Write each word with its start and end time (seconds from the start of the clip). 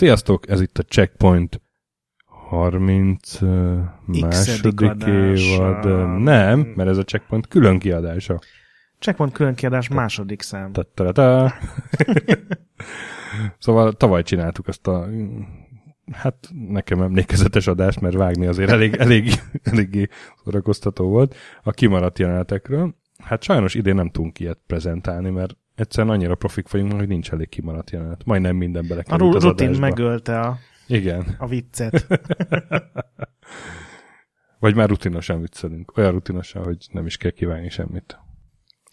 Sziasztok, 0.00 0.48
ez 0.48 0.60
itt 0.60 0.78
a 0.78 0.82
Checkpoint 0.82 1.60
30 2.50 3.40
uh, 3.40 3.78
második 4.04 4.80
évad. 5.06 5.84
Nem, 6.22 6.72
mert 6.76 6.88
ez 6.88 6.96
a 6.96 7.04
Checkpoint 7.04 7.48
külön 7.48 7.78
kiadása. 7.78 8.38
Checkpoint 8.98 9.32
külön 9.32 9.54
kiadás 9.54 9.88
második 9.88 10.42
szám. 10.42 10.72
Ta-ta-ta. 10.72 11.52
szóval 13.58 13.92
tavaly 13.92 14.22
csináltuk 14.22 14.68
azt 14.68 14.86
a 14.86 15.06
hát 16.12 16.48
nekem 16.68 17.02
emlékezetes 17.02 17.66
adást, 17.66 18.00
mert 18.00 18.14
vágni 18.14 18.46
azért 18.46 18.70
elég, 18.70 18.94
elég, 18.94 19.30
eléggé 19.62 20.08
szórakoztató 20.44 21.08
volt 21.08 21.34
a 21.62 21.70
kimaradt 21.70 22.18
jelenetekről. 22.18 22.94
Hát 23.18 23.42
sajnos 23.42 23.74
idén 23.74 23.94
nem 23.94 24.10
tudunk 24.10 24.40
ilyet 24.40 24.60
prezentálni, 24.66 25.30
mert 25.30 25.56
egyszerűen 25.74 26.14
annyira 26.14 26.34
profik 26.34 26.70
vagyunk, 26.70 26.92
hogy 26.92 27.08
nincs 27.08 27.32
elég 27.32 27.48
kimaradt 27.48 27.90
jelenet. 27.90 28.24
Majdnem 28.24 28.56
minden 28.56 28.86
belekerült 28.88 29.34
A 29.34 29.36
az 29.36 29.42
rutin 29.42 29.66
adásba. 29.66 29.86
megölte 29.86 30.40
a, 30.40 30.58
Igen. 30.90 31.34
a 31.38 31.46
viccet. 31.46 32.06
Vagy 34.58 34.74
már 34.74 34.88
rutinosan 34.88 35.40
viccelünk. 35.40 35.96
Olyan 35.96 36.12
rutinosan, 36.12 36.64
hogy 36.64 36.86
nem 36.92 37.06
is 37.06 37.16
kell 37.16 37.30
kívánni 37.30 37.68
semmit. 37.68 38.18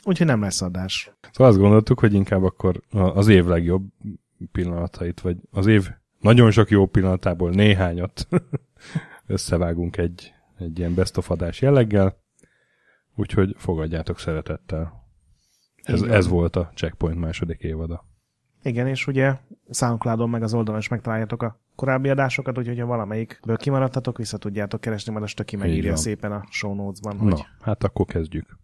Úgyhogy 0.04 0.28
nem 0.28 0.42
lesz 0.42 0.62
adás. 0.62 1.12
Szóval 1.32 1.48
azt 1.48 1.62
gondoltuk, 1.62 2.00
hogy 2.00 2.14
inkább 2.14 2.44
akkor 2.44 2.82
az 2.92 3.28
év 3.28 3.46
legjobb 3.46 3.84
pillanatait, 4.52 5.20
vagy 5.20 5.38
az 5.52 5.66
év 5.66 5.90
nagyon 6.20 6.52
sok 6.52 6.70
jó 6.70 6.86
pillanatából 6.86 7.50
néhányat 7.50 8.28
összevágunk 9.26 9.98
egy, 9.98 10.34
egy 10.58 10.80
ilyen 10.80 10.94
best 10.94 11.18
of 11.18 11.32
adás 11.32 11.62
jelleggel, 11.62 12.22
úgyhogy 13.16 13.56
fogadjátok 13.58 14.20
szeretettel. 14.20 15.06
Ez, 15.84 16.02
ez 16.02 16.28
volt 16.28 16.56
a 16.56 16.72
Checkpoint 16.76 17.20
második 17.20 17.62
évada. 17.62 18.06
Igen, 18.64 18.88
és 18.88 19.08
ugye 19.08 19.36
Soundcloudon 19.70 20.30
meg 20.30 20.44
az 20.44 20.54
oldalon 20.54 20.80
is 20.80 20.88
megtaláljátok 20.88 21.44
a 21.44 21.60
korábbi 21.76 22.10
adásokat, 22.10 22.58
úgyhogy 22.58 22.80
ha 22.80 22.86
valamelyikből 22.86 23.58
kimaradtatok, 23.58 24.18
vissza 24.18 24.38
tudjátok 24.38 24.82
keresni, 24.82 25.12
majd 25.12 25.24
a 25.24 25.28
Stöki 25.28 25.56
megírja 25.56 25.96
szépen 25.96 26.32
a 26.32 26.44
show 26.50 26.76
notes-ban, 26.76 27.18
hogy 27.18 27.32
Na, 27.32 27.46
hát 27.62 27.84
akkor 27.84 28.06
kezdjük. 28.06 28.58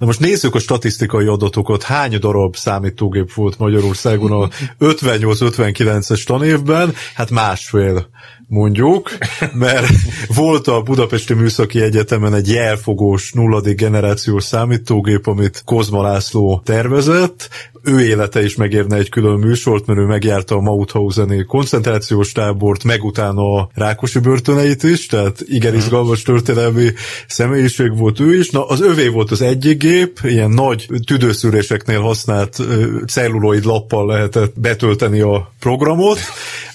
Na 0.00 0.06
most 0.06 0.20
nézzük 0.20 0.54
a 0.54 0.58
statisztikai 0.58 1.26
adatokat. 1.26 1.82
Hány 1.82 2.18
darab 2.18 2.56
számítógép 2.56 3.32
volt 3.32 3.58
Magyarországon 3.58 4.32
a 4.32 4.48
58-59-es 4.78 6.24
tanévben? 6.24 6.92
Hát 7.14 7.30
másfél 7.30 8.08
mondjuk, 8.52 9.10
mert 9.52 9.86
volt 10.34 10.68
a 10.68 10.82
Budapesti 10.82 11.34
Műszaki 11.34 11.80
Egyetemen 11.80 12.34
egy 12.34 12.48
jelfogós 12.48 13.32
nulladik 13.32 13.76
generációs 13.76 14.44
számítógép, 14.44 15.26
amit 15.26 15.62
Kozma 15.64 16.02
László 16.02 16.62
tervezett. 16.64 17.48
Ő 17.84 18.00
élete 18.00 18.44
is 18.44 18.56
megérne 18.56 18.96
egy 18.96 19.08
külön 19.08 19.38
műsort, 19.38 19.86
mert 19.86 19.98
ő 19.98 20.04
megjárta 20.04 20.54
a 20.54 20.60
Mauthauseni 20.60 21.44
koncentrációs 21.44 22.32
tábort, 22.32 22.84
meg 22.84 23.04
utána 23.04 23.54
a 23.54 23.68
Rákosi 23.74 24.18
börtöneit 24.18 24.82
is, 24.82 25.06
tehát 25.06 25.40
igen 25.46 25.74
izgalmas 25.74 26.22
történelmi 26.22 26.88
személyiség 27.26 27.96
volt 27.98 28.20
ő 28.20 28.38
is. 28.38 28.50
Na, 28.50 28.66
az 28.66 28.80
övé 28.80 29.08
volt 29.08 29.30
az 29.30 29.42
egyik 29.42 29.78
gép, 29.78 30.20
ilyen 30.22 30.50
nagy 30.50 30.86
tüdőszűréseknél 31.06 32.00
használt 32.00 32.58
celluloid 33.06 33.64
lappal 33.64 34.06
lehetett 34.06 34.60
betölteni 34.60 35.20
a 35.20 35.52
programot. 35.60 36.18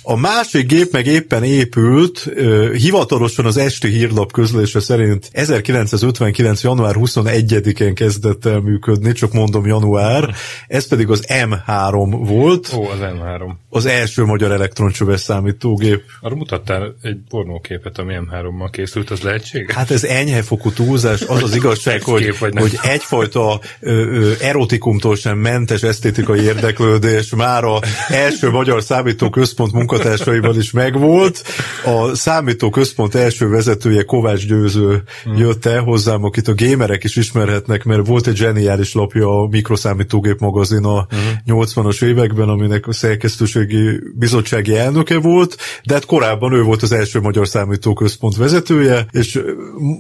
A 0.10 0.16
másik 0.16 0.68
gép 0.68 0.92
meg 0.92 1.06
éppen 1.06 1.44
épült, 1.44 2.30
hivatalosan 2.74 3.46
az 3.46 3.58
esti 3.58 3.88
hírlap 3.88 4.32
közlése 4.32 4.80
szerint 4.80 5.30
1959. 5.32 6.64
január 6.64 6.96
21-én 6.98 7.96
kezdett 7.96 8.46
el 8.46 8.60
működni, 8.60 9.12
csak 9.12 9.34
mondom 9.34 9.66
január, 9.66 10.36
ez 10.68 10.88
pedig 10.88 11.10
az 11.10 11.26
M3 11.28 12.18
volt, 12.20 12.74
Ó, 12.78 12.90
az 12.90 12.98
M3. 13.02 13.52
az 13.70 13.86
első 13.86 14.24
magyar 14.24 14.52
elektroncsöves 14.52 15.20
számítógép. 15.22 16.02
Arra 16.22 16.36
mutattál 16.36 16.96
egy 17.02 17.18
pornóképet, 17.30 17.98
ami 17.98 18.14
M3-mal 18.20 18.70
készült, 18.72 19.10
az 19.10 19.22
lehetséges? 19.22 19.76
Hát 19.76 19.92
ez 19.92 20.04
enyhe 20.04 20.42
fokú 20.42 20.72
túlzás, 20.72 21.22
az 21.22 21.44
az 21.44 21.56
igazság, 21.56 22.02
hogy, 22.02 22.38
hogy 22.38 22.80
egyfajta 22.82 23.60
ö, 23.80 23.92
ö, 23.92 24.32
erotikumtól 24.42 25.16
sem 25.16 25.38
mentes 25.38 25.84
esztétikai 25.84 26.40
érdeklődés 26.40 27.36
már 27.36 27.64
a 27.64 27.80
első 28.08 28.50
magyar 28.50 28.84
számítóközpont 28.84 29.72
munkatársaival 29.98 30.56
is 30.56 30.72
megvolt. 30.72 31.44
A 31.86 32.16
számítóközpont 32.16 33.16
első 33.16 33.50
vezetője 33.50 34.04
Kovács 34.04 34.48
Győző 34.48 35.04
jött 35.38 35.66
el 35.66 35.82
hozzám, 35.82 36.24
akit 36.24 36.48
a 36.48 36.54
gamerek 36.56 37.04
is 37.04 37.16
ismerhetnek, 37.16 37.84
mert 37.84 38.08
volt 38.08 38.28
egy 38.28 38.36
zseniális 38.36 38.94
lapja 38.94 39.42
a 39.42 39.48
Mikroszámítógép 39.48 40.40
magazin 40.40 40.84
a 40.84 41.08
Hmm. 41.10 41.60
80-as 41.60 42.04
években, 42.04 42.50
aminek 42.50 42.88
a 42.88 42.94
szerkesztőségi 42.94 44.00
bizottsági 44.16 44.76
elnöke 44.76 45.20
volt, 45.20 45.58
de 45.84 45.94
hát 45.94 46.06
korábban 46.06 46.54
ő 46.54 46.62
volt 46.62 46.82
az 46.82 46.92
első 46.92 47.20
magyar 47.20 47.48
számítóközpont 47.48 48.36
vezetője, 48.36 49.06
és 49.12 49.42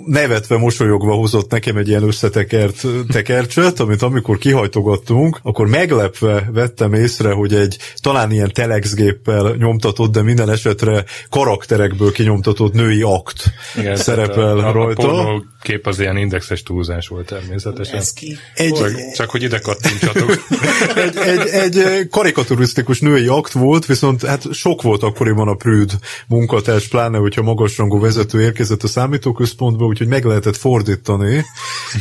nevetve, 0.05 0.57
mosolyogva 0.57 1.13
hozott 1.13 1.51
nekem 1.51 1.77
egy 1.77 1.87
ilyen 1.87 2.03
összetekert 2.03 2.85
tekercset, 3.11 3.79
amit 3.79 4.01
amikor 4.01 4.37
kihajtogattunk, 4.37 5.39
akkor 5.43 5.67
meglepve 5.67 6.49
vettem 6.53 6.93
észre, 6.93 7.31
hogy 7.31 7.53
egy 7.53 7.77
talán 8.01 8.31
ilyen 8.31 8.51
telexgéppel 8.53 9.55
nyomtatott, 9.87 10.11
de 10.11 10.21
minden 10.21 10.49
esetre 10.49 11.03
karakterekből 11.29 12.11
kinyomtatott 12.11 12.73
női 12.73 13.01
akt 13.01 13.51
Igen, 13.77 13.95
szerepel 13.95 14.57
a, 14.57 14.71
rajta. 14.71 15.33
A 15.33 15.43
kép 15.61 15.87
az 15.87 15.99
ilyen 15.99 16.17
indexes 16.17 16.63
túlzás 16.63 17.07
volt 17.07 17.25
természetesen. 17.25 17.95
Ez 17.95 18.13
ki? 18.13 18.37
Egy, 18.53 18.73
Csak- 18.73 19.13
Csak 19.15 19.29
hogy 19.29 19.43
ide 19.43 19.59
kattintsatok. 19.59 20.43
egy, 21.05 21.17
egy, 21.17 21.77
egy 21.77 22.07
karikaturisztikus 22.09 22.99
női 22.99 23.27
akt 23.27 23.51
volt, 23.51 23.85
viszont 23.85 24.25
hát 24.25 24.53
sok 24.53 24.81
volt 24.81 25.03
akkoriban 25.03 25.47
a 25.47 25.53
prűd 25.53 25.91
munkatárs, 26.27 26.87
pláne, 26.87 27.17
hogyha 27.17 27.41
magasrangú 27.41 27.99
vezető 27.99 28.41
érkezett 28.41 28.83
a 28.83 28.87
számítóközpontba, 28.87 29.85
úgyhogy 29.85 30.07
meg 30.07 30.25
lehetett 30.25 30.57
fordítani, 30.57 31.45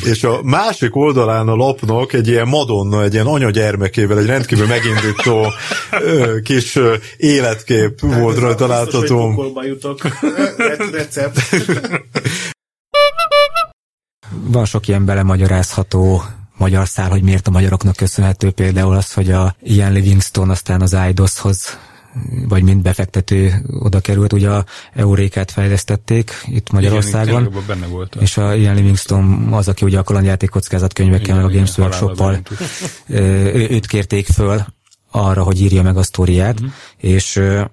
és 0.04 0.24
a 0.24 0.40
másik 0.42 0.96
oldalán 0.96 1.48
a 1.48 1.54
lapnak 1.54 2.12
egy 2.12 2.28
ilyen 2.28 2.48
Madonna, 2.48 3.02
egy 3.02 3.12
ilyen 3.14 3.26
anyagyermekével, 3.26 4.18
egy 4.18 4.26
rendkívül 4.26 4.66
megindító 4.66 5.52
kis 6.42 6.78
ö, 7.68 7.74
életkép 7.74 8.00
volt 8.00 8.38
rajta 8.38 8.66
látható. 8.66 9.28
Pokolba 9.28 9.64
jutok. 9.64 10.00
Recept. 10.92 11.40
van 14.48 14.64
sok 14.64 14.88
ilyen 14.88 15.04
belemagyarázható 15.04 16.22
magyar 16.56 16.88
szál, 16.88 17.10
hogy 17.10 17.22
miért 17.22 17.46
a 17.46 17.50
magyaroknak 17.50 17.96
köszönhető 17.96 18.50
például 18.50 18.94
az, 18.94 19.12
hogy 19.12 19.30
a 19.30 19.56
Ian 19.62 19.92
Livingstone 19.92 20.52
aztán 20.52 20.80
az 20.80 20.96
IDOS-hoz 21.08 21.78
vagy 22.48 22.62
mind 22.62 22.82
befektető 22.82 23.64
oda 23.80 24.00
került, 24.00 24.32
ugye 24.32 24.50
a 24.50 24.64
Eurékát 24.94 25.50
fejlesztették 25.50 26.30
itt 26.46 26.70
Magyarországon. 26.70 27.40
Igen, 27.40 27.52
igen, 27.52 27.64
benne 27.66 27.86
volt. 27.86 28.16
és 28.20 28.36
a 28.36 28.54
Ian 28.54 28.74
Livingstone 28.74 29.56
az, 29.56 29.68
aki 29.68 29.84
ugye 29.84 29.98
a 29.98 30.02
kalandjáték 30.02 30.50
kockázatkönyvekkel, 30.50 31.36
meg 31.36 31.44
a 31.44 31.50
Games 31.50 31.78
Workshop-pal 31.78 32.40
őt 33.08 33.86
kérték 33.86 34.26
föl 34.26 34.64
arra, 35.16 35.42
hogy 35.42 35.60
írja 35.60 35.82
meg 35.82 35.96
a 35.96 36.02
sztoriát, 36.02 36.58
és 36.96 37.36
ö, 37.36 37.64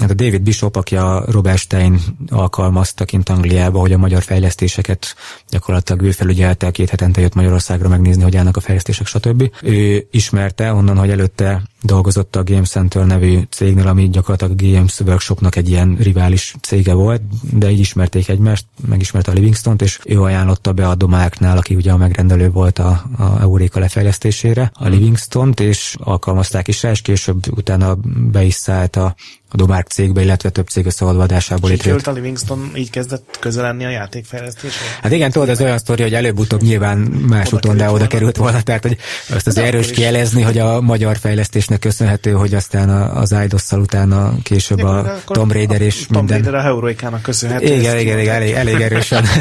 hát 0.00 0.10
a 0.10 0.14
David 0.14 0.42
Bishop, 0.42 0.76
aki 0.76 0.96
a 0.96 1.24
Robert 1.26 1.58
Stein 1.58 2.00
alkalmazta 2.28 3.04
kint 3.04 3.28
Angliába, 3.28 3.78
hogy 3.78 3.92
a 3.92 3.98
magyar 3.98 4.22
fejlesztéseket 4.22 5.14
gyakorlatilag 5.48 6.02
ő 6.02 6.10
felügyelte, 6.10 6.70
két 6.70 6.90
hetente 6.90 7.20
jött 7.20 7.34
Magyarországra 7.34 7.88
megnézni, 7.88 8.22
hogy 8.22 8.36
állnak 8.36 8.56
a 8.56 8.60
fejlesztések, 8.60 9.06
stb. 9.06 9.50
Ő 9.62 10.06
ismerte 10.10 10.72
onnan, 10.72 10.98
hogy 10.98 11.10
előtte 11.10 11.62
dolgozott 11.82 12.36
a 12.36 12.44
Game 12.44 12.62
Center 12.62 13.06
nevű 13.06 13.40
cégnél, 13.50 13.88
ami 13.88 14.08
gyakorlatilag 14.08 14.52
a 14.52 14.64
Games 14.64 15.00
Workshopnak 15.00 15.56
egy 15.56 15.68
ilyen 15.68 15.96
rivális 16.00 16.54
cége 16.60 16.92
volt, 16.92 17.22
de 17.52 17.70
így 17.70 17.78
ismerték 17.78 18.28
egymást, 18.28 18.66
megismerte 18.88 19.30
a 19.30 19.34
Livingstone-t, 19.34 19.82
és 19.82 19.98
ő 20.04 20.20
ajánlotta 20.20 20.72
be 20.72 20.88
a 20.88 20.94
Domáknál, 20.94 21.56
aki 21.56 21.74
ugye 21.74 21.92
a 21.92 21.96
megrendelő 21.96 22.50
volt 22.50 22.78
a, 22.78 23.04
a 23.18 23.40
Euréka 23.40 23.80
lefejlesztésére, 23.80 24.70
a 24.74 24.88
Livingstone-t, 24.88 25.60
és 25.60 25.96
alkalmazták 25.98 26.68
is 26.68 26.82
rá, 26.82 26.90
és 26.90 27.00
később 27.00 27.56
utána 27.56 27.94
be 28.30 28.42
is 28.42 28.54
szállt 28.54 28.96
a, 28.96 29.14
a 29.52 29.56
Domárk 29.56 29.86
cégbe, 29.86 30.22
illetve 30.22 30.48
több 30.50 30.66
cég 30.66 30.86
összeolvadásából 30.86 31.70
létrejött. 31.70 32.06
a 32.06 32.12
Livingston, 32.12 32.70
így 32.76 32.90
kezdett 32.90 33.36
közel 33.40 33.62
lenni 33.62 33.84
a 33.84 33.90
játékfejlesztésre? 33.90 34.84
Hát 35.02 35.12
igen, 35.12 35.30
tudod, 35.30 35.48
ez 35.48 35.60
olyan 35.60 35.78
sztori, 35.78 36.02
hogy 36.02 36.14
előbb-utóbb 36.14 36.62
nyilván 36.62 36.98
más 37.28 37.46
Oda 37.46 37.56
úton, 37.56 37.76
de 37.76 37.90
oda 37.90 38.06
került 38.06 38.36
volna, 38.36 38.60
tehát 38.62 38.82
hogy 38.82 38.96
azt 39.28 39.46
az 39.46 39.58
erős 39.58 39.90
kielezni, 39.90 40.42
hogy 40.42 40.58
a 40.58 40.80
magyar 40.80 41.16
fejlesztésnek 41.18 41.78
köszönhető, 41.78 42.30
hogy 42.32 42.54
aztán 42.54 42.90
a- 42.90 43.16
az 43.20 43.34
IDOS-szal 43.44 43.80
utána 43.80 44.34
később 44.42 44.78
Ja, 44.78 44.98
a 44.98 45.20
Tomb 45.26 45.52
Raider 45.52 45.80
és 45.80 45.94
Tomb 46.06 46.10
minden. 46.30 46.36
Raider 46.52 46.54
a 46.54 46.62
Heroikának 46.62 47.22
köszönhető. 47.22 47.64
Igen, 47.74 47.98
igen, 47.98 48.18
igen, 48.18 48.34
elég, 48.34 48.52
elég 48.52 48.80
erősen. 48.80 49.24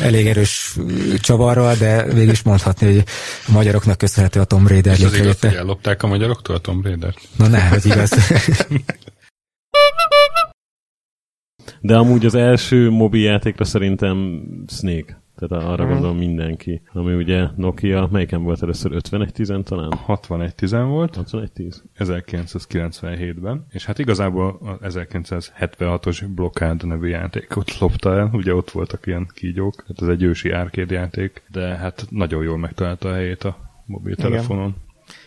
elég 0.00 0.26
erős 0.26 0.76
csavarral, 1.18 1.74
de 1.74 2.04
végig 2.04 2.30
is 2.30 2.42
mondhatni, 2.42 2.86
hogy 2.86 3.04
a 3.46 3.50
magyaroknak 3.52 3.98
köszönhető 3.98 4.40
a 4.40 4.44
Tomb 4.44 4.68
Raider 4.68 4.92
És 4.92 5.04
az 5.04 5.14
igaz, 5.14 5.40
hogy 5.40 5.54
ellopták 5.54 6.02
a 6.02 6.06
magyaroktól 6.06 6.56
a 6.56 6.58
Tomb 6.58 6.84
Raider-t? 6.84 7.20
Na 7.36 7.46
ne, 7.46 7.68
hogy 7.68 7.86
igaz. 7.86 8.10
De 11.80 11.96
amúgy 11.96 12.26
az 12.26 12.34
első 12.34 12.90
mobil 12.90 13.22
játékra 13.22 13.64
szerintem 13.64 14.42
Snake. 14.68 15.22
Tehát 15.38 15.64
arra 15.64 15.84
Mhm. 15.84 15.92
gondolom 15.92 16.16
mindenki. 16.16 16.80
Ami 16.92 17.14
ugye 17.14 17.46
Nokia, 17.56 18.08
melyiken 18.12 18.42
volt 18.42 18.62
először 18.62 18.92
5110 18.92 19.52
talán? 19.64 19.92
61-10 20.06 20.86
volt, 20.88 21.14
6110. 21.16 21.82
1997-ben, 21.98 23.66
és 23.70 23.84
hát 23.84 23.98
igazából 23.98 24.58
a 24.62 24.86
1976-os 24.86 26.24
Blockade 26.34 26.86
nevű 26.86 27.08
játékot 27.08 27.78
lopta 27.78 28.14
el, 28.18 28.30
ugye 28.32 28.54
ott 28.54 28.70
voltak 28.70 29.06
ilyen 29.06 29.28
kígyók, 29.34 29.84
hát 29.88 30.02
ez 30.02 30.08
egy 30.08 30.22
ősi 30.22 30.50
arcade 30.50 30.94
játék, 30.94 31.42
de 31.48 31.60
hát 31.76 32.06
nagyon 32.10 32.42
jól 32.42 32.58
megtalálta 32.58 33.08
a 33.08 33.12
helyét 33.14 33.44
a 33.44 33.56
mobiltelefonon. 33.86 34.74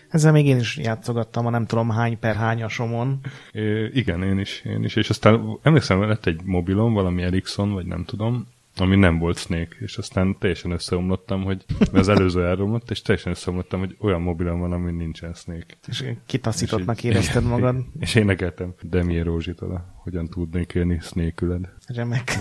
Ezzel 0.10 0.32
még 0.32 0.46
én 0.46 0.58
is 0.60 0.78
játszogattam 0.78 1.46
a 1.46 1.50
nem 1.50 1.66
tudom 1.66 1.90
hány 1.90 2.20
per 2.20 2.36
hányasomon. 2.36 3.20
É, 3.52 3.86
igen, 3.86 4.24
én 4.24 4.40
is, 4.40 4.62
én 4.66 4.84
is, 4.84 4.96
és 4.96 5.10
aztán 5.10 5.58
emlékszem, 5.62 6.02
lett 6.02 6.26
egy 6.26 6.42
mobilom, 6.44 6.94
valami 6.94 7.22
Ericsson, 7.24 7.74
vagy 7.74 7.86
nem 7.86 8.04
tudom, 8.06 8.48
ami 8.82 8.96
nem 8.96 9.18
volt 9.18 9.38
Snake, 9.38 9.76
és 9.80 9.98
aztán 9.98 10.38
teljesen 10.40 10.72
összeomlottam, 10.72 11.44
hogy 11.44 11.66
mert 11.80 11.94
az 11.94 12.10
előző 12.10 12.46
elromlott, 12.46 12.92
és 12.92 13.02
teljesen 13.02 13.32
összeomlottam, 13.32 13.80
hogy 13.80 13.96
olyan 14.00 14.22
mobilom 14.22 14.60
van, 14.60 14.72
ami 14.72 14.92
nincsen 14.92 15.34
Snake. 15.34 15.66
És 15.88 16.06
kitaszítottnak 16.26 16.98
És- 16.98 17.04
érezted 17.04 17.44
magad. 17.44 17.76
És 18.00 18.16
énekeltem 18.16 18.74
Demier 18.82 19.26
Rózsitól, 19.26 19.72
a 19.72 19.94
hogyan 20.04 20.28
tudnék 20.30 20.74
élni 20.74 21.00
Snake-üled. 21.02 21.70
Remek. 21.88 22.32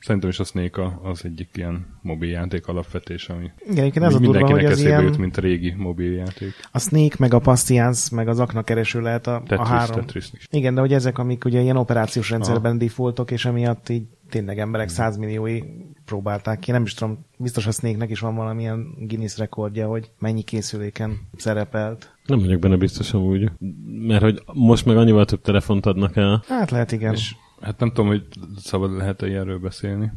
Szerintem 0.00 0.30
is 0.30 0.38
a 0.38 0.44
Snake 0.44 0.82
a- 0.82 1.00
az 1.02 1.24
egyik 1.24 1.48
ilyen 1.54 1.86
mobiljáték 2.02 2.66
alapvetés, 2.66 3.28
ami 3.28 3.50
Igen, 3.64 3.78
egyébként 3.78 4.04
ez 4.04 4.14
a 4.14 4.18
durva, 4.18 4.50
hogy 4.50 4.64
eszébe 4.64 4.88
ilyen, 4.88 5.02
jut, 5.02 5.18
mint 5.18 5.36
a 5.36 5.40
régi 5.40 5.74
mobiljáték. 5.76 6.52
a 6.72 6.78
Snake, 6.78 7.16
meg 7.18 7.34
a 7.34 7.38
Passtiance, 7.38 8.14
meg 8.14 8.28
az 8.28 8.38
aknakereső 8.40 9.00
lehet 9.00 9.26
a, 9.26 9.34
a 9.34 9.42
Tetris, 9.42 9.68
három. 9.68 9.96
Tetris 10.00 10.30
is. 10.32 10.46
Igen, 10.50 10.74
de 10.74 10.80
hogy 10.80 10.92
ezek, 10.92 11.18
amik 11.18 11.44
ugye 11.44 11.60
ilyen 11.60 11.76
operációs 11.76 12.30
rendszerben 12.30 12.78
defaultok, 12.78 13.30
és 13.30 13.44
emiatt 13.44 13.88
így 13.88 14.02
tényleg 14.28 14.58
emberek 14.58 14.88
százmilliói 14.88 15.60
próbálták 16.04 16.58
ki. 16.58 16.70
Nem 16.70 16.82
is 16.82 16.94
tudom, 16.94 17.24
biztos 17.36 17.66
a 17.66 17.70
Snake-nek 17.70 18.10
is 18.10 18.20
van 18.20 18.34
valamilyen 18.34 18.94
Guinness 18.98 19.38
rekordja, 19.38 19.88
hogy 19.88 20.10
mennyi 20.18 20.42
készüléken 20.42 21.20
szerepelt. 21.36 22.14
Nem 22.26 22.38
vagyok 22.38 22.60
benne 22.60 22.76
biztos 22.76 23.14
amúgy. 23.14 23.50
Mert 23.86 24.22
hogy 24.22 24.42
most 24.52 24.86
meg 24.86 24.96
annyival 24.96 25.24
több 25.24 25.40
telefont 25.40 25.86
adnak 25.86 26.16
el. 26.16 26.44
Hát 26.48 26.70
lehet, 26.70 26.92
igen. 26.92 27.12
És 27.12 27.34
hát 27.60 27.78
nem 27.78 27.88
tudom, 27.88 28.06
hogy 28.06 28.26
szabad 28.56 28.96
lehet-e 28.96 29.26
ilyenről 29.26 29.58
beszélni, 29.58 30.12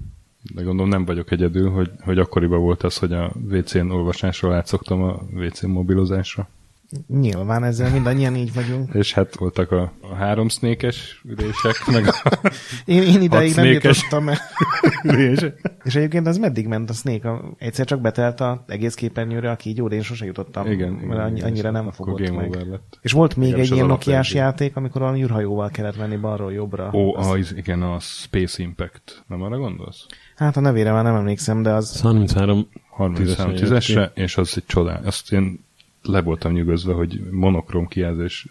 de 0.53 0.61
gondolom 0.61 0.89
nem 0.89 1.06
vagyok 1.06 1.31
egyedül, 1.31 1.69
hogy, 1.69 1.91
hogy 2.01 2.19
akkoriban 2.19 2.59
volt 2.59 2.83
az, 2.83 2.97
hogy 2.97 3.13
a 3.13 3.31
WC-n 3.51 3.89
olvasásról 3.89 4.53
átszoktam 4.53 5.03
a 5.03 5.21
WC-n 5.33 5.69
mobilozásra. 5.69 6.50
Nyilván 7.07 7.63
ezzel 7.63 7.91
mindannyian 7.91 8.36
így 8.36 8.53
vagyunk. 8.53 8.94
És 8.94 9.13
hát 9.13 9.36
voltak 9.36 9.71
a, 9.71 9.91
a 10.01 10.13
három 10.15 10.47
sznékes 10.47 11.21
ülések, 11.25 11.75
meg 11.91 12.07
a 12.07 12.39
Én, 12.86 13.01
én 13.01 13.21
ideig 13.21 13.56
nem 13.56 13.65
jutottam 13.65 14.30
el. 14.30 14.38
ülések. 15.03 15.62
És 15.83 15.95
egyébként 15.95 16.27
az 16.27 16.38
meddig 16.38 16.68
ment 16.68 16.89
a? 16.89 17.27
A- 17.27 17.53
Egyszer 17.57 17.86
csak 17.86 18.01
betelt 18.01 18.39
a 18.39 18.63
egész 18.68 18.94
képernyőre 18.94 19.51
a 19.51 19.56
kígyó, 19.56 19.88
de 19.88 19.95
én 19.95 20.01
sose 20.01 20.25
jutottam. 20.25 20.71
Igen, 20.71 20.89
mert 20.91 21.03
igen, 21.06 21.19
annyi, 21.19 21.38
igen, 21.38 21.50
annyira 21.50 21.71
nem 21.71 21.91
fogott 21.91 22.19
game 22.19 22.38
meg. 22.38 22.47
over 22.47 22.65
lett. 22.65 22.97
És 23.01 23.12
volt 23.12 23.35
még 23.35 23.44
Legalábbis 23.45 23.69
egy 23.69 23.75
ilyen 23.75 23.89
alapverzió. 23.89 24.39
játék, 24.39 24.75
amikor 24.75 25.01
valami 25.01 25.21
űrhajóval 25.24 25.69
kellett 25.69 25.97
menni 25.97 26.15
balról 26.15 26.53
jobbra. 26.53 26.89
Ó, 26.94 27.15
Az- 27.15 27.27
az, 27.27 27.53
igen, 27.56 27.81
a 27.81 28.00
Space 28.00 28.63
Impact. 28.63 29.24
Nem 29.27 29.42
arra 29.42 29.57
gondolsz? 29.57 30.06
Hát 30.35 30.57
a 30.57 30.59
nevére 30.59 30.92
már 30.92 31.03
nem 31.03 31.15
emlékszem, 31.15 31.62
de 31.62 31.71
az... 31.74 32.01
33 32.01 32.68
33 32.89 33.13
Tízesen 33.56 33.92
jött 33.94 34.13
10 34.13 34.24
és 34.24 34.38
az 34.38 34.53
egy 34.56 34.65
csodál. 34.65 35.01
Azt 35.06 35.31
én 35.31 35.68
le 36.01 36.21
voltam 36.21 36.51
nyugodva, 36.51 36.93
hogy 36.93 37.21
monokrom 37.31 37.87
kijelzés 37.87 38.47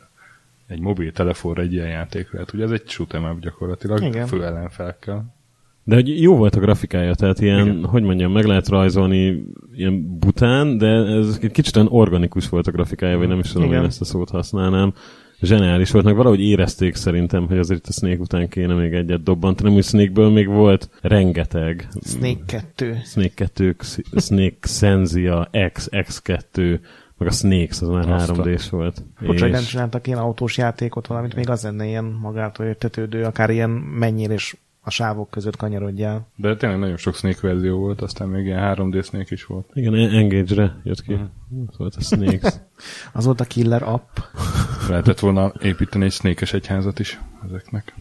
egy 0.67 0.81
mobiltelefonra 0.81 1.63
egy 1.63 1.73
ilyen 1.73 1.89
játék 1.89 2.33
lehet. 2.33 2.53
Ugye 2.53 2.65
ez 2.65 2.71
egy 2.71 2.83
shoot'em 2.89 3.33
up 3.33 3.41
gyakorlatilag, 3.41 4.03
Igen. 4.03 4.27
fő 4.27 4.45
ellenfelkel. 4.45 5.37
De 5.85 5.95
hogy 5.95 6.23
jó 6.23 6.37
volt 6.37 6.55
a 6.55 6.61
grafikája, 6.61 7.15
tehát 7.15 7.41
ilyen, 7.41 7.67
Igen. 7.67 7.85
Hogy 7.85 8.03
mondjam, 8.03 8.33
meg 8.33 8.45
lehet 8.45 8.69
rajzolni 8.69 9.45
ilyen 9.75 10.19
bután, 10.19 10.79
de 10.79 10.87
ez 10.87 11.39
egy 11.43 11.51
kicsit 11.51 11.77
olyan 11.77 11.89
organikus 11.91 12.49
volt 12.49 12.67
a 12.67 12.71
grafikája, 12.71 13.19
vagy 13.19 13.29
nem 13.29 13.39
is 13.39 13.49
tudom, 13.49 13.63
Igen. 13.63 13.75
hogy 13.75 13.85
én 13.85 13.91
ezt 13.91 14.01
a 14.01 14.05
szót 14.05 14.31
használnám. 14.31 14.93
Zseniális 15.41 15.91
volt, 15.91 16.05
meg 16.05 16.17
valahogy 16.17 16.41
érezték 16.41 16.95
szerintem, 16.95 17.47
hogy 17.47 17.59
azért 17.59 17.79
itt 17.79 17.87
a 17.87 17.93
Snake 17.93 18.21
után 18.21 18.49
kéne 18.49 18.75
még 18.75 18.93
egyet 18.93 19.23
dobbantani, 19.23 19.75
úgy 19.75 19.85
Snake-ből 19.85 20.31
még 20.31 20.47
volt 20.47 20.91
rengeteg. 21.01 21.89
Snake 22.05 22.45
2. 22.47 22.99
Snake 23.05 23.35
2, 23.35 23.77
Snake 24.17 24.57
Senzia, 24.61 25.51
X, 25.73 25.89
X2, 25.91 26.79
meg 27.19 27.29
a 27.29 27.31
Snakes, 27.31 27.81
az 27.81 27.89
már 27.89 28.09
Azt 28.11 28.29
a- 28.31 28.35
3D-s 28.35 28.71
volt. 28.71 29.03
Bocs, 29.21 29.41
hogy 29.41 29.51
nem 29.51 29.61
És- 29.61 29.69
csináltak 29.69 30.07
ilyen 30.07 30.19
autós 30.19 30.57
játékot, 30.57 31.07
valamint 31.07 31.35
még 31.35 31.49
az 31.49 31.63
lenne 31.63 31.87
ilyen 31.87 32.05
magától 32.05 32.67
értetődő, 32.67 33.25
akár 33.25 33.51
ilyen 33.51 33.71
mennyire 33.71 34.33
és 34.35 34.57
a 34.81 34.91
sávok 34.91 35.31
között 35.31 35.57
kanyarodjál. 35.57 36.27
De 36.37 36.57
tényleg 36.57 36.79
nagyon 36.79 36.97
sok 36.97 37.15
Snake 37.15 37.39
verzió 37.43 37.79
volt, 37.79 38.01
aztán 38.01 38.29
még 38.29 38.45
ilyen 38.45 38.59
3D 38.77 39.05
Snake 39.05 39.27
is 39.29 39.45
volt. 39.45 39.71
Igen, 39.73 39.95
Engage-re 39.95 40.77
jött 40.85 41.03
ki. 41.03 41.13
Uh-huh. 41.13 41.29
Volt 41.77 41.95
a 41.95 42.01
Snakes. 42.01 42.55
Az 43.13 43.25
volt 43.25 43.41
a 43.41 43.45
killer 43.45 43.83
app. 43.83 44.17
Lehetett 44.89 45.19
volna 45.19 45.53
építeni 45.63 46.05
egy 46.05 46.13
snake 46.13 46.47
egyházat 46.53 46.99
is 46.99 47.21
ezeknek. 47.47 47.95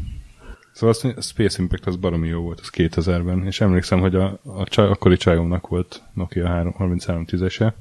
Szóval 0.74 0.96
a 1.16 1.22
Space 1.22 1.62
Impact 1.62 1.86
az 1.86 1.96
baromi 1.96 2.28
jó 2.28 2.42
volt, 2.42 2.60
az 2.60 2.70
2000-ben, 2.74 3.46
és 3.46 3.62
emlékszem, 3.62 4.00
hogy 4.00 4.16
a, 4.16 4.40
a 4.44 4.64
csaj, 4.64 4.88
akkori 4.88 5.18
csajomnak 5.18 5.68
volt 5.68 6.04
Nokia 6.14 6.48
3, 6.48 6.76
3310-ese, 6.80 7.74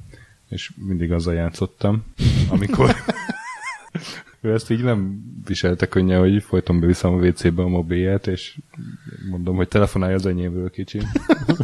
és 0.49 0.71
mindig 0.87 1.11
azzal 1.11 1.33
játszottam, 1.33 2.03
amikor 2.49 2.95
ő 4.41 4.53
ezt 4.53 4.69
így 4.69 4.83
nem 4.83 5.21
viselte 5.45 5.87
könnyen, 5.87 6.19
hogy 6.19 6.43
folyton 6.43 6.79
beviszem 6.79 7.13
a 7.13 7.25
WC-be 7.25 7.61
a 7.61 7.67
mobilját, 7.67 8.27
és 8.27 8.57
mondom, 9.29 9.55
hogy 9.55 9.67
telefonálj 9.67 10.13
az 10.13 10.25
enyémről 10.25 10.69
kicsi. 10.69 10.99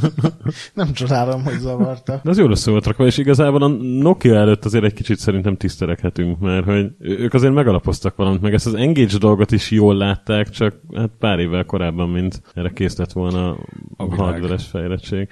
Nem 0.74 0.94
csodálom, 0.94 1.44
hogy 1.44 1.59
zavarta. 1.59 2.19
De 2.24 2.30
az 2.30 2.38
jól 2.38 2.51
össze 2.51 2.71
volt 2.71 2.85
rakva, 2.85 3.06
és 3.06 3.18
igazából 3.18 3.63
a 3.63 3.68
Nokia 4.01 4.35
előtt 4.35 4.65
azért 4.65 4.83
egy 4.83 4.94
kicsit 4.94 5.18
szerintem 5.18 5.57
tiszteleghetünk, 5.57 6.39
mert 6.39 6.65
hogy 6.65 6.91
ők 7.00 7.33
azért 7.33 7.53
megalapoztak 7.53 8.15
valamit, 8.15 8.41
meg 8.41 8.53
ezt 8.53 8.68
az 8.68 8.74
Engage 8.74 9.18
dolgot 9.18 9.51
is 9.51 9.71
jól 9.71 9.95
látták, 9.95 10.50
csak 10.50 10.75
hát 10.94 11.12
pár 11.19 11.39
évvel 11.39 11.65
korábban, 11.65 12.09
mint 12.09 12.41
erre 12.53 12.71
kész 12.74 12.97
lett 12.97 13.12
volna 13.12 13.50
a, 13.50 13.57
A 13.97 14.15
hardveres 14.15 14.68
fejlettség. 14.68 15.29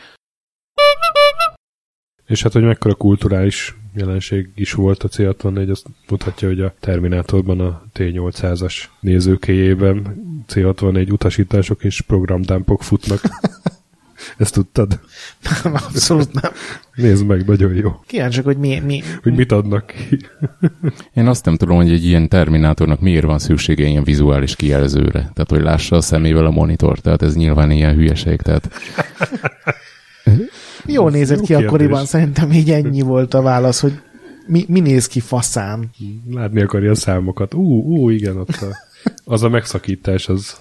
És 2.31 2.43
hát, 2.43 2.53
hogy 2.53 2.63
mekkora 2.63 2.93
kulturális 2.93 3.75
jelenség 3.95 4.49
is 4.55 4.73
volt 4.73 5.03
a 5.03 5.07
C64, 5.07 5.69
azt 5.69 5.85
mutatja, 6.09 6.47
hogy 6.47 6.61
a 6.61 6.73
Terminátorban 6.79 7.59
a 7.59 7.83
T800-as 7.93 8.83
nézőkéjében 8.99 10.23
C64 10.47 11.11
utasítások 11.11 11.83
és 11.83 12.01
programdámpok 12.01 12.83
futnak. 12.83 13.21
Ezt 14.37 14.53
tudtad? 14.53 14.99
Abszolút 15.63 16.41
nem. 16.41 16.51
Nézd 16.95 17.25
meg, 17.25 17.47
nagyon 17.47 17.73
jó. 17.73 17.99
Kíváncsiak, 18.07 18.45
hogy 18.45 18.57
mi, 18.57 18.79
mi, 18.85 19.01
Hogy 19.23 19.35
mit 19.35 19.51
adnak 19.51 19.85
ki. 19.85 20.19
Én 21.19 21.27
azt 21.27 21.45
nem 21.45 21.55
tudom, 21.57 21.75
hogy 21.75 21.91
egy 21.91 22.05
ilyen 22.05 22.29
terminátornak 22.29 22.99
miért 22.99 23.25
van 23.25 23.39
szüksége 23.39 23.85
ilyen 23.85 24.03
vizuális 24.03 24.55
kijelzőre. 24.55 25.19
Tehát, 25.33 25.49
hogy 25.49 25.61
lássa 25.61 25.95
a 25.95 26.01
szemével 26.01 26.45
a 26.45 26.51
monitor. 26.51 26.99
Tehát 26.99 27.21
ez 27.21 27.35
nyilván 27.35 27.71
ilyen 27.71 27.95
hülyeség. 27.95 28.41
Tehát 28.41 28.69
jól 30.91 31.11
nézett 31.11 31.37
jó 31.37 31.43
ki 31.43 31.53
akkoriban, 31.53 31.91
kérdés. 31.91 32.09
szerintem 32.09 32.51
így 32.51 32.71
ennyi 32.71 33.01
volt 33.13 33.33
a 33.33 33.41
válasz, 33.41 33.79
hogy 33.79 33.99
mi, 34.47 34.65
mi 34.67 34.79
néz 34.79 35.07
ki 35.07 35.19
faszán. 35.19 35.89
Látni 36.31 36.61
akarja 36.61 36.91
a 36.91 36.95
számokat. 36.95 37.53
Ú, 37.53 37.81
ú, 37.81 38.09
igen, 38.09 38.37
ott 38.37 38.49
a, 38.49 38.75
az 39.23 39.43
a 39.43 39.49
megszakítás, 39.49 40.27
az 40.29 40.59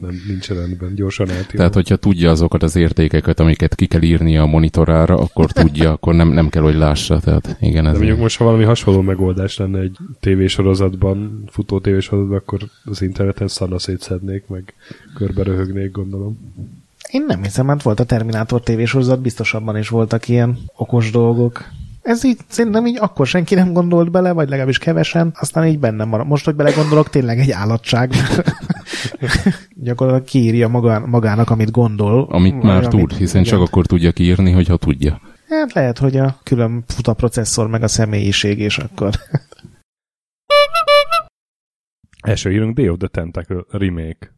nem, 0.00 0.22
nincs 0.26 0.48
rendben, 0.48 0.94
gyorsan 0.94 1.30
átírom. 1.30 1.56
Tehát, 1.56 1.74
hogyha 1.74 1.96
tudja 1.96 2.30
azokat 2.30 2.62
az 2.62 2.76
értékeket, 2.76 3.40
amiket 3.40 3.74
ki 3.74 3.86
kell 3.86 4.02
írnia 4.02 4.42
a 4.42 4.46
monitorára, 4.46 5.14
akkor 5.18 5.52
tudja, 5.52 5.92
akkor 5.92 6.14
nem, 6.14 6.28
nem 6.28 6.48
kell, 6.48 6.62
hogy 6.62 6.74
lássa. 6.74 7.20
Tehát 7.20 7.56
igen, 7.60 7.84
De 7.84 7.90
ez 7.90 7.96
mondjuk 7.96 8.18
most, 8.18 8.36
ha 8.36 8.44
valami 8.44 8.64
hasonló 8.64 9.00
megoldás 9.00 9.56
lenne 9.56 9.80
egy 9.80 9.96
tévésorozatban, 10.20 11.42
futó 11.46 11.80
tévésorozatban, 11.80 12.38
akkor 12.38 12.60
az 12.84 13.02
interneten 13.02 13.48
szarna 13.48 13.78
szétszednék, 13.78 14.46
meg 14.46 14.74
körbe 15.14 15.42
röhögnék, 15.42 15.90
gondolom. 15.90 16.38
Én 17.10 17.24
nem 17.26 17.42
hiszem, 17.42 17.68
hát 17.68 17.82
volt 17.82 18.00
a 18.00 18.04
Terminátor 18.04 18.60
tévésorozat, 18.60 19.20
biztosabban 19.20 19.76
is 19.76 19.88
voltak 19.88 20.28
ilyen 20.28 20.58
okos 20.76 21.10
dolgok. 21.10 21.64
Ez 22.02 22.24
így 22.24 22.38
szerintem 22.48 22.86
így 22.86 22.98
akkor 23.00 23.26
senki 23.26 23.54
nem 23.54 23.72
gondolt 23.72 24.10
bele, 24.10 24.32
vagy 24.32 24.48
legalábbis 24.48 24.78
kevesen, 24.78 25.32
aztán 25.40 25.66
így 25.66 25.78
bennem 25.78 26.10
van. 26.10 26.26
Most, 26.26 26.44
hogy 26.44 26.54
belegondolok, 26.54 27.10
tényleg 27.10 27.38
egy 27.38 27.50
állatság. 27.50 28.12
Gyakorlatilag 29.86 30.28
kiírja 30.28 30.68
maga, 30.68 31.06
magának, 31.06 31.50
amit 31.50 31.70
gondol. 31.70 32.26
Amit 32.30 32.62
már 32.62 32.76
amit- 32.76 32.88
tud, 32.88 33.12
hiszen 33.12 33.40
igen. 33.40 33.52
csak 33.52 33.68
akkor 33.68 33.86
tudja 33.86 34.12
kiírni, 34.12 34.50
hogyha 34.50 34.76
tudja. 34.76 35.20
Hát 35.48 35.72
lehet, 35.72 35.98
hogy 35.98 36.16
a 36.16 36.38
külön 36.42 36.84
fut 36.86 37.06
a 37.06 37.14
processzor, 37.14 37.68
meg 37.68 37.82
a 37.82 37.88
személyiség, 37.88 38.58
és 38.58 38.78
akkor... 38.78 39.14
Első 42.22 42.50
hírünk 42.50 42.76
Day 42.76 42.88
of 42.88 42.98
the 42.98 43.08
Tentacle 43.08 43.64
remake. 43.70 44.35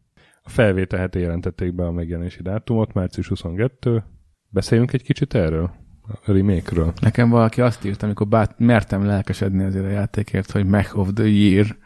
A 0.49 0.51
A 0.51 0.55
felvétel 0.61 0.99
heti 0.99 1.19
jelentették 1.19 1.75
be 1.75 1.85
a 1.85 1.91
megjelenési 1.91 2.41
dátumot, 2.41 2.93
március 2.93 3.27
22. 3.27 4.03
Beszéljünk 4.49 4.93
egy 4.93 5.03
kicsit 5.03 5.33
erről? 5.33 5.71
A 6.01 6.31
remake-ről. 6.31 6.93
Nekem 7.01 7.29
valaki 7.29 7.61
azt 7.61 7.85
írt, 7.85 8.03
amikor 8.03 8.27
bát, 8.27 8.55
mertem 8.57 9.05
lelkesedni 9.05 9.63
azért 9.63 9.85
a 9.85 9.89
játékért, 9.89 10.51
hogy 10.51 10.65
Mech 10.65 10.97
of 10.97 11.09
the 11.13 11.25
Year. 11.27 11.77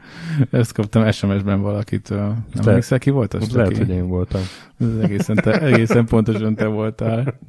Ezt 0.52 0.74
kaptam 0.74 1.12
SMS-ben 1.12 1.62
valakitől. 1.62 2.20
Nem 2.20 2.44
lehet- 2.52 2.68
emlékszel, 2.68 3.00
ki 3.00 3.10
volt 3.10 3.34
az? 3.34 3.52
Lehet, 3.52 3.78
hogy 3.78 3.90
én 3.90 4.08
voltam. 4.08 4.42
Ez 4.80 4.96
egészen, 5.02 5.36
te, 5.36 5.62
egészen 5.62 6.06
pontosan 6.06 6.56
te 6.56 6.66
voltál. 6.66 7.40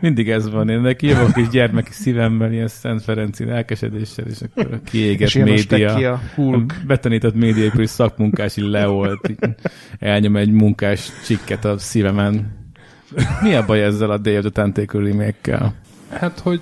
Mindig 0.00 0.30
ez 0.30 0.50
van, 0.50 0.68
én 0.68 0.80
neki 0.80 1.06
jövök 1.06 1.32
kis 1.32 1.48
gyermeki 1.48 1.92
szívemmel, 1.92 2.52
ilyen 2.52 2.68
Szent 2.68 3.02
Ferenci 3.02 3.44
lelkesedéssel, 3.44 4.26
és 4.26 4.40
akkor 4.40 4.72
a 4.72 4.80
kiégett 4.84 5.28
És 5.28 5.34
média, 5.34 5.94
ki 5.94 6.04
a 6.04 6.20
Hulk. 6.34 6.74
betanított 6.86 7.34
médiaépülés 7.34 7.90
szakmunkás 7.90 8.56
így 8.56 8.64
leolt, 8.64 9.30
elnyom 9.98 10.36
egy 10.36 10.50
munkás 10.50 11.10
csikket 11.24 11.64
a 11.64 11.78
szívemen. 11.78 12.60
Mi 13.42 13.54
a 13.54 13.64
baj 13.64 13.82
ezzel 13.82 14.10
a 14.10 14.18
Day 14.18 14.36
of 14.36 14.42
the 14.42 14.50
Tentacle 14.50 15.34
Hát, 16.10 16.38
hogy 16.38 16.60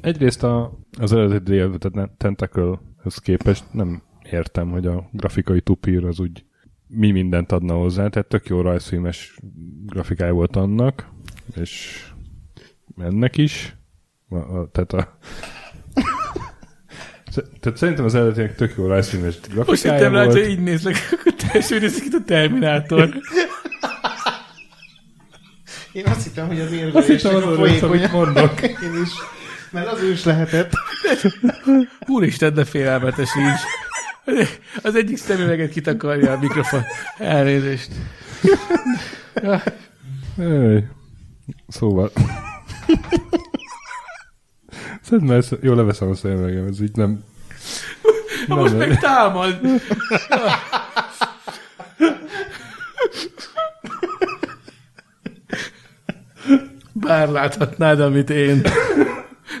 egyrészt 0.00 0.42
a, 0.42 0.78
az 0.98 1.12
eredeti 1.12 1.50
Day 1.50 1.62
of 1.62 1.76
the 1.78 2.10
Tentacle-höz 2.16 3.16
képest 3.16 3.64
nem 3.72 4.02
értem, 4.30 4.70
hogy 4.70 4.86
a 4.86 5.08
grafikai 5.12 5.60
tupír 5.60 6.04
az 6.04 6.20
úgy 6.20 6.44
mi 6.94 7.10
mindent 7.10 7.52
adna 7.52 7.74
hozzá, 7.74 8.08
tehát 8.08 8.28
tök 8.28 8.46
jó 8.46 8.60
rajzfilmes 8.60 9.38
grafikája 9.86 10.32
volt 10.32 10.56
annak, 10.56 11.08
és 11.54 12.04
ennek 12.98 13.36
is. 13.36 13.76
A, 14.28 14.36
a, 14.36 14.68
tehát 14.72 14.92
a 14.92 15.18
Tehát 17.60 17.78
szerintem 17.78 18.04
az 18.04 18.14
eredetinek 18.14 18.54
tök 18.54 18.74
jó 18.76 18.86
rajzfilmes 18.86 19.34
Most 19.34 19.52
grafikája 19.52 19.94
hittem 19.94 20.14
rá, 20.14 20.24
hogy 20.24 20.48
így 20.48 20.62
nézlek, 20.62 20.96
akkor 21.12 21.34
teljesen 21.34 21.80
nézik 21.80 22.04
itt 22.04 22.14
a 22.14 22.24
Terminátor. 22.26 23.08
Én 25.92 26.06
azt 26.06 26.22
hittem, 26.22 26.46
hogy 26.46 26.60
az 26.60 26.64
Azt 26.66 26.74
érvelés 26.74 27.22
hittem, 27.22 27.36
az 27.36 27.56
folyékony. 27.56 27.88
amit 27.88 28.12
mondok. 28.12 28.60
Én 28.86 29.02
is. 29.02 29.10
Mert 29.70 29.92
az 29.92 30.02
ő 30.02 30.10
is 30.10 30.24
lehetett. 30.24 30.72
Úristen, 32.06 32.54
de 32.54 32.64
félelmetes 32.64 33.28
így. 33.36 34.46
Az 34.82 34.94
egyik 34.94 35.16
szemüveget 35.16 35.70
kitakarja 35.70 36.32
a 36.32 36.38
mikrofon. 36.38 36.82
Elnézést. 37.18 37.90
Ej. 40.38 40.88
Szóval... 41.68 42.10
Szerintem 45.02 45.36
ezt 45.36 45.56
jól 45.60 45.76
leveszem 45.76 46.08
a 46.08 46.14
szemüvegem, 46.14 46.66
ez 46.66 46.80
így 46.80 46.96
nem... 46.96 47.24
Most 48.46 48.76
nem 48.76 48.88
meg 48.88 48.98
támad. 48.98 49.60
Bár 56.92 57.28
láthatnád, 57.28 58.00
amit 58.00 58.30
én. 58.30 58.62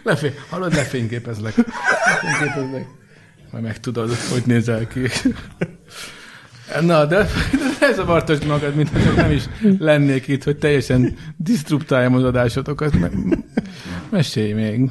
Lefé... 0.02 0.34
Hallod, 0.50 0.74
lefényképezlek. 0.74 1.54
Lefényképezlek. 1.56 2.86
Majd 3.50 3.64
megtudod, 3.64 4.14
hogy 4.32 4.42
nézel 4.46 4.86
ki. 4.86 5.00
Na, 6.80 7.04
de, 7.04 7.16
de 7.52 7.86
ne 7.86 7.92
zavartasd 7.92 8.44
magad, 8.46 8.74
mint 8.74 8.88
hogy 8.88 9.14
nem 9.14 9.30
is 9.30 9.42
lennék 9.78 10.28
itt, 10.28 10.42
hogy 10.44 10.58
teljesen 10.58 11.18
disztruptáljam 11.36 12.14
az 12.14 12.24
adásotokat. 12.24 12.98
Me- 12.98 13.12
mesélj 14.10 14.52
még. 14.52 14.90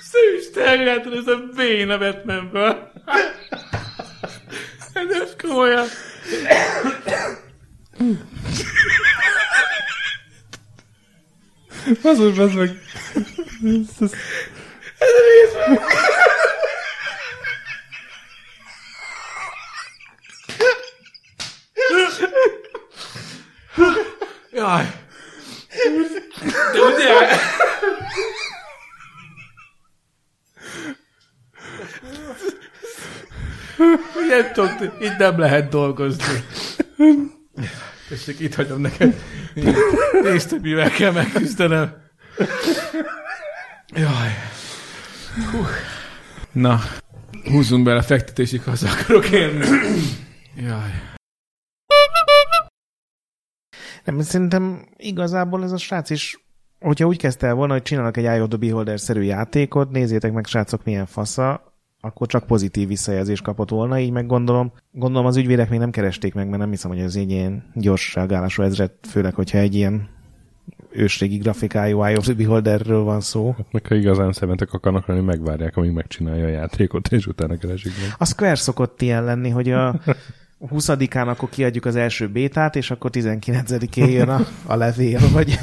Szűs 0.00 0.50
területre, 0.54 1.16
ez 1.16 1.26
a 1.26 1.38
béna 1.56 1.98
Batmanből. 1.98 2.90
Ez 4.94 5.36
komolyan. 5.42 5.86
Bazus, 12.02 12.38
az 12.38 12.52
meg... 12.52 12.70
Ez, 13.98 14.10
ez, 14.98 15.52
Jaj. 24.52 24.84
De 26.72 26.80
ugye? 26.80 27.38
Tudod, 34.52 34.92
itt 35.00 35.16
nem 35.16 35.38
lehet 35.38 35.68
dolgozni. 35.68 36.24
Tessék, 38.08 38.40
itt 38.40 38.54
hagyom 38.54 38.80
neked. 38.80 39.14
Nézd, 40.22 40.50
hogy 40.50 40.60
mivel 40.60 40.90
kell 40.90 41.12
megküzdenem. 41.12 41.94
Jaj. 43.94 44.30
Hú. 45.50 45.66
Na, 46.52 46.80
húzzunk 47.44 47.84
bele 47.84 48.02
fektetésig, 48.02 48.62
haza 48.62 48.88
akarok 48.90 49.30
érni. 49.30 49.66
Jaj. 50.56 51.10
Nem, 54.04 54.20
szerintem 54.20 54.88
igazából 54.96 55.62
ez 55.62 55.72
a 55.72 55.76
srác 55.76 56.10
is, 56.10 56.44
hogyha 56.80 57.06
úgy 57.06 57.18
kezdte 57.18 57.46
el 57.46 57.54
volna, 57.54 57.72
hogy 57.72 57.82
csinálnak 57.82 58.16
egy 58.16 58.40
of 58.40 58.48
the 58.48 58.58
Beholder-szerű 58.58 59.22
játékot, 59.22 59.90
nézzétek 59.90 60.32
meg, 60.32 60.46
srácok, 60.46 60.84
milyen 60.84 61.06
fasza, 61.06 61.71
akkor 62.04 62.26
csak 62.26 62.46
pozitív 62.46 62.88
visszajelzést 62.88 63.42
kapott 63.42 63.70
volna, 63.70 63.98
így 63.98 64.10
meg 64.10 64.26
gondolom, 64.26 64.72
gondolom 64.92 65.26
az 65.26 65.36
ügyvédek 65.36 65.70
még 65.70 65.78
nem 65.78 65.90
keresték 65.90 66.34
meg, 66.34 66.46
mert 66.46 66.58
nem 66.58 66.70
hiszem, 66.70 66.90
hogy 66.90 67.00
ez 67.00 67.16
egy 67.16 67.30
ilyen 67.30 67.64
gyors 67.74 68.14
reagálású 68.14 68.62
ezret, 68.62 68.92
főleg, 69.08 69.34
hogyha 69.34 69.58
egy 69.58 69.74
ilyen 69.74 70.08
ősrégi 70.90 71.36
grafikájú 71.36 72.02
Eye 72.02 72.16
of 72.16 72.24
the 72.24 72.34
Beholderről 72.34 73.02
van 73.02 73.20
szó. 73.20 73.54
meg 73.70 73.86
ha 73.86 73.94
igazán 73.94 74.32
szemetek 74.32 74.72
akarnak 74.72 75.06
lenni, 75.06 75.20
megvárják, 75.20 75.76
amíg 75.76 75.90
megcsinálja 75.90 76.44
a 76.44 76.48
játékot, 76.48 77.08
és 77.08 77.26
utána 77.26 77.56
keresik 77.56 77.92
meg. 78.00 78.14
A 78.18 78.24
Square 78.24 78.54
szokott 78.54 79.02
ilyen 79.02 79.24
lenni, 79.24 79.48
hogy 79.48 79.70
a 79.70 80.00
20-án 80.70 81.26
akkor 81.26 81.48
kiadjuk 81.48 81.84
az 81.84 81.96
első 81.96 82.28
bétát, 82.28 82.76
és 82.76 82.90
akkor 82.90 83.10
19-én 83.14 84.08
jön 84.08 84.28
a, 84.28 84.46
a 84.66 84.76
levél, 84.76 85.20
vagy... 85.32 85.58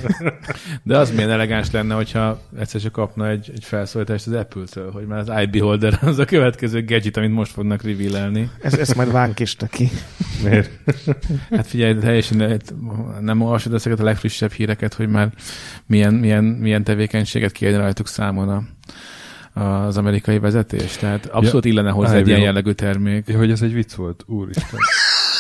De 0.84 0.98
az 0.98 1.12
milyen 1.12 1.30
elegáns 1.30 1.72
lenne, 1.72 1.96
hogyha 1.96 2.42
egyszer 2.60 2.82
csak 2.82 2.92
kapna 2.92 3.30
egy, 3.30 3.52
egy 3.54 3.64
felszólítást 3.64 4.28
az 4.28 4.34
Apple-től, 4.34 4.92
hogy 4.92 5.06
már 5.06 5.20
az 5.20 5.32
iBeholder 5.42 6.00
az 6.02 6.18
a 6.18 6.26
következő 6.26 6.86
gadget, 6.86 7.18
amit 7.18 7.32
most 7.32 7.52
fognak 7.52 7.84
reveal-elni. 7.84 8.50
Ez, 8.62 8.74
ezt 8.74 8.96
majd 8.96 9.12
vágj 9.12 9.42
is 9.42 9.56
neki. 9.56 9.90
Miért? 10.44 10.72
Hát 11.50 11.68
figyelj, 11.68 11.98
teljesen 11.98 12.62
nem 13.20 13.42
olvasod 13.42 13.74
ezeket 13.74 14.00
a 14.00 14.04
legfrissebb 14.04 14.52
híreket, 14.52 14.94
hogy 14.94 15.10
már 15.10 15.30
milyen, 15.86 16.14
milyen, 16.14 16.44
milyen 16.44 16.84
tevékenységet 16.84 17.52
kiadni 17.52 17.78
rajtuk 17.78 18.08
számon 18.08 18.50
a, 18.50 18.64
az 19.54 19.98
amerikai 19.98 20.40
vezetés. 20.40 20.98
Tehát 20.98 21.26
abszolút 21.26 21.66
Ja, 21.66 21.72
illene 21.72 21.90
hozzá 21.90 22.16
egy 22.16 22.28
ilyen 22.28 22.40
jellegű 22.40 22.72
termék. 22.72 23.28
Ja, 23.28 23.38
hogy 23.38 23.52
ez 23.52 23.62
egy 23.62 23.74
vicc 23.74 23.94
volt, 23.94 24.24
úristen. 24.28 24.80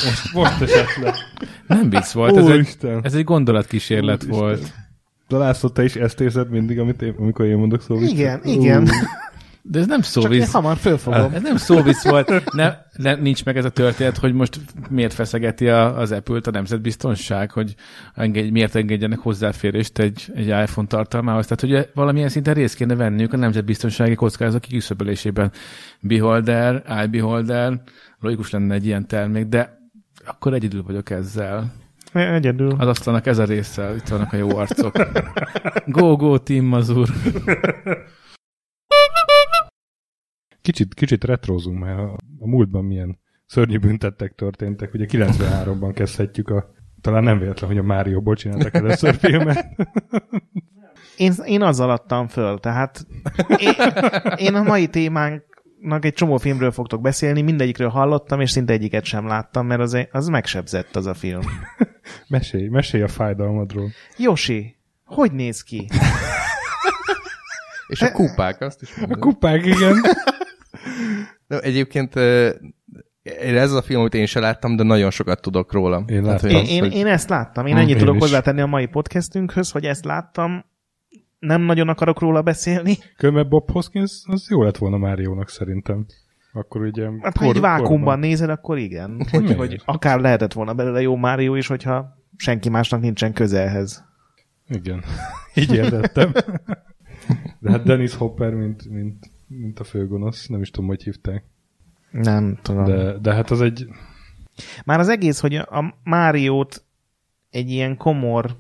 Most, 0.05 0.33
most 0.33 0.61
esett 0.61 0.95
le. 1.03 1.15
Nem 1.67 1.89
vicc 1.89 2.11
volt, 2.11 2.37
ez 2.37 2.47
egy, 2.47 2.77
ez 3.01 3.13
egy 3.13 3.23
gondolatkísérlet 3.23 4.23
Úristen. 4.23 4.39
volt. 4.39 4.73
De 5.27 5.37
László, 5.37 5.69
te 5.69 5.83
is 5.83 5.95
ezt 5.95 6.21
érzed 6.21 6.49
mindig, 6.49 6.79
amit 6.79 7.01
én, 7.01 7.15
amikor 7.17 7.45
én 7.45 7.57
mondok 7.57 7.81
szó 7.81 8.01
Igen, 8.01 8.39
igen. 8.43 8.89
De 9.61 9.79
ez 9.79 9.87
nem 9.87 10.01
Csak 10.01 10.13
én 10.15 10.21
szóvisz. 10.23 10.51
hamar 10.51 10.77
fölfogom. 10.77 11.33
Ez 11.33 11.41
nem 11.41 11.57
szóvisz 11.57 12.03
volt. 12.03 12.51
Ne, 12.53 12.75
ne, 12.97 13.15
nincs 13.15 13.45
meg 13.45 13.57
ez 13.57 13.65
a 13.65 13.69
történet, 13.69 14.17
hogy 14.17 14.33
most 14.33 14.59
miért 14.89 15.13
feszegeti 15.13 15.69
a, 15.69 15.97
az 15.97 16.11
Apple-t 16.11 16.47
a 16.47 16.51
nemzetbiztonság, 16.51 17.51
hogy 17.51 17.75
engedj, 18.15 18.49
miért 18.49 18.75
engedjenek 18.75 19.19
hozzáférést 19.19 19.99
egy, 19.99 20.31
egy 20.35 20.47
iPhone 20.47 20.87
tartalmához. 20.87 21.47
Tehát, 21.47 21.75
hogy 21.77 21.91
valamilyen 21.93 22.29
szinten 22.29 22.53
részt 22.53 22.75
kéne 22.75 22.95
venniük 22.95 23.33
a 23.33 23.37
nemzetbiztonsági 23.37 24.15
kockázat 24.15 24.65
kiküszöbölésében. 24.65 25.51
Beholder, 25.99 26.83
iBeholder, 27.03 27.81
logikus 28.19 28.49
lenne 28.49 28.73
egy 28.73 28.85
ilyen 28.85 29.07
termék, 29.07 29.45
de 29.45 29.77
akkor 30.25 30.53
egyedül 30.53 30.83
vagyok 30.83 31.09
ezzel. 31.09 31.73
Egyedül. 32.13 32.75
Az 32.77 32.87
asztalnak 32.87 33.25
ez 33.25 33.37
a 33.37 33.43
része, 33.43 33.95
itt 33.95 34.07
vannak 34.07 34.33
a 34.33 34.37
jó 34.37 34.57
arcok. 34.57 34.95
Go, 35.85 36.15
go, 36.15 36.37
Team 36.37 36.65
Mazur. 36.65 37.09
Kicsit, 40.61 40.93
kicsit 40.93 41.23
retrózunk 41.23 41.79
már. 41.79 41.99
A, 41.99 42.13
a 42.39 42.47
múltban 42.47 42.85
milyen 42.85 43.19
szörnyű 43.45 43.77
büntettek 43.77 44.35
történtek. 44.35 44.93
Ugye 44.93 45.05
93-ban 45.09 45.91
kezdhetjük 45.95 46.49
a... 46.49 46.73
Talán 47.01 47.23
nem 47.23 47.39
véletlen, 47.39 47.69
hogy 47.69 47.79
a 47.79 47.83
Márióból 47.83 48.35
csináltak 48.35 48.73
először 48.73 49.15
filmet. 49.15 49.65
Én, 51.17 51.33
én 51.45 51.61
azzal 51.61 51.89
adtam 51.89 52.27
föl, 52.27 52.59
tehát 52.59 53.05
én, 53.57 53.73
én 54.35 54.55
a 54.55 54.63
mai 54.63 54.87
témánknak 54.87 56.05
egy 56.05 56.13
csomó 56.13 56.37
filmről 56.37 56.71
fogtok 56.71 57.01
beszélni, 57.01 57.41
mindegyikről 57.41 57.89
hallottam, 57.89 58.41
és 58.41 58.51
szinte 58.51 58.73
egyiket 58.73 59.03
sem 59.03 59.27
láttam, 59.27 59.67
mert 59.67 59.81
az, 59.81 60.07
az 60.11 60.27
megsebzett 60.27 60.95
az 60.95 61.05
a 61.05 61.13
film. 61.13 61.41
Mesélj, 62.27 62.67
mesélj 62.67 63.03
a 63.03 63.07
fájdalmadról. 63.07 63.89
Josi, 64.17 64.75
hogy 65.05 65.31
néz 65.31 65.61
ki? 65.63 65.87
És 67.87 68.01
a 68.01 68.11
kupák, 68.11 68.61
azt 68.61 68.81
is 68.81 68.95
A 68.95 68.99
mondod. 68.99 69.19
kupák, 69.19 69.65
igen. 69.65 69.95
De 71.49 71.59
egyébként 71.59 72.15
ez 73.23 73.71
az 73.71 73.73
a 73.73 73.81
film, 73.81 73.99
amit 73.99 74.13
én 74.13 74.25
sem 74.25 74.41
láttam, 74.41 74.75
de 74.75 74.83
nagyon 74.83 75.11
sokat 75.11 75.41
tudok 75.41 75.73
róla. 75.73 75.97
Én 76.07 76.23
Tehát, 76.23 76.41
láttam. 76.41 76.49
hogy 76.49 76.51
Én, 76.57 76.61
az, 76.63 76.69
én, 76.69 76.79
hogy- 76.81 76.93
én 76.93 77.05
ezt 77.07 77.29
láttam. 77.29 77.65
Én 77.65 77.73
Hm, 77.73 77.79
ennyit 77.79 77.93
én 77.93 77.97
tudok 77.99 78.15
is. 78.15 78.21
hozzátenni 78.21 78.61
a 78.61 78.65
mai 78.65 78.85
podcastünkhöz, 78.85 79.71
hogy 79.71 79.85
ezt 79.85 80.05
láttam. 80.05 80.65
Nem 81.39 81.61
nagyon 81.61 81.89
akarok 81.89 82.19
róla 82.19 82.41
beszélni. 82.41 82.97
Különben 83.17 83.49
Bob 83.49 83.71
Hoskins, 83.71 84.21
az 84.25 84.47
jó 84.49 84.63
lett 84.63 84.77
volna 84.77 84.97
Máriónak 84.97 85.49
szerintem. 85.49 86.05
Akkor 86.53 86.81
ugye... 86.81 87.09
Hát 87.21 87.37
ha 87.37 87.45
egy 87.45 87.59
vákumban 87.59 88.19
nézed, 88.19 88.49
akkor 88.49 88.77
igen. 88.77 89.25
Hogy, 89.31 89.41
Miért? 89.41 89.57
hogy 89.57 89.81
akár 89.85 90.19
lehetett 90.19 90.53
volna 90.53 90.73
belőle 90.73 91.01
jó 91.01 91.15
Mário 91.15 91.55
is, 91.55 91.67
hogyha 91.67 92.17
senki 92.37 92.69
másnak 92.69 93.01
nincsen 93.01 93.33
közelhez. 93.33 94.03
Igen. 94.67 95.03
Így 95.55 95.73
értettem. 95.73 96.31
De 97.59 97.71
hát 97.71 97.83
Dennis 97.83 98.13
Hopper, 98.15 98.53
mint, 98.53 98.89
mint, 98.89 99.31
mint 99.49 99.79
a 99.79 99.83
főgonosz, 99.83 100.47
nem 100.47 100.61
is 100.61 100.71
tudom, 100.71 100.89
hogy 100.89 101.03
hívták. 101.03 101.43
Nem 102.11 102.59
tudom. 102.61 102.83
De... 102.83 103.17
De, 103.17 103.33
hát 103.33 103.51
az 103.51 103.61
egy... 103.61 103.87
Már 104.85 104.99
az 104.99 105.09
egész, 105.09 105.39
hogy 105.39 105.55
a 105.55 105.93
Máriót 106.03 106.83
egy 107.49 107.69
ilyen 107.69 107.97
komor, 107.97 108.57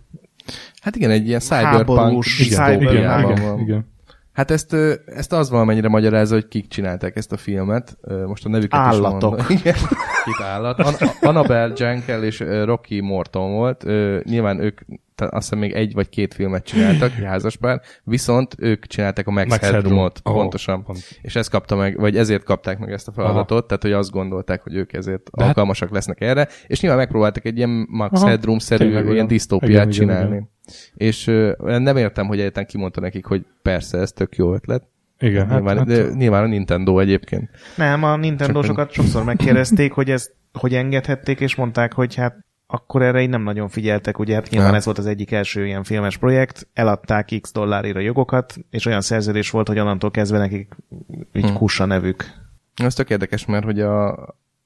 Hát 0.81 0.95
igen, 0.95 1.09
egy 1.09 1.27
ilyen 1.27 1.39
cyberpunk 1.39 2.25
Igen, 2.39 2.49
cyberpunk. 2.49 2.91
igen, 2.91 3.21
van. 3.21 3.31
igen, 3.31 3.59
igen. 3.59 3.85
Hát 4.31 4.51
ezt, 4.51 4.73
ezt 5.05 5.33
az 5.33 5.49
valamennyire 5.49 5.87
magyarázza, 5.87 6.33
hogy 6.33 6.47
kik 6.47 6.67
csinálták 6.67 7.15
ezt 7.15 7.31
a 7.31 7.37
filmet. 7.37 7.97
Most 8.27 8.45
a 8.45 8.49
nevüket 8.49 8.79
Állatok. 8.79 9.39
is 9.39 9.45
mondom. 9.45 9.45
Igen, 9.59 9.73
Két 10.25 10.45
állat. 10.45 10.79
An- 10.79 11.17
Annabelle 11.21 11.73
Jankel 11.77 12.23
és 12.23 12.39
Rocky 12.39 12.99
Morton 13.01 13.51
volt. 13.51 13.83
Nyilván 14.23 14.59
ők 14.59 14.81
azt 15.21 15.31
hiszem 15.49 15.59
még 15.59 15.71
egy 15.71 15.93
vagy 15.93 16.09
két 16.09 16.33
filmet 16.33 16.63
csináltak, 16.65 17.11
házaspár, 17.31 17.81
viszont 18.03 18.55
ők 18.57 18.85
csinálták 18.85 19.27
a 19.27 19.31
Max, 19.31 19.49
Max 19.49 19.61
Headroomot, 19.69 20.13
Headroom. 20.13 20.35
Oh, 20.37 20.41
pontosan. 20.41 20.83
pont. 20.83 20.99
És 21.21 21.35
ezt 21.35 21.49
kapta 21.49 21.75
meg, 21.75 21.99
vagy 21.99 22.17
ezért 22.17 22.43
kapták 22.43 22.79
meg 22.79 22.91
ezt 22.91 23.07
a 23.07 23.11
feladatot, 23.11 23.51
Aha. 23.57 23.65
tehát 23.65 23.83
hogy 23.83 23.91
azt 23.91 24.11
gondolták, 24.11 24.61
hogy 24.61 24.75
ők 24.75 24.93
ezért 24.93 25.21
De 25.23 25.29
hát- 25.43 25.47
alkalmasak 25.47 25.89
lesznek 25.91 26.21
erre, 26.21 26.47
és 26.67 26.81
nyilván 26.81 26.99
megpróbáltak 26.99 27.45
egy 27.45 27.57
ilyen 27.57 27.85
Max 27.89 28.23
Headroom-szerű 28.23 29.11
ilyen 29.11 29.27
disztópiát 29.27 29.69
Igen, 29.71 29.81
igen, 29.81 29.91
csinálni. 29.91 30.35
igen. 30.35 30.49
És 30.93 31.27
ö, 31.27 31.51
nem 31.57 31.97
értem, 31.97 32.27
hogy 32.27 32.39
egyáltalán 32.39 32.67
kimondta 32.67 33.01
nekik, 33.01 33.25
hogy 33.25 33.45
persze, 33.61 33.97
ez 33.97 34.11
tök 34.11 34.35
jó 34.35 34.53
ötlet. 34.53 34.83
Igen, 35.19 35.47
hát, 35.47 35.53
Nyilván, 35.55 35.77
hát, 35.77 35.87
de 35.87 36.07
nyilván 36.13 36.43
a 36.43 36.47
Nintendo 36.47 36.99
egyébként. 36.99 37.49
Nem, 37.75 38.03
a 38.03 38.15
Nintendo-sokat 38.15 38.91
sokszor 38.91 39.23
megkérdezték, 39.23 39.91
hogy 39.91 40.09
ezt 40.09 40.35
hogy 40.53 40.73
engedhették, 40.75 41.39
és 41.39 41.55
mondták, 41.55 41.93
hogy 41.93 42.15
hát 42.15 42.35
akkor 42.71 43.01
erre 43.01 43.21
így 43.21 43.29
nem 43.29 43.43
nagyon 43.43 43.67
figyeltek, 43.69 44.19
ugye 44.19 44.33
hát 44.33 44.49
nyilván 44.49 44.69
Ja. 44.69 44.75
ez 44.75 44.85
volt 44.85 44.97
az 44.97 45.05
egyik 45.05 45.31
első 45.31 45.65
ilyen 45.65 45.83
filmes 45.83 46.17
projekt, 46.17 46.67
eladták 46.73 47.29
x 47.41 47.51
dollárira 47.51 47.99
jogokat, 47.99 48.55
és 48.69 48.85
olyan 48.85 49.01
szerződés 49.01 49.49
volt, 49.49 49.67
hogy 49.67 49.79
onnantól 49.79 50.11
kezdve 50.11 50.37
nekik 50.37 50.75
így 51.33 51.47
Hm. 51.49 51.53
kussa 51.53 51.85
nevük. 51.85 52.23
Ez 52.75 52.93
tök 52.93 53.09
érdekes, 53.09 53.45
mert 53.45 53.63
hogy 53.63 53.79
a 53.81 54.17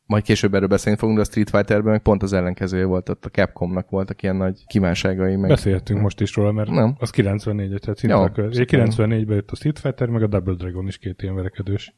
majd 0.06 0.24
később 0.24 0.54
erről 0.54 0.68
beszélni 0.68 0.98
fogunk, 1.00 1.18
de 1.18 1.24
a 1.24 1.28
Street 1.28 1.50
Fighterben 1.50 1.92
meg 1.92 2.02
pont 2.02 2.24
az 2.24 2.34
ellenkezője 2.34 2.86
volt, 2.86 3.10
ott 3.10 3.26
a 3.26 3.30
Capcomnak 3.30 3.90
voltak 3.90 4.24
ilyen 4.24 4.36
nagy 4.36 4.64
kívánságai, 4.68 5.36
meg 5.36 5.50
Beszélhetünk 5.50 6.02
most 6.02 6.22
is 6.22 6.36
róla, 6.36 6.52
mert 6.52 6.70
Nem. 6.70 6.96
az 7.00 7.10
94 7.10 7.80
tehát 7.80 7.98
szinte 7.98 8.16
Jó, 8.16 8.22
a 8.22 8.30
kö- 8.32 8.56
94-ben 8.72 9.36
jött 9.36 9.52
a 9.52 9.56
Street 9.56 9.80
Fighter, 9.80 10.08
meg 10.08 10.24
a 10.24 10.28
Double 10.28 10.54
Dragon 10.54 10.88
is 10.88 10.98
két 10.98 11.22
ilyen 11.22 11.36
verekedős. 11.36 11.96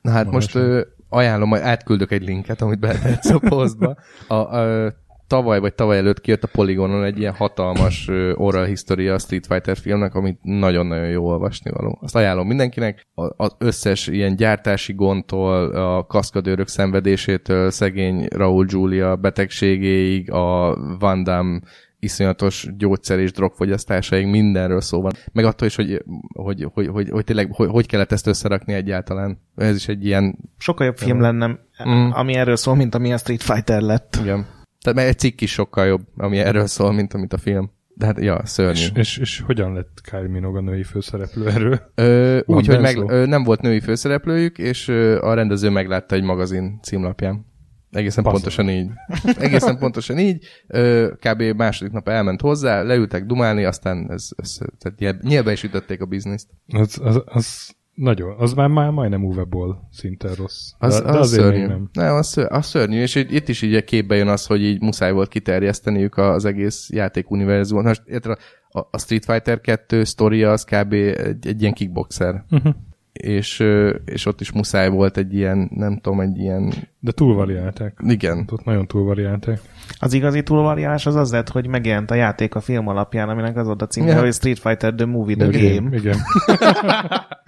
Na 0.00 0.10
hát 0.10 0.24
Van 0.24 0.34
most 0.34 0.54
ö, 0.54 0.80
ajánlom, 1.08 1.48
majd 1.48 1.62
átküldök 1.62 2.10
egy 2.10 2.22
linket, 2.24 2.60
amit 2.60 2.78
beletetsz 2.78 3.30
a 3.30 3.38
posztba. 3.38 3.96
A, 4.28 4.34
a, 4.34 4.92
tavaly 5.28 5.60
vagy 5.60 5.74
tavaly 5.74 5.96
előtt 5.96 6.20
kijött 6.20 6.42
a 6.44 6.48
Polygonon 6.52 7.04
egy 7.04 7.18
ilyen 7.18 7.34
hatalmas 7.34 8.08
oral 8.34 8.64
history 8.64 9.08
a 9.08 9.18
Street 9.18 9.46
Fighter 9.46 9.76
filmnek, 9.76 10.14
amit 10.14 10.38
nagyon-nagyon 10.42 11.08
jó 11.08 11.26
olvasni 11.26 11.70
való. 11.70 11.98
Azt 12.02 12.16
ajánlom 12.16 12.46
mindenkinek. 12.46 13.06
Az 13.36 13.54
összes 13.58 14.06
ilyen 14.06 14.36
gyártási 14.36 14.92
gondtól, 14.92 15.70
a 15.70 16.06
kaszkadőrök 16.06 16.68
szenvedésétől, 16.68 17.70
szegény 17.70 18.26
Raúl 18.30 18.66
Julia 18.68 19.16
betegségéig, 19.16 20.32
a 20.32 20.76
Van 20.98 21.22
Damme 21.22 21.60
iszonyatos 22.00 22.68
gyógyszer 22.76 23.18
és 23.18 23.32
drogfogyasztásaig 23.32 24.26
mindenről 24.26 24.80
szó 24.80 25.00
van. 25.00 25.12
Meg 25.32 25.44
attól 25.44 25.66
is, 25.66 25.74
hogy, 25.76 26.02
hogy, 26.32 26.66
hogy, 26.72 26.86
hogy, 26.86 27.10
hogy 27.10 27.24
tényleg 27.24 27.48
hogy, 27.52 27.68
hogy 27.68 27.86
kellett 27.86 28.12
ezt 28.12 28.26
összerakni 28.26 28.72
egyáltalán. 28.72 29.40
Ez 29.56 29.76
is 29.76 29.88
egy 29.88 30.04
ilyen 30.04 30.38
Sokkal 30.58 30.86
jobb 30.86 30.96
film 30.96 31.20
lenne, 31.20 31.58
Mm. 31.88 32.10
ami 32.10 32.34
erről 32.34 32.56
szól, 32.56 32.74
mint 32.74 32.94
ami 32.94 33.12
a 33.12 33.16
Street 33.16 33.42
Fighter 33.42 33.80
lett. 33.80 34.18
Igen. 34.22 34.46
Tehát 34.88 35.04
meg 35.04 35.14
egy 35.14 35.18
cikk 35.18 35.40
is 35.40 35.52
sokkal 35.52 35.86
jobb, 35.86 36.00
ami 36.16 36.38
erről 36.38 36.66
szól, 36.66 36.92
mint 36.92 37.14
amit 37.14 37.32
a 37.32 37.38
film. 37.38 37.70
De 37.94 38.06
hát, 38.06 38.20
ja, 38.20 38.40
szörnyű. 38.44 38.80
És, 38.80 38.90
és, 38.94 39.18
és 39.18 39.40
hogyan 39.40 39.72
lett 39.72 40.00
Kylie 40.10 40.28
Minogue 40.28 40.58
a 40.58 40.62
női 40.62 40.82
főszereplő 40.82 41.48
erről? 41.48 41.80
Ö, 41.94 42.40
Van 42.46 42.56
úgy, 42.56 42.66
hogy 42.66 42.80
meg, 42.80 42.96
ö, 42.96 43.26
nem 43.26 43.44
volt 43.44 43.60
női 43.60 43.80
főszereplőjük, 43.80 44.58
és 44.58 44.88
ö, 44.88 45.20
a 45.22 45.34
rendező 45.34 45.70
meglátta 45.70 46.14
egy 46.14 46.22
magazin 46.22 46.78
címlapján. 46.82 47.46
Egészen 47.90 48.24
Basszus. 48.24 48.40
pontosan 48.40 48.70
így. 48.70 48.90
Egészen 49.38 49.78
pontosan 49.78 50.18
így. 50.18 50.44
Ö, 50.66 51.08
kb. 51.20 51.42
második 51.42 51.92
nap 51.92 52.08
elment 52.08 52.40
hozzá, 52.40 52.82
leültek 52.82 53.24
dumálni, 53.24 53.64
aztán 53.64 54.10
ez, 54.10 54.28
ez, 54.36 54.58
tehát 54.78 55.22
nyelbe 55.22 55.52
is 55.52 55.62
ütötték 55.62 56.00
a 56.00 56.06
bizniszt. 56.06 56.48
Az, 56.66 56.98
az, 57.02 57.22
az 57.24 57.76
nagyon, 57.98 58.34
az 58.38 58.52
már, 58.52 58.68
már 58.68 58.90
majdnem 58.90 59.24
uveból 59.24 59.88
szinten 59.92 60.34
rossz. 60.34 60.70
Az, 60.78 61.00
de, 61.00 61.04
az 61.08 61.12
de 61.12 61.18
azért 61.18 61.42
szörnyű. 61.42 61.58
még 61.58 61.68
nem. 61.68 61.88
nem 61.92 62.14
az, 62.14 62.26
ször, 62.26 62.46
az 62.52 62.66
szörnyű, 62.66 63.00
és 63.00 63.14
így, 63.14 63.34
itt 63.34 63.48
is 63.48 63.62
így 63.62 63.84
képbe 63.84 64.16
jön 64.16 64.28
az, 64.28 64.46
hogy 64.46 64.62
így 64.62 64.80
muszáj 64.80 65.12
volt 65.12 65.28
kiterjeszteniük 65.28 66.16
az 66.16 66.44
egész 66.44 66.90
játékuniverzumot. 66.92 67.84
Most 67.84 68.02
érted, 68.06 68.38
a, 68.68 68.78
a 68.90 68.98
Street 68.98 69.24
Fighter 69.24 69.60
2 69.60 70.04
sztoria 70.04 70.50
az 70.50 70.64
kb. 70.64 70.92
egy, 70.92 71.46
egy 71.46 71.60
ilyen 71.60 71.72
kickboxer. 71.72 72.44
Uh-huh. 72.50 72.74
És, 73.12 73.64
és 74.04 74.26
ott 74.26 74.40
is 74.40 74.52
muszáj 74.52 74.88
volt 74.88 75.16
egy 75.16 75.34
ilyen, 75.34 75.70
nem 75.74 75.98
tudom, 76.00 76.20
egy 76.20 76.38
ilyen, 76.38 76.72
De 77.00 77.12
túlvariálták. 77.12 77.98
igen, 78.06 78.48
Ott 78.52 78.64
nagyon 78.64 78.86
túlvariálták. 78.86 79.60
Az 79.98 80.12
igazi 80.12 80.42
túlvariálás 80.42 81.06
az 81.06 81.14
az 81.14 81.32
lett, 81.32 81.48
hogy 81.48 81.66
megjelent 81.66 82.10
a 82.10 82.14
játék 82.14 82.54
a 82.54 82.60
film 82.60 82.88
alapján, 82.88 83.28
aminek 83.28 83.56
az 83.56 83.66
volt 83.66 83.82
a 83.82 83.86
címe, 83.86 84.14
hogy 84.18 84.32
Street 84.32 84.58
Fighter 84.58 84.94
The 84.94 85.06
Movie 85.06 85.36
The 85.36 85.48
Igen, 85.48 85.84
Game. 85.84 85.96
Igen. 85.96 86.16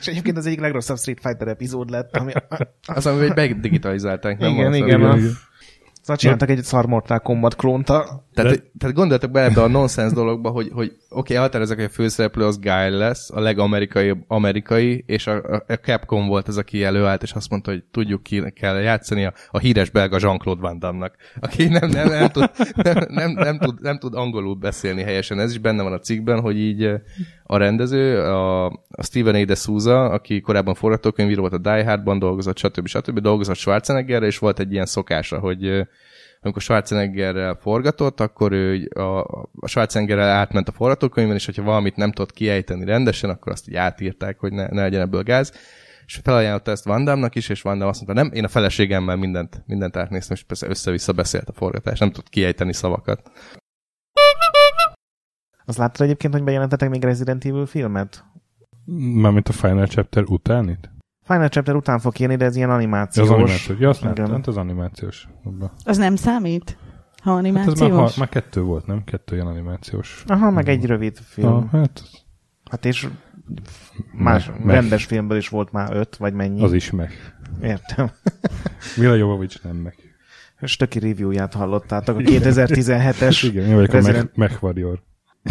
És 0.00 0.06
egyébként 0.06 0.36
az 0.36 0.46
egyik 0.46 0.60
legrosszabb 0.60 0.98
Street 0.98 1.20
Fighter 1.22 1.48
epizód 1.48 1.90
lett, 1.90 2.16
ami... 2.16 2.32
az, 2.86 3.06
amivel 3.06 3.32
megdigitalizálták. 3.34 4.38
nem 4.38 4.50
igen, 4.50 4.74
igen, 4.74 5.04
ami- 5.04 5.26
a... 5.26 5.30
Szóval 6.00 6.16
csináltak 6.16 6.50
egy 6.50 6.62
szar 6.62 6.86
Mortal 6.86 7.18
Kombat 7.18 7.56
klónta. 7.56 8.26
Tehát, 8.34 8.62
tehát 8.78 8.94
gondoltak 8.94 9.30
bele 9.30 9.46
ebbe 9.46 9.62
a 9.62 9.68
nonsense 9.68 10.14
dologba, 10.14 10.50
hogy, 10.50 10.70
hogy 10.72 10.86
oké, 10.86 10.98
okay, 11.08 11.36
elhatározok, 11.36 11.76
hogy 11.76 11.84
a 11.84 11.88
főszereplő 11.88 12.44
az 12.44 12.58
Guy 12.58 12.90
lesz, 12.90 13.30
a 13.30 13.40
legamerikai 13.40 14.14
amerikai, 14.26 15.04
és 15.06 15.26
a, 15.26 15.62
a, 15.66 15.74
Capcom 15.74 16.26
volt 16.26 16.48
az, 16.48 16.56
aki 16.56 16.84
előállt, 16.84 17.22
és 17.22 17.32
azt 17.32 17.50
mondta, 17.50 17.70
hogy 17.70 17.84
tudjuk 17.90 18.22
ki 18.22 18.52
kell 18.54 18.80
játszani 18.80 19.24
a, 19.24 19.32
a 19.50 19.58
híres 19.58 19.90
belga 19.90 20.18
Jean-Claude 20.20 20.60
Van 20.60 20.78
Damme-nak, 20.78 21.16
aki 21.40 21.68
nem, 21.68 21.88
nem, 21.88 22.08
nem, 22.08 22.28
tud, 22.28 22.50
nem, 22.74 23.06
nem, 23.08 23.30
nem, 23.30 23.58
tud, 23.58 23.80
nem 23.80 23.98
tud 23.98 24.14
angolul 24.14 24.54
beszélni 24.54 25.02
helyesen. 25.02 25.40
Ez 25.40 25.50
is 25.50 25.58
benne 25.58 25.82
van 25.82 25.92
a 25.92 25.98
cikkben, 25.98 26.40
hogy 26.40 26.58
így 26.58 26.90
a 27.52 27.56
rendező, 27.56 28.20
a, 28.20 28.66
a 28.90 29.02
Steven 29.02 29.48
A. 29.48 29.54
Souza, 29.54 30.04
aki 30.04 30.40
korábban 30.40 30.74
forgatókönyvíró 30.74 31.40
volt 31.40 31.52
a 31.52 31.58
Die 31.58 31.84
Hardban, 31.84 32.18
dolgozott, 32.18 32.58
stb. 32.58 32.86
stb. 32.86 33.18
dolgozott 33.18 33.56
Schwarzeneggerre, 33.56 34.26
és 34.26 34.38
volt 34.38 34.58
egy 34.58 34.72
ilyen 34.72 34.86
szokása, 34.86 35.38
hogy 35.38 35.86
amikor 36.40 36.62
Schwarzeneggerrel 36.62 37.58
forgatott, 37.60 38.20
akkor 38.20 38.52
ő 38.52 38.90
a, 38.94 39.18
a 39.60 39.66
Schwarzeneggerrel 39.66 40.28
átment 40.28 40.68
a 40.68 40.72
forgatókönyvben, 40.72 41.36
és 41.36 41.44
hogyha 41.44 41.62
valamit 41.62 41.96
nem 41.96 42.12
tudott 42.12 42.32
kiejteni 42.32 42.84
rendesen, 42.84 43.30
akkor 43.30 43.52
azt 43.52 43.68
így 43.68 43.74
átírták, 43.74 44.38
hogy 44.38 44.52
ne, 44.52 44.66
ne 44.68 44.82
legyen 44.82 45.00
ebből 45.00 45.22
gáz. 45.22 45.52
És 46.06 46.20
felajánlotta 46.22 46.70
ezt 46.70 46.84
Van 46.84 47.04
Damme-nak 47.04 47.34
is, 47.34 47.48
és 47.48 47.62
Van 47.62 47.82
azt 47.82 48.06
mondta, 48.06 48.22
nem, 48.22 48.32
én 48.32 48.44
a 48.44 48.48
feleségemmel 48.48 49.16
mindent, 49.16 49.62
mindent 49.66 49.96
átnéztem, 49.96 50.36
és 50.36 50.42
persze 50.42 50.68
össze-vissza 50.68 51.12
beszélt 51.12 51.48
a 51.48 51.52
forgatás, 51.52 51.98
nem 51.98 52.10
tudott 52.10 52.28
kiejteni 52.28 52.72
szavakat. 52.72 53.30
Azt 55.70 55.78
láttad 55.78 56.06
egyébként, 56.06 56.32
hogy 56.32 56.44
bejelentetek 56.44 56.90
még 56.90 57.02
Resident 57.04 57.44
Evil 57.44 57.66
filmet? 57.66 58.24
Mármint 59.14 59.48
a 59.48 59.52
Final 59.52 59.86
Chapter 59.86 60.24
után 60.26 60.68
itt? 60.68 60.90
Final 61.26 61.48
Chapter 61.48 61.74
után 61.74 61.98
fog 61.98 62.18
jönni, 62.18 62.36
de 62.36 62.44
ez 62.44 62.56
ilyen 62.56 62.70
animációs. 62.70 63.28
az 63.28 63.34
animációs. 63.34 63.78
Ja, 63.78 63.88
azt 63.88 64.00
láttam, 64.00 64.30
hát 64.30 64.46
az 64.46 64.56
animációs. 64.56 65.28
Abba. 65.44 65.72
Az 65.84 65.96
nem 65.96 66.16
számít? 66.16 66.76
Ha 67.22 67.34
Hát 67.34 67.44
ez 67.46 67.52
már, 67.52 67.62
animációs? 67.62 67.90
ha, 68.14 68.18
már 68.20 68.28
kettő 68.28 68.60
volt, 68.62 68.86
nem? 68.86 69.04
Kettő 69.04 69.34
ilyen 69.34 69.46
animációs. 69.46 70.24
Aha, 70.26 70.50
meg 70.50 70.68
egy 70.68 70.84
rövid 70.86 71.18
film. 71.18 71.52
Ah, 71.52 71.64
hát 71.72 72.02
Hát 72.70 72.84
és 72.84 73.08
más 74.12 74.46
Meg- 74.46 74.64
meg. 74.64 74.74
rendes 74.74 75.04
filmből 75.04 75.36
is 75.36 75.48
volt 75.48 75.72
már 75.72 75.96
öt, 75.96 76.16
vagy 76.16 76.32
mennyi. 76.34 76.62
az 76.62 76.72
is 76.72 76.90
meg. 76.90 77.10
Értem. 77.62 78.10
Mila 78.96 79.14
Jovovics 79.14 79.62
nem 79.62 79.76
meg. 79.76 79.94
Stöki 80.62 80.98
reviewját 80.98 81.54
hallottátok, 81.54 82.16
a 82.18 82.20
2017-es 82.20 83.40
Igen, 83.42 83.66
én 83.66 83.74
vagyok 83.74 83.90
Resident- 83.90 84.24
a 84.24 84.30
Mech, 84.34 84.52
Mech 84.52 84.62
Warrior. 84.64 85.02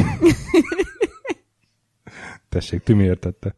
Tessék, 2.49 2.83
Timi 2.83 3.03
értette. 3.03 3.55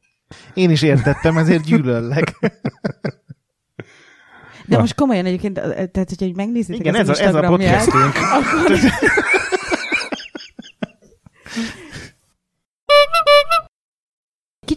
Én 0.53 0.69
is 0.69 0.81
értettem, 0.81 1.37
ezért 1.37 1.63
gyűlöllek. 1.63 2.39
De 4.65 4.77
most 4.77 4.95
komolyan 4.95 5.25
egyébként, 5.25 5.53
tehát 5.53 6.09
hogyha 6.09 6.25
így 6.25 6.35
megnézitek 6.35 6.79
Igen, 6.79 6.95
az 6.95 6.99
ez 6.99 7.09
a, 7.09 7.11
ez 7.11 7.19
a 7.19 7.23
Instagramját, 7.23 7.85
podcastünk. 7.85 8.13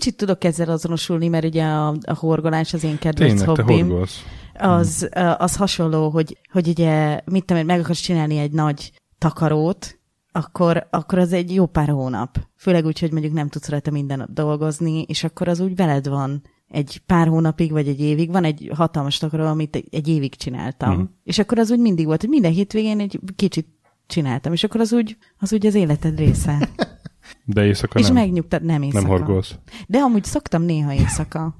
kicsit 0.04 0.18
tudok 0.18 0.44
ezzel 0.44 0.68
azonosulni, 0.68 1.28
mert 1.28 1.44
ugye 1.44 1.64
a, 1.64 1.88
a 1.88 2.14
horgolás 2.14 2.74
az 2.74 2.84
én 2.84 2.98
kedvenc 2.98 3.38
Tényleg, 3.40 3.56
te 3.56 3.62
hobbim. 3.62 3.86
horgolsz. 3.86 4.24
az, 4.58 5.08
az 5.38 5.56
hasonló, 5.56 6.08
hogy, 6.08 6.38
hogy 6.52 6.68
ugye, 6.68 7.20
mit 7.24 7.44
tudom 7.44 7.62
én, 7.62 7.66
meg 7.66 7.80
akarsz 7.80 8.00
csinálni 8.00 8.38
egy 8.38 8.52
nagy 8.52 8.92
takarót, 9.18 9.98
akkor, 10.37 10.87
akkor 10.90 11.18
az 11.18 11.33
egy 11.33 11.55
jó 11.55 11.66
pár 11.66 11.88
hónap. 11.88 12.38
Főleg 12.57 12.85
úgy, 12.85 12.99
hogy 12.99 13.12
mondjuk 13.12 13.33
nem 13.33 13.49
tudsz 13.49 13.68
rajta 13.68 13.90
minden 13.90 14.18
nap 14.18 14.33
dolgozni, 14.33 15.03
és 15.03 15.25
akkor 15.25 15.49
az 15.49 15.61
úgy 15.61 15.77
veled 15.77 16.09
van 16.09 16.42
egy 16.68 17.03
pár 17.07 17.29
hónapig, 17.29 17.70
vagy 17.70 17.88
egy 17.88 18.01
évig. 18.01 18.31
Van 18.31 18.44
egy 18.44 18.70
hatalmas 18.75 19.18
takaró, 19.18 19.44
amit 19.44 19.77
egy, 19.90 20.09
évig 20.09 20.35
csináltam. 20.35 20.97
Mm. 20.97 21.03
És 21.25 21.38
akkor 21.38 21.59
az 21.59 21.70
úgy 21.70 21.79
mindig 21.79 22.07
volt, 22.07 22.20
hogy 22.20 22.31
minden 22.31 22.53
hétvégén 22.53 23.01
egy 23.01 23.20
kicsit 23.37 23.66
csináltam, 24.07 24.53
és 24.53 24.64
akkor 24.64 24.81
az 24.81 24.92
úgy 24.92 25.16
az, 25.38 25.53
úgy 25.53 25.66
az 25.66 25.75
életed 25.75 26.18
része. 26.18 26.68
De 27.44 27.64
éjszaka 27.64 27.99
és 27.99 28.07
nem, 28.07 28.14
megnyugtad, 28.14 28.62
nem 28.62 28.83
éjszaka. 28.83 29.07
nem 29.07 29.11
horgolsz. 29.11 29.55
De 29.87 29.99
amúgy 29.99 30.25
szoktam 30.25 30.62
néha 30.62 30.92
éjszaka. 30.92 31.55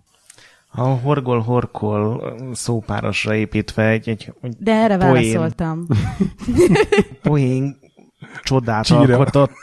A 0.71 0.83
horgol-horkol 0.83 2.35
szópárosra 2.53 3.35
építve 3.35 3.89
egy, 3.89 4.09
egy, 4.09 4.33
egy 4.41 4.57
De 4.59 4.73
erre 4.73 4.97
Poén. 4.97 5.13
válaszoltam. 5.13 5.87
poén 7.23 7.83
csodát 8.43 8.85
Csíra. 8.85 9.01
alkotott. 9.01 9.59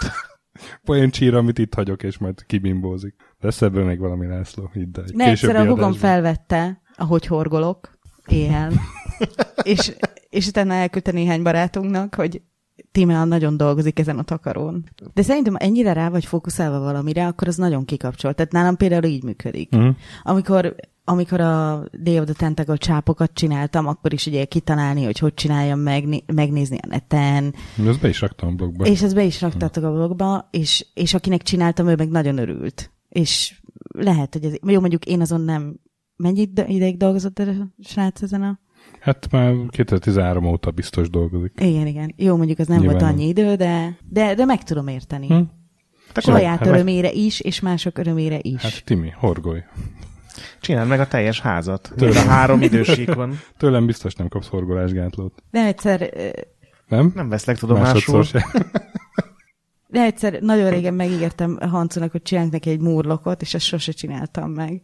Olyan 0.87 1.09
csíra, 1.09 1.37
amit 1.37 1.59
itt 1.59 1.73
hagyok, 1.73 2.03
és 2.03 2.17
majd 2.17 2.45
kibimbózik. 2.45 3.15
Lesz 3.39 3.61
ebből 3.61 3.85
még 3.85 3.99
valami 3.99 4.27
László, 4.27 4.69
hidd 4.73 4.97
el. 4.97 5.05
Ne, 5.13 5.25
egyszer 5.25 5.55
a 5.55 5.65
hugom 5.65 5.93
felvette, 5.93 6.81
ahogy 6.95 7.25
horgolok, 7.25 7.99
éjjel. 8.25 8.71
és, 9.63 9.95
és 10.29 10.47
utána 10.47 10.73
elküldte 10.73 11.11
néhány 11.11 11.43
barátunknak, 11.43 12.15
hogy 12.15 12.41
Tímea 12.91 13.23
nagyon 13.23 13.57
dolgozik 13.57 13.99
ezen 13.99 14.19
a 14.19 14.23
takarón. 14.23 14.83
De 15.13 15.21
szerintem 15.21 15.55
ennyire 15.57 15.93
rá 15.93 16.09
vagy 16.09 16.25
fókuszálva 16.25 16.79
valamire, 16.79 17.27
akkor 17.27 17.47
az 17.47 17.55
nagyon 17.55 17.85
kikapcsol. 17.85 18.33
Tehát 18.33 18.51
nálam 18.51 18.77
például 18.77 19.03
így 19.03 19.23
működik. 19.23 19.71
Mhm. 19.71 19.89
Amikor, 20.23 20.75
amikor 21.03 21.39
a 21.39 21.83
Day 22.03 22.19
of 22.19 22.25
the 22.25 22.33
Tentacle 22.33 22.77
csápokat 22.77 23.33
csináltam, 23.33 23.87
akkor 23.87 24.13
is 24.13 24.25
ugye 24.25 24.45
kitalálni, 24.45 25.03
hogy 25.03 25.19
hogy 25.19 25.33
csináljam 25.33 25.79
meg, 25.79 26.07
né- 26.07 26.31
megnézni 26.31 26.77
a 26.81 26.87
neten, 26.87 27.53
Ezt 27.87 28.01
be 28.01 28.07
is 28.07 28.21
raktam 28.21 28.49
a 28.49 28.51
blogba. 28.51 28.85
és 28.85 29.01
ezt 29.01 29.15
be 29.15 29.23
is 29.23 29.41
raktátok 29.41 29.83
a 29.83 29.91
blogba, 29.91 30.47
és, 30.51 30.85
és 30.93 31.13
akinek 31.13 31.41
csináltam, 31.41 31.87
ő 31.87 31.95
meg 31.95 32.09
nagyon 32.09 32.37
örült. 32.37 32.91
És 33.09 33.61
lehet, 33.93 34.33
hogy 34.33 34.43
ez... 34.43 34.53
Jó, 34.67 34.79
mondjuk 34.79 35.05
én 35.05 35.21
azon 35.21 35.41
nem... 35.41 35.79
Mennyi 36.15 36.41
ide- 36.41 36.69
ideig 36.69 36.97
dolgozott 36.97 37.39
a 37.39 37.73
srác 37.83 38.21
ezen 38.21 38.41
a... 38.41 38.59
Hát 38.99 39.31
már 39.31 39.53
2013 39.69 40.45
óta 40.45 40.71
biztos 40.71 41.09
dolgozik. 41.09 41.53
Igen, 41.61 41.87
igen. 41.87 42.13
Jó, 42.17 42.37
mondjuk 42.37 42.59
az 42.59 42.67
nem 42.67 42.79
Nyilván 42.79 42.97
volt 42.97 43.11
annyi 43.11 43.27
idő, 43.27 43.55
de, 43.55 43.97
de, 44.09 44.35
de 44.35 44.45
meg 44.45 44.63
tudom 44.63 44.87
érteni. 44.87 45.27
Hm? 45.27 45.33
Hm? 45.33 45.41
Saját 46.13 46.57
hát- 46.57 46.67
örömére 46.67 47.11
is, 47.11 47.39
és 47.39 47.59
mások 47.59 47.97
örömére 47.97 48.39
is. 48.41 48.61
Hát 48.61 48.83
Timi, 48.85 49.09
horgolj. 49.09 49.59
Csináld 50.61 50.87
meg 50.87 50.99
a 50.99 51.07
teljes 51.07 51.39
házat. 51.41 51.91
Mind 51.95 52.15
a 52.15 52.19
három 52.19 52.61
idősíkon. 52.61 53.39
Tőlem 53.57 53.85
biztos 53.85 54.15
nem 54.15 54.27
kapsz 54.27 54.47
horgolásgátlót. 54.47 55.43
De 55.51 55.59
egyszer, 55.59 56.09
Nem? 56.87 57.11
Nem 57.15 57.29
veszlek 57.29 57.57
tudomásul. 57.57 58.25
De 59.87 60.01
egyszer 60.01 60.41
nagyon 60.41 60.69
régen 60.69 60.93
megígértem 60.93 61.57
Hancunak, 61.69 62.11
hogy 62.11 62.21
csinálunk 62.21 62.53
neki 62.53 62.69
egy 62.69 62.79
murlokot, 62.79 63.41
és 63.41 63.53
ezt 63.53 63.65
sose 63.65 63.91
csináltam 63.91 64.51
meg. 64.51 64.81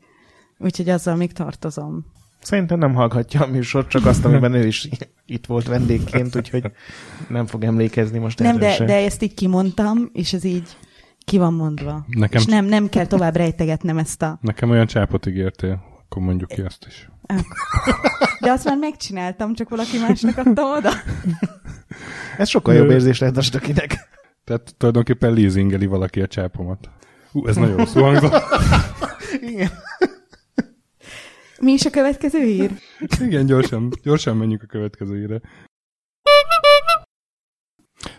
Úgyhogy 0.57 0.89
azzal 0.89 1.15
még 1.15 1.33
tartozom. 1.33 2.05
Szerintem 2.41 2.79
nem 2.79 2.93
hallgatja 2.93 3.41
a 3.41 3.47
műsort, 3.47 3.89
csak 3.89 4.05
azt, 4.05 4.25
amiben 4.25 4.53
ő 4.53 4.65
is 4.65 4.89
itt 5.25 5.45
volt 5.45 5.67
vendégként, 5.67 6.35
úgyhogy 6.35 6.71
nem 7.29 7.45
fog 7.45 7.63
emlékezni 7.63 8.17
most 8.17 8.39
Nem, 8.39 8.57
de, 8.57 8.85
de 8.85 8.95
ezt 8.95 9.21
így 9.21 9.33
kimondtam, 9.33 10.09
és 10.13 10.33
ez 10.33 10.43
így 10.43 10.77
ki 11.27 11.37
van 11.37 11.53
mondva. 11.53 12.05
Nekem- 12.07 12.39
És 12.39 12.45
nem, 12.45 12.65
nem 12.65 12.89
kell 12.89 13.05
tovább 13.05 13.35
rejtegetnem 13.35 13.97
ezt 13.97 14.21
a... 14.21 14.37
Nekem 14.41 14.69
olyan 14.69 14.85
csápot 14.87 15.25
ígértél, 15.25 15.83
akkor 16.05 16.21
mondjuk 16.21 16.49
ki 16.49 16.61
azt 16.61 16.85
is. 16.87 17.09
De 18.39 18.51
azt 18.51 18.65
már 18.65 18.77
megcsináltam, 18.77 19.53
csak 19.53 19.69
valaki 19.69 19.97
másnak 19.97 20.37
adtam 20.37 20.71
oda. 20.77 20.89
Ez 22.37 22.49
sokkal 22.49 22.73
jobb 22.73 22.89
érzés 22.89 23.19
lehet 23.19 23.37
a 23.37 23.41
stökinek. 23.41 23.97
Tehát 24.43 24.75
tulajdonképpen 24.77 25.33
leasingeli 25.33 25.85
valaki 25.85 26.21
a 26.21 26.27
csápomat. 26.27 26.89
Ú, 27.31 27.47
ez 27.47 27.55
nagyon 27.55 27.77
rosszul 27.77 28.01
hangzott. 28.01 28.33
Igen. 29.41 29.69
Mi 31.59 31.71
is 31.71 31.85
a 31.85 31.89
következő 31.89 32.39
hír? 32.43 32.71
Igen, 33.19 33.45
gyorsan, 33.45 33.89
gyorsan 34.03 34.37
menjünk 34.37 34.61
a 34.63 34.65
következő 34.65 35.17
hírre. 35.17 35.41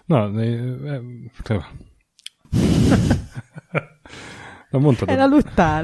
Na, 0.04 0.30
Na 4.70 4.78
mondtad, 4.78 5.08
Elaludtál. 5.08 5.82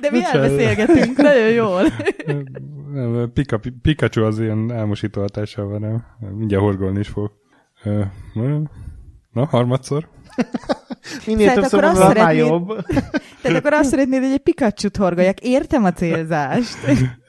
De 0.00 0.10
mi 0.10 0.18
Bocsánat. 0.18 0.34
elbeszélgetünk, 0.50 1.16
nagyon 1.16 1.48
jól. 1.48 1.82
nem, 2.92 3.30
Pika, 3.34 3.60
Pikachu 3.82 4.22
az 4.24 4.38
ilyen 4.40 4.72
álmosító 4.72 5.20
hatással 5.20 5.66
van, 5.66 5.80
nem? 5.80 6.04
Mindjárt 6.36 6.62
horgolni 6.62 6.98
is 6.98 7.08
fog. 7.08 7.32
Na, 9.32 9.44
harmadszor? 9.46 10.08
Minél 11.26 11.46
Tehát 11.46 11.60
többször 11.60 11.84
akkor 11.84 11.90
azt 12.00 12.06
szeretnéd- 12.08 12.46
jobb. 12.46 12.84
Tehát 13.42 13.58
akkor 13.58 13.72
azt 13.72 13.88
szeretnéd, 13.90 14.22
hogy 14.22 14.32
egy 14.32 14.38
Pikachu-t 14.42 14.96
horgoljak. 14.96 15.40
Értem 15.40 15.84
a 15.84 15.92
célzást. 15.92 16.76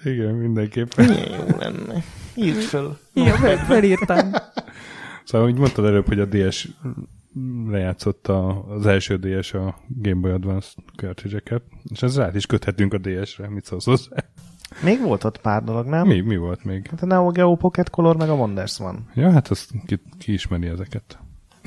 Igen, 0.03 0.33
mindenképpen. 0.33 1.07
Jó 1.07 1.55
lenne. 1.59 2.03
Írd 2.35 2.57
föl. 2.59 2.97
Jó, 3.13 3.25
fölírtam. 3.65 4.31
Szóval, 5.23 5.47
úgy 5.47 5.57
mondtad 5.57 5.85
előbb, 5.85 6.07
hogy 6.07 6.19
a 6.19 6.25
DS 6.25 6.67
lejátszott 7.69 8.27
a, 8.27 8.65
az 8.69 8.85
első 8.85 9.17
DS 9.17 9.53
a 9.53 9.75
Game 9.87 10.19
Boy 10.21 10.31
Advance 10.31 10.69
cartridge 10.95 11.61
és 11.91 12.01
ez 12.01 12.17
rá 12.17 12.29
is 12.33 12.45
köthetünk 12.45 12.93
a 12.93 12.97
DS-re. 12.97 13.49
Mit 13.49 13.65
szólsz 13.65 13.85
hozzá? 13.85 14.15
Még 14.83 15.01
volt 15.01 15.23
ott 15.23 15.41
pár 15.41 15.63
dolog, 15.63 15.85
nem? 15.85 16.07
Mi, 16.07 16.19
mi 16.19 16.37
volt 16.37 16.63
még? 16.63 16.87
Hát 16.87 17.01
a 17.01 17.05
Neo 17.05 17.29
Geo 17.29 17.55
Pocket 17.55 17.89
Color 17.89 18.17
meg 18.17 18.29
a 18.29 18.33
Wonders 18.33 18.77
van. 18.77 19.09
Ja, 19.13 19.31
hát 19.31 19.47
azt 19.47 19.71
ki, 19.85 20.01
ki 20.17 20.33
ismeri 20.33 20.67
ezeket. 20.67 21.19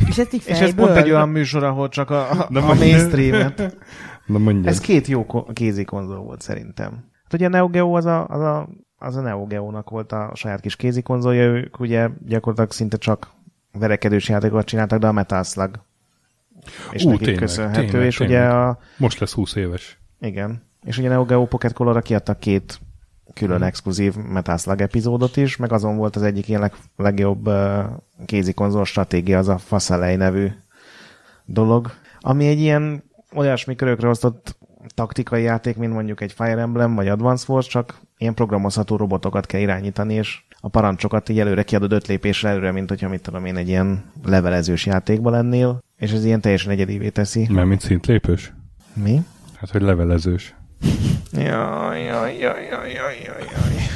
És 0.09 0.19
így 0.19 0.43
És 0.47 0.61
ez 0.61 0.75
pont 0.75 0.97
egy 0.97 1.11
olyan 1.11 1.29
műsor, 1.29 1.65
ahol 1.65 1.89
csak 1.89 2.11
a, 2.11 2.31
a, 2.41 2.49
De 2.51 2.61
a 2.61 2.75
mainstreamet. 2.75 3.77
Na 4.27 4.39
mondjad. 4.39 4.67
Ez 4.67 4.81
két 4.81 5.07
jó 5.07 5.27
ko- 5.27 5.53
kézi 5.53 5.85
konzol 5.85 6.19
volt 6.19 6.41
szerintem. 6.41 6.91
Hát 7.23 7.33
ugye 7.33 7.47
a 7.47 7.49
Neo 7.49 7.69
Geo 7.69 7.97
az 7.97 8.05
a, 8.05 8.27
az 8.27 8.41
a, 8.41 8.69
az 8.97 9.17
a 9.17 9.21
Neo 9.21 9.47
Geo-nak 9.47 9.91
volt 9.91 10.13
a 10.13 10.31
saját 10.35 10.61
kis 10.61 10.77
kézi 10.77 11.03
konzolja, 11.03 11.43
ők 11.45 11.81
ugye 11.81 12.09
gyakorlatilag 12.27 12.73
szinte 12.73 12.97
csak 12.97 13.36
verekedős 13.79 14.29
játékokat 14.29 14.67
csináltak, 14.67 14.99
de 14.99 15.07
a 15.07 15.13
Metal 15.13 15.43
Slug. 15.43 15.71
És 16.91 17.05
Ú, 17.05 17.09
nekik 17.09 17.25
tényleg, 17.25 17.43
köszönhető, 17.43 17.87
tényleg, 17.87 18.07
és 18.07 18.17
tényleg. 18.17 18.39
ugye 18.39 18.49
a, 18.49 18.79
Most 18.97 19.19
lesz 19.19 19.33
20 19.33 19.55
éves. 19.55 19.99
igen, 20.21 20.63
és 20.85 20.99
ugye 20.99 21.09
a 21.09 21.11
Neo 21.11 21.25
Geo 21.25 21.47
Pocket 21.47 21.73
Color-ra 21.73 22.01
kiadtak 22.01 22.41
két 22.41 22.81
külön 23.35 23.57
Hmm. 23.57 23.67
exkluzív 23.67 24.15
Metal 24.15 24.57
Slug 24.57 24.81
epizódot 24.81 25.37
is, 25.37 25.57
meg 25.57 25.73
azon 25.73 25.97
volt 25.97 26.17
az 26.17 26.23
egyik 26.23 26.49
ilyen 26.49 26.61
leg, 26.61 26.73
legjobb 26.97 27.47
uh, 27.47 27.85
kézi 28.27 28.53
konzol 28.53 28.85
stratégia, 28.85 29.39
az 29.39 29.49
a 29.49 29.59
Faszelej 29.59 30.17
nevű 30.17 30.49
dolog, 31.45 31.91
ami 32.21 32.47
egy 32.47 32.61
ilyen 32.61 33.03
olyasmi 33.35 33.75
körökre 33.77 34.09
osztott 34.09 34.57
taktikai 34.95 35.43
játék, 35.43 35.77
mint 35.77 35.93
mondjuk 35.93 36.21
egy 36.21 36.33
Fire 36.33 36.59
Emblem 36.61 36.95
vagy 36.95 37.09
Advance 37.09 37.53
Wars, 37.53 37.67
csak 37.67 38.01
ilyen 38.19 38.35
programozható 38.35 38.97
robotokat 38.97 39.47
kell 39.47 39.61
irányítani, 39.61 40.15
és 40.15 40.45
a 40.61 40.69
parancsokat 40.69 41.29
így 41.29 41.39
előre 41.39 41.63
kiadod 41.63 41.93
öt 41.93 42.07
lépésre 42.07 42.49
előre, 42.49 42.73
mint 42.73 42.89
hogyha 42.89 43.09
mit 43.09 43.23
tudom 43.23 43.45
én 43.45 43.57
egy 43.57 43.69
ilyen 43.69 44.05
levelezős 44.25 44.87
játékban 44.87 45.33
lennél, 45.33 45.79
és 45.97 46.13
ez 46.13 46.25
ilyen 46.25 46.41
teljesen 46.41 46.71
egyedivé 46.71 47.09
teszi. 47.09 47.47
Mert 47.51 47.67
mint 47.67 47.81
szintlépős? 47.81 48.53
Mi? 48.95 49.21
Hát, 49.57 49.71
hogy 49.71 49.83
levelezős. 49.83 50.55
Jaj, 51.33 52.03
jaj, 52.03 52.37
jaj, 52.39 52.65
jaj, 52.65 52.93
jaj, 52.95 53.19
jaj. 53.25 53.87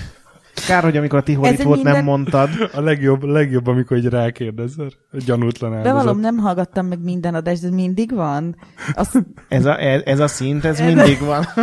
Kár, 0.66 0.82
hogy 0.82 0.96
amikor 0.96 1.18
a 1.26 1.30
Ez 1.46 1.62
volt, 1.62 1.74
minden- 1.76 1.94
nem 1.94 2.04
mondtad. 2.04 2.48
A 2.74 2.80
legjobb, 2.80 3.22
legjobb 3.22 3.66
amikor 3.66 3.96
egy 3.96 4.06
rákérdezel. 4.06 4.90
A 5.12 5.16
gyanútlan 5.26 5.74
áldozat. 5.74 5.96
Bevallom, 5.96 6.20
nem 6.20 6.36
hallgattam 6.36 6.86
meg 6.86 6.98
minden 7.02 7.34
adást, 7.34 7.60
de 7.60 7.66
ez 7.66 7.74
mindig 7.74 8.14
van. 8.14 8.56
Azt, 8.94 9.18
Ez 9.48 9.64
a, 9.64 9.80
ez, 9.80 10.02
ez 10.04 10.18
a 10.18 10.26
szint, 10.28 10.64
ez 10.64 10.80
mindig 10.80 11.18
van. 11.20 11.44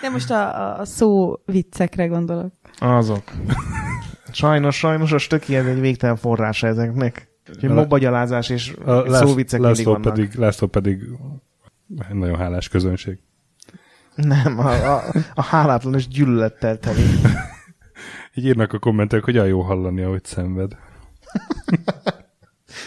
de 0.00 0.08
most 0.10 0.30
a, 0.30 0.60
a- 0.60 0.78
a 0.80 0.84
szó 0.84 1.36
viccekre 1.46 2.06
gondolok. 2.06 2.52
Azok. 2.78 3.22
Sajnos, 4.32 4.76
sajnos 4.76 5.12
a 5.12 5.18
stöki 5.18 5.56
ez 5.56 5.66
egy 5.66 5.80
végtelen 5.80 6.16
forrása 6.16 6.66
ezeknek. 6.66 7.28
Úgyhogy 7.48 7.70
A- 7.70 7.74
mobagyalázás 7.74 8.48
és 8.48 8.74
A 8.84 8.92
Lász, 8.92 9.20
szóviccek 9.28 9.60
mindig 9.60 9.76
László 9.76 9.92
vannak. 9.92 10.14
pedig, 10.14 10.34
László 10.34 10.66
pedig 10.66 11.02
nagyon 12.12 12.36
hálás 12.36 12.68
közönség. 12.68 13.18
Nem, 14.14 14.58
a, 14.58 14.94
a, 14.96 15.02
a 15.34 15.42
hálátlan 15.42 15.94
és 15.94 16.08
gyűlölettel 16.08 16.78
teli. 16.78 17.02
Így 18.34 18.44
írnak 18.44 18.72
a 18.72 18.78
kommentek, 18.78 19.24
hogy 19.24 19.34
olyan 19.36 19.48
jó 19.48 19.60
hallani, 19.60 20.02
ahogy 20.02 20.24
szenved. 20.24 20.76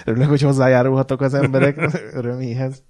Örülök, 0.06 0.30
hogy 0.30 0.42
hozzájárulhatok 0.42 1.22
az 1.22 1.34
emberek 1.34 2.00
öröméhez. 2.14 2.84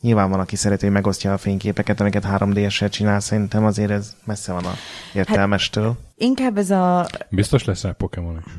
Nyilván 0.00 0.30
van, 0.30 0.40
aki 0.40 0.56
szereti, 0.56 0.84
hogy 0.84 0.94
megosztja 0.94 1.32
a 1.32 1.38
fényképeket, 1.38 2.00
amiket 2.00 2.26
3D-essel 2.30 2.90
csinál, 2.90 3.20
szerintem 3.20 3.64
azért 3.64 3.90
ez 3.90 4.16
messze 4.24 4.52
van 4.52 4.64
a 4.64 4.72
értelmestől. 5.14 5.96
Inkább 6.16 6.58
ez 6.58 6.70
a 6.70 7.06
Biztos 7.30 7.64
lesz 7.64 7.82
rá 7.82 7.90
Pokémon 7.90 8.42
is. 8.46 8.52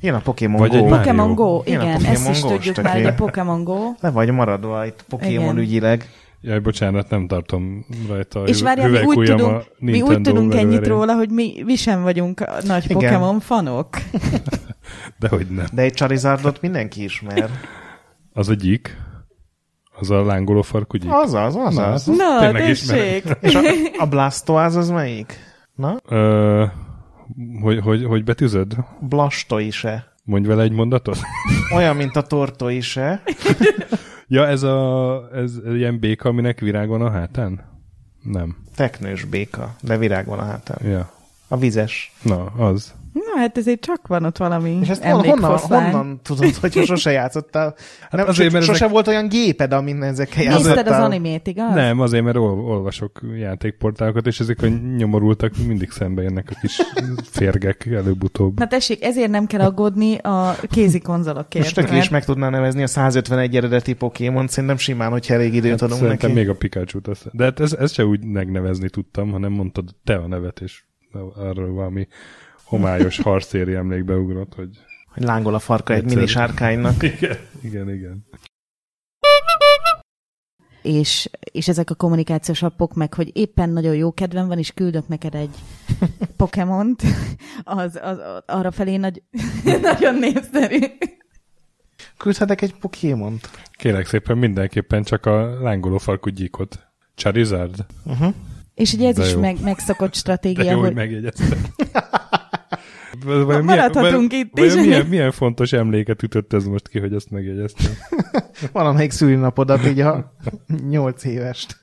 Jön 0.00 0.14
a 0.14 0.18
Pokémon 0.20 0.60
Vagy 0.60 0.70
Go. 0.70 0.76
egy. 0.76 0.88
Pokémon 0.88 1.34
Go, 1.34 1.62
Jön 1.66 1.80
a 1.80 1.82
igen, 1.82 1.94
Pokémon 1.96 2.16
ezt 2.16 2.30
is 2.30 2.40
Go, 2.40 2.48
tudjuk 2.48 2.82
már, 2.82 2.94
hogy 2.94 3.04
a 3.04 3.14
Pokémon 3.14 3.64
Go. 3.64 3.92
Le 4.00 4.10
vagy 4.10 4.30
maradva 4.30 4.86
itt 4.86 5.04
Pokémon 5.08 5.44
Igen. 5.44 5.58
ügyileg. 5.58 6.10
Jaj, 6.40 6.58
bocsánat, 6.58 7.10
nem 7.10 7.26
tartom 7.26 7.86
rajta 8.08 8.40
a 8.40 8.44
És 8.46 8.62
várjál, 8.62 8.88
mi 8.88 9.02
úgy, 9.02 9.26
tudunk, 9.26 9.52
a 9.52 9.64
mi 9.78 10.02
úgy 10.02 10.20
tudunk 10.20 10.52
ennyit 10.54 10.64
verőerén. 10.66 10.88
róla, 10.88 11.14
hogy 11.14 11.30
mi, 11.30 11.62
mi 11.64 11.74
sem 11.76 12.02
vagyunk 12.02 12.40
a 12.40 12.56
nagy 12.66 12.84
Igen. 12.84 12.96
Pokémon 12.98 13.40
fanok. 13.40 13.88
De 15.20 15.28
hogy 15.28 15.46
nem. 15.50 15.66
De 15.72 15.82
egy 15.82 15.92
Charizardot 15.94 16.60
mindenki 16.60 17.02
ismer. 17.04 17.50
Az 18.32 18.48
a 18.48 18.54
gyík? 18.54 18.96
Az 19.98 20.10
a 20.10 20.24
lángoló 20.24 20.62
farkú 20.62 20.96
gyík? 20.96 21.10
Azaz, 21.12 21.56
azaz. 21.56 22.06
Na, 22.06 22.38
Tényleg 22.40 22.68
ismerem. 22.68 23.04
tessék! 23.04 23.36
És 23.40 23.54
a, 23.54 23.60
a 24.02 24.06
Blastoise 24.06 24.78
az 24.78 24.90
melyik? 24.90 25.38
Na? 25.74 25.96
Ö, 26.08 26.64
hogy, 27.62 27.80
hogy, 27.80 28.04
hogy 28.04 28.24
betűzöd? 28.24 28.76
Blastoise. 29.00 30.12
Mondj 30.24 30.48
vele 30.48 30.62
egy 30.62 30.72
mondatot? 30.72 31.18
Olyan, 31.74 31.96
mint 31.96 32.16
a 32.16 32.22
Tortoise. 32.22 33.22
Ja, 34.28 34.46
ez 34.46 34.62
a 34.62 35.28
ez 35.34 35.52
ilyen 35.74 35.98
béka, 35.98 36.28
aminek 36.28 36.60
virág 36.60 36.88
van 36.88 37.00
a 37.02 37.10
hátán? 37.10 37.60
Nem. 38.22 38.56
Teknős 38.76 39.24
béka, 39.24 39.74
de 39.80 39.96
virág 39.98 40.26
van 40.26 40.38
a 40.38 40.44
hátán. 40.44 40.88
Ja. 40.90 41.10
A 41.48 41.56
vizes. 41.56 42.12
Na, 42.22 42.44
az. 42.44 42.94
Na, 43.24 43.40
hát 43.40 43.58
ezért 43.58 43.80
csak 43.80 44.06
van 44.06 44.24
ott 44.24 44.36
valami 44.36 44.78
És 44.82 44.88
ezt 44.88 45.02
hon- 45.04 45.26
honnan, 45.26 45.58
honnan 45.58 46.20
tudod, 46.22 46.54
hogy 46.54 46.72
sose 46.84 47.10
játszottál? 47.10 47.74
Nem, 48.10 48.26
azért, 48.28 48.52
mert 48.52 48.64
sose 48.64 48.76
ezek- 48.78 48.90
volt 48.90 49.06
olyan 49.08 49.28
géped, 49.28 49.72
amin 49.72 50.02
ezekkel 50.02 50.44
Nézted 50.44 50.60
az 50.60 50.66
játszottál. 50.66 51.04
animét, 51.04 51.46
igaz? 51.46 51.74
Nem, 51.74 52.00
azért, 52.00 52.24
mert 52.24 52.36
ol, 52.36 52.60
olvasok 52.60 53.20
játékportálokat, 53.38 54.26
és 54.26 54.40
ezek 54.40 54.62
a 54.62 54.66
nyomorultak 54.96 55.52
mindig 55.66 55.90
szembe 55.90 56.22
jönnek 56.22 56.48
a 56.54 56.58
kis 56.60 56.80
férgek 57.38 57.86
előbb-utóbb. 57.86 58.58
Na 58.58 58.66
tessék, 58.66 59.02
ezért 59.04 59.30
nem 59.30 59.46
kell 59.46 59.60
aggódni 59.60 60.16
a 60.16 60.54
kézi 60.70 61.00
konzolokért. 61.00 61.64
Most 61.64 61.74
töké 61.76 61.96
is 61.96 62.08
meg 62.08 62.24
tudná 62.24 62.48
nevezni 62.48 62.82
a 62.82 62.86
151 62.86 63.56
eredeti 63.56 63.92
Pokémon, 63.94 64.46
szerintem 64.48 64.76
simán, 64.78 65.10
hogyha 65.10 65.34
elég 65.34 65.54
időt 65.54 65.70
Hát 65.70 65.82
adunk 65.82 66.00
szerintem 66.00 66.30
neki. 66.30 66.40
még 66.42 66.50
a 66.50 66.54
Pikachu-t. 66.54 67.08
Azt... 67.08 67.28
De 67.32 67.44
hát 67.44 67.60
ez, 67.60 67.72
ez 67.72 67.92
se 67.92 68.04
úgy 68.04 68.24
megnevezni 68.24 68.88
tudtam, 68.90 69.30
hanem 69.30 69.52
mondtad 69.52 69.84
te 70.04 70.14
a 70.14 70.26
nevet, 70.26 70.60
és 70.60 70.82
arról 71.36 71.72
valami 71.72 72.06
homályos 72.66 73.20
harcéri 73.20 73.74
emlékbe 73.74 74.14
ugrott, 74.14 74.54
hogy 74.54 74.68
Hogy 75.14 75.22
lángol 75.22 75.54
a 75.54 75.58
farka 75.58 75.94
egy 75.94 76.04
mini 76.04 76.26
sárkánynak. 76.26 77.02
igen, 77.12 77.36
igen, 77.62 77.90
igen. 77.90 78.24
és, 80.82 81.30
és 81.52 81.68
ezek 81.68 81.90
a 81.90 81.94
kommunikációs 81.94 82.62
appok 82.62 82.94
meg, 82.94 83.14
hogy 83.14 83.30
éppen 83.32 83.70
nagyon 83.70 83.94
jó 83.94 84.12
kedvem 84.12 84.46
van, 84.46 84.58
és 84.58 84.72
küldök 84.72 85.08
neked 85.08 85.34
egy 85.34 85.54
Pokémont, 86.36 87.02
az, 87.64 87.98
az, 88.02 88.18
az 88.18 88.42
arra 88.46 88.70
felé 88.70 88.96
nagy, 88.96 89.22
nagyon 89.82 90.14
népszerű. 90.14 90.78
Küldhetek 92.16 92.62
egy 92.62 92.74
Pokémont. 92.74 93.50
Kérlek 93.70 94.06
szépen 94.06 94.38
mindenképpen 94.38 95.02
csak 95.02 95.26
a 95.26 95.62
lángoló 95.62 95.98
farkú 95.98 96.30
gyíkot. 96.30 96.78
Charizard? 97.14 97.86
Uh-huh. 98.04 98.34
És 98.74 98.92
ugye 98.92 99.08
ez 99.08 99.14
De 99.14 99.24
is 99.24 99.32
jó. 99.32 99.40
meg, 99.40 99.62
megszokott 99.62 100.12
De 100.12 100.18
stratégia, 100.18 100.70
jó, 100.70 100.78
hogy 100.78 100.86
hogy 100.86 100.94
megjegyeztem. 100.94 101.58
Vajon 103.24 103.64
Maradhatunk 103.64 104.32
itt 104.32 104.58
is. 104.58 104.74
milyen, 104.74 105.06
milyen 105.06 105.30
fontos 105.32 105.72
emléket 105.72 106.22
ütött 106.22 106.52
ez 106.52 106.64
most 106.64 106.88
ki, 106.88 106.98
hogy 106.98 107.14
ezt 107.14 107.30
megjegyeztem? 107.30 107.92
Valamelyik 108.72 109.10
szülinapodat, 109.10 109.86
így 109.86 110.00
a 110.00 110.32
8 110.88 111.24
évest. 111.24 111.76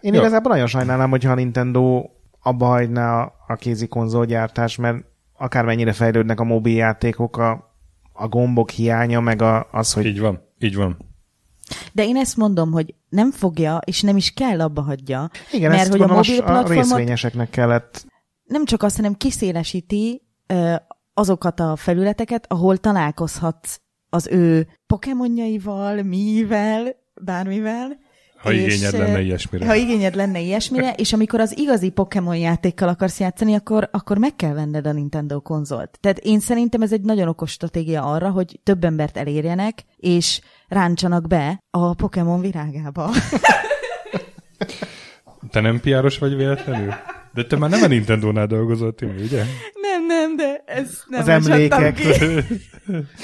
Én 0.00 0.14
Ja. 0.14 0.20
igazából 0.20 0.52
nagyon 0.52 0.66
sajnálom, 0.66 1.10
hogyha 1.10 1.30
a 1.30 1.34
Nintendo 1.34 2.04
abba 2.42 2.66
hagyná 2.66 3.20
a, 3.22 3.34
a 3.46 3.54
kézi 3.54 3.86
konzolgyártás, 3.86 4.76
mert 4.76 5.04
akármennyire 5.38 5.92
fejlődnek 5.92 6.40
a 6.40 6.44
mobiljátékok, 6.44 7.36
a, 7.36 7.74
a 8.12 8.28
gombok 8.28 8.70
hiánya, 8.70 9.20
meg 9.20 9.42
a, 9.42 9.68
az, 9.72 9.92
hogy 9.92 10.06
Így 10.06 10.20
van, 10.20 10.40
így 10.58 10.76
van. 10.76 10.96
De 11.92 12.04
én 12.04 12.16
ezt 12.16 12.36
mondom, 12.36 12.70
hogy 12.70 12.94
nem 13.08 13.30
fogja, 13.30 13.80
és 13.84 14.02
nem 14.02 14.16
is 14.16 14.30
kell 14.30 14.60
abba 14.60 14.82
hagyja. 14.82 15.30
igen, 15.52 15.70
mert 15.70 15.82
ezt 15.82 15.90
hogy 15.90 16.00
a 16.00 16.06
mobil 16.06 16.40
a, 16.40 16.68
részvényeseknek 16.68 17.50
kellett 17.50 18.06
nem 18.48 18.64
csak 18.64 18.82
azt, 18.82 18.96
hanem 18.96 19.14
kiszélesíti 19.14 20.22
azokat 21.14 21.60
a 21.60 21.76
felületeket, 21.76 22.46
ahol 22.48 22.76
találkozhatsz 22.76 23.80
az 24.10 24.26
ő 24.26 24.68
pokémonjaival, 24.86 26.02
mivel, 26.02 26.96
bármivel. 27.20 27.98
Ha 28.38 28.52
és, 28.52 28.74
igényed 28.74 28.92
lenne 28.92 29.20
ilyesmire. 29.20 29.66
Ha 29.66 29.74
igényed 29.74 30.14
lenne 30.14 30.40
ilyesmire, 30.40 30.92
és 30.92 31.12
amikor 31.12 31.40
az 31.40 31.58
igazi 31.58 31.90
Pokémon 31.90 32.36
játékkal 32.36 32.88
akarsz 32.88 33.20
játszani, 33.20 33.54
akkor, 33.54 33.88
akkor 33.92 34.18
meg 34.18 34.36
kell 34.36 34.52
venned 34.52 34.86
a 34.86 34.92
Nintendo 34.92 35.40
konzolt. 35.40 35.98
Tehát 36.00 36.18
én 36.18 36.40
szerintem 36.40 36.82
ez 36.82 36.92
egy 36.92 37.00
nagyon 37.00 37.28
okos 37.28 37.50
stratégia 37.50 38.02
arra, 38.02 38.30
hogy 38.30 38.60
több 38.62 38.84
embert 38.84 39.16
elérjenek, 39.16 39.84
és 39.96 40.40
ráncsanak 40.68 41.26
be 41.26 41.62
a 41.70 41.94
Pokémon 41.94 42.40
virágába. 42.40 43.10
Te 45.50 45.60
nem 45.60 45.80
piáros 45.80 46.18
vagy 46.18 46.36
véletlenül? 46.36 46.94
De 47.38 47.44
te 47.44 47.56
már 47.56 47.70
nem 47.70 47.82
a 47.82 47.86
Nintendo-nál 47.86 48.46
dolgozol, 48.46 48.94
Timi, 48.94 49.22
ugye? 49.22 49.42
nem, 49.80 50.06
nem, 50.06 50.36
de 50.36 50.62
ez 50.66 51.02
nem 51.06 51.20
az 51.20 51.28
emlékek. 51.28 51.94
ki. 51.94 52.06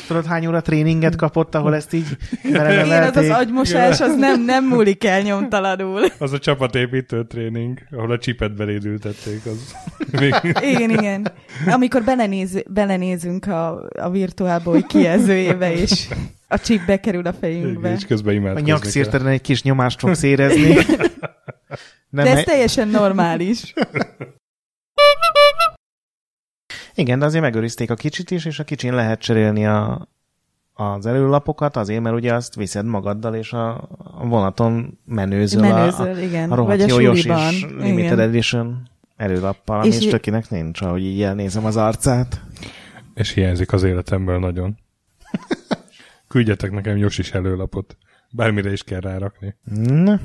Tudod, 0.06 0.24
hány 0.24 0.46
óra 0.46 0.60
tréninget 0.60 1.16
kapott, 1.16 1.54
ahol 1.54 1.74
ezt 1.74 1.92
így 1.92 2.06
Igen, 2.44 3.02
az 3.02 3.16
az 3.16 3.28
agymosás, 3.28 4.00
az 4.00 4.16
nem, 4.16 4.44
nem 4.44 4.64
múlik 4.64 5.04
el 5.04 5.20
nyomtalanul. 5.20 6.02
Az 6.18 6.32
a 6.32 6.38
csapatépítő 6.38 7.24
tréning, 7.24 7.78
ahol 7.90 8.10
a 8.10 8.18
csipet 8.18 8.54
beléd 8.56 8.84
ültették, 8.84 9.40
az. 9.46 9.74
Igen, 10.60 10.90
igen. 10.90 11.32
Amikor 11.66 12.02
belenéz, 12.02 12.62
belenézünk 12.68 13.46
a, 13.46 13.88
a 13.98 14.10
virtuálboly 14.10 14.82
kijelzőjébe, 14.86 15.72
és 15.72 16.08
a 16.54 16.58
chip 16.58 16.86
bekerül 16.86 17.26
a 17.26 17.32
fejünkbe. 17.32 17.92
és 17.92 18.04
közben 18.06 18.32
A 18.34 18.36
imádkozni 18.36 18.68
nyakszírteren 18.68 19.26
egy 19.26 19.40
kis 19.40 19.62
nyomást 19.62 19.98
fogsz 19.98 20.22
érezni. 20.32 20.74
Nem, 22.10 22.24
De 22.24 22.30
ez 22.30 22.38
egy- 22.38 22.44
teljesen 22.44 22.88
normális. 22.88 23.72
Igen, 26.94 27.18
de 27.18 27.24
azért 27.24 27.42
megőrizték 27.42 27.90
a 27.90 27.94
kicsit 27.94 28.30
is, 28.30 28.44
és 28.44 28.58
a 28.58 28.64
kicsin 28.64 28.94
lehet 28.94 29.20
cserélni 29.20 29.66
a, 29.66 30.08
az 30.72 31.06
előlapokat, 31.06 31.76
azért, 31.76 32.02
mert 32.02 32.14
ugye 32.16 32.34
azt 32.34 32.54
viszed 32.54 32.84
magaddal, 32.86 33.34
és 33.34 33.52
a, 33.52 33.74
a 34.18 34.26
vonaton 34.26 34.98
menőzöl, 35.04 35.60
Menőzöl, 35.60 36.14
a, 36.14 36.18
igen. 36.18 36.50
a 36.50 36.54
rohadt 36.54 36.80
Vagy 36.80 36.90
a 36.90 36.94
jó 36.94 37.00
Yoshi 37.00 37.28
Limited 37.78 37.96
Igen. 38.12 38.18
Edition 38.20 38.88
előlappal, 39.16 39.78
ami 39.78 39.88
És 39.88 39.96
és 39.98 40.06
tökinek 40.06 40.50
nincs, 40.50 40.80
ahogy 40.80 41.02
így 41.02 41.22
elnézem 41.22 41.64
az 41.64 41.76
arcát. 41.76 42.40
És 43.14 43.30
hiányzik 43.32 43.72
az 43.72 43.82
életemből 43.82 44.38
nagyon. 44.38 44.76
Küldjetek 46.34 46.70
nekem 46.70 46.96
Josis 46.96 47.32
előlapot. 47.32 47.96
Bármire 48.30 48.72
is 48.72 48.82
kell 48.82 49.00
rárakni. 49.00 49.54
Na. 49.84 50.20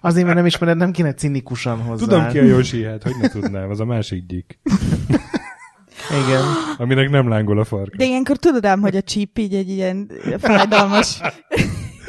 Azért, 0.00 0.24
mert 0.24 0.36
nem 0.36 0.46
ismered, 0.46 0.76
nem 0.76 0.90
kéne 0.92 1.14
cinikusan 1.14 1.78
hozzá. 1.80 2.04
Tudom 2.04 2.28
ki 2.28 2.38
a 2.38 2.42
Yoshi, 2.42 2.84
hát 2.84 3.02
hogy 3.02 3.12
ne 3.20 3.28
tudnám, 3.28 3.70
az 3.70 3.80
a 3.80 3.84
másik 3.84 4.26
gyík. 4.26 4.58
Igen. 6.26 6.42
Aminek 6.78 7.10
nem 7.10 7.28
lángol 7.28 7.58
a 7.58 7.64
farka. 7.64 7.96
De 7.96 8.04
ilyenkor 8.04 8.36
tudod 8.36 8.66
ám, 8.66 8.80
hogy 8.80 8.96
a 8.96 9.02
chip 9.02 9.38
így 9.38 9.54
egy 9.54 9.68
ilyen 9.68 10.10
fájdalmas, 10.38 11.20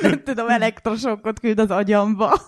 nem 0.02 0.24
tudom, 0.24 0.50
elektrosokot 0.50 1.40
küld 1.40 1.60
az 1.60 1.70
agyamba. 1.70 2.42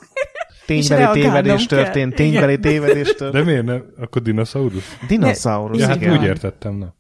Ténybeli 0.65 1.21
tévedés 1.21 1.65
kell. 1.65 1.84
történt, 1.84 2.15
ténybeli 2.15 2.60
tévedés 2.60 3.08
történt. 3.13 3.31
De 3.31 3.43
miért 3.51 3.65
nem? 3.65 3.86
Akkor 3.97 4.21
dinoszaurusz? 4.21 4.97
Dinoszaurusz, 5.08 5.79
Ja, 5.79 5.88
hát 5.88 5.95
igen. 5.95 6.17
úgy 6.17 6.23
értettem, 6.23 6.75
na. 6.75 6.95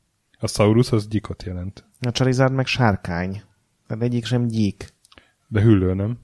A 0.45 0.47
Saurus 0.47 0.91
az 0.91 1.07
gyikot 1.07 1.43
jelent. 1.43 1.85
A 1.99 2.09
Charizard 2.09 2.53
meg 2.53 2.65
sárkány. 2.65 3.41
Tehát 3.87 4.03
egyik 4.03 4.25
sem 4.25 4.47
gyík. 4.47 4.93
De 5.47 5.61
hüllő, 5.61 5.93
nem? 5.93 6.17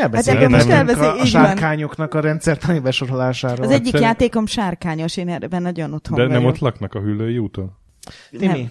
Elbeszélgetünk 0.00 0.54
Hát 0.54 0.68
a, 0.68 0.72
elbeszél- 0.72 1.02
a 1.10 1.16
van. 1.16 1.24
sárkányoknak 1.26 2.14
a 2.14 2.20
rendszertani 2.20 2.78
besorolásáról. 2.78 3.64
Az 3.64 3.70
egyik 3.70 3.84
szerint- 3.86 4.02
játékom 4.04 4.46
sárkányos, 4.46 5.16
én 5.16 5.28
ebben 5.28 5.62
nagyon 5.62 5.92
otthon 5.92 6.16
De 6.18 6.24
vagyok. 6.26 6.38
nem 6.40 6.48
ott 6.50 6.58
laknak 6.58 6.94
a 6.94 7.00
hüllői 7.00 7.38
úton? 7.38 7.72
Timi, 8.30 8.68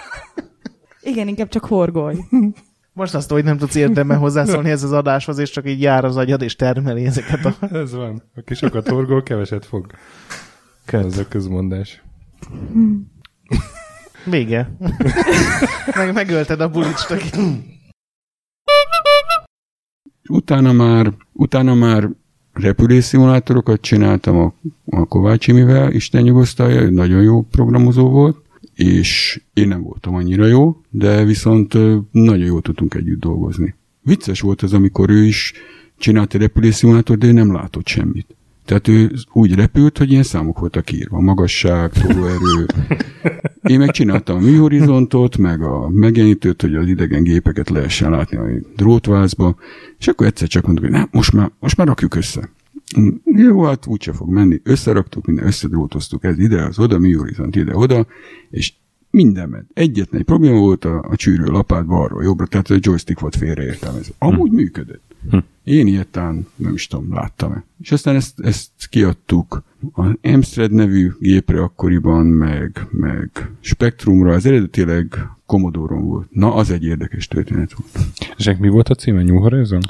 Igen, 1.02 1.28
inkább 1.28 1.48
csak 1.48 1.64
horgoly. 1.64 2.16
most 2.92 3.14
azt, 3.14 3.30
hogy 3.30 3.44
nem 3.44 3.56
tudsz 3.58 3.74
érdemben 3.74 4.18
hozzászólni 4.18 4.70
ez 4.70 4.82
az 4.82 4.92
adáshoz, 4.92 5.38
és 5.38 5.50
csak 5.50 5.68
így 5.68 5.80
jár 5.80 6.04
az 6.04 6.16
agyad, 6.16 6.42
és 6.42 6.56
termeli 6.56 7.04
ezeket 7.06 7.44
a 7.44 7.54
Ez 7.76 7.92
van. 7.94 8.22
Aki 8.36 8.54
sokat 8.54 8.88
horgol, 8.88 9.22
keveset 9.22 9.64
fog. 9.64 9.86
Ez 10.86 11.18
a 11.18 11.28
közmondás. 11.28 12.02
Vége. 14.24 14.76
Meg, 15.96 16.12
megölted 16.12 16.60
a 16.60 16.68
bulicst, 16.68 17.14
Utána 20.28 20.72
már, 20.72 21.12
utána 21.32 21.74
már 21.74 22.08
repülésszimulátorokat 22.52 23.80
csináltam 23.80 24.36
a, 24.36 24.54
a 24.84 25.04
Kovács 25.04 25.48
Imivel, 25.48 25.92
Isten 25.92 26.22
nyugosztalja, 26.22 26.80
ő 26.80 26.90
nagyon 26.90 27.22
jó 27.22 27.42
programozó 27.42 28.08
volt, 28.08 28.36
és 28.74 29.40
én 29.54 29.68
nem 29.68 29.82
voltam 29.82 30.14
annyira 30.14 30.46
jó, 30.46 30.80
de 30.90 31.24
viszont 31.24 31.74
nagyon 32.10 32.46
jól 32.46 32.62
tudtunk 32.62 32.94
együtt 32.94 33.20
dolgozni. 33.20 33.74
Vicces 34.02 34.40
volt 34.40 34.62
az, 34.62 34.72
amikor 34.72 35.10
ő 35.10 35.24
is 35.24 35.52
csinált 35.96 36.34
egy 36.34 36.40
repülésszimulátort, 36.40 37.18
de 37.18 37.26
ő 37.26 37.32
nem 37.32 37.52
látott 37.52 37.86
semmit. 37.86 38.35
Tehát 38.66 38.88
ő 38.88 39.10
úgy 39.32 39.54
repült, 39.54 39.98
hogy 39.98 40.10
ilyen 40.10 40.22
számok 40.22 40.58
voltak 40.58 40.92
írva. 40.92 41.20
Magasság, 41.20 41.92
tolóerő, 41.92 42.66
Én 43.62 43.78
meg 43.78 43.90
csináltam 43.90 44.36
a 44.36 44.40
műhorizontot, 44.40 45.36
meg 45.36 45.62
a 45.62 45.88
megjelenítőt, 45.88 46.60
hogy 46.60 46.74
az 46.74 46.88
idegen 46.88 47.22
gépeket 47.22 47.70
lehessen 47.70 48.10
látni 48.10 48.36
a 48.36 48.44
drótvázba, 48.76 49.56
és 49.98 50.08
akkor 50.08 50.26
egyszer 50.26 50.48
csak 50.48 50.64
mondtuk, 50.66 50.86
hogy 50.86 50.94
nem, 50.94 51.08
most 51.10 51.32
már, 51.32 51.50
most 51.60 51.76
már 51.76 51.86
rakjuk 51.86 52.14
össze. 52.14 52.50
Jó, 53.24 53.62
hát 53.62 53.86
úgyse 53.86 54.12
fog 54.12 54.28
menni. 54.28 54.60
Összeraktuk, 54.62 55.26
minden 55.26 55.46
összedrótoztuk, 55.46 56.24
ez 56.24 56.38
ide, 56.38 56.62
az 56.62 56.78
oda, 56.78 56.98
műhorizont 56.98 57.56
ide-oda, 57.56 58.06
és 58.50 58.72
minden 59.16 59.48
ment. 59.48 59.70
Egyetlen 59.72 60.20
egy 60.20 60.26
probléma 60.26 60.58
volt 60.58 60.84
a, 60.84 61.04
a 61.08 61.16
csűrő 61.16 61.44
lapát 61.44 61.86
balról 61.86 62.22
jobbra, 62.22 62.46
tehát 62.46 62.70
a 62.70 62.78
joystick 62.80 63.20
volt 63.20 63.36
félreértelmezve. 63.36 64.14
Amúgy 64.18 64.48
hm. 64.48 64.54
működött. 64.54 65.14
Hm. 65.30 65.38
Én 65.64 65.86
ilyetán 65.86 66.46
nem 66.56 66.74
is 66.74 66.86
tudom, 66.86 67.12
láttam-e. 67.12 67.64
És 67.80 67.92
aztán 67.92 68.14
ezt, 68.14 68.40
ezt 68.40 68.70
kiadtuk 68.90 69.62
a 69.92 70.18
Amstrad 70.22 70.72
nevű 70.72 71.12
gépre 71.18 71.62
akkoriban, 71.62 72.26
meg, 72.26 72.86
meg 72.90 73.30
Spectrumra, 73.60 74.32
az 74.32 74.46
eredetileg 74.46 75.28
commodore 75.46 75.94
volt. 75.94 76.28
Na, 76.30 76.54
az 76.54 76.70
egy 76.70 76.84
érdekes 76.84 77.28
történet 77.28 77.72
volt. 77.72 78.06
És 78.36 78.50
mi 78.58 78.68
volt 78.68 78.88
a 78.88 78.94
címe? 78.94 79.22
New 79.22 79.38
Horizon? 79.38 79.80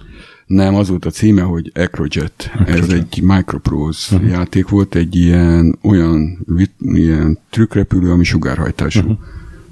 Nem, 0.46 0.74
az 0.74 0.88
volt 0.88 1.04
a 1.04 1.11
címe, 1.11 1.42
hogy 1.42 1.72
Acrojet. 1.74 2.50
Acrojet. 2.52 2.82
Ez 2.82 2.88
egy 2.88 3.22
Microprose 3.22 4.14
uh-huh. 4.14 4.30
játék 4.30 4.68
volt, 4.68 4.94
egy 4.94 5.14
ilyen 5.14 5.78
olyan 5.82 6.38
ilyen 6.78 7.38
trükkrepülő, 7.50 8.11
ami 8.11 8.24
sugárhajtású. 8.24 9.00
Uh-huh 9.00 9.18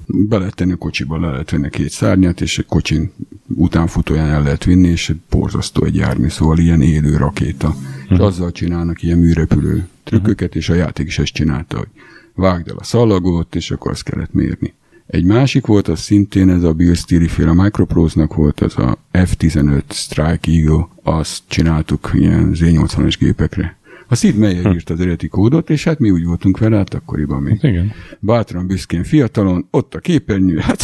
be 0.07 0.39
lehet 0.39 0.55
tenni 0.55 0.73
a 0.73 0.77
kocsiba, 0.77 1.21
le 1.21 1.31
lehet 1.31 1.51
venni 1.51 1.71
két 1.71 1.91
szárnyat, 1.91 2.41
és 2.41 2.59
egy 2.59 2.67
kocsin 2.67 3.13
utánfutóján 3.55 4.29
el 4.29 4.43
lehet 4.43 4.65
vinni, 4.65 4.89
és 4.89 5.09
egy 5.09 5.21
borzasztó 5.31 5.85
egy 5.85 5.97
járni, 5.97 6.31
szóval 6.31 6.59
ilyen 6.59 6.83
élő 6.83 7.17
rakéta. 7.17 7.69
Uh-huh. 7.69 7.83
És 8.11 8.19
azzal 8.19 8.53
csinálnak 8.53 9.03
ilyen 9.03 9.19
műrepülő 9.19 9.89
trükköket, 10.05 10.49
uh-huh. 10.49 10.63
és 10.63 10.69
a 10.69 10.75
játék 10.75 11.07
is 11.07 11.19
ezt 11.19 11.33
csinálta, 11.33 11.77
hogy 11.77 11.89
vágd 12.35 12.69
el 12.69 12.77
a 12.77 12.85
szalagot, 12.85 13.55
és 13.55 13.71
akkor 13.71 13.91
azt 13.91 14.03
kellett 14.03 14.33
mérni. 14.33 14.75
Egy 15.07 15.25
másik 15.25 15.67
volt, 15.67 15.89
az 15.89 16.01
szintén 16.01 16.49
ez 16.51 16.63
a 16.63 16.73
Bill 16.73 16.95
Steely 16.95 17.27
féle 17.27 17.53
Microprose-nak 17.53 18.35
volt, 18.35 18.61
az 18.61 18.79
a 18.79 18.99
F-15 19.13 19.83
Strike 19.89 20.51
Eagle, 20.51 20.89
azt 21.03 21.43
csináltuk 21.47 22.11
ilyen 22.15 22.51
Z80-es 22.55 23.15
gépekre. 23.19 23.77
A 24.09 24.15
Sid 24.15 24.37
Meier 24.37 24.65
hm. 24.65 24.71
írt 24.71 24.91
az 24.91 25.01
eredeti 25.01 25.29
kódot, 25.29 25.71
és 25.71 25.85
hát 25.85 25.99
mi 25.99 26.11
úgy 26.11 26.25
voltunk 26.25 26.59
vele, 26.59 26.77
hát 26.77 26.95
akkoriban 26.95 27.43
még. 27.43 27.59
Igen. 27.63 27.93
Bátran, 28.21 28.67
büszkén, 28.67 29.05
fiatalon, 29.05 29.67
ott 29.71 29.95
a 29.95 29.99
képernyő, 29.99 30.59
hát 30.59 30.83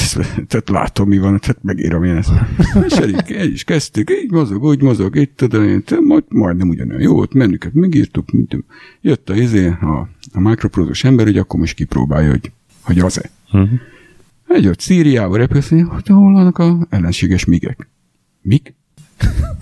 tehát 0.48 0.68
látom, 0.68 1.08
mi 1.08 1.18
van, 1.18 1.38
tehát 1.38 1.62
megírom 1.62 2.04
én 2.04 2.16
ezt. 2.16 2.30
és 2.86 2.92
elég, 2.92 3.16
el 3.28 3.46
is 3.46 3.64
kezdtük, 3.64 4.10
így 4.10 4.30
mozog, 4.30 4.62
úgy 4.62 4.82
mozog, 4.82 5.16
itt 5.16 5.36
tudom 5.36 5.64
én, 5.64 5.82
majd, 6.00 6.24
majdnem 6.28 6.68
ugyanolyan 6.68 7.02
jó, 7.02 7.18
ott 7.18 7.32
menüket 7.32 7.74
megírtuk, 7.74 8.30
mint, 8.30 8.56
jött 9.00 9.30
a 9.30 9.34
izé, 9.34 9.66
a, 9.66 10.08
a 10.32 10.40
microprozos 10.40 11.04
ember, 11.04 11.26
hogy 11.26 11.38
akkor 11.38 11.60
most 11.60 11.74
kipróbálja, 11.74 12.30
hogy, 12.30 12.52
hogy 12.80 12.98
az-e. 12.98 13.30
Uh-huh. 13.52 13.70
Egy 14.50 14.66
ott 14.66 14.80
Szíriába 14.80 15.36
repülsz, 15.36 15.68
hogy 15.68 16.06
hol 16.06 16.32
vannak 16.32 16.58
a 16.58 16.86
ellenséges 16.88 17.44
migek. 17.44 17.88
Mik? 18.42 18.74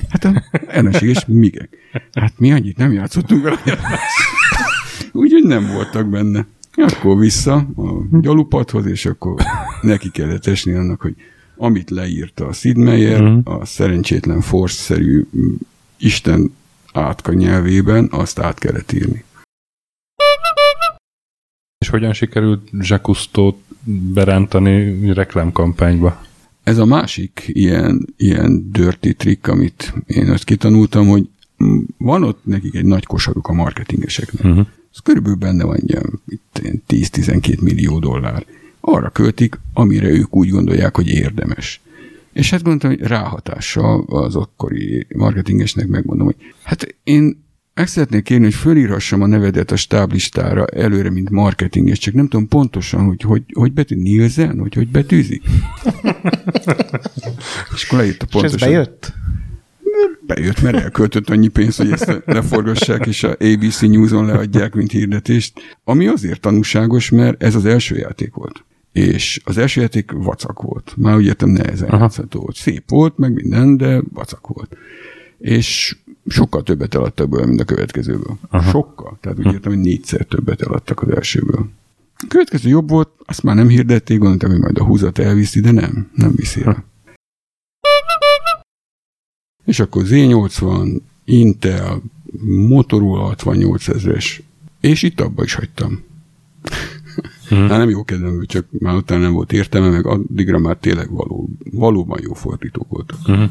Hát 0.08 0.24
a 0.24 0.42
ellenséges 0.66 1.24
migek. 1.26 1.76
Hát 2.12 2.38
mi 2.38 2.52
annyit 2.52 2.76
nem 2.76 2.92
játszottunk 2.92 3.42
vele. 3.42 3.78
Úgyhogy 5.12 5.42
nem 5.42 5.66
voltak 5.66 6.08
benne. 6.08 6.46
Akkor 6.74 7.18
vissza 7.18 7.54
a 7.54 8.18
gyalupadhoz, 8.20 8.86
és 8.86 9.06
akkor 9.06 9.42
neki 9.82 10.10
kellett 10.10 10.46
esni 10.46 10.72
annak, 10.72 11.00
hogy 11.00 11.14
amit 11.56 11.90
leírta 11.90 12.46
a 12.46 12.52
Sid 12.52 12.76
Meier, 12.76 13.22
uh-huh. 13.22 13.60
a 13.60 13.64
szerencsétlen 13.64 14.40
force-szerű 14.40 15.24
Isten 15.96 16.54
átka 16.92 17.32
nyelvében, 17.32 18.08
azt 18.10 18.38
át 18.38 18.58
kellett 18.58 18.92
írni. 18.92 19.24
És 21.78 21.88
hogyan 21.88 22.12
sikerült 22.12 22.68
Zsakusztót 22.80 23.62
berántani 24.14 25.12
reklámkampányba? 25.12 26.26
Ez 26.62 26.78
a 26.78 26.84
másik 26.84 27.44
ilyen, 27.46 28.06
ilyen 28.16 28.70
dirty 28.72 29.10
trick, 29.16 29.46
amit 29.46 29.94
én 30.06 30.30
azt 30.30 30.44
kitanultam, 30.44 31.06
hogy 31.06 31.28
van 31.98 32.22
ott 32.22 32.40
nekik 32.44 32.74
egy 32.74 32.84
nagy 32.84 33.06
kosaruk 33.06 33.48
a 33.48 33.52
marketingeseknek. 33.52 34.44
Uh-huh. 34.44 34.66
Ez 34.92 34.98
körülbelül 34.98 35.38
benne 35.38 35.64
van 35.64 35.78
ilyen 35.86 36.20
10-12 36.88 37.60
millió 37.60 37.98
dollár. 37.98 38.44
Arra 38.80 39.08
költik, 39.08 39.60
amire 39.72 40.08
ők 40.08 40.36
úgy 40.36 40.48
gondolják, 40.48 40.96
hogy 40.96 41.08
érdemes. 41.08 41.80
És 42.32 42.50
hát 42.50 42.62
gondoltam, 42.62 42.90
hogy 42.90 43.08
ráhatással 43.08 44.04
az 44.08 44.36
akkori 44.36 45.06
marketingesnek 45.14 45.86
megmondom, 45.86 46.26
hogy 46.26 46.36
hát 46.62 46.96
én 47.04 47.46
meg 47.78 47.86
szeretnék 47.86 48.22
kérni, 48.22 48.44
hogy 48.44 48.54
fölírhassam 48.54 49.22
a 49.22 49.26
nevedet 49.26 49.70
a 49.70 49.76
stáblistára 49.76 50.66
előre, 50.66 51.10
mint 51.10 51.30
marketing, 51.30 51.88
és 51.88 51.98
csak 51.98 52.14
nem 52.14 52.28
tudom 52.28 52.48
pontosan, 52.48 53.04
hogy 53.04 53.22
hogy, 53.22 53.42
hogy 53.52 53.72
betű 53.72 53.96
Nielsen, 53.96 54.58
hogy 54.58 54.74
hogy 54.74 54.88
betűzik. 54.88 55.42
és 57.74 57.84
akkor 57.84 57.98
leírta 57.98 58.26
pontosan. 58.26 58.58
És 58.58 58.64
ez 58.64 58.68
bejött? 58.68 59.12
Bejött, 60.26 60.62
mert 60.62 60.76
elköltött 60.76 61.30
annyi 61.30 61.48
pénzt, 61.48 61.78
hogy 61.78 61.90
ezt 61.90 62.22
leforgassák, 62.24 63.06
és 63.06 63.22
a 63.22 63.36
ABC 63.40 63.80
News-on 63.80 64.26
leadják, 64.26 64.74
mint 64.74 64.90
hirdetést. 64.90 65.78
Ami 65.84 66.06
azért 66.06 66.40
tanúságos, 66.40 67.10
mert 67.10 67.42
ez 67.42 67.54
az 67.54 67.64
első 67.64 67.96
játék 67.96 68.34
volt. 68.34 68.64
És 68.92 69.40
az 69.44 69.58
első 69.58 69.80
játék 69.80 70.10
vacak 70.10 70.62
volt. 70.62 70.94
Már 70.96 71.16
úgy 71.16 71.26
értem 71.26 71.48
nehezen 71.48 71.88
játszható 71.92 72.40
volt. 72.40 72.56
Szép 72.56 72.82
volt, 72.86 73.18
meg 73.18 73.32
minden, 73.32 73.76
de 73.76 74.02
vacak 74.12 74.46
volt. 74.46 74.76
És 75.38 75.96
sokkal 76.28 76.62
többet 76.62 76.94
eladtak 76.94 77.28
belőle, 77.28 77.48
mint 77.48 77.60
a 77.60 77.64
következőből. 77.64 78.38
Aha. 78.48 78.70
Sokkal. 78.70 79.18
Tehát 79.20 79.38
úgy 79.38 79.52
értem, 79.52 79.72
hogy 79.72 79.80
négyszer 79.80 80.24
többet 80.24 80.62
eladtak 80.62 81.02
az 81.02 81.08
elsőből. 81.10 81.68
A 82.16 82.26
következő 82.28 82.68
jobb 82.68 82.88
volt, 82.88 83.08
azt 83.24 83.42
már 83.42 83.54
nem 83.54 83.68
hirdették, 83.68 84.18
gondoltam, 84.18 84.50
hogy 84.50 84.60
majd 84.60 84.78
a 84.78 84.84
húzat 84.84 85.18
elviszi, 85.18 85.60
de 85.60 85.70
nem, 85.70 86.10
nem 86.14 86.32
viszi 86.34 86.62
el. 86.62 86.84
És 89.64 89.80
akkor 89.80 90.02
Z80, 90.06 91.00
Intel, 91.24 92.02
Motorola 92.68 93.22
68 93.22 93.88
ezres, 93.88 94.42
és 94.80 95.02
itt 95.02 95.20
abba 95.20 95.42
is 95.42 95.54
hagytam. 95.54 96.02
Hmm. 97.48 97.68
Hát 97.68 97.78
nem 97.78 97.88
jó 97.88 98.04
kedvem, 98.04 98.44
csak 98.46 98.66
már 98.78 98.94
utána 98.94 99.22
nem 99.22 99.32
volt 99.32 99.52
értelme, 99.52 99.88
meg 99.88 100.06
addigra 100.06 100.58
már 100.58 100.76
tényleg 100.76 101.10
való, 101.10 101.48
valóban 101.72 102.18
jó 102.22 102.32
fordítók 102.32 102.88
voltak. 102.88 103.18
Hmm 103.24 103.50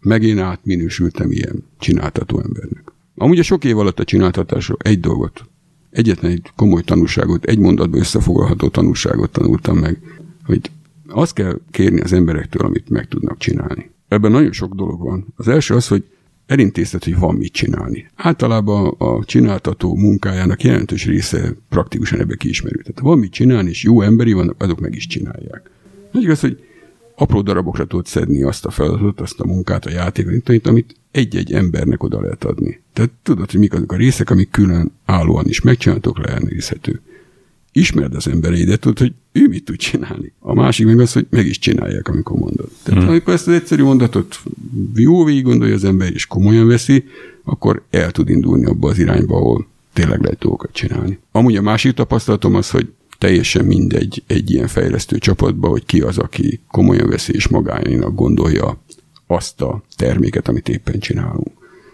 meg 0.00 0.22
én 0.22 0.38
átminősültem 0.38 1.30
ilyen 1.30 1.64
csináltató 1.78 2.40
embernek. 2.40 2.92
Amúgy 3.14 3.38
a 3.38 3.42
sok 3.42 3.64
év 3.64 3.78
alatt 3.78 4.00
a 4.00 4.04
csináltatásról 4.04 4.78
egy 4.82 5.00
dolgot, 5.00 5.44
egyetlen 5.90 6.30
egy 6.30 6.50
komoly 6.56 6.82
tanulságot, 6.82 7.44
egy 7.44 7.58
mondatban 7.58 8.00
összefoglalható 8.00 8.68
tanulságot 8.68 9.30
tanultam 9.30 9.78
meg, 9.78 9.98
hogy 10.44 10.70
azt 11.08 11.32
kell 11.34 11.60
kérni 11.70 12.00
az 12.00 12.12
emberektől, 12.12 12.66
amit 12.66 12.88
meg 12.88 13.08
tudnak 13.08 13.38
csinálni. 13.38 13.90
Ebben 14.08 14.30
nagyon 14.30 14.52
sok 14.52 14.74
dolog 14.74 15.00
van. 15.00 15.26
Az 15.36 15.48
első 15.48 15.74
az, 15.74 15.88
hogy 15.88 16.04
elintézted, 16.46 17.04
hogy 17.04 17.18
van 17.18 17.34
mit 17.34 17.52
csinálni. 17.52 18.06
Általában 18.14 18.94
a 18.98 19.24
csináltató 19.24 19.96
munkájának 19.96 20.62
jelentős 20.62 21.06
része 21.06 21.54
praktikusan 21.68 22.20
ebbe 22.20 22.34
kiismerő. 22.34 22.80
Tehát 22.80 23.00
van 23.00 23.18
mit 23.18 23.32
csinálni, 23.32 23.68
és 23.68 23.82
jó 23.82 24.02
emberi 24.02 24.32
vannak, 24.32 24.62
azok 24.62 24.80
meg 24.80 24.94
is 24.94 25.06
csinálják. 25.06 25.70
Nagy 26.12 26.22
igaz, 26.22 26.40
hogy 26.40 26.64
apró 27.20 27.40
darabokra 27.40 27.86
tudod 27.86 28.06
szedni 28.06 28.42
azt 28.42 28.66
a 28.66 28.70
feladatot, 28.70 29.20
azt 29.20 29.40
a 29.40 29.46
munkát, 29.46 29.86
a 29.86 29.90
játékot, 29.90 30.66
amit 30.66 30.94
egy-egy 31.10 31.52
embernek 31.52 32.02
oda 32.02 32.20
lehet 32.20 32.44
adni. 32.44 32.80
Tehát 32.92 33.10
tudod, 33.22 33.50
hogy 33.50 33.60
mik 33.60 33.72
azok 33.72 33.92
a 33.92 33.96
részek, 33.96 34.30
amik 34.30 34.50
külön 34.50 34.92
állóan 35.04 35.46
is 35.46 35.60
megcsináltok, 35.60 36.26
leelnézhető. 36.26 37.00
Ismerd 37.72 38.14
az 38.14 38.28
embereidet, 38.28 38.80
tudod, 38.80 38.98
hogy 38.98 39.12
ő 39.32 39.48
mit 39.48 39.64
tud 39.64 39.76
csinálni. 39.76 40.32
A 40.38 40.54
másik 40.54 40.86
meg 40.86 41.00
az, 41.00 41.12
hogy 41.12 41.26
meg 41.30 41.46
is 41.46 41.58
csinálják, 41.58 42.08
amikor 42.08 42.38
mondod. 42.38 42.68
Tehát 42.82 43.00
hmm. 43.00 43.10
amikor 43.10 43.34
ezt 43.34 43.48
az 43.48 43.54
egyszerű 43.54 43.82
mondatot 43.82 44.40
jó 44.94 45.24
végig 45.24 45.42
gondolja 45.42 45.74
az 45.74 45.84
ember, 45.84 46.12
és 46.12 46.26
komolyan 46.26 46.66
veszi, 46.66 47.04
akkor 47.44 47.82
el 47.90 48.10
tud 48.10 48.28
indulni 48.28 48.64
abba 48.64 48.88
az 48.88 48.98
irányba, 48.98 49.36
ahol 49.36 49.66
tényleg 49.92 50.20
lehet 50.22 50.38
dolgokat 50.38 50.72
csinálni. 50.72 51.18
Amúgy 51.32 51.56
a 51.56 51.62
másik 51.62 51.92
tapasztalatom 51.92 52.54
az, 52.54 52.70
hogy 52.70 52.92
teljesen 53.20 53.64
mindegy 53.64 54.22
egy 54.26 54.50
ilyen 54.50 54.66
fejlesztő 54.66 55.18
csapatba, 55.18 55.68
hogy 55.68 55.84
ki 55.84 56.00
az, 56.00 56.18
aki 56.18 56.60
komolyan 56.68 57.08
veszi 57.08 57.34
és 57.34 57.48
magáénak 57.48 58.14
gondolja 58.14 58.78
azt 59.26 59.60
a 59.60 59.82
terméket, 59.96 60.48
amit 60.48 60.68
éppen 60.68 60.98
csinálunk. 60.98 61.50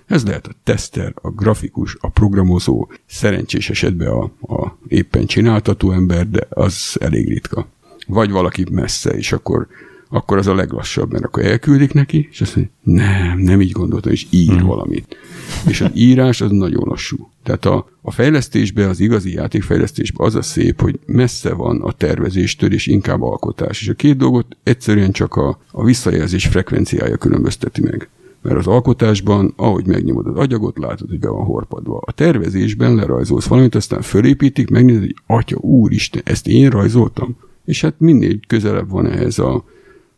Ez 0.06 0.24
lehet 0.24 0.46
a 0.46 0.54
teszter, 0.64 1.12
a 1.14 1.30
grafikus, 1.30 1.96
a 2.00 2.08
programozó, 2.08 2.88
szerencsés 3.06 3.70
esetben 3.70 4.08
a, 4.08 4.22
a 4.54 4.78
éppen 4.88 5.26
csináltató 5.26 5.92
ember, 5.92 6.28
de 6.28 6.46
az 6.48 6.96
elég 7.00 7.28
ritka. 7.28 7.66
Vagy 8.06 8.30
valaki 8.30 8.64
messze, 8.70 9.10
és 9.10 9.32
akkor, 9.32 9.66
akkor 10.08 10.38
az 10.38 10.46
a 10.46 10.54
leglassabb, 10.54 11.12
mert 11.12 11.24
akkor 11.24 11.44
elküldik 11.44 11.92
neki, 11.92 12.28
és 12.30 12.40
azt 12.40 12.56
mondja, 12.56 12.72
nem, 12.82 13.38
nem 13.38 13.60
így 13.60 13.70
gondoltam, 13.70 14.12
és 14.12 14.26
ír 14.30 14.56
hmm. 14.56 14.66
valamit. 14.66 15.16
És 15.68 15.80
az 15.80 15.90
írás 15.94 16.40
az 16.40 16.50
nagyon 16.50 16.82
lassú. 16.88 17.30
Tehát 17.42 17.64
a, 17.64 17.88
a 18.02 18.10
fejlesztésbe, 18.10 18.88
az 18.88 19.00
igazi 19.00 19.32
játékfejlesztésbe 19.32 20.24
az 20.24 20.34
a 20.34 20.42
szép, 20.42 20.80
hogy 20.80 20.98
messze 21.06 21.52
van 21.52 21.80
a 21.82 21.92
tervezéstől, 21.92 22.72
és 22.72 22.86
inkább 22.86 23.22
alkotás. 23.22 23.80
És 23.80 23.88
a 23.88 23.94
két 23.94 24.16
dolgot 24.16 24.56
egyszerűen 24.62 25.12
csak 25.12 25.34
a, 25.34 25.58
a 25.70 25.84
visszajelzés 25.84 26.46
frekvenciája 26.46 27.16
különbözteti 27.16 27.80
meg. 27.80 28.08
Mert 28.42 28.58
az 28.58 28.66
alkotásban, 28.66 29.52
ahogy 29.56 29.86
megnyomod 29.86 30.26
az 30.26 30.36
agyagot, 30.36 30.78
látod, 30.78 31.08
hogy 31.08 31.18
be 31.18 31.28
van 31.28 31.44
horpadva. 31.44 32.02
A 32.06 32.12
tervezésben 32.12 32.94
lerajzolsz 32.94 33.46
valamit, 33.46 33.74
aztán 33.74 34.02
fölépítik, 34.02 34.70
megnézed, 34.70 35.00
hogy 35.00 35.16
atya, 35.26 35.56
úristen, 35.56 36.22
ezt 36.24 36.48
én 36.48 36.70
rajzoltam. 36.70 37.36
És 37.64 37.80
hát 37.80 37.94
minél 37.98 38.38
közelebb 38.46 38.90
van 38.90 39.06
ehhez 39.06 39.38
a 39.38 39.64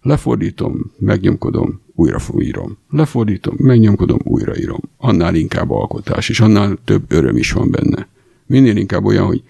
lefordítom, 0.02 0.92
megnyomkodom, 0.98 1.80
újra 1.94 2.18
írom. 2.38 2.78
Lefordítom, 2.90 3.54
megnyomkodom, 3.58 4.18
újraírom. 4.22 4.80
Annál 4.96 5.34
inkább 5.34 5.70
alkotás, 5.70 6.28
és 6.28 6.40
annál 6.40 6.78
több 6.84 7.12
öröm 7.12 7.36
is 7.36 7.52
van 7.52 7.70
benne. 7.70 8.08
Minél 8.46 8.76
inkább 8.76 9.04
olyan, 9.04 9.26
hogy 9.26 9.42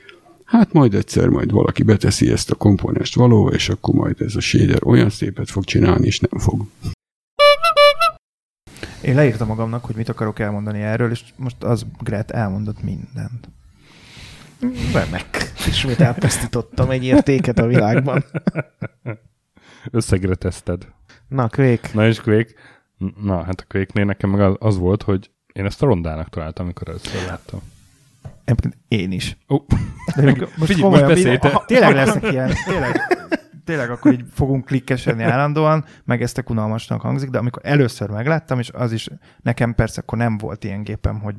hát 0.45 0.73
majd 0.73 0.95
egyszer 0.95 1.29
majd 1.29 1.51
valaki 1.51 1.83
beteszi 1.83 2.31
ezt 2.31 2.51
a 2.51 2.55
komponest 2.55 3.15
valóva, 3.15 3.51
és 3.51 3.69
akkor 3.69 3.95
majd 3.95 4.21
ez 4.21 4.37
a 4.37 4.41
shader 4.41 4.87
olyan 4.87 5.11
szépet 5.11 5.51
fog 5.51 5.65
csinálni, 5.65 6.07
és 6.07 6.21
nem 6.21 6.41
fog. 6.41 6.65
Én 9.01 9.15
leírtam 9.15 9.49
magamnak, 9.49 9.85
hogy 9.85 9.97
mit 9.97 10.09
akarok 10.09 10.39
elmondani 10.39 10.81
erről, 10.81 11.11
és 11.11 11.25
most 11.37 11.63
az 11.63 11.87
Gret 12.01 12.31
elmondott 12.31 12.83
mindent. 12.83 13.49
Remek. 14.93 15.53
Ismét 15.67 16.01
elpusztítottam 16.01 16.91
egy 16.91 17.05
értéket 17.05 17.59
a 17.59 17.67
világban. 17.67 18.25
Összegre 19.91 20.35
teszted. 20.35 20.87
Na, 21.29 21.49
Quake. 21.49 21.89
Na 21.93 22.07
és 22.07 22.21
Quake. 22.21 22.53
Na, 23.23 23.43
hát 23.45 23.61
a 23.61 23.65
Quake-nél 23.69 24.05
nekem 24.05 24.31
meg 24.31 24.57
az, 24.63 24.79
volt, 24.79 25.03
hogy 25.03 25.31
én 25.53 25.65
ezt 25.65 25.83
a 25.83 25.87
rondának 25.87 26.29
találtam, 26.29 26.65
amikor 26.65 26.89
először 26.89 27.27
láttam. 27.27 27.61
Én 28.89 29.13
is. 29.13 29.37
Oh. 29.47 29.65
De 30.17 30.23
most, 30.57 30.73
Figyelj, 30.73 30.91
most 30.91 31.03
mi- 31.03 31.09
beszélj 31.09 31.37
te. 31.37 31.49
ha, 31.49 31.65
tényleg 31.67 31.95
lesznek 31.95 32.33
ilyen, 32.33 32.53
tényleg, 32.67 33.01
tényleg 33.69 33.91
akkor 33.91 34.13
így 34.13 34.25
fogunk 34.31 34.65
klikkesedni 34.65 35.23
állandóan, 35.23 35.85
meg 36.05 36.23
ezt 36.23 36.43
unalmasnak 36.47 37.01
hangzik, 37.01 37.31
de 37.31 37.39
amikor 37.39 37.63
először 37.65 38.11
megláttam, 38.11 38.59
és 38.59 38.71
az 38.71 38.93
is 38.93 39.09
nekem 39.43 39.75
persze 39.75 40.01
akkor 40.01 40.19
nem 40.19 40.39
volt 40.39 40.65
ilyen 40.65 40.83
gépem, 40.83 41.21
hogy 41.21 41.35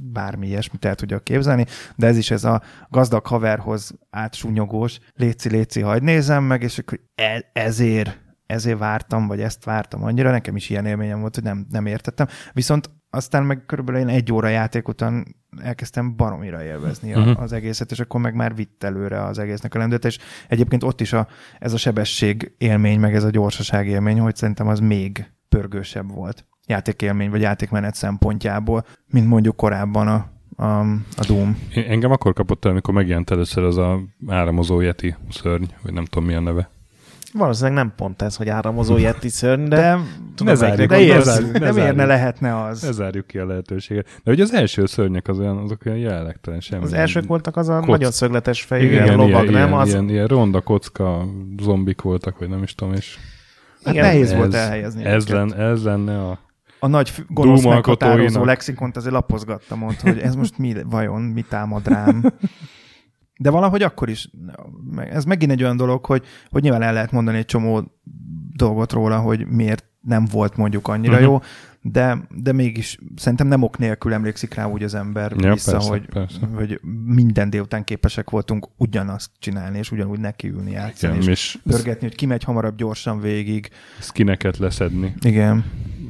bármi 0.00 0.46
ilyesmit 0.46 0.84
el 0.84 0.94
tudjak 0.94 1.24
képzelni, 1.24 1.66
de 1.96 2.06
ez 2.06 2.16
is 2.16 2.30
ez 2.30 2.44
a 2.44 2.62
gazdag 2.88 3.26
haverhoz 3.26 3.92
átsúnyogós, 4.10 4.98
léci, 5.14 5.48
léci, 5.48 5.80
hagyd 5.80 6.02
nézem 6.02 6.44
meg, 6.44 6.62
és 6.62 6.78
akkor 6.78 7.00
e- 7.14 7.50
ezért 7.52 8.18
ezért 8.46 8.78
vártam, 8.78 9.26
vagy 9.26 9.40
ezt 9.40 9.64
vártam 9.64 10.02
annyira, 10.02 10.30
nekem 10.30 10.56
is 10.56 10.70
ilyen 10.70 10.86
élményem 10.86 11.20
volt, 11.20 11.34
hogy 11.34 11.44
nem, 11.44 11.66
nem 11.70 11.86
értettem. 11.86 12.26
Viszont 12.52 12.90
aztán 13.10 13.44
meg 13.44 13.64
körülbelül 13.66 14.08
egy 14.08 14.32
óra 14.32 14.48
játék 14.48 14.88
után 14.88 15.36
elkezdtem 15.62 16.16
baromira 16.16 16.64
élvezni 16.64 17.14
uh-huh. 17.14 17.42
Az 17.42 17.52
egészet, 17.52 17.90
és 17.90 18.00
akkor 18.00 18.20
meg 18.20 18.34
már 18.34 18.54
vitt 18.54 18.84
előre 18.84 19.24
az 19.24 19.38
egésznek 19.38 19.74
a 19.74 19.78
lendület, 19.78 20.04
és 20.04 20.18
egyébként 20.48 20.82
ott 20.82 21.00
is 21.00 21.12
a, 21.12 21.28
ez 21.58 21.72
a 21.72 21.76
sebesség 21.76 22.52
élmény, 22.58 23.00
meg 23.00 23.14
ez 23.14 23.24
a 23.24 23.30
gyorsaság 23.30 23.86
élmény, 23.86 24.18
hogy 24.20 24.36
szerintem 24.36 24.68
az 24.68 24.80
még 24.80 25.30
pörgősebb 25.48 26.14
volt 26.14 26.44
játékélmény, 26.66 27.30
vagy 27.30 27.40
játékmenet 27.40 27.94
szempontjából, 27.94 28.84
mint 29.10 29.26
mondjuk 29.26 29.56
korábban 29.56 30.08
a, 30.08 30.30
a, 30.64 30.80
a 31.16 31.24
Doom. 31.26 31.58
Én- 31.74 31.84
Engem 31.84 32.10
akkor 32.10 32.32
kapott 32.32 32.64
el, 32.64 32.70
amikor 32.70 32.94
megjelent 32.94 33.30
először 33.30 33.64
az 33.64 33.76
a 33.76 34.00
áramozó 34.26 34.80
Yeti 34.80 35.14
szörny, 35.30 35.64
vagy 35.82 35.92
nem 35.92 36.04
tudom 36.04 36.28
mi 36.28 36.34
a 36.34 36.40
neve. 36.40 36.70
Valószínűleg 37.32 37.76
nem 37.76 37.92
pont 37.96 38.22
ez, 38.22 38.36
hogy 38.36 38.48
áramozó 38.48 38.96
Yeti 39.06 39.28
szörny, 39.28 39.64
de, 39.68 39.76
De, 39.76 39.98
tudom, 40.34 40.52
ne 40.52 40.54
zárjuk, 40.54 40.88
de, 40.88 41.06
ne 41.06 41.20
zárjuk, 41.20 41.52
ne 41.52 41.58
de 41.58 41.72
miért 41.72 41.74
ne 41.74 41.82
zárjuk. 41.82 42.06
lehetne 42.06 42.62
az? 42.64 42.82
Ne 42.82 42.92
zárjuk 42.92 43.26
ki 43.26 43.38
a 43.38 43.46
lehetőséget. 43.46 44.04
De 44.04 44.30
hogy 44.30 44.40
az 44.40 44.52
első 44.54 44.86
szörnyek 44.86 45.28
az 45.28 45.38
olyan, 45.38 45.56
azok 45.56 45.80
olyan 45.86 45.98
jellegtelen 45.98 46.60
semmi. 46.60 46.82
Az 46.82 46.92
elsők 46.92 47.26
voltak 47.26 47.56
az 47.56 47.68
a 47.68 47.74
Kock. 47.76 47.86
nagyon 47.86 48.10
szögletes 48.10 48.62
fejű 48.62 48.82
igen, 48.84 48.92
ilyen 48.92 49.04
ilyen, 49.04 49.16
lovag, 49.16 49.48
ilyen, 49.50 49.68
nem? 49.68 49.72
Az, 49.78 49.88
ilyen, 49.88 50.08
ilyen 50.08 50.26
ronda 50.26 50.60
kocka 50.60 51.26
zombik 51.62 52.00
voltak, 52.00 52.38
vagy 52.38 52.48
nem 52.48 52.62
is 52.62 52.74
tudom, 52.74 52.94
és 52.94 53.16
Hát 53.84 53.94
Igen, 53.94 54.06
nehéz 54.06 54.30
ez, 54.30 54.36
volt 54.36 54.54
elhelyezni. 54.54 55.04
ez, 55.04 55.28
lenne, 55.28 55.56
ez 55.56 55.82
lenne 55.84 56.20
a... 56.20 56.38
a 56.80 56.86
nagy 56.86 57.12
gonosz 57.28 57.64
meghatározó 57.64 58.44
lexikont 58.44 58.96
azért 58.96 59.12
lapozgattam 59.12 59.82
ott, 59.82 60.00
hogy 60.00 60.18
ez 60.18 60.34
most 60.34 60.58
mi, 60.58 60.74
vajon, 60.90 61.22
mi 61.22 61.44
támad 61.48 61.88
rám. 61.88 62.22
De 63.40 63.50
valahogy 63.50 63.82
akkor 63.82 64.08
is, 64.08 64.30
ez 65.10 65.24
megint 65.24 65.52
egy 65.52 65.62
olyan 65.62 65.76
dolog, 65.76 66.04
hogy, 66.04 66.24
hogy 66.50 66.62
nyilván 66.62 66.82
el 66.82 66.92
lehet 66.92 67.12
mondani 67.12 67.38
egy 67.38 67.44
csomó 67.44 67.92
dolgot 68.56 68.92
róla, 68.92 69.18
hogy 69.18 69.46
miért 69.46 69.84
nem 70.00 70.24
volt 70.24 70.56
mondjuk 70.56 70.88
annyira 70.88 71.12
uh-huh. 71.12 71.28
jó, 71.28 71.40
de, 71.82 72.26
de 72.30 72.52
mégis 72.52 72.98
szerintem 73.16 73.46
nem 73.46 73.62
ok 73.62 73.78
nélkül 73.78 74.12
emlékszik 74.12 74.54
rá 74.54 74.66
úgy 74.66 74.82
az 74.82 74.94
ember 74.94 75.32
Ja, 75.38 75.52
vissza, 75.52 75.72
persze, 75.72 75.88
hogy, 75.88 76.06
persze. 76.06 76.46
hogy 76.54 76.80
minden 77.04 77.50
délután 77.50 77.84
képesek 77.84 78.30
voltunk 78.30 78.68
ugyanazt 78.76 79.30
csinálni, 79.38 79.78
és 79.78 79.90
ugyanúgy 79.92 80.18
nekiülni 80.20 80.70
játszani, 80.70 81.16
Igen, 81.16 81.28
és 81.28 81.54
és 81.54 81.58
pörgetni, 81.64 82.06
hogy 82.06 82.16
kimegy 82.16 82.44
hamarabb 82.44 82.76
gyorsan 82.76 83.20
végig. 83.20 83.68
skineket 84.00 84.58
leszedni, 84.58 85.14
Igen. 85.20 85.64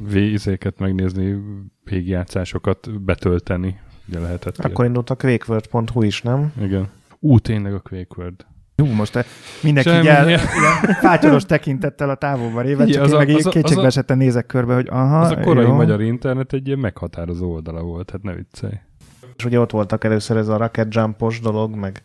vízéket 0.07 0.79
megnézni, 0.79 1.37
végigjátszásokat 1.83 3.03
betölteni. 3.03 3.79
Ugye 4.07 4.19
lehetett. 4.19 4.57
akkor 4.57 4.85
indult 4.85 5.09
a 5.09 5.15
quakeworld.hu 5.15 6.01
is, 6.01 6.21
nem? 6.21 6.53
Igen. 6.61 6.89
Ú, 7.23 7.39
tényleg 7.39 7.73
a 7.73 7.79
Quake 7.79 8.15
World. 8.17 8.45
Jó, 8.75 8.85
most 8.93 9.11
te- 9.11 9.25
mindenki 9.63 9.89
Semmi. 9.89 10.01
így 10.01 10.07
el, 10.07 10.27
ilyen 10.27 10.39
fátyolos 11.01 11.43
tekintettel 11.45 12.09
a 12.09 12.15
távolba 12.15 12.61
révet, 12.61 12.85
Figyelj, 12.85 12.93
csak 12.93 13.03
az 13.03 13.09
én 13.11 13.15
a- 13.15 13.19
meg 13.19 13.29
a- 13.45 13.47
az 13.47 13.53
kétségbe 13.53 13.81
a- 13.81 13.85
esetten 13.85 14.17
nézek 14.17 14.45
körbe, 14.45 14.73
hogy 14.73 14.87
aha, 14.89 15.19
Az 15.19 15.31
a 15.31 15.39
korai 15.39 15.65
jó. 15.65 15.73
magyar 15.73 16.01
internet 16.01 16.53
egy 16.53 16.67
ilyen 16.67 16.79
meghatározó 16.79 17.51
oldala 17.53 17.81
volt, 17.81 18.09
hát 18.11 18.23
ne 18.23 18.33
viccelj. 18.33 18.73
És 19.37 19.45
ugye 19.45 19.59
ott 19.59 19.71
voltak 19.71 20.03
először 20.03 20.37
ez 20.37 20.47
a 20.47 20.57
rocket 20.57 20.93
jumpos 20.95 21.39
dolog, 21.39 21.75
meg 21.75 22.03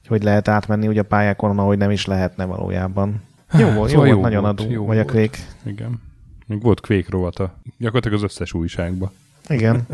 hogy 0.00 0.06
hogy 0.08 0.22
lehet 0.22 0.48
átmenni 0.48 0.86
ugye 0.88 1.00
a 1.00 1.04
pályákon, 1.04 1.58
ahogy 1.58 1.78
nem 1.78 1.90
is 1.90 2.06
lehetne 2.06 2.44
valójában. 2.44 3.22
Jó 3.58 3.64
volt, 3.70 3.76
jó, 3.76 3.86
Szóval 3.86 3.96
volt 4.04 4.08
jó 4.16 4.20
nagyon 4.20 4.42
volt, 4.42 4.60
adó, 4.60 4.70
jó 4.70 4.86
vagy 4.86 4.98
a 4.98 5.02
volt. 5.04 5.14
Quake. 5.14 5.38
Igen. 5.64 6.00
Még 6.46 6.62
volt 6.62 6.80
Quake 6.80 7.06
rovata. 7.08 7.60
Gyakorlatilag 7.78 8.16
az 8.18 8.22
összes 8.24 8.52
újságban. 8.52 9.10
Igen. 9.48 9.82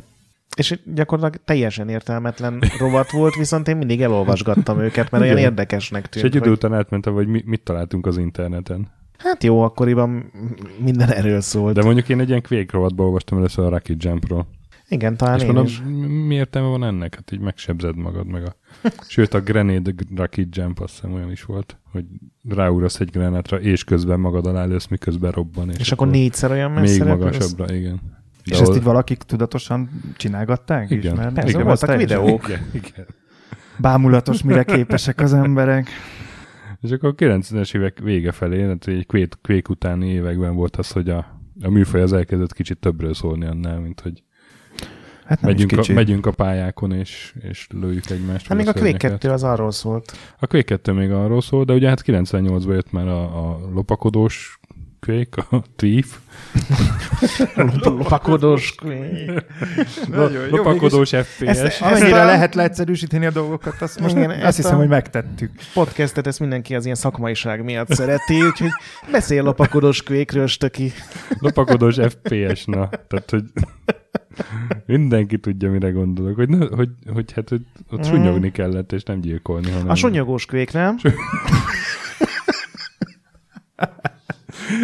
És 0.56 0.78
gyakorlatilag 0.94 1.44
teljesen 1.44 1.88
értelmetlen 1.88 2.62
rovat 2.78 3.10
volt, 3.10 3.34
viszont 3.34 3.68
én 3.68 3.76
mindig 3.76 4.02
elolvasgattam 4.02 4.80
őket, 4.80 5.10
mert 5.10 5.22
olyan 5.24 5.36
Igen. 5.36 5.50
érdekesnek 5.50 6.02
És 6.04 6.08
tűnt. 6.10 6.24
egy 6.24 6.34
idő 6.34 6.44
hogy, 6.48 6.56
után 6.56 6.74
átmentem, 6.74 7.12
hogy 7.12 7.26
mi, 7.26 7.42
mit 7.46 7.60
találtunk 7.62 8.06
az 8.06 8.16
interneten. 8.18 8.88
hát 9.18 9.44
jó, 9.44 9.60
akkoriban 9.62 10.32
minden 10.78 11.10
erről 11.12 11.40
szólt. 11.40 11.74
De 11.74 11.82
mondjuk 11.82 12.08
én 12.08 12.20
egy 12.20 12.28
ilyen 12.28 12.42
Quake 12.42 12.72
rovatban 12.72 13.06
olvastam 13.06 13.38
először 13.38 13.64
a 13.64 13.68
Rocket 13.68 14.04
Jumpról. 14.04 14.46
Igen, 14.88 15.16
talán 15.16 15.36
és 15.36 15.40
én 15.42 15.46
mondom, 15.46 15.64
is. 15.64 15.82
mi- 16.26 16.34
értelme 16.34 16.68
van 16.68 16.84
ennek? 16.84 17.14
Hát 17.14 17.32
így 17.32 17.40
megsebzed 17.40 17.96
magad, 17.96 18.26
meg 18.26 18.44
a... 18.44 18.56
Sőt, 19.08 19.34
a 19.34 19.40
Grenade 19.40 19.92
Rocket 20.16 20.56
Jump 20.56 20.80
azt 20.80 20.92
hiszem 20.94 21.12
olyan 21.12 21.30
is 21.30 21.42
volt, 21.44 21.76
hogy 21.92 22.04
ráugrasz 22.48 23.00
egy 23.00 23.10
grenátra, 23.10 23.60
és 23.60 23.84
közben 23.84 24.20
magad 24.20 24.46
alá 24.46 24.64
lősz, 24.64 24.86
miközben 24.86 25.30
robban. 25.30 25.70
És, 25.70 25.78
És 25.78 25.92
akkor 25.92 26.08
négyszer 26.08 26.50
olyan 26.50 26.70
Még 26.70 26.80
messze 26.80 27.04
repülsz? 27.04 27.24
magasabbra, 27.24 27.74
igen. 28.48 28.52
És 28.52 28.56
De 28.56 28.56
ezt 28.56 28.62
ahol- 28.62 28.76
így 28.76 28.82
valakik 28.82 29.22
tudatosan 29.22 29.90
csinálgatták 30.16 30.90
Igen. 30.90 31.12
is? 31.12 31.18
Mert 31.18 31.34
Persze, 31.34 31.50
igen, 31.50 31.64
voltak 31.64 31.96
videók. 31.96 32.48
Igen, 32.48 32.60
igen. 32.72 33.06
Bámulatos, 33.76 34.42
mire 34.42 34.64
képesek 34.64 35.20
az 35.20 35.34
emberek. 35.34 35.88
És 36.82 36.90
akkor 36.90 37.08
a 37.08 37.14
90-es 37.14 37.74
évek 37.74 37.98
vége 37.98 38.32
felé, 38.32 38.60
tehát 38.60 38.86
egy 38.86 39.06
Quake, 39.06 39.36
Quake 39.42 39.70
utáni 39.70 40.08
években 40.08 40.54
volt 40.54 40.76
az, 40.76 40.90
hogy 40.90 41.08
a, 41.08 41.40
a 41.62 41.70
műfaj 41.70 42.00
az 42.00 42.12
elkezdett 42.12 42.52
kicsit 42.52 42.78
többről 42.78 43.14
szólni 43.14 43.46
annál, 43.46 43.78
mint 43.80 44.00
hogy 44.00 44.22
Hát 45.24 45.40
nem 45.40 45.50
megyünk 45.50 45.72
a, 45.88 45.92
megyünk 45.92 46.26
a 46.26 46.30
pályákon 46.30 46.92
és, 46.92 47.34
és 47.40 47.66
lőjük 47.70 48.10
egymást. 48.10 48.46
Hát 48.46 48.56
még 48.56 48.68
a 48.68 48.72
Quake 48.72 48.84
szörnyeket. 48.86 49.10
2 49.10 49.30
az 49.30 49.42
arról 49.42 49.70
szólt. 49.70 50.12
A 50.38 50.46
Quake 50.46 50.64
2 50.64 50.92
még 50.92 51.10
arról 51.10 51.40
szól, 51.40 51.64
de 51.64 51.72
ugye 51.72 51.88
hát 51.88 52.02
98-ban 52.06 52.72
jött 52.72 52.92
már 52.92 53.08
a, 53.08 53.50
a 53.50 53.58
lopakodós 53.72 54.57
Quake, 55.00 55.46
a 55.50 55.62
Thief, 55.76 56.16
Lopakodós 57.82 58.74
Quake. 58.74 59.44
Nagyon 60.08 60.44
jó, 60.48 60.56
lopakodós 60.56 61.08
FPS. 61.10 61.40
Ezt, 61.46 61.80
annyira 61.80 62.20
a- 62.20 62.24
lehet 62.24 62.54
leegyszerűsíteni 62.54 63.26
a 63.26 63.30
dolgokat, 63.30 63.82
azt 63.82 64.00
most 64.00 64.14
Igen, 64.16 64.30
azt 64.30 64.56
hiszem, 64.56 64.74
a- 64.74 64.78
hogy 64.78 64.88
megtettük. 64.88 65.50
Podcastet 65.74 66.26
ezt 66.26 66.40
mindenki 66.40 66.74
az 66.74 66.84
ilyen 66.84 66.96
szakmaiság 66.96 67.64
miatt 67.64 67.88
szereti, 67.94 68.42
úgyhogy 68.42 68.70
beszél 69.12 69.42
lopakodós 69.42 70.02
Quake-ről, 70.02 70.46
stöki. 70.46 70.92
Lopakodós 71.38 71.96
FPS, 72.08 72.64
na. 72.64 72.88
Tehát, 72.88 73.30
hogy 73.30 73.44
mindenki 74.86 75.38
tudja, 75.38 75.70
mire 75.70 75.90
gondolok. 75.90 76.36
Hogy, 76.36 76.48
ne, 76.48 76.66
hogy, 76.66 76.88
hogy 77.12 77.32
hát, 77.32 77.48
hogy 77.48 77.60
ott 77.90 77.98
Mm. 78.06 78.10
sunyogni 78.10 78.50
kellett, 78.52 78.92
és 78.92 79.02
nem 79.02 79.20
gyilkolni, 79.20 79.70
hanem... 79.70 79.88
A 79.88 79.94
sunyogós 79.94 80.46
Quake, 80.46 80.78
nem? 80.78 80.96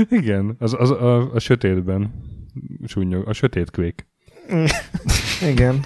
Igen, 0.09 0.57
az, 0.59 0.75
az 0.79 0.91
a, 0.91 1.33
a 1.33 1.39
sötétben 1.39 2.15
sunyog, 2.87 3.29
a 3.29 3.33
sötét 3.33 3.71
Quake. 3.71 4.07
Igen. 5.53 5.85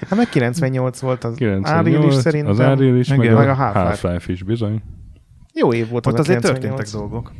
Hát 0.00 0.18
meg 0.18 0.28
98 0.28 1.00
volt 1.00 1.24
az 1.24 1.36
98, 1.36 1.86
Unreal 1.86 2.08
is 2.08 2.14
szerintem. 2.14 2.50
az 2.50 2.58
Unreal 2.58 2.96
is, 2.96 3.08
meg, 3.08 3.18
Igen, 3.18 3.34
a, 3.34 3.38
meg 3.38 3.48
a 3.48 3.54
Half-Life. 3.54 3.80
Half-Life 3.80 4.32
is 4.32 4.42
bizony. 4.42 4.82
Jó 5.52 5.72
év 5.72 5.88
volt 5.88 6.06
Ott 6.06 6.12
az 6.12 6.18
azért 6.18 6.40
98. 6.40 6.76
történtek 6.76 7.00
dolgok. 7.00 7.32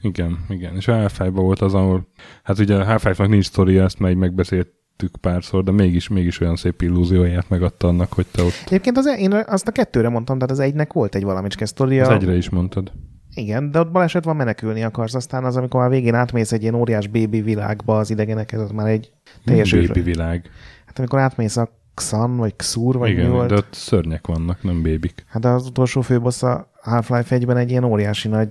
Igen, 0.00 0.38
igen. 0.48 0.76
És 0.76 0.88
a 0.88 0.92
Half-Life-ban 0.92 1.44
volt 1.44 1.60
az, 1.60 1.74
ahol, 1.74 2.06
hát 2.42 2.58
ugye 2.58 2.76
a 2.76 2.84
Half-Life-nak 2.84 3.30
nincs 3.30 3.44
sztoria, 3.44 3.84
ezt 3.84 3.98
már 3.98 4.10
így 4.10 4.16
megbeszéltük 4.16 5.16
párszor, 5.20 5.64
de 5.64 5.70
mégis, 5.70 6.08
mégis 6.08 6.40
olyan 6.40 6.56
szép 6.56 6.82
illúzióját 6.82 7.48
megadta 7.48 7.88
annak, 7.88 8.12
hogy 8.12 8.26
te 8.26 8.42
ott 8.42 8.62
Egyébként 8.66 8.96
az, 8.96 9.06
én 9.06 9.32
azt 9.32 9.68
a 9.68 9.72
kettőre 9.72 10.08
mondtam, 10.08 10.38
tehát 10.38 10.50
az 10.50 10.58
egynek 10.58 10.92
volt 10.92 11.14
egy 11.14 11.24
valamicske 11.24 11.66
sztoria. 11.66 12.02
az 12.02 12.08
egyre 12.08 12.36
is 12.36 12.50
mondtad. 12.50 12.92
Igen, 13.34 13.70
de 13.70 13.78
ott 13.78 13.90
baleset 13.90 14.24
van, 14.24 14.36
menekülni 14.36 14.82
akarsz. 14.82 15.14
Aztán 15.14 15.44
az, 15.44 15.56
amikor 15.56 15.80
már 15.80 15.90
végén 15.90 16.14
átmész 16.14 16.52
egy 16.52 16.62
ilyen 16.62 16.74
óriás 16.74 17.06
bébi 17.06 17.40
világba 17.40 17.98
az 17.98 18.10
idegenekhez, 18.10 18.60
az 18.60 18.70
már 18.70 18.86
egy 18.86 19.12
teljes 19.44 19.70
Baby 19.70 19.84
őrület. 19.84 20.04
világ. 20.04 20.50
Hát 20.86 20.98
amikor 20.98 21.18
átmész 21.18 21.56
a 21.56 21.80
Xan, 21.94 22.36
vagy 22.36 22.56
Xur, 22.56 22.96
vagy 22.96 23.10
Igen, 23.10 23.24
mi 23.26 23.30
volt. 23.32 23.48
de 23.48 23.54
ott 23.54 23.72
szörnyek 23.74 24.26
vannak, 24.26 24.62
nem 24.62 24.82
bébik. 24.82 25.24
Hát 25.28 25.44
az 25.44 25.66
utolsó 25.66 26.00
főbossz 26.00 26.42
a 26.42 26.70
Half-Life 26.82 27.38
1-ben 27.38 27.56
egy 27.56 27.70
ilyen 27.70 27.84
óriási 27.84 28.28
nagy, 28.28 28.48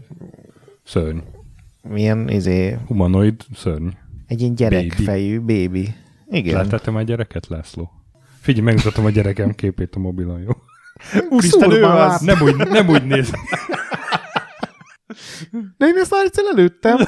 Szörny. 0.83 1.17
milyen, 1.81 2.29
izé, 2.29 2.77
Humanoid 2.87 3.41
szörny. 3.55 3.87
egy 4.27 4.41
ilyen 4.41 4.55
gyerekfejű 4.55 5.39
bébi. 5.39 5.93
Igen. 6.29 6.55
Láttál 6.55 6.79
te 6.79 6.91
már 6.91 7.03
gyereket, 7.03 7.47
László? 7.47 7.91
Figyelj, 8.39 8.65
megmutatom 8.65 9.05
a 9.05 9.09
gyerekem 9.09 9.51
képét 9.51 9.95
a 9.95 9.99
mobilon, 9.99 10.39
jó? 10.39 10.51
Úristen, 11.29 11.71
ő 11.71 11.83
az! 11.83 12.21
Nem 12.21 12.41
úgy, 12.41 12.55
nem 12.55 12.89
úgy 12.89 13.05
néz. 13.05 13.31
De 15.77 15.85
én 15.85 15.97
ezt 15.97 16.11
már 16.11 16.25
egyszer 16.25 16.43
előttem. 16.45 16.97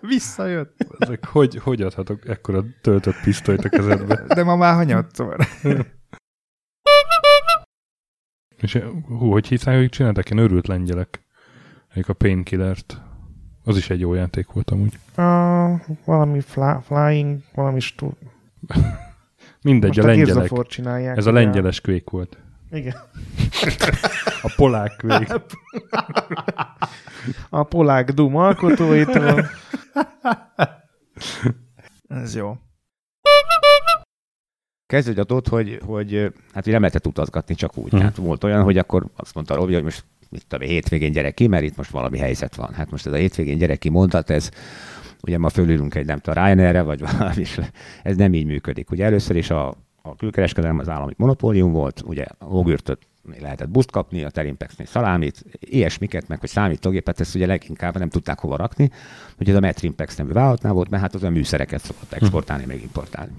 Visszajött. 0.00 0.86
Ezek, 0.98 1.26
hogy, 1.26 1.56
hogy 1.56 1.82
adhatok 1.82 2.28
ekkora 2.28 2.64
töltött 2.80 3.20
pisztolyt 3.22 3.64
a 3.64 3.68
kezedbe? 3.68 4.24
De 4.34 4.44
ma 4.44 4.56
már 4.56 4.74
hanyatszor. 4.74 5.36
És 8.60 8.78
hú, 9.06 9.30
hogy 9.30 9.46
hívták, 9.46 9.76
hogy 9.76 9.88
csináltak 9.88 10.30
ilyen 10.30 10.44
örült 10.44 10.66
lengyelek? 10.66 11.20
Egyik 11.92 12.08
a 12.08 12.12
Painkillert. 12.12 13.00
Az 13.64 13.76
is 13.76 13.90
egy 13.90 14.00
jó 14.00 14.14
játék 14.14 14.52
volt 14.52 14.70
amúgy. 14.70 14.98
Uh, 15.16 15.80
valami 16.04 16.40
fly, 16.40 16.76
flying, 16.82 17.38
valami 17.54 17.80
stu... 17.80 18.10
Mindegy, 19.62 19.96
Most 19.96 19.98
a 19.98 20.02
a 20.02 20.06
lengyelek. 20.06 21.16
Ez 21.16 21.26
a 21.26 21.32
lengyeles 21.32 21.80
kvék 21.80 22.10
volt. 22.10 22.38
Igen. 22.74 22.94
A 24.42 24.52
polák 24.56 24.96
kvék. 24.96 25.32
A 27.50 27.62
polák 27.62 28.10
Doom 28.10 28.36
alkotóitól. 28.36 29.46
Ez 32.08 32.34
jó. 32.34 32.56
kezdődött, 34.86 35.48
hogy, 35.48 35.78
hogy 35.84 36.32
hát 36.52 36.62
ugye 36.62 36.72
nem 36.72 36.80
lehetett 36.80 37.06
utazgatni 37.06 37.54
csak 37.54 37.76
úgy. 37.76 37.92
Mhm. 37.92 38.02
Hát 38.02 38.16
volt 38.16 38.44
olyan, 38.44 38.62
hogy 38.62 38.78
akkor 38.78 39.06
azt 39.16 39.34
mondta 39.34 39.54
Robi, 39.54 39.74
hogy 39.74 39.82
most 39.82 40.04
mit 40.30 40.46
tudom, 40.46 40.66
én, 40.66 40.72
hétvégén 40.72 41.12
gyerek 41.12 41.34
ki, 41.34 41.46
mert 41.46 41.64
itt 41.64 41.76
most 41.76 41.90
valami 41.90 42.18
helyzet 42.18 42.54
van. 42.54 42.72
Hát 42.72 42.90
most 42.90 43.06
ez 43.06 43.12
a 43.12 43.16
hétvégén 43.16 43.58
gyerek 43.58 43.78
ki 43.78 43.88
mondat, 43.88 44.30
ez 44.30 44.50
ugye 45.22 45.38
ma 45.38 45.48
fölülünk 45.48 45.94
egy 45.94 46.06
nem 46.06 46.18
tudom, 46.18 46.44
Ryanair-re, 46.44 46.82
vagy 46.82 47.00
valami, 47.00 47.40
és 47.40 47.60
ez 48.02 48.16
nem 48.16 48.34
így 48.34 48.46
működik. 48.46 48.90
Ugye 48.90 49.04
először 49.04 49.36
is 49.36 49.50
a, 49.50 49.74
a 50.06 50.16
külkereskedelem 50.16 50.78
az 50.78 50.88
állami 50.88 51.12
monopólium 51.16 51.72
volt, 51.72 52.02
ugye 52.06 52.24
a 52.38 52.44
ogürtöt 52.44 53.06
lehetett 53.40 53.68
buszt 53.68 53.90
kapni, 53.90 54.24
a 54.24 54.30
terimpexnél 54.30 54.86
szalámit, 54.86 55.44
ilyesmiket, 55.60 56.28
meg 56.28 56.40
hogy 56.40 56.48
számítógépet, 56.48 57.20
ezt 57.20 57.34
ugye 57.34 57.46
leginkább 57.46 57.98
nem 57.98 58.08
tudták 58.08 58.38
hova 58.38 58.56
rakni, 58.56 58.90
hogy 59.36 59.48
ez 59.48 59.54
a 59.54 59.60
Metrimpex 59.60 60.16
nevű 60.16 60.32
vállalatnál 60.32 60.72
volt, 60.72 60.90
mert 60.90 61.02
hát 61.02 61.14
az 61.14 61.22
a 61.22 61.30
műszereket 61.30 61.80
szokott 61.80 62.12
exportálni, 62.12 62.64
meg 62.64 62.82
importálni. 62.82 63.32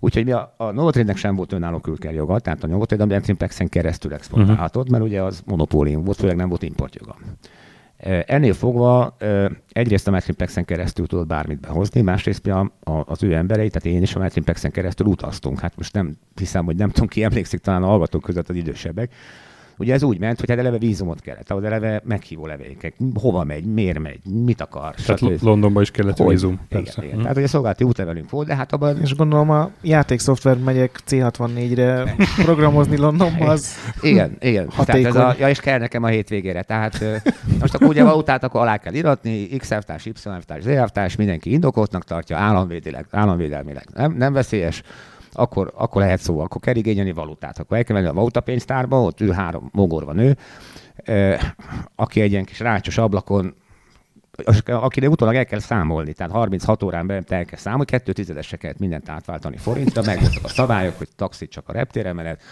Úgyhogy 0.00 0.24
mi 0.24 0.32
a, 0.32 0.54
a 0.56 0.70
Novotrade-nek 0.70 1.16
sem 1.16 1.34
volt 1.34 1.52
önálló 1.52 1.78
külkerjoga, 1.78 2.38
tehát 2.38 2.64
a 2.64 2.66
Novotrade 2.66 3.02
a 3.02 3.06
Metrimpexen 3.06 3.68
keresztül 3.68 4.12
exportálhatott, 4.12 4.88
mert 4.88 5.04
ugye 5.04 5.22
az 5.22 5.42
monopólium 5.46 6.04
volt, 6.04 6.18
főleg 6.18 6.36
nem 6.36 6.48
volt 6.48 6.62
importjoga. 6.62 7.16
Ennél 8.04 8.52
fogva 8.52 9.16
egyrészt 9.72 10.08
a 10.08 10.10
Metrimpexen 10.10 10.64
keresztül 10.64 11.06
tudott 11.06 11.26
bármit 11.26 11.60
behozni, 11.60 12.00
másrészt 12.00 12.46
a, 12.46 12.70
az 12.84 13.22
ő 13.22 13.34
emberei, 13.34 13.68
tehát 13.68 13.96
én 13.96 14.02
is 14.02 14.14
a 14.14 14.18
Metrimpexen 14.18 14.70
keresztül 14.70 15.06
utaztunk. 15.06 15.60
Hát 15.60 15.76
most 15.76 15.92
nem 15.92 16.16
hiszem, 16.34 16.64
hogy 16.64 16.76
nem 16.76 16.90
tudom 16.90 17.08
ki 17.08 17.22
emlékszik 17.22 17.60
talán 17.60 17.82
a 17.82 17.86
hallgatók 17.86 18.22
között 18.22 18.48
az 18.48 18.56
idősebbek. 18.56 19.12
Ugye 19.78 19.92
ez 19.92 20.02
úgy 20.02 20.18
ment, 20.18 20.40
hogy 20.40 20.50
hát 20.50 20.58
eleve 20.58 20.78
vízumot 20.78 21.20
kellett, 21.20 21.50
ahhoz 21.50 21.64
eleve 21.64 22.00
meghívó 22.04 22.46
levékek, 22.46 22.94
hova 23.14 23.44
megy, 23.44 23.64
miért 23.64 23.98
megy, 23.98 24.18
mit 24.44 24.60
akar. 24.60 24.94
Tehát 24.94 25.18
stb. 25.20 25.42
Londonban 25.42 25.82
is 25.82 25.90
kellett 25.90 26.16
Hogy? 26.16 26.28
vízum. 26.28 26.60
Igen, 26.68 26.82
Persze. 26.82 27.04
igen. 27.04 27.16
Hm. 27.16 27.20
Tehát 27.20 27.36
ugye 27.36 27.46
szolgálati 27.46 27.84
útlevelünk 27.84 28.30
volt, 28.30 28.46
de 28.46 28.54
hát 28.54 28.72
abban 28.72 29.00
És 29.00 29.14
gondolom 29.14 29.50
a 29.50 29.70
játékszoftver 29.82 30.58
megyek 30.58 31.00
C64-re 31.10 32.14
programozni 32.44 32.96
Londonba, 32.96 33.44
az 33.44 33.74
Igen, 34.00 34.36
igen. 34.40 34.68
Hatékony. 34.70 35.02
Tehát 35.02 35.30
ez 35.30 35.36
a, 35.36 35.42
ja, 35.42 35.48
és 35.48 35.60
kell 35.60 35.78
nekem 35.78 36.02
a 36.02 36.06
hétvégére. 36.06 36.62
Tehát 36.62 37.04
most 37.60 37.74
akkor 37.74 37.88
ugye 37.88 38.04
valutát 38.04 38.44
akkor 38.44 38.60
alá 38.60 38.76
kell 38.76 38.94
iratni, 38.94 39.46
X 39.46 39.70
elvtárs, 39.70 40.06
Y 40.06 40.12
elvtárs, 40.24 40.62
Z 40.62 40.66
elvtárs, 40.66 41.16
mindenki 41.16 41.52
indokoltnak 41.52 42.04
tartja, 42.04 42.36
államvédileg, 42.36 43.06
államvédelmileg 43.10 43.86
nem, 43.94 44.12
nem 44.12 44.32
veszélyes, 44.32 44.82
akkor, 45.34 45.72
akkor 45.74 46.02
lehet 46.02 46.20
szó, 46.20 46.40
akkor 46.40 46.60
kell 46.60 46.74
igényelni 46.74 47.12
valutát. 47.12 47.58
Akkor 47.58 47.76
el 47.76 47.84
kell 47.84 47.96
menni 47.96 48.08
a 48.08 48.12
valutapénztárba, 48.12 49.02
ott 49.02 49.20
ül 49.20 49.32
három 49.32 49.68
mogorva 49.72 50.12
nő, 50.12 50.36
aki 51.94 52.20
egy 52.20 52.30
ilyen 52.30 52.44
kis 52.44 52.60
rácsos 52.60 52.98
ablakon 52.98 53.54
akinek 54.66 55.10
utólag 55.10 55.34
el 55.34 55.44
kell 55.44 55.58
számolni, 55.58 56.12
tehát 56.12 56.32
36 56.32 56.82
órán 56.82 57.06
belül 57.06 57.22
el 57.28 57.44
kell 57.44 57.58
számolni, 57.58 57.84
kettő 57.84 58.12
tizedesre 58.12 58.56
kellett 58.56 58.78
mindent 58.78 59.08
átváltani 59.08 59.56
forintra, 59.56 60.02
meg 60.02 60.20
voltak 60.20 60.44
a 60.44 60.48
szabályok, 60.48 60.98
hogy 60.98 61.08
taxit 61.16 61.50
csak 61.50 61.68
a 61.68 61.72
reptéremenet, 61.72 62.42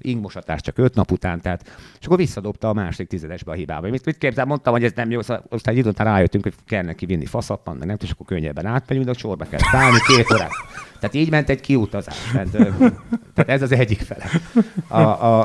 ingmosatás 0.00 0.60
csak 0.60 0.78
öt 0.78 0.94
nap 0.94 1.10
után, 1.10 1.40
tehát, 1.40 1.62
és 2.00 2.06
akkor 2.06 2.16
visszadobta 2.16 2.68
a 2.68 2.72
másik 2.72 3.08
tizedesbe 3.08 3.50
a 3.50 3.54
hibába. 3.54 3.88
Mit, 3.88 4.04
mit 4.04 4.18
képzel, 4.18 4.44
mondtam, 4.44 4.72
hogy 4.72 4.84
ez 4.84 4.92
nem 4.94 5.10
jó, 5.10 5.22
szóval 5.22 5.44
aztán 5.48 5.74
egy 5.74 5.80
idő 5.80 5.88
után 5.88 6.06
rájöttünk, 6.06 6.44
hogy 6.44 6.54
kell 6.66 6.82
neki 6.82 7.06
vinni 7.06 7.26
faszappan, 7.26 7.76
meg 7.76 7.86
nem 7.86 7.96
és 8.00 8.10
akkor 8.10 8.26
könnyebben 8.26 8.66
átmegyünk, 8.66 9.06
de 9.06 9.12
a 9.12 9.18
sorba 9.18 9.44
kell 9.44 9.58
szállni 9.58 9.98
két 10.06 10.32
órát. 10.32 10.50
Tehát 11.00 11.14
így 11.14 11.30
ment 11.30 11.48
egy 11.48 11.60
kiutazás. 11.60 12.30
Tehát, 12.32 12.50
tehát 13.34 13.50
ez 13.50 13.62
az 13.62 13.72
egyik 13.72 14.00
fele. 14.00 14.24
A, 14.88 15.00
a, 15.00 15.42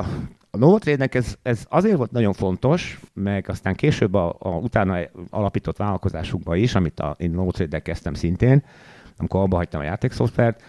a 0.52 0.58
Novotrade-nek 0.58 1.16
ez, 1.16 1.36
ez 1.42 1.66
azért 1.70 1.98
volt 1.98 2.12
nagyon 2.12 2.34
fontos, 2.34 3.00
meg 3.14 3.50
aztán 3.50 3.76
később 3.76 4.14
a, 4.14 4.36
a 4.40 4.50
utána 4.50 4.98
alapított 5.30 5.78
vállalkozásukba 5.78 6.56
is, 6.56 6.76
amit 6.76 7.00
a, 7.00 7.16
én 7.18 7.32
Novotrade-del 7.32 7.82
kezdtem 7.82 8.14
szintén, 8.14 8.64
amikor 9.18 9.42
abba 9.42 9.56
hagytam 9.56 9.82
a 9.82 9.84
játékszoftvert, 9.84 10.64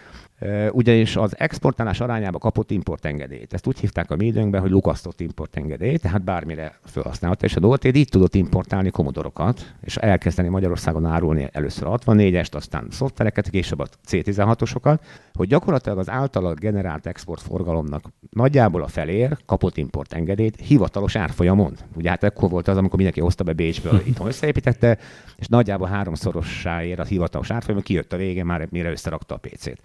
ugyanis 0.70 1.16
az 1.16 1.38
exportálás 1.38 2.00
arányába 2.00 2.38
kapott 2.38 2.70
importengedélyt. 2.70 3.52
Ezt 3.52 3.66
úgy 3.66 3.78
hívták 3.78 4.10
a 4.10 4.16
mi 4.16 4.26
időnkben, 4.26 4.60
hogy 4.60 4.70
lukasztott 4.70 5.20
importengedély, 5.20 5.96
tehát 5.96 6.24
bármire 6.24 6.78
felhasználta, 6.84 7.44
és 7.44 7.56
a 7.56 7.60
Novotrade 7.60 7.98
így 7.98 8.08
tudott 8.08 8.34
importálni 8.34 8.90
komodorokat, 8.90 9.74
és 9.82 9.96
elkezdeni 9.96 10.48
Magyarországon 10.48 11.04
árulni 11.04 11.48
először 11.52 11.86
a 11.86 11.98
64-est, 11.98 12.54
aztán 12.54 12.86
szoftvereket, 12.90 13.50
később 13.50 13.78
a 13.78 13.86
C16-osokat, 14.08 14.98
hogy 15.32 15.48
gyakorlatilag 15.48 15.98
az 15.98 16.10
általa 16.10 16.54
generált 16.54 17.06
exportforgalomnak 17.06 18.04
nagyjából 18.30 18.82
a 18.82 18.88
felér 18.88 19.36
kapott 19.46 19.76
importengedélyt 19.76 20.60
hivatalos 20.60 21.16
árfolyamon. 21.16 21.76
Ugye 21.96 22.08
hát 22.08 22.24
ekkor 22.24 22.50
volt 22.50 22.68
az, 22.68 22.76
amikor 22.76 22.96
mindenki 22.96 23.20
hozta 23.20 23.44
be 23.44 23.52
Bécsből, 23.52 24.02
itthon 24.06 24.26
összeépítette, 24.26 24.98
és 25.36 25.46
nagyjából 25.46 25.88
háromszorossáért 25.88 26.98
a 26.98 27.04
hivatalos 27.04 27.50
árfolyamon 27.50 27.84
kijött 27.84 28.12
a 28.12 28.16
vége, 28.16 28.44
már 28.44 28.68
mire 28.70 28.90
összerakta 28.90 29.34
a 29.34 29.38
PC-t. 29.38 29.80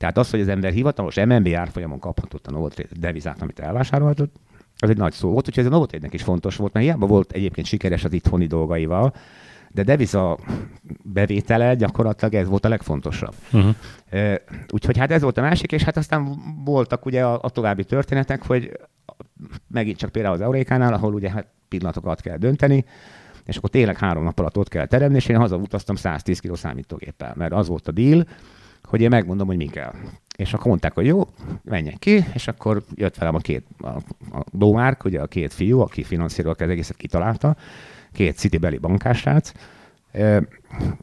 Tehát 0.00 0.18
az, 0.18 0.30
hogy 0.30 0.40
az 0.40 0.48
ember 0.48 0.72
hivatalos 0.72 1.16
MNB 1.16 1.48
árfolyamon 1.54 1.98
kaphatott 1.98 2.46
a 2.46 2.50
Novotrade 2.50 2.88
devizát, 3.00 3.42
amit 3.42 3.58
elvásárolhatott, 3.58 4.34
az 4.76 4.90
egy 4.90 4.96
nagy 4.96 5.12
szó 5.12 5.30
volt, 5.30 5.48
úgyhogy 5.48 5.64
ez 5.64 5.70
a 5.70 5.74
Novotrade-nek 5.74 6.14
is 6.14 6.22
fontos 6.22 6.56
volt, 6.56 6.72
mert 6.72 6.84
hiába 6.84 7.06
volt 7.06 7.32
egyébként 7.32 7.66
sikeres 7.66 8.04
az 8.04 8.12
itthoni 8.12 8.46
dolgaival, 8.46 9.14
de 9.70 9.82
deviza 9.82 10.38
bevétele 11.02 11.74
gyakorlatilag 11.74 12.34
ez 12.34 12.48
volt 12.48 12.64
a 12.64 12.68
legfontosabb. 12.68 13.34
Uh-huh. 13.52 13.74
Úgyhogy 14.68 14.98
hát 14.98 15.10
ez 15.10 15.22
volt 15.22 15.38
a 15.38 15.40
másik, 15.40 15.72
és 15.72 15.82
hát 15.82 15.96
aztán 15.96 16.42
voltak 16.64 17.06
ugye 17.06 17.24
a, 17.24 17.38
a 17.42 17.50
további 17.50 17.84
történetek, 17.84 18.46
hogy 18.46 18.78
megint 19.66 19.96
csak 19.96 20.10
például 20.10 20.34
az 20.34 20.40
Eurékánál, 20.40 20.92
ahol 20.92 21.14
ugye 21.14 21.30
hát 21.30 21.46
pillanatokat 21.68 22.20
kell 22.20 22.36
dönteni, 22.36 22.84
és 23.44 23.56
akkor 23.56 23.70
tényleg 23.70 23.98
három 23.98 24.24
nap 24.24 24.38
alatt 24.38 24.58
ott 24.58 24.68
kell 24.68 24.86
teremni, 24.86 25.16
és 25.16 25.26
én 25.26 25.36
hazautaztam 25.36 25.96
110 25.96 26.40
kg 26.40 26.56
számítógéppel, 26.56 27.34
mert 27.36 27.52
az 27.52 27.68
volt 27.68 27.88
a 27.88 27.92
deal, 27.92 28.26
hogy 28.84 29.00
én 29.00 29.08
megmondom, 29.08 29.46
hogy 29.46 29.56
mi 29.56 29.66
kell. 29.66 29.92
És 30.36 30.54
akkor 30.54 30.66
mondták, 30.66 30.94
hogy 30.94 31.06
jó, 31.06 31.28
menjen 31.64 31.94
ki, 31.98 32.24
és 32.34 32.48
akkor 32.48 32.82
jött 32.94 33.16
velem 33.16 33.34
a 33.34 33.38
két, 33.38 33.64
a, 33.78 33.88
a 34.36 34.44
Domárk, 34.52 35.04
ugye 35.04 35.20
a 35.20 35.26
két 35.26 35.52
fiú, 35.52 35.80
aki 35.80 36.02
finanszírozta 36.02 36.64
az 36.64 36.70
egészet 36.70 36.96
kitalálta, 36.96 37.56
két 38.12 38.36
citybeli 38.36 38.78
bankásrác, 38.78 39.52
ö, 40.12 40.40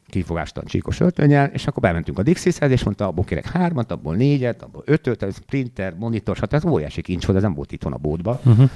kifogástan 0.08 0.66
csíkos 0.66 1.00
öltönnyel, 1.00 1.50
és 1.54 1.68
akkor 1.68 1.82
bementünk 1.82 2.20
a 2.20 2.24
Dixishez, 2.24 2.72
és 2.72 2.84
mondta, 2.84 3.08
abból 3.08 3.24
kérek 3.24 3.50
hármat, 3.50 3.92
abból 3.92 4.16
négyet, 4.16 4.62
abból 4.62 4.84
ötöt, 4.86 5.24
ez 5.24 5.38
printer, 5.38 5.96
monitor, 5.96 6.36
stb. 6.36 6.54
Ez 6.54 6.66
óriási 6.66 7.02
kincs 7.02 7.26
volt, 7.26 7.38
ez 7.38 7.44
nem 7.44 7.54
volt 7.54 7.72
itthon 7.72 7.94
a 7.94 7.98
bódba. 7.98 8.40
Uh-huh. 8.46 8.70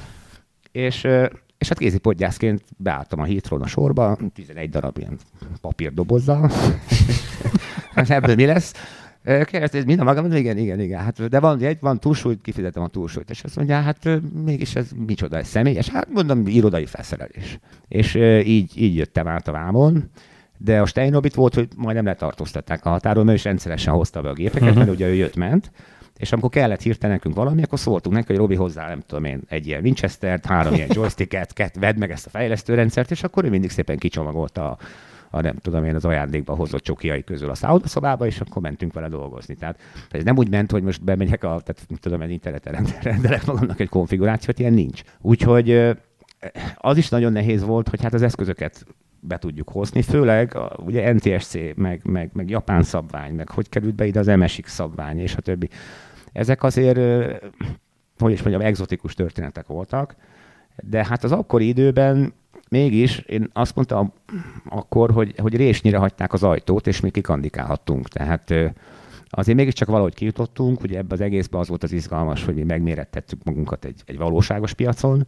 És, 0.72 1.04
ö, 1.04 1.26
és 1.58 1.68
hát 1.68 1.78
kézi 1.78 1.98
podgyászként 1.98 2.64
beálltam 2.78 3.20
a 3.20 3.24
hétron 3.24 3.62
a 3.62 3.68
sorba, 3.68 4.18
11 4.34 4.70
darab 4.70 4.98
ilyen 4.98 5.18
papírdobozzal. 5.62 6.52
ebből 8.08 8.36
mi 8.36 8.46
lesz? 8.46 8.74
Kérdezte, 9.24 9.78
ez 9.78 9.84
mind 9.84 10.00
a 10.00 10.04
magam, 10.04 10.32
igen, 10.32 10.58
igen, 10.58 10.80
igen. 10.80 11.00
Hát, 11.00 11.30
de 11.30 11.40
van 11.40 11.60
egy, 11.62 11.78
van 11.80 12.00
túlsúlyt, 12.00 12.42
kifizetem 12.42 12.84
a 12.84 12.88
túlsúlyt. 12.88 13.30
És 13.30 13.44
azt 13.44 13.56
mondja, 13.56 13.80
hát 13.82 14.10
mégis 14.46 14.76
ez 14.76 14.90
micsoda, 15.08 15.38
ez 15.38 15.48
személyes? 15.48 15.90
Hát 15.90 16.08
mondom, 16.14 16.48
irodai 16.48 16.86
felszerelés. 16.86 17.60
És 17.88 18.16
így, 18.46 18.72
így 18.82 18.96
jöttem 18.96 19.28
át 19.28 19.48
a 19.48 19.52
vámon. 19.52 20.10
De 20.58 20.82
a 20.82 20.86
Steinobit 20.86 21.34
volt, 21.36 21.54
hogy 21.54 21.68
majdnem 21.78 22.06
letartóztatták 22.06 22.86
a 22.86 22.90
határon, 22.90 23.26
mert 23.26 23.38
is 23.38 23.44
rendszeresen 23.44 23.94
hozta 23.94 24.22
be 24.22 24.30
a 24.30 24.34
gépeket, 24.34 24.70
Mhm. 24.70 24.78
mert 24.78 24.90
ugye 24.92 25.08
ő 25.08 25.14
jött-ment, 25.14 25.72
És 26.18 26.32
amikor 26.32 26.50
kellett 26.50 26.82
hirtelen 26.82 27.16
nekünk 27.16 27.36
valami, 27.36 27.64
akkor 27.64 27.80
szóltunk 27.80 28.16
neki, 28.16 28.28
hogy 28.28 28.38
Robi 28.38 28.56
hozzá, 28.56 28.88
nem 28.88 29.02
tudom 29.08 29.24
én, 29.24 29.42
egy 29.48 29.68
ilyen 29.68 29.82
Winchester-t, 29.82 30.46
három 30.46 30.74
ilyen 30.74 30.90
joysticket, 30.96 31.54
kett, 31.54 31.76
vedd 31.80 31.98
meg 31.98 32.12
ezt 32.12 32.26
a 32.26 32.30
fejlesztőrendszert, 32.30 33.12
és 33.12 33.24
akkor 33.24 33.46
ő 33.46 33.50
mindig 33.50 33.70
szépen 33.70 33.98
kicsomagolta 33.98 34.70
a, 34.70 34.78
a 35.32 35.42
nem 35.42 35.56
tudom 35.56 35.86
én, 35.86 35.96
az 35.96 36.06
ajándékba 36.06 36.56
hozott 36.56 36.82
csokiai 36.82 37.24
közül 37.24 37.50
a 37.50 37.56
szállodaszobába, 37.56 38.26
és 38.26 38.40
akkor 38.40 38.62
mentünk 38.62 38.94
vele 38.94 39.08
dolgozni. 39.08 39.56
Tehát 39.56 39.80
ez 40.10 40.24
nem 40.24 40.38
úgy 40.38 40.50
ment, 40.50 40.72
hogy 40.72 40.84
most 40.84 41.04
bemegyek 41.04 41.44
a, 41.44 41.48
tehát 41.48 41.86
nem 41.88 41.98
tudom, 41.98 42.22
én 42.22 42.30
interneten 42.30 42.74
rend- 42.74 43.04
rendelek 43.04 43.46
magamnak 43.46 43.80
egy 43.80 43.90
konfigurációt, 43.90 44.60
ilyen 44.60 44.74
nincs. 44.74 45.02
Úgyhogy 45.22 45.98
az 46.76 46.98
is 46.98 47.10
nagyon 47.10 47.32
nehéz 47.32 47.64
volt, 47.64 47.90
hogy 47.90 48.02
hát 48.02 48.14
az 48.14 48.22
eszközöket 48.22 48.86
be 49.20 49.38
tudjuk 49.38 49.70
hozni, 49.70 50.02
főleg 50.02 50.56
a, 50.56 50.78
ugye 50.86 51.14
NTSC, 51.14 51.58
meg, 51.76 52.02
meg, 52.04 52.30
meg 52.34 52.50
japán 52.50 52.84
szabvány, 52.84 53.34
meg 53.34 53.50
hogy 53.50 53.70
került 53.70 53.96
be 53.96 54.06
ide 54.06 54.20
az 54.20 54.28
MSX 54.28 54.74
szabvány, 54.74 55.20
és 55.20 55.36
a 55.36 55.42
többi. 55.42 55.70
Ezek 56.32 56.64
azért, 56.64 57.00
hogy 58.18 58.32
is 58.32 58.42
mondjam, 58.42 58.66
exotikus 58.66 59.14
történetek 59.14 59.68
voltak, 59.68 60.16
de 60.76 61.06
hát 61.06 61.24
az 61.24 61.32
akkori 61.32 61.68
időben 61.68 62.34
mégis 62.72 63.18
én 63.18 63.50
azt 63.54 63.76
mondtam 63.76 64.14
akkor, 64.70 65.12
hogy, 65.12 65.34
hogy 65.38 65.56
résnyire 65.56 65.98
hagyták 65.98 66.34
az 66.34 66.44
ajtót, 66.44 66.88
és 66.88 67.00
mi 67.00 67.10
kikandikálhattunk. 67.10 68.08
Tehát 68.08 68.54
azért 69.30 69.58
mégiscsak 69.58 69.88
valahogy 69.88 70.14
kijutottunk, 70.14 70.82
ugye 70.82 70.98
ebbe 70.98 71.14
az 71.14 71.22
egészben 71.22 71.60
az 71.60 71.68
volt 71.68 71.84
az 71.84 71.92
izgalmas, 71.92 72.44
hogy 72.44 72.56
mi 72.56 72.64
megmérettettük 72.64 73.44
magunkat 73.44 73.86
egy, 73.86 74.02
egy 74.06 74.18
valóságos 74.18 74.74
piacon, 74.74 75.28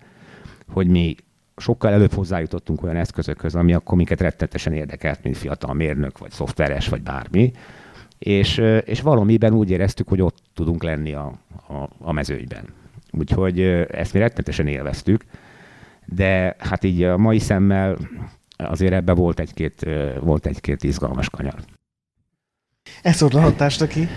hogy 0.68 0.88
mi 0.88 1.16
sokkal 1.58 1.91
előbb 1.91 2.14
hozzájutottunk 2.14 2.84
olyan 2.84 2.96
eszközökhöz, 2.96 3.56
ami 3.56 3.74
akkor 3.74 3.98
minket 3.98 4.22
rettetesen 4.22 4.74
érdekelt, 4.74 5.24
mint 5.24 5.38
fiatal 5.38 5.74
mérnök, 5.74 6.18
vagy 6.18 6.32
szoftveres, 6.32 6.88
vagy 6.88 7.02
bármi. 7.02 7.52
És, 8.18 8.58
és 8.86 9.02
valamiben 9.02 9.54
úgy 9.54 9.70
éreztük, 9.70 10.08
hogy 10.08 10.22
ott 10.22 10.38
tudunk 10.54 10.84
lenni 10.84 11.14
a, 11.14 11.34
a, 11.68 11.89
a 12.00 12.12
mezőnyben. 12.12 12.66
Úgyhogy 13.12 13.62
ezt 13.89 14.14
mi 14.14 14.20
rettetesen 14.20 14.68
élveztük, 14.68 15.24
de 16.16 16.55
hát 16.59 16.84
így 16.84 17.03
a 17.03 17.18
mai 17.18 17.39
szemmel 17.39 17.97
azért 18.57 18.93
ebbe 18.93 19.14
volt 19.14 19.39
egy-két, 19.39 19.86
volt 20.22 20.45
egy-két 20.45 20.84
izgalmas 20.84 21.30
kanyar. 21.30 21.55
Ezt 23.01 23.22
odahatást 23.22 23.88
ki. 23.88 24.07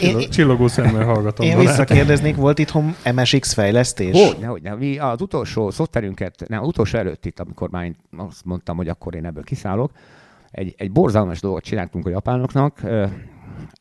Én, 0.00 0.30
Csillogó 0.30 0.68
szemmel 0.68 1.04
hallgatom. 1.04 1.46
Én 1.46 1.58
visszakérdeznék, 1.58 2.36
volt 2.36 2.58
itthon 2.58 2.94
MSX 3.14 3.52
fejlesztés? 3.52 4.26
Hogy, 4.26 4.36
nehogy, 4.40 4.62
ne, 4.62 4.74
mi 4.74 4.98
az 4.98 5.20
utolsó 5.20 5.70
szoftverünket, 5.70 6.44
nem, 6.48 6.62
az 6.62 6.68
utolsó 6.68 6.98
előtt 6.98 7.26
itt, 7.26 7.40
amikor 7.40 7.70
már 7.70 7.92
azt 8.16 8.44
mondtam, 8.44 8.76
hogy 8.76 8.88
akkor 8.88 9.14
én 9.14 9.24
ebből 9.24 9.42
kiszállok, 9.44 9.90
egy, 10.50 10.74
egy 10.76 10.92
borzalmas 10.92 11.40
dolgot 11.40 11.62
csináltunk 11.62 12.06
a 12.06 12.10
japánoknak. 12.10 12.80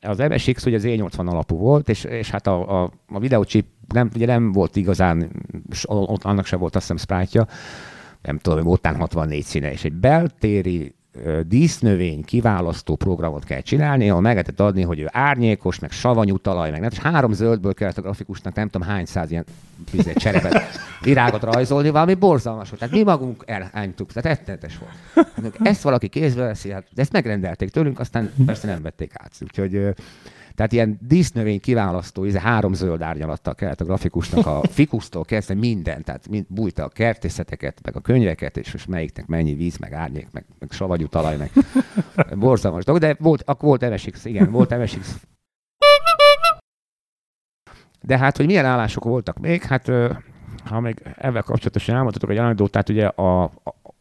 Az 0.01 0.17
MSX 0.17 0.65
ugye 0.65 0.75
az 0.75 0.83
E80 0.85 1.27
alapú 1.27 1.57
volt, 1.57 1.89
és, 1.89 2.03
és 2.03 2.29
hát 2.29 2.47
a, 2.47 2.83
a, 2.83 2.91
a 3.07 3.19
videócsip 3.19 3.65
nem, 3.87 4.09
ugye 4.15 4.25
nem 4.25 4.51
volt 4.51 4.75
igazán, 4.75 5.31
annak 6.21 6.45
se 6.45 6.55
volt 6.55 6.75
azt 6.75 6.87
hiszem 6.91 7.21
sprite 7.21 7.47
nem 8.21 8.37
tudom, 8.37 8.63
volt 8.63 8.85
64 8.85 9.43
színe, 9.43 9.71
és 9.71 9.83
egy 9.83 9.93
beltéri 9.93 10.95
dísznövény 11.47 12.23
kiválasztó 12.23 12.95
programot 12.95 13.43
kell 13.43 13.61
csinálni, 13.61 14.09
ahol 14.09 14.21
meg 14.21 14.31
lehetett 14.31 14.59
adni, 14.59 14.81
hogy 14.81 14.99
ő 14.99 15.07
árnyékos, 15.11 15.79
meg 15.79 15.91
savanyú 15.91 16.37
talaj, 16.37 16.71
meg 16.71 16.79
nem, 16.79 16.89
és 16.91 16.97
három 16.97 17.33
zöldből 17.33 17.73
kellett 17.73 17.97
a 17.97 18.01
grafikusnak 18.01 18.53
nem 18.53 18.69
tudom 18.69 18.87
hány 18.87 19.05
száz 19.05 19.31
ilyen 19.31 19.45
izé, 19.91 20.13
cserepet, 20.13 20.61
virágot 21.01 21.43
rajzolni, 21.43 21.89
valami 21.89 22.13
borzalmas 22.13 22.69
volt. 22.69 22.79
Tehát 22.79 22.95
mi 22.95 23.03
magunk 23.03 23.43
elhánytuk, 23.45 24.11
tehát 24.11 24.37
rettenetes 24.37 24.77
volt. 24.77 25.59
Ezt 25.59 25.81
valaki 25.81 26.07
kézbe 26.07 26.43
veszi, 26.43 26.71
hát 26.71 26.85
de 26.93 27.01
ezt 27.01 27.11
megrendelték 27.11 27.69
tőlünk, 27.69 27.99
aztán 27.99 28.31
persze 28.45 28.67
nem 28.67 28.81
vették 28.81 29.11
át. 29.13 29.31
Úgyhogy 29.41 29.93
tehát 30.57 30.71
ilyen 30.71 30.97
dísznövény 31.01 31.59
kiválasztó, 31.59 32.23
ez 32.23 32.35
három 32.35 32.73
zöld 32.73 33.01
árnyalattal 33.01 33.55
kellett 33.55 33.81
a 33.81 33.85
grafikusnak 33.85 34.45
a 34.45 34.61
fikusztól 34.79 35.25
kezdve 35.25 35.53
minden, 35.53 36.03
tehát 36.03 36.27
mind 36.29 36.45
bújta 36.49 36.83
a 36.83 36.87
kertészeteket, 36.89 37.79
meg 37.83 37.95
a 37.95 37.99
könyveket, 37.99 38.57
és 38.57 38.71
most 38.71 38.87
melyiknek 38.87 39.25
mennyi 39.25 39.53
víz, 39.53 39.77
meg 39.77 39.93
árnyék, 39.93 40.27
meg, 40.31 40.45
meg 40.59 40.71
savanyú 40.71 41.07
talaj, 41.07 41.37
meg 41.37 41.51
borzalmas 42.39 42.83
dolog, 42.83 43.01
de 43.01 43.15
volt, 43.19 43.41
akkor 43.45 43.67
volt 43.67 43.89
MSX, 43.89 44.25
igen, 44.25 44.51
volt 44.51 44.77
MSX. 44.77 45.15
De 48.01 48.17
hát, 48.17 48.37
hogy 48.37 48.45
milyen 48.45 48.65
állások 48.65 49.03
voltak 49.03 49.39
még, 49.39 49.63
hát 49.63 49.91
ha 50.65 50.79
még 50.79 51.01
ezzel 51.17 51.41
kapcsolatosan 51.41 51.95
elmondhatok 51.95 52.29
egy 52.29 52.37
anekdotát, 52.37 52.89
ugye 52.89 53.05
a, 53.07 53.43
a, 53.43 53.51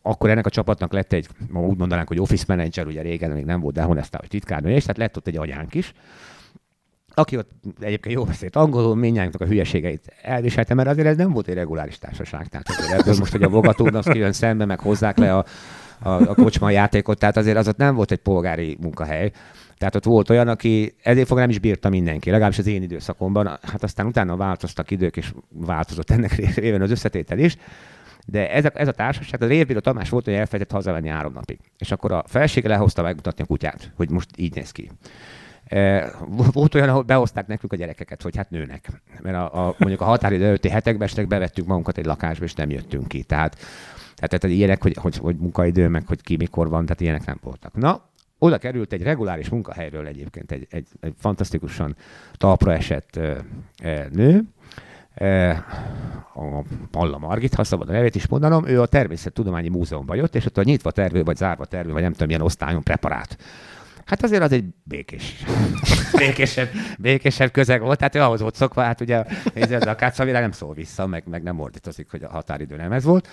akkor 0.03 0.31
ennek 0.31 0.47
a 0.47 0.51
csapatnak 0.51 0.93
lett 0.93 1.13
egy, 1.13 1.29
ma 1.51 1.61
úgy 1.61 1.79
mondanánk, 1.79 2.09
hogy 2.09 2.21
office 2.21 2.45
manager, 2.49 2.87
ugye 2.87 3.03
régen 3.03 3.31
még 3.31 3.45
nem 3.45 3.61
volt, 3.61 3.75
de 3.75 3.83
honestál, 3.83 4.21
hogy 4.21 4.31
titkárnő, 4.31 4.71
és 4.71 4.83
tehát 4.83 4.97
lett 4.97 5.17
ott 5.17 5.27
egy 5.27 5.37
agyánk 5.37 5.75
is, 5.75 5.93
aki 7.19 7.37
ott 7.37 7.51
egyébként 7.81 8.15
jó 8.15 8.25
beszélt 8.25 8.57
angolul, 8.57 8.95
mindjárt 8.95 9.35
a 9.35 9.45
hülyeségeit 9.45 10.13
elviselte, 10.23 10.75
mert 10.75 10.89
azért 10.89 11.07
ez 11.07 11.17
nem 11.17 11.33
volt 11.33 11.49
egy 11.49 11.55
reguláris 11.55 11.99
társaság. 11.99 12.49
Tehát 12.49 12.69
azért 12.69 13.01
ebből 13.01 13.15
most, 13.19 13.33
hogy 13.33 13.43
a 13.43 13.49
Vogatódnak 13.49 14.05
kijön 14.05 14.33
szembe, 14.33 14.65
meg 14.65 14.81
hozzák 14.81 15.19
le 15.19 15.37
a, 15.37 15.45
a, 15.99 16.11
a 16.11 16.35
kocsma 16.35 16.71
játékot, 16.71 17.19
tehát 17.19 17.37
azért 17.37 17.57
az 17.57 17.69
ott 17.69 17.77
nem 17.77 17.95
volt 17.95 18.11
egy 18.11 18.19
polgári 18.19 18.77
munkahely. 18.81 19.31
Tehát 19.79 19.95
ott 19.95 20.05
volt 20.05 20.31
olyan, 20.31 20.49
aki 20.49 20.95
ezért 21.03 21.27
fog 21.27 21.39
nem 21.39 21.49
is 21.49 21.59
bírta 21.59 21.89
mindenki, 21.89 22.31
legalábbis 22.31 22.59
az 22.59 22.67
én 22.67 22.83
időszakomban. 22.83 23.47
Hát 23.47 23.83
aztán 23.83 24.07
utána 24.07 24.37
változtak 24.37 24.91
idők, 24.91 25.17
és 25.17 25.33
változott 25.49 26.11
ennek 26.11 26.33
révén 26.55 26.83
az 26.83 26.91
összetétel 26.91 27.39
is. 27.39 27.57
De 28.27 28.51
ez 28.51 28.65
a, 28.65 28.71
ez 28.75 28.89
a 28.89 28.93
társaság, 28.93 29.43
a 29.43 29.47
Révbíró 29.47 29.79
Tamás 29.79 30.09
volt, 30.09 30.25
hogy 30.25 30.35
elfelejtett 30.35 30.77
hazavenni 30.77 31.09
három 31.09 31.33
napig. 31.33 31.59
És 31.79 31.93
akkor 31.93 32.13
a 32.13 32.25
felsége 32.27 32.69
lehozta 32.69 33.03
megmutatni 33.03 33.43
a 33.43 33.47
kutyát, 33.47 33.93
hogy 33.97 34.11
most 34.11 34.29
így 34.37 34.55
néz 34.55 34.71
ki. 34.71 34.91
E, 35.67 36.11
Volt 36.53 36.75
olyan, 36.75 36.89
ahol 36.89 37.03
behozták 37.03 37.47
nekünk 37.47 37.73
a 37.73 37.77
gyerekeket, 37.77 38.23
hogy 38.23 38.37
hát 38.37 38.51
nőnek. 38.51 39.03
Mert 39.23 39.37
a, 39.37 39.67
a, 39.67 39.75
mondjuk 39.79 40.01
a 40.01 40.05
határidő 40.05 40.45
előtti 40.45 40.69
hetekben 40.69 41.07
estek 41.07 41.27
bevettük 41.27 41.67
magunkat 41.67 41.99
egy 41.99 42.05
lakásba, 42.05 42.45
és 42.45 42.55
nem 42.55 42.71
jöttünk 42.71 43.09
ki. 43.09 43.23
Tehát, 43.23 43.57
tehát, 44.15 44.41
tehát 44.41 44.57
ilyenek, 44.57 44.83
hogy, 44.83 44.97
hogy, 45.01 45.17
hogy 45.17 45.37
munkaidő, 45.37 45.89
meg 45.89 46.07
hogy 46.07 46.23
ki 46.23 46.37
mikor 46.37 46.69
van, 46.69 46.85
tehát 46.85 47.01
ilyenek 47.01 47.25
nem 47.25 47.39
voltak. 47.43 47.75
Na, 47.75 48.11
oda 48.39 48.59
került 48.59 48.93
egy 48.93 49.03
reguláris 49.03 49.49
munkahelyről 49.49 50.07
egyébként 50.07 50.53
egy, 50.53 50.67
egy, 50.71 50.87
egy 51.01 51.15
fantasztikusan 51.19 51.97
talpra 52.37 52.73
esett 52.73 53.17
ö, 53.17 53.39
ö, 53.83 54.01
nő, 54.13 54.43
ö, 55.15 55.51
a 56.35 56.63
Palla 56.91 57.19
Margit, 57.19 57.55
ha 57.55 57.65
szabad 57.65 57.89
a 57.89 57.93
nevét 57.93 58.15
is 58.15 58.27
mondanom, 58.29 58.67
ő 58.67 58.81
a 58.81 58.87
Természettudományi 58.87 59.69
Múzeumban 59.69 60.17
jött, 60.17 60.35
és 60.35 60.47
ott 60.47 60.59
a 60.59 60.63
nyitva 60.63 60.91
tervő, 60.91 61.23
vagy 61.23 61.37
zárva 61.37 61.65
tervő, 61.65 61.93
vagy 61.93 62.03
nem 62.03 62.13
tudom, 62.13 62.27
milyen 62.27 62.43
osztályon 62.43 62.83
preparált. 62.83 63.37
Hát 64.07 64.23
azért 64.23 64.43
az 64.43 64.53
egy 64.53 64.65
békés, 64.85 65.45
békésebb, 66.19 66.69
békésebb 66.99 67.51
közeg 67.51 67.81
volt, 67.81 67.99
tehát 67.99 68.15
ő 68.15 68.21
ahhoz 68.21 68.41
volt 68.41 68.55
szokva, 68.55 68.83
hát 68.83 69.01
ugye 69.01 69.25
ez 69.55 69.71
az 69.71 69.83
akácsavilág 69.83 70.43
nem 70.43 70.53
szól 70.53 70.75
vissza, 70.75 71.07
meg, 71.07 71.25
meg 71.27 71.43
nem 71.43 71.61
ordítozik, 71.61 72.11
hogy 72.11 72.23
a 72.23 72.29
határidő 72.29 72.77
nem 72.77 72.93
ez 72.93 73.05
volt. 73.05 73.29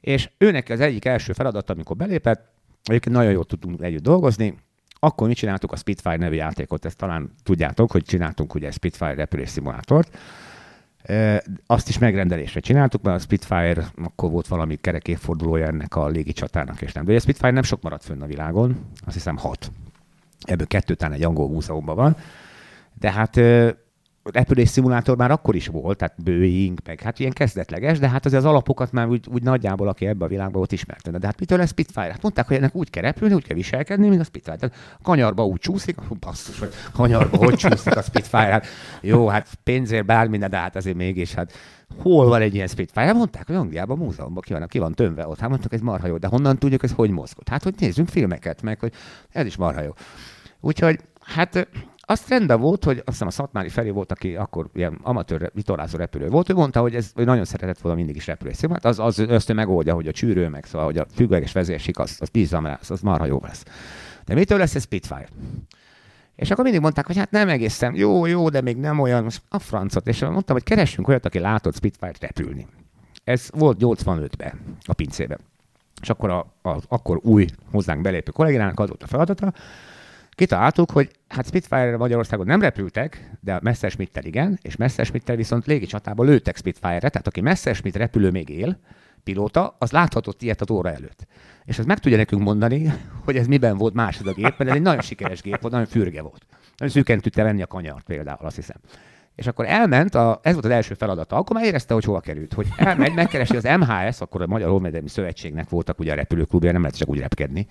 És 0.00 0.30
őnek 0.38 0.68
az 0.68 0.80
egyik 0.80 1.04
első 1.04 1.32
feladat, 1.32 1.70
amikor 1.70 1.96
belépett, 1.96 2.52
egyébként 2.84 3.16
nagyon 3.16 3.32
jól 3.32 3.44
tudtunk 3.44 3.82
együtt 3.82 4.02
dolgozni, 4.02 4.54
akkor 4.98 5.28
mi 5.28 5.34
csináltuk 5.34 5.72
a 5.72 5.76
Spitfire 5.76 6.16
nevű 6.16 6.34
játékot, 6.34 6.84
ezt 6.84 6.96
talán 6.96 7.34
tudjátok, 7.42 7.90
hogy 7.90 8.02
csináltunk 8.02 8.54
ugye 8.54 8.70
Spitfire 8.70 9.14
repülés 9.14 9.48
szimulátort. 9.48 10.18
E, 11.02 11.42
azt 11.66 11.88
is 11.88 11.98
megrendelésre 11.98 12.60
csináltuk, 12.60 13.02
mert 13.02 13.16
a 13.16 13.20
Spitfire 13.20 13.86
akkor 14.02 14.30
volt 14.30 14.46
valami 14.46 14.76
kerek 14.76 15.08
évfordulója 15.08 15.66
ennek 15.66 15.96
a 15.96 16.08
légicsatának, 16.08 16.80
és 16.80 16.92
nem. 16.92 17.04
De 17.04 17.10
ugye 17.10 17.18
a 17.18 17.22
Spitfire 17.22 17.50
nem 17.50 17.62
sok 17.62 17.82
maradt 17.82 18.04
fönn 18.04 18.22
a 18.22 18.26
világon, 18.26 18.86
azt 19.04 19.14
hiszem 19.14 19.36
hat. 19.36 19.70
Ebből 20.40 20.66
kettő 20.66 20.94
talán 20.94 21.14
egy 21.14 21.24
angol 21.24 21.48
múzeumban 21.48 21.96
van. 21.96 22.16
De 23.00 23.12
hát 23.12 23.40
repülés 24.32 24.68
szimulátor 24.68 25.16
már 25.16 25.30
akkor 25.30 25.54
is 25.54 25.66
volt, 25.66 25.98
tehát 25.98 26.22
Boeing, 26.22 26.78
meg 26.84 27.00
hát 27.00 27.18
ilyen 27.18 27.32
kezdetleges, 27.32 27.98
de 27.98 28.08
hát 28.08 28.26
azért 28.26 28.42
az 28.42 28.48
alapokat 28.50 28.92
már 28.92 29.08
úgy, 29.08 29.26
úgy 29.32 29.42
nagyjából, 29.42 29.88
aki 29.88 30.06
ebbe 30.06 30.24
a 30.24 30.28
világban 30.28 30.56
volt 30.56 30.72
ismerte. 30.72 31.10
De 31.10 31.26
hát 31.26 31.40
mitől 31.40 31.58
lesz 31.58 31.68
Spitfire? 31.68 32.10
Hát 32.10 32.22
mondták, 32.22 32.46
hogy 32.46 32.56
ennek 32.56 32.74
úgy 32.74 32.90
kell 32.90 33.02
repülni, 33.02 33.34
úgy 33.34 33.44
kell 33.44 33.56
viselkedni, 33.56 34.08
mint 34.08 34.20
a 34.20 34.24
Spitfire. 34.24 34.56
Tehát 34.56 34.76
kanyarba 35.02 35.44
úgy 35.44 35.60
csúszik, 35.60 35.96
basszus, 36.20 36.58
hogy 36.58 36.72
kanyarba 36.92 37.36
hogy 37.36 37.54
csúszik 37.54 37.96
a 37.96 38.02
Spitfire. 38.02 38.52
Hát, 38.52 38.66
jó, 39.00 39.28
hát 39.28 39.48
pénzért 39.62 40.06
bármi, 40.06 40.38
de 40.38 40.56
hát 40.56 40.76
azért 40.76 40.96
mégis, 40.96 41.34
hát 41.34 41.52
hol 41.96 42.26
van 42.26 42.40
egy 42.40 42.54
ilyen 42.54 42.66
Spitfire? 42.66 43.06
Hát 43.06 43.14
mondták, 43.14 43.46
hogy 43.46 43.56
Angliában, 43.56 43.98
múzeumban 43.98 44.42
ki 44.46 44.52
van, 44.52 44.66
ki 44.66 44.78
van 44.78 44.94
tömve 44.94 45.26
ott. 45.26 45.38
Hát 45.38 45.48
mondtak, 45.48 45.72
ez 45.72 45.80
marha 45.80 46.06
jó, 46.06 46.16
de 46.16 46.26
honnan 46.26 46.58
tudjuk, 46.58 46.82
ez 46.82 46.92
hogy 46.92 47.10
mozgott? 47.10 47.48
Hát, 47.48 47.62
hogy 47.62 47.74
nézzünk 47.78 48.08
filmeket, 48.08 48.62
meg 48.62 48.80
hogy 48.80 48.92
ez 49.30 49.46
is 49.46 49.56
marha 49.56 49.82
jó. 49.82 49.90
Úgyhogy, 50.60 51.00
hát 51.20 51.68
azt 52.00 52.28
rendben 52.28 52.60
volt, 52.60 52.84
hogy 52.84 52.96
azt 52.96 53.06
hiszem 53.06 53.26
a 53.26 53.30
Szatmári 53.30 53.68
felé 53.68 53.90
volt, 53.90 54.12
aki 54.12 54.36
akkor 54.36 54.68
ilyen 54.74 54.98
amatőr 55.02 55.50
vitorlázó 55.54 55.96
repülő 55.96 56.28
volt, 56.28 56.48
ő 56.48 56.54
mondta, 56.54 56.80
hogy 56.80 56.94
ez 56.94 57.10
hogy 57.14 57.24
nagyon 57.24 57.44
szeretett 57.44 57.78
volna 57.78 57.98
mindig 57.98 58.16
is 58.16 58.26
repülni. 58.26 58.56
Hát 58.70 58.84
az, 58.84 58.98
az, 58.98 59.18
ő 59.18 59.54
megoldja, 59.54 59.94
hogy 59.94 60.08
a 60.08 60.12
csűrő, 60.12 60.48
meg 60.48 60.64
szóval, 60.64 60.86
hogy 60.86 60.98
a 60.98 61.06
függőleges 61.14 61.52
vezérsik, 61.52 61.98
az, 61.98 62.16
az 62.20 62.28
bízzam 62.28 62.66
rá, 62.66 62.78
az, 62.80 62.90
az 62.90 63.00
marha 63.00 63.26
jó 63.26 63.40
lesz. 63.42 63.64
De 64.24 64.34
mitől 64.34 64.58
lesz 64.58 64.74
ez 64.74 64.82
Spitfire? 64.82 65.28
És 66.38 66.50
akkor 66.50 66.64
mindig 66.64 66.80
mondták, 66.80 67.06
hogy 67.06 67.16
hát 67.16 67.30
nem 67.30 67.48
egészen, 67.48 67.94
jó, 67.94 68.26
jó, 68.26 68.48
de 68.48 68.60
még 68.60 68.76
nem 68.76 68.98
olyan, 68.98 69.22
most 69.22 69.42
a 69.48 69.58
francot. 69.58 70.06
És 70.08 70.20
mondtam, 70.20 70.56
hogy 70.56 70.64
keressünk 70.64 71.08
olyat, 71.08 71.24
aki 71.24 71.38
látott 71.38 71.74
Spitfire-t 71.74 72.20
repülni. 72.20 72.66
Ez 73.24 73.48
volt 73.52 73.76
85-ben 73.80 74.60
a 74.84 74.92
pincében. 74.92 75.38
És 76.02 76.08
akkor 76.08 76.30
a, 76.30 76.38
a, 76.62 76.80
akkor 76.88 77.18
új 77.22 77.46
hozzánk 77.70 78.00
belépő 78.00 78.30
kollégának 78.30 78.80
az 78.80 78.88
volt 78.88 79.02
a 79.02 79.06
feladata, 79.06 79.52
kitaláltuk, 80.30 80.90
hogy 80.90 81.10
hát 81.28 81.46
Spitfire 81.46 81.96
Magyarországon 81.96 82.46
nem 82.46 82.60
repültek, 82.60 83.30
de 83.40 83.54
a 83.54 83.60
Messerschmitt-tel 83.62 84.24
igen, 84.24 84.58
és 84.62 84.76
Messerschmitt-tel 84.76 85.36
viszont 85.36 85.66
légi 85.66 85.86
csatában 85.86 86.26
lőttek 86.26 86.56
Spitfire-re, 86.56 87.08
tehát 87.08 87.26
aki 87.26 87.40
Messerschmitt 87.40 87.96
repülő 87.96 88.30
még 88.30 88.48
él, 88.48 88.78
pilóta, 89.24 89.76
az 89.78 89.90
láthatott 89.90 90.42
ilyet 90.42 90.60
az 90.60 90.70
óra 90.70 90.90
előtt. 90.90 91.26
És 91.64 91.78
ez 91.78 91.84
meg 91.84 91.98
tudja 91.98 92.16
nekünk 92.16 92.42
mondani, 92.42 92.92
hogy 93.24 93.36
ez 93.36 93.46
miben 93.46 93.76
volt 93.76 93.94
más 93.94 94.18
ez 94.18 94.26
a 94.26 94.32
gép, 94.32 94.54
mert 94.58 94.70
ez 94.70 94.76
egy 94.76 94.82
nagyon 94.82 95.00
sikeres 95.00 95.42
gép 95.42 95.60
volt, 95.60 95.72
nagyon 95.72 95.88
fürge 95.88 96.22
volt. 96.22 96.46
Nagyon 96.76 96.94
szűken 96.94 97.20
tudta 97.20 97.42
venni 97.42 97.62
a 97.62 97.66
kanyart 97.66 98.04
például, 98.04 98.46
azt 98.46 98.56
hiszem. 98.56 98.76
És 99.34 99.46
akkor 99.46 99.66
elment, 99.66 100.14
a, 100.14 100.40
ez 100.42 100.52
volt 100.52 100.64
az 100.64 100.70
első 100.70 100.94
feladata, 100.94 101.36
akkor 101.36 101.56
már 101.56 101.64
érezte, 101.64 101.94
hogy 101.94 102.04
hova 102.04 102.20
került. 102.20 102.52
Hogy 102.52 102.66
elmegy, 102.76 103.14
megkeresi 103.14 103.56
az 103.56 103.64
MHS, 103.64 104.20
akkor 104.20 104.42
a 104.42 104.46
Magyar 104.46 104.70
Honvédelmi 104.70 105.08
Szövetségnek 105.08 105.68
voltak 105.68 105.98
ugye 105.98 106.12
a 106.12 106.14
repülőklubja, 106.14 106.72
nem 106.72 106.80
lehet 106.80 106.96
csak 106.96 107.08
úgy 107.08 107.18
repkedni. 107.18 107.66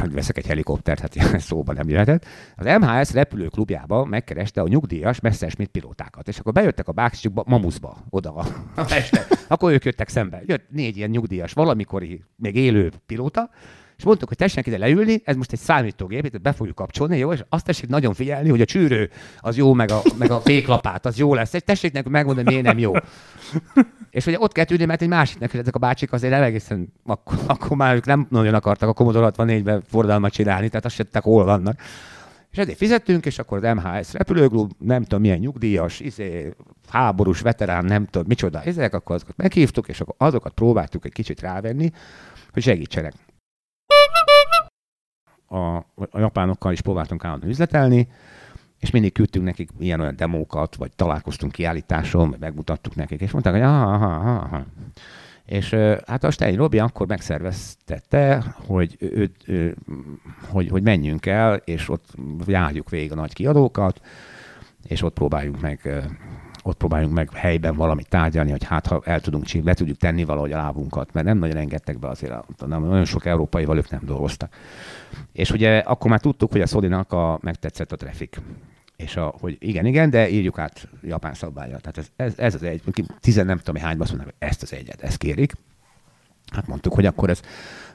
Hogy 0.00 0.12
veszek 0.12 0.36
egy 0.36 0.46
helikoptert, 0.46 1.00
hát 1.00 1.40
szóban 1.40 1.74
nem 1.74 1.88
jöhetett. 1.88 2.26
Az 2.56 2.66
MHS 2.66 3.12
repülőklubjába 3.12 4.04
megkereste 4.04 4.60
a 4.60 4.68
nyugdíjas 4.68 5.20
Messerschmitt 5.20 5.70
pilótákat, 5.70 6.28
és 6.28 6.38
akkor 6.38 6.52
bejöttek 6.52 6.88
a 6.88 6.92
bácsik 6.92 7.32
Mamuszba, 7.44 7.96
oda 8.10 8.34
a 8.34 8.46
este. 8.94 9.26
Akkor 9.48 9.72
ők 9.72 9.84
jöttek 9.84 10.08
szembe. 10.08 10.42
Jött 10.46 10.70
négy 10.70 10.96
ilyen 10.96 11.10
nyugdíjas, 11.10 11.52
valamikori 11.52 12.24
még 12.36 12.56
élő 12.56 12.92
pilóta, 13.06 13.50
és 13.98 14.04
mondtuk, 14.04 14.28
hogy 14.28 14.36
tessenek 14.36 14.66
ide 14.66 14.78
leülni, 14.78 15.22
ez 15.24 15.36
most 15.36 15.52
egy 15.52 15.58
számítógép, 15.58 16.24
itt 16.24 16.40
be 16.40 16.52
fogjuk 16.52 16.76
kapcsolni, 16.76 17.18
jó? 17.18 17.32
És 17.32 17.44
azt 17.48 17.64
tessék 17.64 17.88
nagyon 17.88 18.14
figyelni, 18.14 18.48
hogy 18.48 18.60
a 18.60 18.64
csűrő 18.64 19.10
az 19.38 19.56
jó, 19.56 19.72
meg 19.72 19.90
a, 19.90 20.02
meg 20.18 20.30
a 20.30 20.40
féklapát 20.40 21.06
az 21.06 21.18
jó 21.18 21.34
lesz. 21.34 21.54
Tessék 21.64 21.92
nekünk 21.92 22.14
megmondani, 22.14 22.48
miért 22.48 22.64
nem 22.64 22.78
jó. 22.78 22.92
És 24.10 24.26
ugye 24.26 24.38
ott 24.40 24.52
kell 24.52 24.64
tűnni, 24.64 24.84
mert 24.84 25.02
egy 25.02 25.08
másiknak, 25.08 25.54
ezek 25.54 25.74
a 25.74 25.78
bácsik 25.78 26.12
azért 26.12 26.32
nem 26.32 26.42
egészen, 26.42 26.92
akkor, 27.06 27.38
akkor 27.46 27.76
már 27.76 27.94
ők 27.94 28.04
nem 28.04 28.26
nagyon 28.30 28.54
akartak 28.54 28.88
a 28.88 28.92
Commodore 28.92 29.30
64-ben 29.36 29.82
fordalmat 29.88 30.32
csinálni, 30.32 30.68
tehát 30.68 30.84
azt 30.84 30.94
se 30.94 31.06
hol 31.20 31.44
vannak. 31.44 31.80
És 32.50 32.58
ezért 32.58 32.78
fizettünk, 32.78 33.26
és 33.26 33.38
akkor 33.38 33.64
az 33.64 33.74
MHS 33.74 34.12
repülőklub, 34.12 34.72
nem 34.78 35.02
tudom 35.02 35.20
milyen 35.20 35.38
nyugdíjas, 35.38 36.00
izé, 36.00 36.54
háborús 36.88 37.40
veterán, 37.40 37.84
nem 37.84 38.04
tudom 38.04 38.26
micsoda, 38.28 38.62
ezek, 38.62 38.94
akkor 38.94 39.14
azokat 39.14 39.36
meghívtuk, 39.36 39.88
és 39.88 40.00
akkor 40.00 40.14
azokat 40.18 40.52
próbáltuk 40.52 41.04
egy 41.04 41.12
kicsit 41.12 41.40
rávenni, 41.40 41.90
hogy 42.52 42.62
segítsenek. 42.62 43.14
A, 45.48 45.76
a 46.10 46.18
japánokkal 46.18 46.72
is 46.72 46.80
próbáltunk 46.80 47.24
állandóan 47.24 47.52
üzletelni, 47.52 48.08
és 48.78 48.90
mindig 48.90 49.12
küldtünk 49.12 49.44
nekik 49.44 49.70
ilyen 49.78 50.00
olyan 50.00 50.16
demókat, 50.16 50.76
vagy 50.76 50.90
találkoztunk 50.96 51.52
kiállításon, 51.52 52.30
vagy 52.30 52.38
megmutattuk 52.38 52.94
nekik, 52.94 53.20
és 53.20 53.30
mondták, 53.30 53.52
hogy 53.52 53.62
aha, 53.62 53.92
aha, 53.92 54.34
aha. 54.34 54.64
És 55.44 55.74
hát 56.06 56.24
a 56.24 56.30
Stein 56.30 56.56
Robi 56.56 56.78
akkor 56.78 57.06
megszerveztette, 57.06 58.54
hogy, 58.66 58.96
ő, 58.98 59.30
ő, 59.46 59.76
hogy, 60.48 60.68
hogy 60.68 60.82
menjünk 60.82 61.26
el, 61.26 61.54
és 61.54 61.88
ott 61.88 62.14
járjuk 62.46 62.90
végig 62.90 63.12
a 63.12 63.14
nagy 63.14 63.32
kiadókat, 63.32 64.00
és 64.86 65.02
ott 65.02 65.14
próbáljunk 65.14 65.60
meg 65.60 66.06
ott 66.62 66.76
próbáljunk 66.76 67.14
meg 67.14 67.32
helyben 67.32 67.76
valamit 67.76 68.08
tárgyalni, 68.08 68.50
hogy 68.50 68.64
hát 68.64 68.86
ha 68.86 69.00
el 69.04 69.20
tudunk 69.20 69.44
csinálni, 69.44 69.70
be 69.70 69.76
tudjuk 69.76 69.96
tenni 69.96 70.24
valahogy 70.24 70.52
a 70.52 70.56
lábunkat, 70.56 71.12
mert 71.12 71.26
nem 71.26 71.38
nagyon 71.38 71.56
engedtek 71.56 71.98
be 71.98 72.08
azért, 72.08 72.32
nem, 72.66 72.82
nagyon 72.82 73.04
sok 73.04 73.26
európai 73.26 73.66
ők 73.68 73.90
nem 73.90 74.02
dolgoztak. 74.04 74.54
És 75.32 75.50
ugye 75.50 75.78
akkor 75.78 76.10
már 76.10 76.20
tudtuk, 76.20 76.52
hogy 76.52 76.60
a 76.60 76.66
sony 76.66 76.92
a 76.92 77.38
megtetszett 77.42 77.92
a 77.92 77.96
traffic. 77.96 78.36
És 78.96 79.16
a, 79.16 79.34
hogy 79.40 79.56
igen, 79.60 79.86
igen, 79.86 80.10
de 80.10 80.28
írjuk 80.28 80.58
át 80.58 80.88
japán 81.02 81.34
szabályra. 81.34 81.78
Tehát 81.78 81.98
ez, 81.98 82.10
ez, 82.16 82.38
ez 82.38 82.54
az 82.54 82.62
egy, 82.62 82.82
tizen 83.20 83.46
nem 83.46 83.58
tudom, 83.58 83.82
hányban 83.82 84.06
azt 84.06 84.12
mondják, 84.12 84.34
hogy 84.38 84.48
ezt 84.48 84.62
az 84.62 84.72
egyet, 84.72 85.02
ezt 85.02 85.16
kérik. 85.16 85.52
Hát 86.52 86.66
mondtuk, 86.66 86.94
hogy 86.94 87.06
akkor 87.06 87.30
ez, 87.30 87.40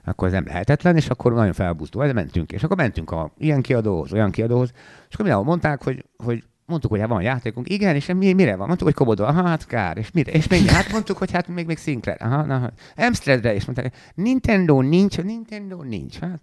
akkor 0.03 0.28
ez 0.28 0.34
nem 0.34 0.45
lehetetlen, 0.45 0.95
és 0.95 1.07
akkor 1.07 1.34
nagyon 1.34 1.53
felbuzdó, 1.53 2.01
ez 2.01 2.14
mentünk. 2.14 2.51
És 2.51 2.64
akkor 2.64 2.78
mentünk 2.78 3.11
a 3.11 3.32
ilyen 3.38 3.61
kiadóhoz, 3.61 4.14
olyan 4.14 4.32
kiadóhoz, 4.32 4.70
és 5.07 5.14
akkor 5.14 5.26
mindenhol 5.26 5.45
mondták, 5.45 5.84
hogy, 5.84 6.05
hogy 6.18 6.43
mondtuk, 6.66 6.91
hogy 6.91 6.99
hát 6.99 7.09
van 7.09 7.22
játékunk, 7.22 7.70
igen, 7.70 7.95
és 7.95 8.05
mi, 8.05 8.34
mire 8.34 8.55
van? 8.55 8.68
Mondtuk, 8.68 8.88
hogy 8.88 8.95
Commodore, 8.95 9.30
aha, 9.30 9.47
hát 9.47 9.66
kár, 9.66 9.97
és 9.97 10.11
mire? 10.11 10.32
És 10.32 10.47
még, 10.47 10.66
hát 10.66 10.91
mondtuk, 10.91 11.18
hogy 11.18 11.32
hát 11.32 11.47
még, 11.47 11.66
még 11.66 11.78
Sinclair, 11.78 12.18
aha, 12.20 12.41
na, 12.41 12.72
Amstradre, 12.95 13.53
és 13.53 13.66
mondták, 13.66 13.95
Nintendo 14.16 14.82
nincs, 14.82 15.18
Nintendo 15.22 15.84
nincs, 15.84 16.20
hát 16.20 16.41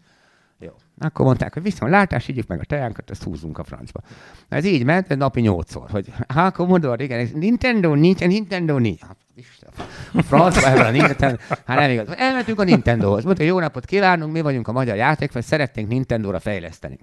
jó. 0.58 0.70
Akkor 0.98 1.24
mondták, 1.24 1.52
hogy 1.52 1.62
viszont 1.62 1.90
látás, 1.90 2.28
ígyük 2.28 2.46
meg 2.46 2.60
a 2.60 2.64
tejánkat, 2.64 3.10
ezt 3.10 3.22
húzzunk 3.22 3.58
a 3.58 3.64
francba. 3.64 4.00
Na, 4.48 4.56
ez 4.56 4.64
így 4.64 4.84
ment, 4.84 5.16
napi 5.16 5.40
nyolcszor, 5.40 5.90
hogy 5.90 6.12
hát 6.28 6.54
Commodore, 6.54 7.04
igen, 7.04 7.28
Nintendo 7.34 7.94
nincs, 7.94 8.20
Nintendo 8.20 8.78
nincs. 8.78 9.00
Hát, 9.00 9.16
a 10.12 10.22
francba 10.22 10.66
ebben 10.66 10.86
a 10.86 10.90
Nintendo, 10.90 11.36
hát 11.48 11.78
nem 11.78 11.90
igaz. 11.90 12.16
Elmentünk 12.16 12.60
a 12.60 12.64
Nintendohoz. 12.64 13.24
Mondta, 13.24 13.42
jó 13.42 13.60
napot 13.60 13.84
kívánunk, 13.84 14.32
mi 14.32 14.40
vagyunk 14.40 14.68
a 14.68 14.72
magyar 14.72 14.96
játék, 14.96 15.32
vagy 15.32 15.44
szeretnénk 15.44 15.88
Nintendo-ra 15.88 16.38
fejleszteni 16.38 16.98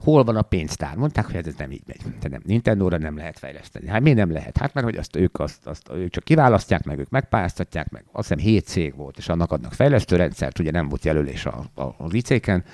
hol 0.00 0.24
van 0.24 0.36
a 0.36 0.42
pénztár? 0.42 0.96
Mondták, 0.96 1.26
hogy 1.26 1.36
ez 1.36 1.54
nem 1.58 1.70
így 1.70 1.82
megy. 1.86 2.00
Tehát 2.02 2.30
nem, 2.30 2.40
Nintendo-ra 2.44 2.98
nem 2.98 3.16
lehet 3.16 3.38
fejleszteni. 3.38 3.88
Hát 3.88 4.00
miért 4.00 4.18
nem 4.18 4.32
lehet? 4.32 4.58
Hát 4.58 4.74
mert 4.74 4.86
hogy 4.86 4.96
azt 4.96 5.16
ők, 5.16 5.38
azt, 5.38 5.66
azt, 5.66 5.90
ők 5.92 6.10
csak 6.10 6.24
kiválasztják, 6.24 6.84
meg 6.84 6.98
ők 6.98 7.10
megpályáztatják, 7.10 7.90
meg 7.90 8.04
azt 8.12 8.28
hiszem 8.28 8.44
7 8.44 8.66
cég 8.66 8.96
volt, 8.96 9.18
és 9.18 9.28
annak 9.28 9.52
adnak 9.52 9.72
fejlesztőrendszert, 9.72 10.58
ugye 10.58 10.70
nem 10.70 10.88
volt 10.88 11.04
jelölés 11.04 11.46
a, 11.46 11.64
a, 11.74 11.94
az 11.98 12.14
IC-ken, 12.14 12.64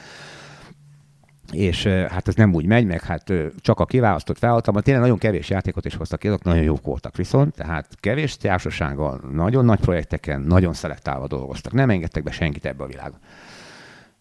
és 1.52 1.86
hát 1.86 2.28
ez 2.28 2.34
nem 2.34 2.54
úgy 2.54 2.66
megy, 2.66 2.86
meg 2.86 3.02
hát 3.02 3.32
csak 3.56 3.80
a 3.80 3.84
kiválasztott 3.84 4.38
felhatalmat, 4.38 4.84
tényleg 4.84 5.02
nagyon 5.02 5.18
kevés 5.18 5.50
játékot 5.50 5.84
is 5.84 5.94
hoztak 5.94 6.18
ki, 6.18 6.28
azok 6.28 6.44
nagyon 6.44 6.62
jók 6.62 6.84
voltak 6.84 7.16
viszont, 7.16 7.54
tehát 7.54 7.86
kevés 8.00 8.36
társasággal, 8.36 9.20
nagyon 9.32 9.64
nagy 9.64 9.80
projekteken, 9.80 10.40
nagyon 10.40 10.72
szelektálva 10.72 11.26
dolgoztak, 11.26 11.72
nem 11.72 11.90
engedtek 11.90 12.22
be 12.22 12.30
senkit 12.30 12.64
ebbe 12.64 12.84
a 12.84 12.86
világba. 12.86 13.18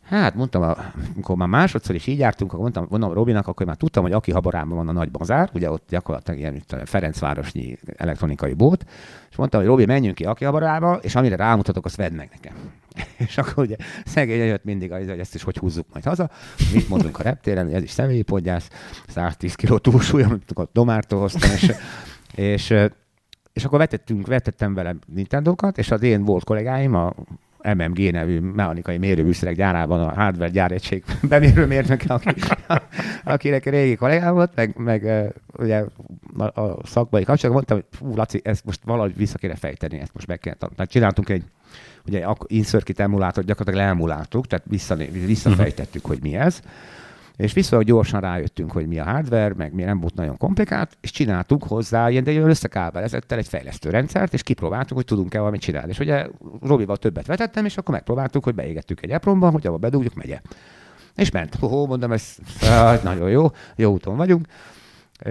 Hát 0.06 0.36
mondtam, 0.36 0.74
amikor 1.14 1.36
már 1.36 1.48
másodszor 1.48 1.96
is 1.96 2.08
így 2.08 2.20
jártunk, 2.20 2.50
akkor 2.50 2.62
mondtam, 2.62 2.86
mondom 2.90 3.14
Robinak, 3.14 3.48
akkor 3.48 3.66
már 3.66 3.76
tudtam, 3.76 4.04
hogy 4.04 4.12
aki 4.12 4.32
habarában 4.32 4.78
van 4.78 4.88
a 4.88 4.92
nagy 4.92 5.12
bazár, 5.12 5.50
ugye 5.54 5.72
ott 5.72 5.86
gyakorlatilag 5.90 6.40
ilyen 6.40 6.52
mint 6.52 6.72
a 6.72 6.86
Ferencvárosnyi 6.86 7.78
elektronikai 7.96 8.54
bót, 8.54 8.86
és 9.30 9.36
mondtam, 9.36 9.60
hogy 9.60 9.70
Robi, 9.70 9.86
menjünk 9.86 10.16
ki 10.16 10.26
aki 10.26 10.46
habarába, 10.46 11.00
és 11.02 11.16
amire 11.16 11.36
rámutatok, 11.36 11.86
azt 11.86 11.96
vedd 11.96 12.14
meg 12.14 12.30
nekem. 12.32 12.54
és 13.28 13.38
akkor 13.38 13.64
ugye 13.64 13.76
szegény 14.06 14.48
jött 14.48 14.64
mindig, 14.64 14.92
hogy 14.92 15.10
ezt 15.10 15.36
is 15.36 15.44
hogy 15.44 15.58
húzzuk 15.58 15.86
majd 15.92 16.06
haza. 16.06 16.30
Mit 16.74 16.90
mondunk 16.90 17.20
a 17.20 17.24
reptéren, 17.24 17.70
ez 17.70 17.84
is 17.84 17.92
személyi 17.92 18.22
podgyász, 18.22 18.70
110 19.08 19.56
kg 19.56 19.78
túlsúly, 19.82 20.24
amit 20.24 20.52
a 20.52 20.68
Domártól 20.72 21.20
hoztam, 21.20 21.52
és, 21.52 21.72
és 22.36 22.74
és 23.54 23.66
akkor 23.66 23.80
vetettünk, 23.80 24.28
vetettem 24.28 24.74
vele 24.74 24.96
Nintendo-kat, 25.14 25.78
és 25.78 25.92
az 25.92 26.02
én 26.02 26.24
volt 26.24 26.44
kollégáim, 26.44 26.96
a 26.96 27.14
MMG 27.74 28.12
nevű 28.12 28.40
mechanikai 28.40 28.98
mérőműszerek 28.98 29.56
gyárában 29.56 30.02
a 30.02 30.14
hardware 30.14 30.50
gyáregység 30.50 31.04
bemérőmérnök, 31.30 32.02
aki, 32.08 32.42
akinek 33.24 33.66
régi 33.66 33.96
kollégám 33.96 34.34
volt, 34.34 34.52
meg, 34.56 34.78
meg 34.78 35.32
ugye 35.58 35.84
a, 36.38 36.62
a 36.62 36.78
szakmai 36.84 37.24
kapcsolatban 37.24 37.52
mondtam, 37.52 37.78
hogy 37.78 37.86
fú, 37.98 38.16
Laci, 38.16 38.42
ezt 38.44 38.66
most 38.66 38.80
valahogy 38.84 39.16
vissza 39.18 39.38
kéne 39.38 39.56
fejteni, 39.56 40.00
ezt 40.00 40.14
most 40.14 40.28
meg 40.28 40.40
kell 40.40 40.54
Tehát 40.54 40.92
csináltunk 40.92 41.30
egy 41.30 41.44
ugye 42.08 42.26
insert 42.48 43.00
emulátort, 43.00 43.48
gyakorlatilag 43.48 43.88
leemuláltuk, 43.88 44.48
tehát 44.48 44.66
vissza, 44.70 44.96
visszafejtettük, 45.26 46.06
hogy 46.06 46.20
mi 46.22 46.36
ez 46.36 46.62
és 47.38 47.54
viszonylag 47.54 47.88
gyorsan 47.88 48.22
rájöttünk, 48.22 48.72
hogy 48.72 48.88
mi 48.88 49.00
a 49.00 49.04
hardware, 49.04 49.54
meg 49.58 49.74
mi 49.74 49.84
nem 49.84 50.00
volt 50.00 50.16
nagyon 50.16 50.38
komplikált, 50.38 50.98
és 51.02 51.12
csináltuk 51.12 51.64
hozzá 51.64 52.10
ilyen, 52.10 52.24
de 52.24 52.32
ilyen 52.32 52.50
összekábelezettel 52.50 53.38
egy 53.38 53.48
fejlesztő 53.48 53.90
rendszert, 53.90 54.34
és 54.34 54.44
kipróbáltuk, 54.44 54.98
hogy 54.98 55.06
tudunk-e 55.06 55.40
valamit 55.40 55.62
csinálni. 55.62 55.90
És 55.90 56.00
ugye 56.00 56.28
Robival 56.62 56.98
többet 56.98 57.26
vetettem, 57.26 57.66
és 57.66 57.78
akkor 57.78 57.94
megpróbáltuk, 57.94 58.44
hogy 58.44 58.56
beégettük 58.56 59.04
egy 59.04 59.10
EPROM-ba, 59.10 59.50
hogy 59.50 59.68
abba 59.68 59.78
bedugjuk, 59.78 60.14
megye. 60.14 60.42
És 61.16 61.32
ment. 61.32 61.56
Hó, 61.56 61.88
mondom, 61.88 62.12
ez 62.12 62.38
nagyon 63.04 63.30
jó, 63.30 63.46
jó 63.76 63.92
úton 63.92 64.18
vagyunk. 64.18 64.48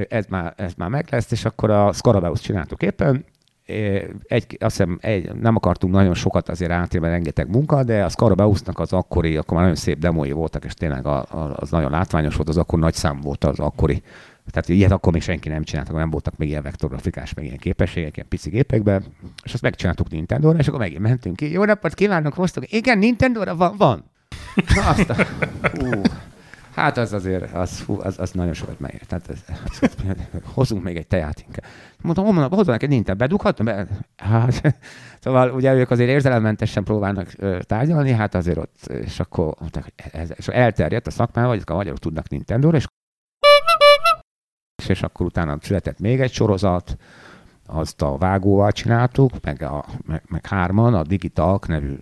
Ez 0.09 0.27
már, 0.29 0.55
ez 0.57 0.73
már 0.77 0.89
meg 0.89 1.07
lesz, 1.11 1.31
és 1.31 1.45
akkor 1.45 1.71
a 1.71 1.93
Scarabeus 1.93 2.41
csináltuk 2.41 2.83
éppen, 2.83 3.25
egy, 4.27 4.57
azt 4.61 4.77
hiszem, 4.77 4.99
egy, 5.01 5.35
nem 5.35 5.57
akartunk 5.57 5.95
nagyon 5.95 6.15
sokat 6.15 6.49
azért 6.49 6.71
átélni, 6.71 7.07
rengeteg 7.07 7.49
munka, 7.49 7.85
de 7.85 8.05
a 8.05 8.09
Scarabeusnak 8.09 8.79
az 8.79 8.93
akkori, 8.93 9.37
akkor 9.37 9.53
már 9.53 9.61
nagyon 9.63 9.77
szép 9.77 9.99
demói 9.99 10.31
voltak, 10.31 10.65
és 10.65 10.75
tényleg 10.75 11.07
a, 11.07 11.17
a, 11.19 11.55
az 11.57 11.71
nagyon 11.71 11.91
látványos 11.91 12.37
volt, 12.37 12.49
az 12.49 12.57
akkor 12.57 12.79
nagy 12.79 12.95
szám 12.95 13.21
volt 13.21 13.45
az 13.45 13.59
akkori. 13.59 14.03
Tehát 14.51 14.69
ilyet 14.69 14.91
akkor 14.91 15.13
még 15.13 15.23
senki 15.23 15.49
nem 15.49 15.65
csinált, 15.65 15.89
akkor 15.89 16.01
nem 16.01 16.11
voltak 16.11 16.37
még 16.37 16.49
ilyen 16.49 16.63
vektorgrafikás, 16.63 17.35
meg 17.35 17.45
ilyen 17.45 17.57
képességek, 17.57 18.17
ilyen 18.17 18.29
pici 18.29 18.51
gépekben, 18.51 19.05
és 19.45 19.53
azt 19.53 19.63
megcsináltuk 19.63 20.11
Nintendo-ra, 20.11 20.59
és 20.59 20.69
akkor 20.69 20.81
megint 20.81 21.01
mentünk 21.01 21.37
ki. 21.37 21.53
Jó 21.53 21.65
napot 21.65 21.95
kívánok, 21.95 22.35
hoztuk. 22.35 22.73
Igen, 22.73 22.99
Nintendo-ra 22.99 23.57
van. 23.57 23.75
van. 23.77 24.05
Na, 24.75 24.89
azt 24.89 25.11
a, 25.11 25.15
hú, 25.79 26.01
Hát 26.75 26.97
az 26.97 27.13
azért, 27.13 27.55
az, 27.55 27.79
fú, 27.79 28.01
az, 28.01 28.19
az 28.19 28.31
nagyon 28.31 28.53
sokat 28.53 28.81
megér. 28.81 29.03
Tehát 29.07 29.29
ez, 29.29 29.45
az, 29.65 29.79
az, 29.83 29.97
hozunk 30.45 30.83
még 30.83 30.97
egy 30.97 31.07
teját 31.07 31.41
inkább. 31.47 31.65
Mondtam, 32.01 32.25
mondom, 32.25 32.51
hozom 32.51 32.73
neked 32.73 32.89
nincs, 32.89 33.11
bedughatom? 33.11 33.67
Be? 33.67 33.87
Hát, 34.17 34.77
szóval 35.23 35.51
ugye 35.51 35.75
ők 35.75 35.91
azért 35.91 36.11
érzelemmentesen 36.11 36.85
próbálnak 36.85 37.33
ö, 37.37 37.59
tárgyalni, 37.63 38.11
hát 38.11 38.35
azért 38.35 38.59
ott, 38.59 38.87
és 38.87 39.21
akkor 39.21 39.55
mondták, 39.61 39.93
ez, 40.13 40.31
és 40.37 40.49
elterjedt 40.49 41.07
a 41.07 41.11
szakmával, 41.11 41.51
hogy 41.51 41.63
a 41.67 41.75
magyarok 41.75 41.99
tudnak 41.99 42.29
Nintendo-ra, 42.29 42.77
és, 42.77 42.87
és 44.89 45.03
akkor 45.03 45.27
utána 45.27 45.59
született 45.61 45.99
még 45.99 46.21
egy 46.21 46.33
sorozat, 46.33 46.97
azt 47.67 48.03
a 48.03 48.17
vágóval 48.17 48.73
csináltuk, 48.73 49.33
meg, 49.43 49.63
a, 49.63 49.85
meg, 50.07 50.23
meg 50.29 50.47
hárman, 50.47 50.95
a 50.95 51.03
Digitalk 51.03 51.67
nevű 51.67 51.97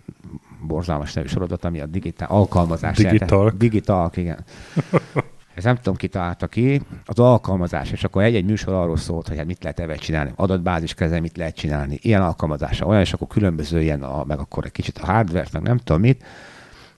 borzalmas 0.67 1.13
nevű 1.13 1.27
sorozat, 1.27 1.65
ami 1.65 1.79
a 1.79 1.85
digitál 1.85 2.27
alkalmazás. 2.31 2.97
Digitalk. 2.97 3.57
Digitalk, 3.57 4.17
igen. 4.17 4.39
Ez 5.55 5.63
nem 5.63 5.75
tudom, 5.75 5.95
ki 5.95 6.07
találta 6.07 6.47
ki, 6.47 6.81
az 7.05 7.19
alkalmazás, 7.19 7.91
és 7.91 8.03
akkor 8.03 8.23
egy-egy 8.23 8.45
műsor 8.45 8.73
arról 8.73 8.97
szólt, 8.97 9.27
hogy 9.27 9.37
hát 9.37 9.45
mit 9.45 9.63
lehet 9.63 9.79
ebben 9.79 9.97
csinálni, 9.97 10.31
adatbázis 10.35 10.93
kezel, 10.93 11.21
mit 11.21 11.37
lehet 11.37 11.55
csinálni, 11.55 11.97
ilyen 12.01 12.21
alkalmazása, 12.21 12.85
olyan, 12.85 13.01
és 13.01 13.13
akkor 13.13 13.27
különböző 13.27 13.81
ilyen, 13.81 14.03
a, 14.03 14.23
meg 14.23 14.39
akkor 14.39 14.65
egy 14.65 14.71
kicsit 14.71 14.97
a 14.97 15.05
hardware 15.05 15.47
meg 15.51 15.61
nem 15.61 15.77
tudom 15.77 16.01
mit. 16.01 16.23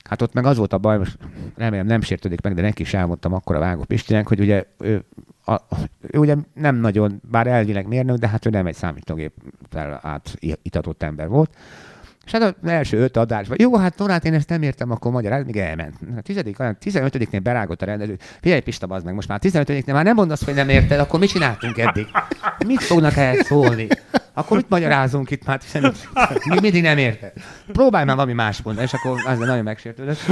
Hát 0.10 0.22
ott 0.22 0.34
meg 0.34 0.46
az 0.46 0.58
volt 0.58 0.74
a 0.74 0.78
baj, 0.78 0.98
most 0.98 1.18
remélem 1.56 1.86
nem 1.86 2.02
sértődik 2.02 2.42
meg, 2.42 2.54
de 2.54 2.62
neki 2.62 2.82
is 2.82 2.94
elmondtam 2.94 3.34
akkor 3.34 3.56
a 3.56 3.60
Vágó 3.60 3.84
Pistinek, 3.84 4.28
hogy 4.28 4.40
ugye 4.40 4.64
ő, 4.78 5.06
a, 5.46 5.56
ő 6.02 6.20
ugye 6.20 6.36
nem 6.54 6.76
nagyon, 6.76 7.22
bár 7.32 7.48
elvileg 7.48 7.88
mérnök, 7.88 8.18
de 8.18 8.28
hát 8.28 8.46
ő 8.46 8.50
nem 8.50 8.66
egy 8.66 8.76
számítógéppel 8.76 10.00
átitatott 10.04 11.04
ember 11.04 11.28
volt, 11.28 11.56
és 12.26 12.32
hát 12.32 12.42
az 12.42 12.70
első 12.70 12.98
öt 12.98 13.18
adásban, 13.18 13.58
jó, 13.60 13.78
hát 13.78 13.98
Norát 13.98 14.26
én 14.26 14.34
ezt 14.34 14.50
nem 14.50 14.62
értem, 14.62 14.92
akkor 14.92 15.12
magyaráz, 15.12 15.46
még 15.46 15.58
elment. 15.58 15.96
A 16.18 16.22
tizedik, 16.22 16.60
olyan 16.60 16.78
15-nél 16.84 17.40
berágott 17.44 17.82
a 17.82 17.86
rendező. 17.86 18.18
Figyelj, 18.42 18.62
Pista, 18.62 18.88
az 18.88 19.04
meg, 19.04 19.14
most 19.14 19.28
már 19.28 19.40
15-nél 19.44 19.94
már 19.94 20.04
nem 20.04 20.16
mondasz, 20.16 20.46
hogy 20.46 20.54
nem 20.54 20.70
érted, 20.70 21.00
akkor 21.00 21.20
mit 21.20 21.30
csináltunk 21.30 21.78
eddig? 21.78 22.08
Mit 22.66 22.84
fognak 22.84 23.18
ehhez 23.18 23.46
szólni? 23.46 23.88
Akkor 24.34 24.58
mit 24.58 24.70
magyarázunk 24.70 25.32
itt 25.32 25.46
már 25.46 25.58
15 25.58 26.10
Mi 26.50 26.60
mindig 26.60 26.82
nem 26.82 26.98
érted. 26.98 27.34
Próbálj 27.72 28.06
már 28.06 28.16
valami 28.16 28.34
más 28.34 28.62
mondani, 28.62 28.86
és 28.86 28.94
akkor 28.94 29.22
az 29.26 29.38
nagyon 29.38 29.64
megsértődött. 29.64 30.20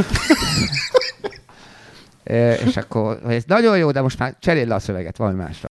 E, 2.23 2.53
és 2.53 2.77
akkor, 2.77 3.19
ez 3.27 3.43
nagyon 3.47 3.77
jó, 3.77 3.91
de 3.91 4.01
most 4.01 4.19
már 4.19 4.35
cseréld 4.39 4.67
le 4.67 4.75
a 4.75 4.79
szöveget 4.79 5.17
valami 5.17 5.37
másra. 5.37 5.72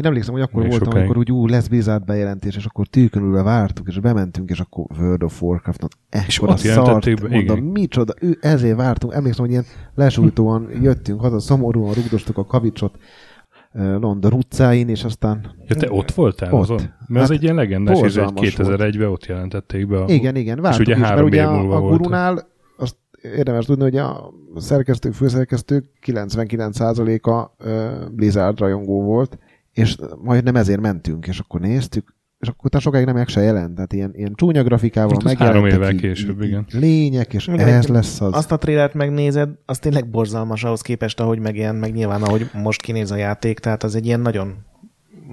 Én 0.00 0.06
emlékszem, 0.06 0.32
hogy 0.32 0.42
akkor 0.42 0.60
Még 0.62 0.70
voltam, 0.70 0.88
sokáig. 0.88 1.04
amikor 1.04 1.22
úgy 1.22 1.32
ú, 1.32 1.46
lesz 1.46 1.66
Blizzard 1.66 2.04
bejelentés, 2.04 2.56
és 2.56 2.64
akkor 2.64 2.86
tűkönülve 2.86 3.42
vártuk, 3.42 3.88
és 3.88 3.98
bementünk, 3.98 4.50
és 4.50 4.60
akkor 4.60 4.84
World 4.98 5.22
of 5.22 5.42
ekkora 6.08 6.52
ott 6.52 6.62
jelentették 6.62 7.18
szart, 7.18 7.30
be, 7.30 7.36
mondom, 7.36 7.56
igen. 7.56 7.70
micsoda, 7.72 8.14
ő, 8.20 8.38
ezért 8.40 8.76
vártunk. 8.76 9.14
Emlékszem, 9.14 9.44
hogy 9.44 9.52
ilyen 9.52 9.64
lesújtóan 9.94 10.68
jöttünk 10.82 11.20
haza, 11.20 11.40
szomorúan 11.40 11.94
rugdostuk 11.94 12.38
a 12.38 12.44
kavicsot 12.44 12.98
London 13.72 14.32
utcáin, 14.32 14.88
és 14.88 15.04
aztán... 15.04 15.54
Ja, 15.66 15.76
te 15.76 15.92
ott 15.92 16.10
voltál 16.10 16.52
Ott. 16.52 16.60
azon? 16.60 16.80
Mert 17.06 17.22
ez 17.22 17.28
Hát 17.28 17.30
egy 17.30 17.42
ilyen 17.42 17.54
legendás, 17.54 17.98
borzalmas 17.98 18.54
2001-ben 18.56 19.08
ott 19.08 19.26
jelentették 19.26 19.86
be. 19.88 20.02
A... 20.02 20.08
Igen, 20.08 20.36
igen, 20.36 20.60
vártuk 20.60 20.80
és 20.80 20.86
ugye 20.86 20.94
is, 20.94 21.00
mert 21.00 21.12
három 21.12 21.26
ugye 21.26 21.42
év 21.42 21.48
a, 21.48 21.76
a 21.76 21.80
volt. 21.80 21.96
gurunál 21.96 22.48
azt 22.76 22.96
érdemes 23.36 23.64
tudni, 23.64 23.82
hogy 23.82 23.96
a 23.96 24.32
szerkesztők, 24.56 25.12
főszerkesztők 25.12 25.84
99%-a 26.06 27.64
ö, 27.64 27.88
Blizzard 28.12 28.58
rajongó 28.58 29.02
volt, 29.02 29.38
és 29.80 29.96
majdnem 30.22 30.56
ezért 30.56 30.80
mentünk, 30.80 31.26
és 31.26 31.38
akkor 31.38 31.60
néztük, 31.60 32.14
és 32.38 32.48
akkor 32.48 32.64
utána 32.64 32.82
sokáig 32.82 33.04
nem 33.04 33.14
meg 33.14 33.28
se 33.28 33.40
jelent, 33.40 33.74
tehát 33.74 33.92
ilyen, 33.92 34.10
ilyen 34.14 34.34
csúnya 34.34 34.62
grafikával 34.62 35.16
Hát 35.22 35.32
az 35.32 35.38
három 35.38 35.62
megjelentek 35.62 35.94
évvel 35.94 36.12
később, 36.12 36.42
igen. 36.42 36.66
Lények, 36.72 37.34
és 37.34 37.46
Igen, 37.46 37.68
ez 37.68 37.86
lesz 37.86 38.20
az. 38.20 38.34
Azt 38.34 38.52
a 38.52 38.56
trélert 38.56 38.94
megnézed, 38.94 39.50
az 39.66 39.78
tényleg 39.78 40.10
borzalmas 40.10 40.64
ahhoz 40.64 40.80
képest, 40.80 41.20
ahogy 41.20 41.38
megjelent, 41.38 41.80
meg 41.80 41.92
nyilván 41.92 42.22
ahogy 42.22 42.50
most 42.52 42.82
kinéz 42.82 43.10
a 43.10 43.16
játék, 43.16 43.58
tehát 43.58 43.82
az 43.82 43.94
egy 43.94 44.06
ilyen 44.06 44.20
nagyon 44.20 44.54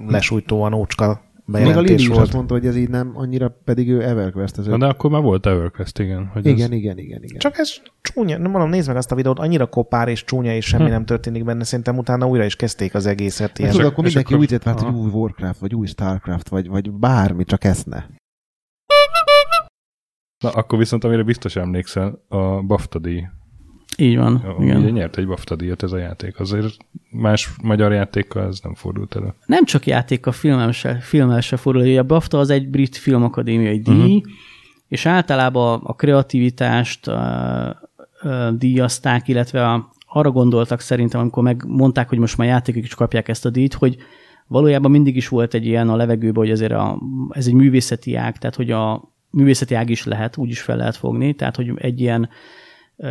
lesújtóan 0.06 0.72
ócska 0.72 1.27
Még 1.52 1.60
a 1.60 1.64
bejelentés 1.64 1.96
Lili 2.00 2.08
volt. 2.12 2.20
azt 2.22 2.32
mondta, 2.32 2.54
hogy 2.54 2.66
ez 2.66 2.76
így 2.76 2.88
nem 2.88 3.12
annyira, 3.14 3.48
pedig 3.64 3.90
ő 3.90 4.02
EverQuest. 4.02 4.58
Ez 4.58 4.66
Na, 4.66 4.76
de 4.78 4.86
akkor 4.86 5.10
már 5.10 5.22
volt 5.22 5.46
EverQuest, 5.46 5.98
igen. 5.98 6.26
Hogy 6.26 6.46
igen, 6.46 6.70
ez... 6.72 6.76
igen, 6.78 6.98
igen, 6.98 7.22
igen. 7.22 7.38
Csak 7.38 7.58
ez 7.58 7.72
csúnya, 8.00 8.38
nem 8.38 8.50
mondom, 8.50 8.70
nézd 8.70 8.88
meg 8.88 8.96
azt 8.96 9.12
a 9.12 9.14
videót, 9.14 9.38
annyira 9.38 9.66
kopár 9.66 10.08
és 10.08 10.24
csúnya, 10.24 10.54
és 10.54 10.64
semmi 10.66 10.84
Hm. 10.84 10.90
nem 10.90 11.04
történik 11.04 11.44
benne, 11.44 11.64
szerintem 11.64 11.98
utána 11.98 12.26
újra 12.28 12.44
is 12.44 12.56
kezdték 12.56 12.94
az 12.94 13.06
egészet. 13.06 13.58
Ilyen. 13.58 13.70
tudod, 13.70 13.86
akkor 13.86 14.04
és 14.06 14.14
mindenki 14.14 14.32
akkor- 14.34 14.58
úgy 14.58 14.62
vált, 14.64 14.80
hogy 14.80 14.94
új 15.04 15.10
Warcraft, 15.10 15.60
vagy 15.60 15.74
új 15.74 15.86
Starcraft, 15.86 16.48
vagy, 16.48 16.68
vagy 16.68 16.90
bármi, 16.90 17.44
csak 17.44 17.64
ezt 17.64 17.86
ne. 17.86 18.04
Na, 20.44 20.50
akkor 20.50 20.78
viszont 20.78 21.04
amire 21.04 21.22
biztos 21.22 21.56
emlékszel, 21.56 22.24
a 22.28 22.62
BAFTA 22.62 22.98
díj. 22.98 23.26
Így 23.96 24.16
van, 24.16 24.34
A- 24.34 24.62
igen. 24.62 24.76
Ugye 24.76 24.90
nyert 24.90 25.16
egy 25.16 25.26
BAFTA 25.26 25.56
díjat 25.56 25.82
ez 25.82 25.92
a 25.92 25.98
játék. 25.98 26.40
Azért 26.40 26.76
más 27.10 27.50
magyar 27.62 27.92
játékkal 27.92 28.46
ez 28.46 28.60
nem 28.62 28.74
fordult 28.74 29.16
elő. 29.16 29.34
Nem 29.46 29.64
csak 29.64 29.86
játék, 29.86 30.26
a 30.26 30.32
filmmel 30.32 30.72
se, 30.72 30.94
filmmel 30.94 31.40
se 31.40 31.56
fordul. 31.56 31.82
elő. 31.82 31.98
A 31.98 32.02
BAFTA 32.02 32.38
az 32.38 32.50
egy 32.50 32.68
brit 32.68 32.96
filmakadémiai 32.96 33.80
díj, 33.80 34.16
uh-huh. 34.16 34.32
és 34.88 35.06
általában 35.06 35.80
a 35.82 35.94
kreativitást 35.94 37.06
uh, 37.06 37.14
uh, 38.22 38.48
díjazták, 38.48 39.28
illetve 39.28 39.70
a, 39.70 39.92
arra 40.06 40.30
gondoltak 40.30 40.80
szerintem, 40.80 41.20
amikor 41.20 41.42
megmondták, 41.42 42.08
hogy 42.08 42.18
most 42.18 42.36
már 42.36 42.48
játékok 42.48 42.82
is 42.82 42.94
kapják 42.94 43.28
ezt 43.28 43.46
a 43.46 43.50
díjt, 43.50 43.74
hogy 43.74 43.96
valójában 44.46 44.90
mindig 44.90 45.16
is 45.16 45.28
volt 45.28 45.54
egy 45.54 45.66
ilyen 45.66 45.88
a 45.88 45.96
levegőben, 45.96 46.42
hogy 46.42 46.50
azért 46.50 46.72
a, 46.72 46.98
ez 47.30 47.46
egy 47.46 47.54
művészeti 47.54 48.14
ág, 48.14 48.38
tehát 48.38 48.56
hogy 48.56 48.70
a 48.70 49.12
művészeti 49.30 49.74
ág 49.74 49.90
is 49.90 50.04
lehet, 50.04 50.36
úgy 50.36 50.48
is 50.48 50.60
fel 50.60 50.76
lehet 50.76 50.96
fogni, 50.96 51.34
tehát 51.34 51.56
hogy 51.56 51.72
egy 51.76 52.00
ilyen 52.00 52.28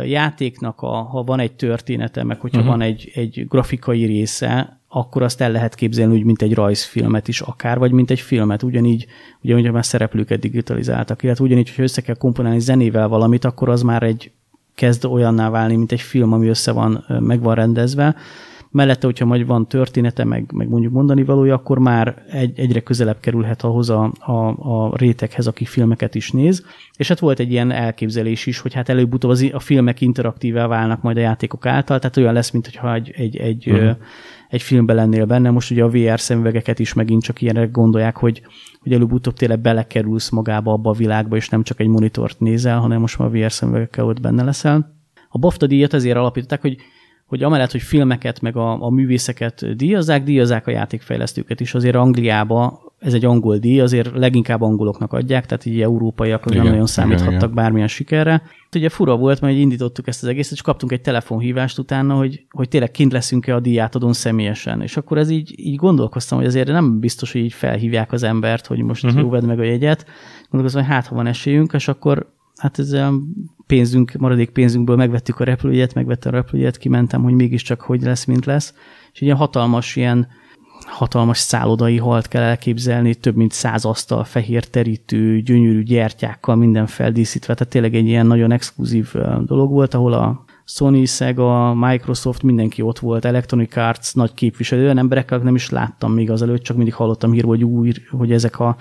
játéknak, 0.04 0.80
a, 0.80 0.86
ha 0.86 1.22
van 1.22 1.40
egy 1.40 1.52
története, 1.52 2.24
meg 2.24 2.40
hogyha 2.40 2.58
uh-huh. 2.58 2.72
van 2.72 2.82
egy, 2.82 3.10
egy 3.14 3.46
grafikai 3.48 4.04
része, 4.04 4.80
akkor 4.88 5.22
azt 5.22 5.40
el 5.40 5.50
lehet 5.50 5.74
képzelni 5.74 6.14
úgy, 6.14 6.24
mint 6.24 6.42
egy 6.42 6.54
rajzfilmet 6.54 7.28
is 7.28 7.40
akár, 7.40 7.78
vagy 7.78 7.92
mint 7.92 8.10
egy 8.10 8.20
filmet, 8.20 8.62
ugyanígy, 8.62 9.06
ugyanúgy 9.42 9.70
már 9.70 9.84
szereplőket 9.84 10.40
digitalizáltak, 10.40 11.22
illetve 11.22 11.44
ugyanígy, 11.44 11.68
hogyha 11.68 11.82
össze 11.82 12.00
kell 12.00 12.16
komponálni 12.16 12.60
zenével 12.60 13.08
valamit, 13.08 13.44
akkor 13.44 13.68
az 13.68 13.82
már 13.82 14.02
egy 14.02 14.30
kezd 14.74 15.04
olyanná 15.04 15.50
válni, 15.50 15.76
mint 15.76 15.92
egy 15.92 16.00
film, 16.00 16.32
ami 16.32 16.48
össze 16.48 16.72
van, 16.72 17.04
meg 17.20 17.40
van 17.40 17.54
rendezve. 17.54 18.16
Mellette, 18.70 19.06
hogyha 19.06 19.24
majd 19.24 19.46
van 19.46 19.68
története, 19.68 20.24
meg, 20.24 20.52
meg 20.52 20.68
mondjuk 20.68 20.92
mondani 20.92 21.24
valója, 21.24 21.54
akkor 21.54 21.78
már 21.78 22.24
egy, 22.30 22.58
egyre 22.58 22.80
közelebb 22.80 23.20
kerülhet 23.20 23.62
ahhoz 23.62 23.90
a, 23.90 24.12
a, 24.18 24.32
a 24.58 24.96
réteghez, 24.96 25.46
aki 25.46 25.64
filmeket 25.64 26.14
is 26.14 26.30
néz. 26.30 26.64
És 26.96 27.08
hát 27.08 27.18
volt 27.18 27.38
egy 27.38 27.50
ilyen 27.50 27.70
elképzelés 27.70 28.46
is, 28.46 28.58
hogy 28.58 28.74
hát 28.74 28.88
előbb-utóbb 28.88 29.30
az, 29.30 29.50
a 29.52 29.60
filmek 29.60 30.00
interaktívá 30.00 30.66
válnak 30.66 31.02
majd 31.02 31.16
a 31.16 31.20
játékok 31.20 31.66
által, 31.66 31.98
tehát 31.98 32.16
olyan 32.16 32.32
lesz, 32.32 32.50
mintha 32.50 32.94
egy, 32.94 33.10
egy, 33.16 33.36
egy, 33.36 33.70
uh-huh. 33.70 33.96
egy 34.48 34.62
filmben 34.62 34.96
lennél 34.96 35.24
benne. 35.24 35.50
Most 35.50 35.70
ugye 35.70 35.84
a 35.84 35.88
VR 35.88 36.20
szemüvegeket 36.20 36.78
is 36.78 36.92
megint 36.92 37.22
csak 37.22 37.40
ilyenre 37.40 37.64
gondolják, 37.64 38.16
hogy, 38.16 38.42
hogy 38.80 38.92
előbb-utóbb 38.92 39.34
tényleg 39.34 39.60
belekerülsz 39.60 40.30
magába 40.30 40.72
abba 40.72 40.90
a 40.90 40.94
világba, 40.94 41.36
és 41.36 41.48
nem 41.48 41.62
csak 41.62 41.80
egy 41.80 41.88
monitort 41.88 42.40
nézel, 42.40 42.78
hanem 42.78 43.00
most 43.00 43.18
már 43.18 43.30
VR 43.30 43.52
szemüvegekkel 43.52 44.04
ott 44.04 44.20
benne 44.20 44.42
leszel. 44.42 44.96
A 45.28 45.38
BAFTA 45.38 45.66
díjat 45.66 45.92
azért 45.92 46.16
alapították, 46.16 46.60
hogy 46.60 46.76
hogy 47.28 47.42
amellett, 47.42 47.70
hogy 47.70 47.82
filmeket 47.82 48.40
meg 48.40 48.56
a, 48.56 48.82
a 48.82 48.90
művészeket 48.90 49.76
díjazzák, 49.76 50.24
díjazzák 50.24 50.66
a 50.66 50.70
játékfejlesztőket 50.70 51.60
is. 51.60 51.74
Azért 51.74 51.94
Angliába 51.94 52.88
ez 52.98 53.14
egy 53.14 53.24
angol 53.24 53.56
díj, 53.56 53.80
azért 53.80 54.16
leginkább 54.16 54.60
angoloknak 54.60 55.12
adják, 55.12 55.46
tehát 55.46 55.66
így 55.66 55.80
európaiak 55.80 56.44
igen, 56.46 56.62
nem 56.62 56.70
nagyon 56.70 56.86
számíthattak 56.86 57.32
igen, 57.32 57.42
igen. 57.42 57.54
bármilyen 57.54 57.88
sikerre. 57.88 58.30
Hát 58.30 58.74
Ugye 58.74 58.88
fura 58.88 59.16
volt, 59.16 59.40
mert 59.40 59.56
indítottuk 59.56 60.06
ezt 60.06 60.22
az 60.22 60.28
egészet, 60.28 60.52
és 60.52 60.62
kaptunk 60.62 60.92
egy 60.92 61.00
telefonhívást 61.00 61.78
utána, 61.78 62.14
hogy, 62.14 62.44
hogy 62.50 62.68
tényleg 62.68 62.90
kint 62.90 63.12
leszünk-e 63.12 63.54
a 63.54 63.60
díjátadón 63.60 64.12
személyesen. 64.12 64.82
És 64.82 64.96
akkor 64.96 65.18
ez 65.18 65.30
így, 65.30 65.54
így 65.56 65.76
gondolkoztam, 65.76 66.38
hogy 66.38 66.46
azért 66.46 66.68
nem 66.68 67.00
biztos, 67.00 67.32
hogy 67.32 67.40
így 67.40 67.52
felhívják 67.52 68.12
az 68.12 68.22
embert, 68.22 68.66
hogy 68.66 68.78
most 68.82 69.04
uh-huh. 69.04 69.20
jó, 69.20 69.28
vedd 69.28 69.44
meg 69.44 69.58
a 69.58 69.64
jegyet. 69.64 70.06
Gondolkoztam, 70.50 70.84
hogy 70.84 70.92
hát, 70.92 71.06
ha 71.06 71.14
van 71.14 71.26
esélyünk, 71.26 71.72
és 71.72 71.88
akkor 71.88 72.36
hát 72.58 72.78
ez 72.78 72.92
a 72.92 73.12
pénzünk, 73.66 74.12
maradék 74.12 74.50
pénzünkből 74.50 74.96
megvettük 74.96 75.40
a 75.40 75.44
repülőjegyet, 75.44 75.94
megvettem 75.94 76.32
a 76.32 76.36
repülőjegyet, 76.36 76.76
kimentem, 76.76 77.22
hogy 77.22 77.32
mégiscsak 77.32 77.80
hogy 77.80 78.02
lesz, 78.02 78.24
mint 78.24 78.44
lesz. 78.44 78.74
És 79.12 79.20
ilyen 79.20 79.36
hatalmas 79.36 79.96
ilyen 79.96 80.28
hatalmas 80.86 81.38
szállodai 81.38 81.96
halt 81.96 82.28
kell 82.28 82.42
elképzelni, 82.42 83.14
több 83.14 83.36
mint 83.36 83.52
száz 83.52 83.84
asztal, 83.84 84.24
fehér 84.24 84.64
terítő, 84.64 85.40
gyönyörű 85.40 85.82
gyertyákkal, 85.82 86.56
minden 86.56 86.86
feldíszítve, 86.86 87.54
tehát 87.54 87.72
tényleg 87.72 87.94
egy 87.94 88.06
ilyen 88.06 88.26
nagyon 88.26 88.52
exkluzív 88.52 89.14
dolog 89.44 89.70
volt, 89.70 89.94
ahol 89.94 90.12
a 90.12 90.44
Sony, 90.64 91.06
Sega, 91.06 91.74
Microsoft, 91.74 92.42
mindenki 92.42 92.82
ott 92.82 92.98
volt, 92.98 93.24
Electronic 93.24 93.76
Arts 93.76 94.14
nagy 94.14 94.34
képviselő, 94.34 94.82
olyan 94.82 94.98
emberekkel 94.98 95.38
nem 95.38 95.54
is 95.54 95.70
láttam 95.70 96.12
még 96.12 96.30
azelőtt, 96.30 96.62
csak 96.62 96.76
mindig 96.76 96.94
hallottam 96.94 97.32
hírból, 97.32 97.54
hogy 97.54 97.64
új, 97.64 97.92
hogy 98.10 98.32
ezek 98.32 98.60
a 98.60 98.76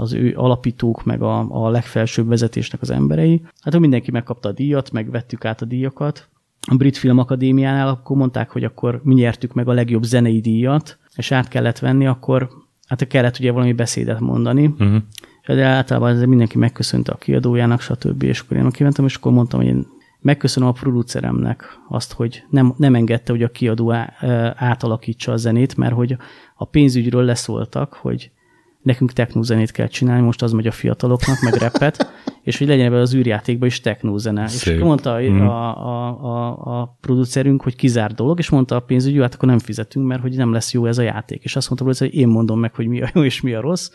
az 0.00 0.12
ő 0.12 0.34
alapítók, 0.36 1.04
meg 1.04 1.22
a, 1.22 1.64
a 1.64 1.68
legfelsőbb 1.68 2.28
vezetésnek 2.28 2.80
az 2.80 2.90
emberei. 2.90 3.42
Hát 3.60 3.72
hogy 3.72 3.80
mindenki 3.82 4.10
megkapta 4.10 4.48
a 4.48 4.52
díjat, 4.52 4.92
meg 4.92 5.10
vettük 5.10 5.44
át 5.44 5.62
a 5.62 5.64
díjakat. 5.64 6.28
A 6.70 6.74
Brit 6.74 6.96
Film 6.96 7.18
Akadémiánál 7.18 7.88
akkor 7.88 8.16
mondták, 8.16 8.50
hogy 8.50 8.64
akkor 8.64 9.00
mi 9.04 9.14
nyertük 9.14 9.52
meg 9.52 9.68
a 9.68 9.72
legjobb 9.72 10.02
zenei 10.02 10.40
díjat, 10.40 10.98
és 11.16 11.32
át 11.32 11.48
kellett 11.48 11.78
venni, 11.78 12.06
akkor 12.06 12.48
hát 12.86 13.06
kellett 13.06 13.38
ugye 13.38 13.52
valami 13.52 13.72
beszédet 13.72 14.20
mondani. 14.20 14.66
Uh-huh. 14.66 15.02
De 15.46 15.64
általában 15.64 16.10
ez 16.10 16.22
mindenki 16.22 16.58
megköszönte 16.58 17.12
a 17.12 17.16
kiadójának, 17.16 17.80
stb. 17.80 18.22
És 18.22 18.40
akkor 18.40 18.56
én 18.56 18.70
kimentem, 18.70 19.04
és 19.04 19.14
akkor 19.14 19.32
mondtam, 19.32 19.60
hogy 19.60 19.68
én 19.68 19.86
megköszönöm 20.20 20.68
a 20.68 20.72
produceremnek 20.72 21.64
azt, 21.88 22.12
hogy 22.12 22.44
nem, 22.50 22.74
nem 22.76 22.94
engedte, 22.94 23.32
hogy 23.32 23.42
a 23.42 23.48
kiadó 23.48 23.92
á- 23.92 24.22
átalakítsa 24.56 25.32
a 25.32 25.36
zenét, 25.36 25.76
mert 25.76 25.94
hogy 25.94 26.16
a 26.56 26.64
pénzügyről 26.64 27.24
leszóltak, 27.24 27.92
hogy 27.92 28.30
nekünk 28.82 29.12
technózenét 29.12 29.70
kell 29.70 29.86
csinálni, 29.86 30.24
most 30.24 30.42
az 30.42 30.52
megy 30.52 30.66
a 30.66 30.70
fiataloknak, 30.70 31.40
meg 31.40 31.54
repet, 31.54 32.06
és 32.42 32.58
hogy 32.58 32.66
legyen 32.66 32.86
ebben 32.86 33.00
az 33.00 33.14
űrjátékban 33.14 33.68
is 33.68 33.80
technózene. 33.80 34.44
És 34.44 34.50
Szép. 34.50 34.74
akkor 34.74 34.86
mondta 34.86 35.12
a, 35.14 35.20
Mhm. 35.20 35.40
a, 35.40 35.86
a, 35.86 36.08
a, 36.24 36.80
a 36.80 36.96
producerünk, 37.00 37.62
hogy 37.62 37.76
kizár 37.76 38.12
dolog, 38.14 38.38
és 38.38 38.48
mondta 38.50 38.76
a 38.76 38.80
pénzügyű, 38.80 39.20
hát 39.20 39.34
akkor 39.34 39.48
nem 39.48 39.58
fizetünk, 39.58 40.06
mert 40.06 40.22
hogy 40.22 40.36
nem 40.36 40.52
lesz 40.52 40.72
jó 40.72 40.86
ez 40.86 40.98
a 40.98 41.02
játék. 41.02 41.44
És 41.44 41.56
azt 41.56 41.70
mondta, 41.70 42.04
hogy 42.04 42.14
én 42.14 42.28
mondom 42.28 42.60
meg, 42.60 42.74
hogy 42.74 42.86
mi 42.86 43.02
a 43.02 43.10
jó 43.14 43.24
és 43.24 43.40
mi 43.40 43.54
a 43.54 43.60
rossz, 43.60 43.90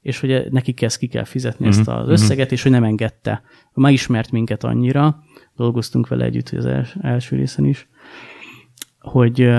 és 0.00 0.20
hogy 0.20 0.46
nekik 0.50 0.82
ezt 0.82 0.98
ki 0.98 1.06
kell 1.06 1.24
fizetni 1.24 1.66
Mhm, 1.68 1.78
ezt 1.78 1.88
az 1.88 2.02
mhm. 2.02 2.10
összeget, 2.10 2.52
és 2.52 2.62
hogy 2.62 2.72
nem 2.72 2.84
engedte. 2.84 3.42
Ma 3.72 3.90
ismert 3.90 4.30
minket 4.30 4.64
annyira, 4.64 5.22
dolgoztunk 5.56 6.08
vele 6.08 6.24
együtt 6.24 6.48
az 6.48 6.66
els- 6.66 6.96
első 7.02 7.36
részen 7.36 7.64
is, 7.64 7.88
hogy, 8.98 9.50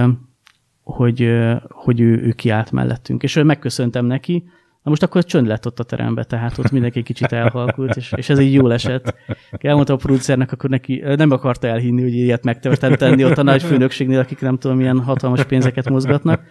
hogy, 0.84 1.30
hogy 1.70 2.00
ő, 2.00 2.22
ő 2.22 2.32
kiállt 2.32 2.72
mellettünk. 2.72 3.24
És 3.24 3.36
megköszöntem 3.44 4.06
neki, 4.06 4.44
Na 4.84 4.90
most 4.90 5.04
akkor 5.04 5.24
csönd 5.24 5.48
lett 5.48 5.66
ott 5.66 5.80
a 5.80 5.84
terembe, 5.84 6.24
tehát 6.24 6.58
ott 6.58 6.72
mindenki 6.72 7.04
kicsit 7.04 7.32
elhalkult, 7.32 7.96
és, 7.96 8.14
és 8.16 8.30
ez 8.30 8.40
így 8.40 8.54
jól 8.54 8.74
esett. 8.74 9.16
Elmondta 9.52 9.94
a 9.94 9.96
producernek, 9.96 10.52
akkor 10.52 10.70
neki 10.70 11.04
nem 11.16 11.32
akarta 11.32 11.68
elhinni, 11.68 12.02
hogy 12.02 12.14
ilyet 12.14 12.44
megtehetem 12.44 12.96
tenni 12.96 13.26
ott 13.26 13.38
a 13.38 13.44
nagy 13.44 13.64
főnökségnél, 13.64 14.20
akik 14.20 14.42
nem 14.42 14.58
tudom, 14.58 14.78
milyen 14.78 15.00
hatalmas 15.00 15.44
pénzeket 15.44 15.90
mozgatnak, 15.90 16.42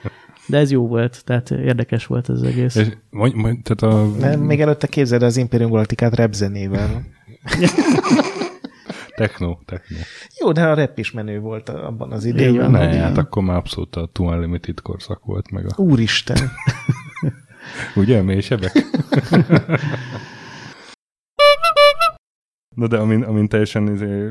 de 0.47 0.59
ez 0.59 0.71
jó 0.71 0.87
volt, 0.87 1.25
tehát 1.25 1.51
érdekes 1.51 2.07
volt 2.07 2.29
ez 2.29 2.35
az 2.35 2.43
egész. 2.43 2.75
És 2.77 2.89
mondj, 3.11 3.37
mondj, 3.37 3.61
tehát 3.63 3.95
a... 3.95 4.07
Nem, 4.19 4.41
még 4.41 4.61
előtte 4.61 4.87
képzeld 4.87 5.23
az 5.23 5.37
Imperium 5.37 5.71
Galacticát 5.71 6.17
rap 6.17 6.33
zenével. 6.33 7.03
Techno, 9.17 9.59
techno. 9.65 9.97
Jó, 10.41 10.53
de 10.53 10.67
a 10.67 10.75
rap 10.75 10.99
is 10.99 11.11
menő 11.13 11.41
volt 11.41 11.69
abban 11.69 12.13
az 12.13 12.25
időben. 12.25 12.71
ne, 12.71 12.79
hát 12.79 13.19
akkor 13.19 13.43
már 13.43 13.57
abszolút 13.57 13.97
a 13.97 14.09
Two 14.13 14.27
Unlimited 14.27 14.81
korszak 14.81 15.25
volt 15.25 15.51
meg 15.51 15.67
a... 15.67 15.83
Úristen. 15.83 16.39
Ugye, 17.95 18.23
mélysebek? 18.23 18.73
Na 22.77 22.87
de 22.87 22.97
amin, 22.99 23.23
amin 23.23 23.49
teljesen 23.49 23.93
izé 23.93 24.31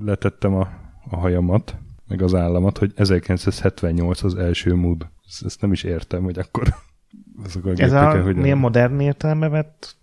letettem 0.00 0.54
a, 0.54 0.68
a 1.10 1.16
hajamat, 1.16 1.76
meg 2.08 2.22
az 2.22 2.34
államat, 2.34 2.78
hogy 2.78 2.92
1978 2.96 4.22
az 4.22 4.34
első 4.34 4.74
mood. 4.74 5.06
Ezt, 5.26 5.44
ezt 5.44 5.60
nem 5.60 5.72
is 5.72 5.82
értem, 5.82 6.22
hogy 6.22 6.38
akkor 6.38 6.74
azok 7.44 7.64
a 7.64 7.70
Ez 7.76 7.92
a 7.92 8.22
hogyan... 8.22 8.40
milyen 8.40 8.58
modern 8.58 9.00
értelembe 9.00 9.48
vett 9.48 9.96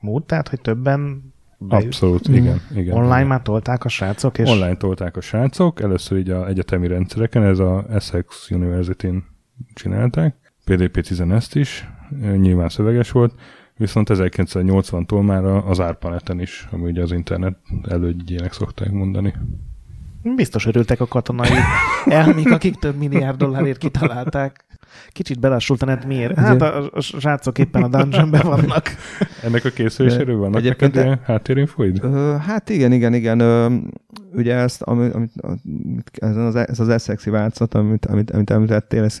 mód, 0.00 0.24
tehát, 0.24 0.48
hogy 0.48 0.60
többen 0.60 1.32
bejut- 1.58 1.86
Abszolút, 1.86 2.28
igen. 2.28 2.60
igen 2.74 2.94
Online 2.94 3.14
igen. 3.16 3.26
már 3.26 3.42
tolták 3.42 3.84
a 3.84 3.88
srácok, 3.88 4.38
és 4.38 4.48
Online 4.48 4.76
tolták 4.76 5.16
a 5.16 5.20
srácok, 5.20 5.80
először 5.80 6.18
így 6.18 6.30
a 6.30 6.46
egyetemi 6.46 6.86
rendszereken, 6.86 7.42
ez 7.42 7.58
a 7.58 7.84
Essex 7.90 8.50
University-n 8.50 9.16
csinálták, 9.74 10.36
PDP-10 10.66 11.32
ezt 11.32 11.56
is, 11.56 11.88
nyilván 12.36 12.68
szöveges 12.68 13.10
volt, 13.10 13.34
viszont 13.76 14.08
1980-tól 14.12 15.24
már 15.24 15.44
a- 15.44 15.68
az 15.68 15.78
ARPANET-en 15.78 16.40
is, 16.40 16.68
ami 16.70 16.90
ugye 16.90 17.02
az 17.02 17.12
internet 17.12 17.56
elődjének 17.88 18.52
szokták 18.52 18.90
mondani. 18.90 19.34
biztos 20.36 20.66
örültek 20.66 21.00
a 21.00 21.06
katonai 21.06 21.48
elmék, 22.04 22.50
akik 22.50 22.74
több 22.74 22.96
milliárd 22.96 23.36
dollárért 23.38 23.78
kitalálták. 23.78 24.64
Kicsit 25.08 25.40
belassult 25.40 25.82
a 25.82 25.86
net 25.86 26.06
miért? 26.06 26.38
Hát 26.38 26.62
a, 26.62 26.90
a 26.92 27.00
srácok 27.00 27.58
éppen 27.58 27.82
a 27.82 27.88
dungeonben 27.88 28.42
vannak. 28.56 28.90
Ennek 29.42 29.64
a 29.64 29.68
készüléséről 29.70 30.36
vannak 30.38 30.62
neked 30.62 30.92
de- 30.92 31.02
ilyen 31.04 31.20
háttérinfoid? 31.24 32.04
Hát 32.40 32.68
igen, 32.68 32.92
igen, 32.92 33.14
igen. 33.14 33.40
Ugye 34.32 34.54
ezt, 34.54 34.82
amit, 34.82 35.14
amit, 35.14 35.32
ez 36.12 36.36
az, 36.36 36.54
ez 36.56 36.80
az 36.80 36.88
Essexi 36.88 37.30
változat, 37.30 37.74
amit, 37.74 38.06
amit, 38.06 38.30
amit 38.30 38.50
említettél, 38.50 39.04
ez 39.04 39.20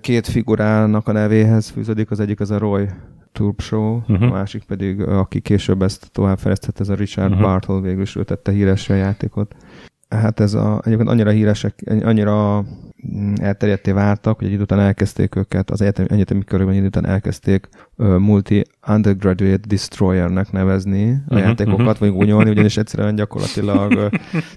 két 0.00 0.26
figurának 0.26 1.08
a 1.08 1.12
nevéhez 1.12 1.68
fűződik, 1.68 2.10
az 2.10 2.20
egyik 2.20 2.40
az 2.40 2.50
a 2.50 2.58
Roy 2.58 2.86
Turp 3.32 3.60
Show, 3.60 3.94
Mhm. 3.96 4.12
uh-huh. 4.12 4.28
a 4.28 4.32
másik 4.32 4.64
pedig, 4.64 5.00
aki 5.00 5.40
később 5.40 5.82
ezt 5.82 6.10
továbbfejlesztette, 6.12 6.80
ez 6.80 6.88
a 6.88 6.94
Richard 6.94 7.28
Mhm. 7.30 7.38
uh-huh. 7.38 7.52
Bartle 7.52 7.80
végül 7.80 8.02
is 8.02 8.16
ő 8.16 8.24
tette 8.24 8.52
híresre 8.52 8.94
a 8.94 8.98
játékot. 8.98 9.54
Hát 10.08 10.40
ez 10.40 10.54
a, 10.54 10.80
egyébként 10.84 11.08
annyira 11.08 11.30
híresek, 11.30 11.82
annyira 12.04 12.64
elterjedté 13.40 13.90
váltak, 13.90 14.38
hogy 14.38 14.46
egy 14.46 14.52
idő 14.52 14.62
után 14.62 14.78
elkezdték 14.80 15.36
őket, 15.36 15.70
az 15.70 15.80
egyetemi, 15.80 16.08
egyetemi 16.10 16.44
körökben 16.44 16.72
egy 16.72 16.78
idő 16.78 16.86
után 16.88 17.06
elkezdték 17.06 17.68
uh, 17.96 18.18
multi 18.18 18.64
undergraduate 18.88 19.66
destroyernek 19.68 20.52
nevezni 20.52 21.10
a 21.28 21.34
Mhm, 21.34 21.42
játékokat, 21.42 21.98
vagy 21.98 22.10
gúnyolni, 22.12 22.50
ugyanis 22.50 22.76
egyszerűen 22.76 23.14
gyakorlatilag 23.14 23.92
ö, 23.92 24.06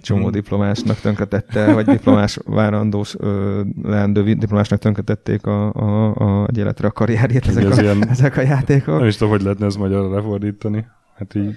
csomó 0.02 0.30
diplomásnak 0.30 1.00
tönkretette, 1.00 1.74
vagy 1.74 1.86
diplomás 1.86 2.38
várandós 2.46 3.16
ö, 3.18 3.62
leendő 3.84 4.34
diplomásnak 4.34 4.80
tönkretették 4.80 5.46
a, 5.46 5.74
a, 5.74 6.16
a, 6.16 6.48
egy 6.50 6.58
életre 6.58 6.88
a 6.88 6.92
karrierjét 6.92 7.48
ezek 7.48 7.64
Ez 7.64 7.78
a, 7.78 7.82
ilyen- 7.82 8.10
ezek 8.10 8.38
a 8.38 8.42
játékok. 8.42 8.98
Nem 9.00 9.08
is 9.08 9.16
tudom, 9.16 9.34
hogy 9.34 9.42
lehetne 9.42 9.66
ez 9.66 9.76
magyarra 9.76 10.10
lefordítani. 10.16 10.86
Hát 11.18 11.36
így 11.36 11.56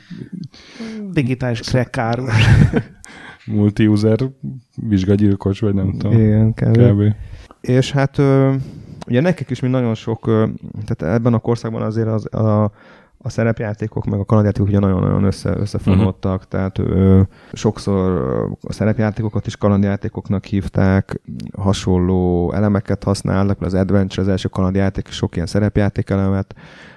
Digitális 1.13 1.61
crack 1.61 1.99
árus. 1.99 2.33
multi-user 3.47 4.19
vizsgagyilkos, 4.77 5.61
vagy 5.61 5.75
nem 5.75 5.91
tudom. 5.99 6.13
Igen, 6.13 6.55
kb. 6.55 6.77
kb. 6.77 7.03
És 7.61 7.93
hát 7.93 8.19
ugye 9.07 9.21
nekik 9.21 9.51
is 9.51 9.61
mind 9.61 9.73
nagyon 9.73 9.95
sok, 9.95 10.25
tehát 10.87 11.15
ebben 11.15 11.35
a 11.35 11.39
korszakban 11.39 11.83
azért 11.83 12.09
az, 12.09 12.35
a, 12.35 12.71
a 13.19 13.29
szerepjátékok 13.29 14.05
meg 14.05 14.21
a 14.21 14.25
kalandjátékok 14.25 14.69
ugye 14.69 14.79
nagyon-nagyon 14.79 15.25
össze, 15.25 15.57
összefonódtak, 15.57 16.35
uh-huh. 16.35 16.49
tehát 16.49 16.79
ö, 16.79 17.21
sokszor 17.53 18.11
a 18.61 18.73
szerepjátékokat 18.73 19.47
is 19.47 19.57
kalandjátékoknak 19.57 20.45
hívták, 20.45 21.21
hasonló 21.57 22.53
elemeket 22.53 23.05
használnak, 23.05 23.61
az 23.63 23.75
Adventure, 23.75 24.23
az 24.23 24.29
első 24.29 24.49
kalandjáték 24.49 25.09
sok 25.09 25.35
ilyen 25.35 25.47
szerepjáték 25.47 26.11
elemet 26.11 26.55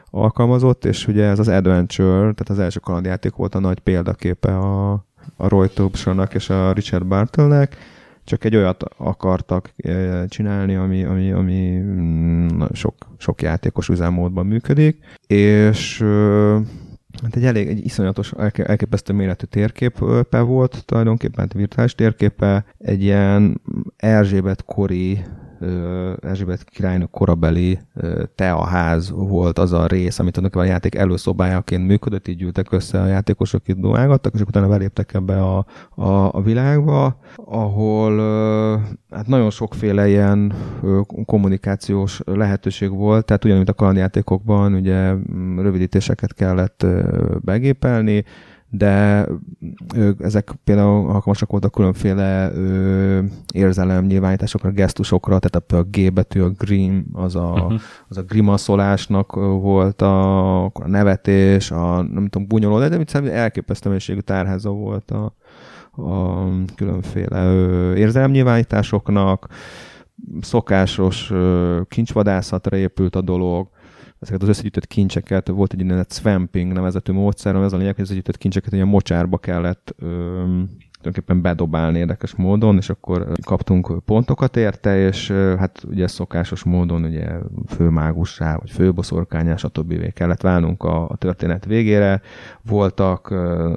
alkalmazott, 0.09 0.85
és 0.85 1.07
ugye 1.07 1.23
ez 1.23 1.39
az 1.39 1.47
Adventure, 1.47 2.19
tehát 2.19 2.49
az 2.49 2.59
első 2.59 2.79
kalandjáték 2.79 3.35
volt 3.35 3.55
a 3.55 3.59
nagy 3.59 3.79
példaképe 3.79 4.57
a, 4.57 5.05
a 5.37 5.47
Roy 5.47 5.67
Tobsonnak 5.67 6.33
és 6.33 6.49
a 6.49 6.71
Richard 6.71 7.05
Bartelnek, 7.05 7.77
csak 8.23 8.43
egy 8.43 8.55
olyat 8.55 8.83
akartak 8.97 9.73
eh, 9.77 10.25
csinálni, 10.27 10.75
ami, 10.75 11.03
ami, 11.03 11.31
ami 11.31 11.77
mm, 11.77 12.61
sok, 12.73 12.95
sok 13.17 13.41
játékos 13.41 13.89
üzemmódban 13.89 14.45
működik, 14.45 14.97
és 15.27 16.03
hát 17.23 17.35
egy 17.35 17.45
elég, 17.45 17.67
egy 17.67 17.85
iszonyatos, 17.85 18.31
elképesztő 18.53 19.13
méretű 19.13 19.45
térképe 19.45 20.39
volt, 20.39 20.85
tulajdonképpen 20.85 21.39
hát 21.39 21.53
virtuális 21.53 21.95
térképe, 21.95 22.65
egy 22.77 23.03
ilyen 23.03 23.61
Erzsébet 23.97 24.65
kori 24.65 25.23
Erzsébet 26.21 26.63
királynök 26.63 27.09
korabeli 27.09 27.79
teaház 28.35 29.11
volt 29.11 29.59
az 29.59 29.71
a 29.71 29.85
rész, 29.85 30.19
amit 30.19 30.33
tulajdonképpen 30.33 30.69
a 30.69 30.73
játék 30.73 30.95
előszobájaként 30.95 31.87
működött, 31.87 32.27
így 32.27 32.37
gyűltek 32.37 32.71
össze 32.71 33.01
a 33.01 33.05
játékosok, 33.05 33.67
itt 33.67 33.79
dumálgattak, 33.79 34.33
és 34.33 34.41
utána 34.41 34.67
beléptek 34.67 35.13
ebbe 35.13 35.41
a, 35.41 35.65
a, 35.89 36.33
a 36.35 36.41
világba, 36.41 37.19
ahol 37.35 38.19
hát 39.11 39.27
nagyon 39.27 39.49
sokféle 39.49 40.07
ilyen 40.07 40.53
kommunikációs 41.25 42.21
lehetőség 42.25 42.89
volt, 42.89 43.25
tehát 43.25 43.45
ugyanúgy 43.45 43.69
a 43.69 43.73
kalandjátékokban 43.73 44.73
ugye 44.73 45.13
rövidítéseket 45.57 46.33
kellett 46.33 46.85
begépelni, 47.41 48.23
de 48.77 49.25
ö, 49.95 50.11
ezek 50.19 50.51
például 50.63 51.09
alkalmasak 51.09 51.51
voltak 51.51 51.71
különféle 51.71 52.51
ö, 52.53 53.21
érzelemnyilvánításokra, 53.53 54.71
gesztusokra, 54.71 55.39
tehát 55.39 55.71
a, 55.71 55.89
G 55.91 56.13
betű, 56.13 56.41
a 56.41 56.49
grim, 56.49 57.05
az 57.13 57.35
a, 57.35 57.51
uh-huh. 57.51 57.79
az 58.07 58.17
a 58.17 58.21
grimaszolásnak 58.21 59.35
volt 59.61 60.01
a, 60.01 60.63
akkor 60.63 60.85
a 60.85 60.89
nevetés, 60.89 61.71
a 61.71 62.01
nem 62.01 62.27
tudom, 62.27 62.47
bunyoló, 62.47 62.79
de 62.79 62.97
mit 62.97 63.09
szerintem 63.09 63.37
elképesztő 63.37 63.89
mennyiségű 63.89 64.19
tárháza 64.19 64.69
volt 64.69 65.11
a, 65.11 65.35
a 66.01 66.47
különféle 66.75 67.45
ö, 67.45 67.93
érzelemnyilvánításoknak, 67.95 69.47
szokásos 70.41 71.31
ö, 71.31 71.81
kincsvadászatra 71.87 72.77
épült 72.77 73.15
a 73.15 73.21
dolog, 73.21 73.67
ezeket 74.19 74.41
az 74.41 74.47
összegyűjtött 74.47 74.87
kincseket, 74.87 75.47
volt 75.47 75.73
egy 75.73 75.81
úgynevezett 75.81 76.11
swamping 76.11 76.73
nevezetű 76.73 77.11
módszer, 77.11 77.55
ami 77.55 77.65
az 77.65 77.73
a 77.73 77.77
lényeg, 77.77 77.93
hogy 77.93 78.03
az 78.03 78.09
összegyűjtött 78.09 78.37
kincseket 78.37 78.73
egy 78.73 78.85
mocsárba 78.85 79.37
kellett 79.37 79.95
ö, 79.97 80.43
tulajdonképpen 81.05 81.41
bedobálni 81.41 81.97
érdekes 81.97 82.35
módon, 82.35 82.77
és 82.77 82.89
akkor 82.89 83.27
kaptunk 83.45 84.03
pontokat 84.05 84.57
érte, 84.57 84.97
és 84.97 85.31
hát 85.31 85.83
ugye 85.89 86.07
szokásos 86.07 86.63
módon 86.63 87.03
ugye 87.03 87.27
főmágussá, 87.67 88.57
vagy 88.57 88.71
főboszorkányá, 88.71 89.55
stb. 89.55 90.13
kellett 90.13 90.41
válnunk 90.41 90.83
a, 90.83 91.09
a 91.09 91.15
történet 91.15 91.65
végére. 91.65 92.21
Voltak, 92.61 93.29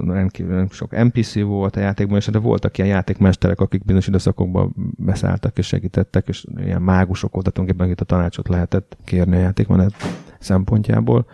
rendkívül 0.07 0.55
nem 0.55 0.71
sok 0.71 1.05
NPC 1.05 1.41
volt 1.41 1.77
a 1.77 1.81
játékban, 1.81 2.17
és 2.17 2.27
de 2.27 2.39
voltak 2.39 2.79
ilyen 2.79 2.91
játékmesterek, 2.91 3.61
akik 3.61 3.85
bizonyos 3.85 4.07
időszakokban 4.07 4.75
beszálltak 4.99 5.59
és 5.59 5.67
segítettek, 5.67 6.29
és 6.29 6.47
ilyen 6.57 6.83
mágusok 6.83 7.33
voltak, 7.33 7.53
tulajdonképpen 7.53 7.93
akit 7.93 8.11
a 8.11 8.17
tanácsot 8.17 8.49
lehetett 8.49 8.97
kérni 9.05 9.37
a 9.37 9.41
játékmenet 9.41 9.95
szempontjából. 10.39 11.27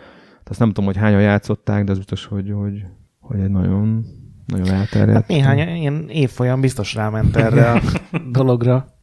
Azt 0.44 0.58
nem 0.58 0.68
tudom, 0.68 0.84
hogy 0.84 0.96
hányan 0.96 1.20
játszották, 1.20 1.84
de 1.84 1.90
az 1.90 1.96
biztos, 1.96 2.24
hogy, 2.24 2.50
hogy, 2.50 2.84
hogy 3.20 3.40
egy 3.40 3.50
nagyon, 3.50 4.04
nagyon 4.46 4.68
elterjedt. 4.74 5.12
Hát 5.12 5.28
néhány 5.28 5.58
ilyen 5.58 6.08
évfolyam 6.08 6.60
biztos 6.60 6.94
ráment 6.94 7.36
erre 7.36 7.70
a 7.70 7.80
dologra. 8.32 8.93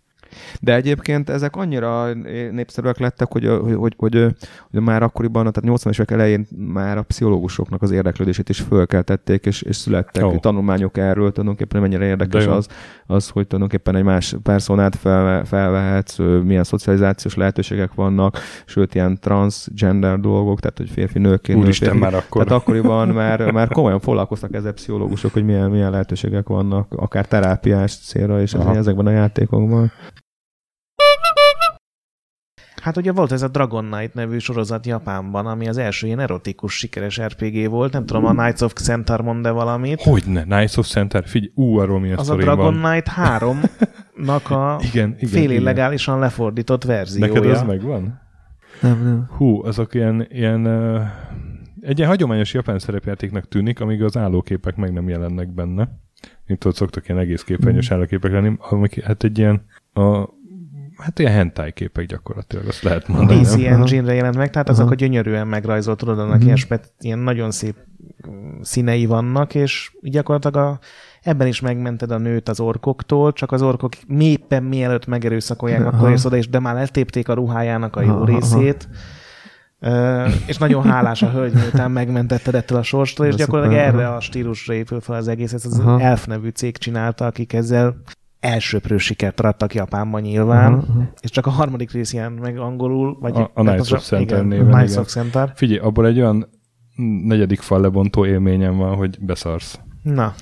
De 0.59 0.75
egyébként 0.75 1.29
ezek 1.29 1.55
annyira 1.55 2.13
népszerűek 2.51 2.97
lettek, 2.97 3.31
hogy, 3.31 3.45
hogy, 3.45 3.73
hogy, 3.73 3.93
hogy, 3.97 4.35
hogy 4.71 4.81
már 4.81 5.03
akkoriban, 5.03 5.51
tehát 5.51 5.79
80-as 5.79 5.93
évek 5.93 6.11
elején 6.11 6.47
már 6.73 6.97
a 6.97 7.01
pszichológusoknak 7.01 7.81
az 7.81 7.91
érdeklődését 7.91 8.49
is 8.49 8.59
fölkeltették, 8.59 9.45
és, 9.45 9.61
és 9.61 9.75
születtek 9.75 10.25
oh. 10.25 10.39
tanulmányok 10.39 10.97
erről, 10.97 11.31
tulajdonképpen 11.31 11.81
mennyire 11.81 12.05
érdekes 12.05 12.45
az, 12.45 12.67
az, 13.05 13.29
hogy 13.29 13.47
tulajdonképpen 13.47 13.95
egy 13.95 14.03
más 14.03 14.35
personát 14.43 14.95
fel, 14.95 15.45
felvehetsz, 15.45 16.17
milyen 16.43 16.63
szocializációs 16.63 17.35
lehetőségek 17.35 17.93
vannak, 17.93 18.37
sőt, 18.65 18.95
ilyen 18.95 19.17
transgender 19.19 20.19
dolgok, 20.19 20.59
tehát 20.59 20.77
hogy 20.77 20.89
férfi 20.89 21.19
nőként. 21.19 21.59
Úristen, 21.59 21.89
férfi. 21.89 22.03
már 22.03 22.13
akkor. 22.13 22.43
Tehát 22.43 22.61
akkoriban 22.61 23.07
már, 23.07 23.51
már 23.51 23.67
komolyan 23.67 23.99
foglalkoztak 23.99 24.53
ezzel 24.53 24.73
pszichológusok, 24.73 25.33
hogy 25.33 25.45
milyen, 25.45 25.69
milyen 25.69 25.91
lehetőségek 25.91 26.47
vannak, 26.47 26.93
akár 26.95 27.25
terápiás 27.25 27.97
célra, 27.97 28.41
és 28.41 28.53
ez, 28.53 28.65
ezekben 28.65 29.05
a 29.05 29.11
játékokban. 29.11 29.91
Hát 32.81 32.97
ugye 32.97 33.11
volt 33.11 33.31
ez 33.31 33.41
a 33.41 33.47
Dragon 33.47 33.85
Knight 33.85 34.13
nevű 34.13 34.37
sorozat 34.37 34.85
Japánban, 34.85 35.45
ami 35.45 35.67
az 35.67 35.77
első 35.77 36.07
ilyen 36.07 36.19
erotikus 36.19 36.77
sikeres 36.77 37.21
RPG 37.21 37.69
volt. 37.69 37.93
Nem 37.93 38.05
tudom, 38.05 38.25
a 38.25 38.31
Knights 38.31 38.61
of 38.61 38.73
Centaur 38.73 39.21
mond 39.21 39.43
de 39.43 39.51
valamit. 39.51 40.01
Hogyne, 40.01 40.43
Knights 40.43 40.77
of 40.77 40.87
Centaur, 40.87 41.23
figyelj, 41.27 41.51
ú, 41.55 41.77
arról 41.77 41.99
mi 41.99 42.11
a 42.11 42.17
Az 42.17 42.29
a 42.29 42.35
Dragon 42.35 42.81
van. 42.81 42.91
Knight 42.91 43.11
3-nak 43.15 44.43
a 44.43 44.79
igen, 44.91 45.15
igen, 45.17 45.29
fél 45.29 45.51
illegálisan 45.51 46.19
lefordított 46.19 46.83
verziója. 46.83 47.33
Neked 47.33 47.49
az 47.51 47.63
megvan? 47.63 48.19
Nem, 48.81 49.03
nem. 49.03 49.29
Hú, 49.37 49.63
azok 49.63 49.93
ilyen, 49.93 50.27
ilyen 50.29 50.65
uh, 50.65 51.01
egy 51.81 51.97
ilyen 51.97 52.09
hagyományos 52.09 52.53
japán 52.53 52.79
szerepjátéknak 52.79 53.47
tűnik, 53.47 53.79
amíg 53.79 54.03
az 54.03 54.17
állóképek 54.17 54.75
meg 54.75 54.93
nem 54.93 55.09
jelennek 55.09 55.53
benne. 55.53 55.89
Mint 56.45 56.59
tudod, 56.59 56.77
szoktak 56.77 57.07
ilyen 57.07 57.19
egész 57.19 57.43
képernyős 57.43 57.91
mm. 57.91 57.93
állóképek 57.93 58.31
lenni, 58.31 58.55
amik 58.59 59.03
hát 59.03 59.23
egy 59.23 59.37
ilyen 59.37 59.65
a 59.93 60.29
hát 61.01 61.19
ilyen 61.19 61.31
hentai 61.31 61.71
képek 61.71 62.05
gyakorlatilag, 62.05 62.67
azt 62.67 62.83
lehet 62.83 63.07
mondani. 63.07 63.41
PC 63.41 63.53
Engine-re 63.53 64.13
jelent 64.13 64.37
meg, 64.37 64.49
tehát 64.49 64.69
azok 64.69 64.91
a 64.91 64.95
gyönyörűen 64.95 65.47
megrajzolt, 65.47 65.97
tudod, 65.97 66.17
annak 66.17 66.29
uh-huh. 66.29 66.45
ilyen, 66.45 66.55
spet, 66.55 66.93
ilyen 66.99 67.19
nagyon 67.19 67.51
szép 67.51 67.75
színei 68.61 69.05
vannak, 69.05 69.55
és 69.55 69.91
gyakorlatilag 70.01 70.67
a, 70.67 70.79
ebben 71.21 71.47
is 71.47 71.59
megmented 71.59 72.11
a 72.11 72.17
nőt 72.17 72.49
az 72.49 72.59
orkoktól, 72.59 73.33
csak 73.33 73.51
az 73.51 73.61
orkok 73.61 73.93
méppen 74.07 74.63
mielőtt 74.63 75.05
megerőszakolják, 75.05 75.85
Aha. 75.85 75.97
akkor 75.97 76.11
ész 76.11 76.25
oda, 76.25 76.37
és 76.37 76.49
de 76.49 76.59
már 76.59 76.77
eltépték 76.77 77.29
a 77.29 77.33
ruhájának 77.33 77.95
a 77.95 78.01
jó 78.01 78.13
Aha. 78.13 78.25
részét. 78.25 78.89
Uh, 79.83 80.31
és 80.47 80.57
nagyon 80.57 80.83
hálás 80.83 81.21
a 81.21 81.29
hölgy, 81.29 81.53
miután 81.53 81.91
megmentetted 81.91 82.55
ettől 82.55 82.77
a 82.77 82.83
sorstól, 82.83 83.25
és 83.25 83.35
gyakorlatilag 83.35 83.83
erre 83.83 84.13
a 84.13 84.19
stílusra 84.19 84.73
épül 84.73 84.99
fel 85.01 85.15
az 85.15 85.27
egész. 85.27 85.53
Ez 85.53 85.65
az 85.65 85.79
Aha. 85.79 86.01
Elf 86.01 86.25
nevű 86.25 86.49
cég 86.49 86.77
csinálta, 86.77 87.25
akik 87.25 87.53
ezzel 87.53 88.01
elsőprő 88.41 88.97
sikert 88.97 89.39
arattak 89.39 89.73
Japánban 89.73 90.21
nyilván, 90.21 90.73
uh-huh. 90.73 91.03
és 91.21 91.29
csak 91.29 91.45
a 91.45 91.49
harmadik 91.49 91.91
rész 91.91 92.13
jelent 92.13 92.39
meg 92.39 92.57
angolul, 92.57 93.17
vagy 93.19 93.35
a, 93.35 93.51
a 93.53 93.61
Knights 93.61 93.91
of 93.91 94.03
Center 94.03 94.45
néven. 94.45 94.71
Knights 94.71 94.95
of 94.95 95.07
Center. 95.07 95.51
Figyelj, 95.55 95.79
abból 95.79 96.07
egy 96.07 96.19
olyan 96.19 96.49
negyedik 97.23 97.59
fal 97.59 97.81
lebontó 97.81 98.25
élményem 98.25 98.77
van, 98.77 98.95
hogy 98.95 99.17
beszarsz. 99.19 99.79
Na. 100.03 100.33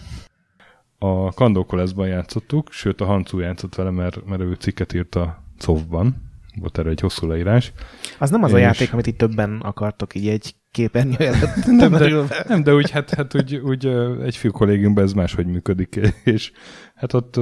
A 0.97 1.33
Kandókoleszban 1.33 2.07
játszottuk, 2.07 2.71
sőt 2.71 3.01
a 3.01 3.05
Hancu 3.05 3.39
játszott 3.39 3.75
vele, 3.75 3.89
mert, 3.89 4.25
mert 4.25 4.41
ő 4.41 4.53
cikket 4.53 4.93
írt 4.93 5.15
a 5.15 5.43
Covban, 5.57 6.15
volt 6.59 6.77
erre 6.77 6.89
egy 6.89 6.99
hosszú 6.99 7.27
leírás. 7.27 7.73
Az 8.19 8.29
nem 8.29 8.43
az 8.43 8.49
és... 8.49 8.55
a 8.55 8.59
játék, 8.59 8.93
amit 8.93 9.07
itt 9.07 9.17
többen 9.17 9.59
akartok 9.59 10.15
így 10.15 10.27
egy 10.27 10.55
képernyő 10.71 11.15
előtt 11.17 11.65
nem, 11.65 11.91
de, 11.91 12.43
nem, 12.47 12.63
de 12.63 12.73
úgy, 12.73 12.89
hát, 12.89 13.09
hát 13.09 13.35
úgy, 13.35 13.55
úgy 13.55 13.85
egy 14.23 14.35
fiú 14.35 14.51
kollégiumban 14.51 15.03
ez 15.03 15.13
máshogy 15.13 15.45
működik, 15.45 15.95
és 16.23 16.51
hát 16.95 17.13
ott 17.13 17.39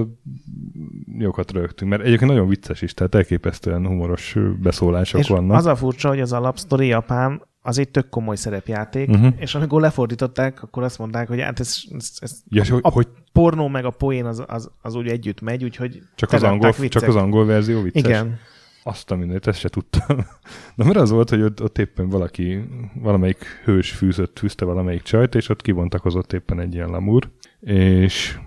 jókat 1.18 1.52
rögtünk, 1.52 1.92
mert 1.92 2.04
egyébként 2.04 2.32
nagyon 2.32 2.48
vicces 2.48 2.82
is, 2.82 2.94
tehát 2.94 3.16
elképesztően 3.16 3.86
humoros 3.86 4.36
beszólások 4.62 5.20
és 5.20 5.28
vannak. 5.28 5.58
az 5.58 5.66
a 5.66 5.76
furcsa, 5.76 6.10
hogy 6.10 6.20
az 6.20 6.34
alapsztori 6.34 6.88
Japán 6.88 7.42
az 7.62 7.78
egy 7.78 7.90
tök 7.90 8.10
komoly 8.10 8.36
szerepjáték, 8.36 9.10
uh-huh. 9.10 9.34
és 9.38 9.56
amikor 9.56 9.82
lefordították, 9.82 10.64
akkor 10.64 10.84
azt 10.84 10.98
mondták, 10.98 11.28
hogy 11.28 11.42
hát 11.42 11.60
ez, 11.60 11.78
ez, 11.98 12.12
ez 12.20 12.42
ja, 12.50 12.64
a 12.82 12.92
hogy... 12.92 13.08
pornó 13.32 13.68
meg 13.68 13.86
a 13.86 13.90
poén 13.90 14.26
az, 14.26 14.44
az, 14.48 14.72
az 14.82 14.96
úgy 14.96 15.08
együtt 15.08 15.42
megy, 15.42 15.64
úgyhogy 15.64 16.02
csak 16.16 16.32
az, 16.32 16.44
angol, 16.44 16.74
csak 16.74 17.04
az 17.04 17.16
angol 17.16 17.46
verzió 17.46 17.82
vicces. 17.82 18.04
Igen. 18.04 18.40
Azt 18.88 19.12
a 19.12 19.16
mindent, 19.16 19.48
ezt 19.48 19.60
se 19.60 19.70
tudtam. 19.70 20.18
Na 20.76 20.86
mert 20.86 20.98
az 20.98 21.10
volt, 21.10 21.30
hogy 21.30 21.42
ott, 21.42 21.64
ott 21.64 21.78
éppen 21.78 22.10
valaki, 22.10 22.64
valamelyik 22.94 23.62
hős 23.64 23.92
fűzött, 23.92 24.40
fűzte 24.40 24.66
valamelyik 24.66 25.02
csajt, 25.02 25.36
és 25.36 25.50
ott 25.50 25.62
kivontakozott 25.62 26.34
éppen 26.34 26.60
egy 26.60 26.74
ilyen 26.74 26.90
lamúr, 26.90 27.30
és 27.60 28.40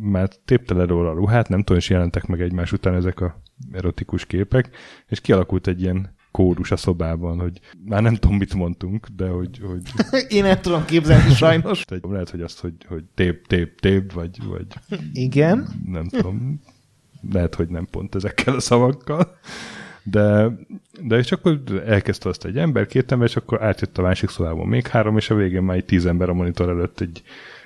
már 0.00 0.28
tépte 0.44 0.74
le 0.74 0.84
róla 0.84 1.10
a 1.10 1.14
ruhát, 1.14 1.48
nem 1.48 1.58
tudom, 1.58 1.76
és 1.76 1.90
jelentek 1.90 2.26
meg 2.26 2.40
egymás 2.40 2.72
után 2.72 2.94
ezek 2.94 3.20
a 3.20 3.40
erotikus 3.72 4.26
képek, 4.26 4.70
és 5.06 5.20
kialakult 5.20 5.66
egy 5.66 5.82
ilyen 5.82 6.16
kórus 6.30 6.70
a 6.70 6.76
szobában, 6.76 7.40
hogy 7.40 7.60
már 7.84 8.02
nem 8.02 8.14
tudom, 8.14 8.36
mit 8.36 8.54
mondtunk, 8.54 9.06
de 9.16 9.28
hogy... 9.28 9.60
hogy 9.66 9.82
Én 10.36 10.42
nem 10.42 10.60
tudom 10.60 10.84
képzelni 10.84 11.34
sajnos. 11.34 11.84
Lehet, 12.00 12.30
hogy 12.30 12.40
azt, 12.40 12.60
hogy, 12.60 12.74
hogy 12.88 13.04
tép, 13.14 13.46
tép, 13.46 13.80
tép, 13.80 14.12
vagy, 14.12 14.44
vagy... 14.44 14.66
Igen. 15.12 15.68
Nem 15.86 16.08
tudom. 16.08 16.60
Lehet, 17.32 17.54
hogy 17.54 17.68
nem 17.68 17.86
pont 17.90 18.14
ezekkel 18.14 18.54
a 18.54 18.60
szavakkal. 18.60 19.36
De, 20.02 20.48
de 21.00 21.16
és 21.16 21.32
akkor 21.32 21.60
elkezdte 21.86 22.28
azt 22.28 22.44
egy 22.44 22.58
ember, 22.58 22.86
két 22.86 23.12
ember, 23.12 23.28
és 23.28 23.36
akkor 23.36 23.62
átjött 23.62 23.98
a 23.98 24.02
másik 24.02 24.28
szobában 24.28 24.66
még 24.66 24.86
három, 24.86 25.16
és 25.16 25.30
a 25.30 25.34
végén 25.34 25.62
már 25.62 25.76
egy 25.76 25.84
tíz 25.84 26.06
ember 26.06 26.28
a 26.28 26.34
monitor 26.34 26.68
előtt 26.68 27.00
egy, 27.00 27.22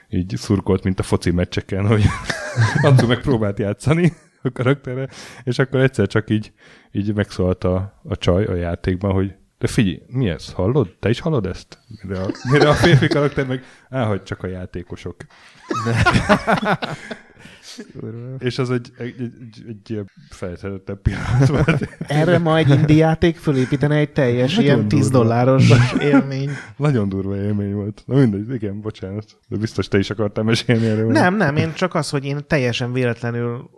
így 0.08 0.34
szurkolt, 0.36 0.84
mint 0.84 0.98
a 0.98 1.02
foci 1.02 1.30
meccseken, 1.30 1.86
hogy 1.86 2.04
Antu 2.82 3.06
megpróbált 3.06 3.58
játszani 3.58 4.12
a 4.42 4.52
karakterre, 4.52 5.08
és 5.44 5.58
akkor 5.58 5.80
egyszer 5.80 6.06
csak 6.06 6.30
így, 6.30 6.52
így 6.90 7.14
megszólalt 7.14 7.64
a, 7.64 8.00
a 8.08 8.16
csaj 8.16 8.44
a 8.44 8.54
játékban, 8.54 9.12
hogy 9.12 9.34
de 9.58 9.68
figyelj, 9.68 10.02
mi 10.06 10.28
ez? 10.28 10.52
Hallod? 10.52 10.96
Te 11.00 11.08
is 11.08 11.20
hallod 11.20 11.46
ezt? 11.46 11.78
Mire 12.02 12.20
a, 12.20 12.30
mire 12.50 12.68
a 12.68 12.72
férfi 12.72 13.06
karakter 13.06 13.46
meg, 13.46 13.64
á, 13.90 14.04
hogy 14.04 14.22
csak 14.22 14.42
a 14.42 14.46
játékosok. 14.46 15.16
És 18.38 18.58
az 18.58 18.70
egy, 18.70 18.92
egy, 18.98 19.14
egy, 19.20 19.64
egy 19.68 20.00
feltehetettebb 20.30 21.02
pillanat 21.02 21.48
volt. 21.48 21.88
Erre 22.06 22.38
majd 22.38 22.68
indie 22.68 22.96
játék 22.96 23.36
fölépítene 23.36 23.96
egy 23.96 24.12
teljes 24.12 24.54
Nagyon 24.54 24.74
ilyen 24.76 24.88
10 24.88 25.00
durva. 25.10 25.18
dolláros 25.18 25.72
élmény. 26.12 26.50
Nagyon 26.76 27.08
durva 27.08 27.36
élmény 27.36 27.74
volt. 27.74 28.02
Na 28.06 28.14
mindegy, 28.14 28.54
igen, 28.54 28.80
bocsánat. 28.80 29.38
De 29.48 29.56
biztos 29.56 29.88
te 29.88 29.98
is 29.98 30.10
akartál 30.10 30.44
mesélni 30.44 30.86
erről. 30.86 31.10
Nem, 31.10 31.36
nem, 31.36 31.56
én 31.56 31.72
csak 31.74 31.94
az, 31.94 32.10
hogy 32.10 32.24
én 32.24 32.40
teljesen 32.46 32.92
véletlenül, 32.92 33.70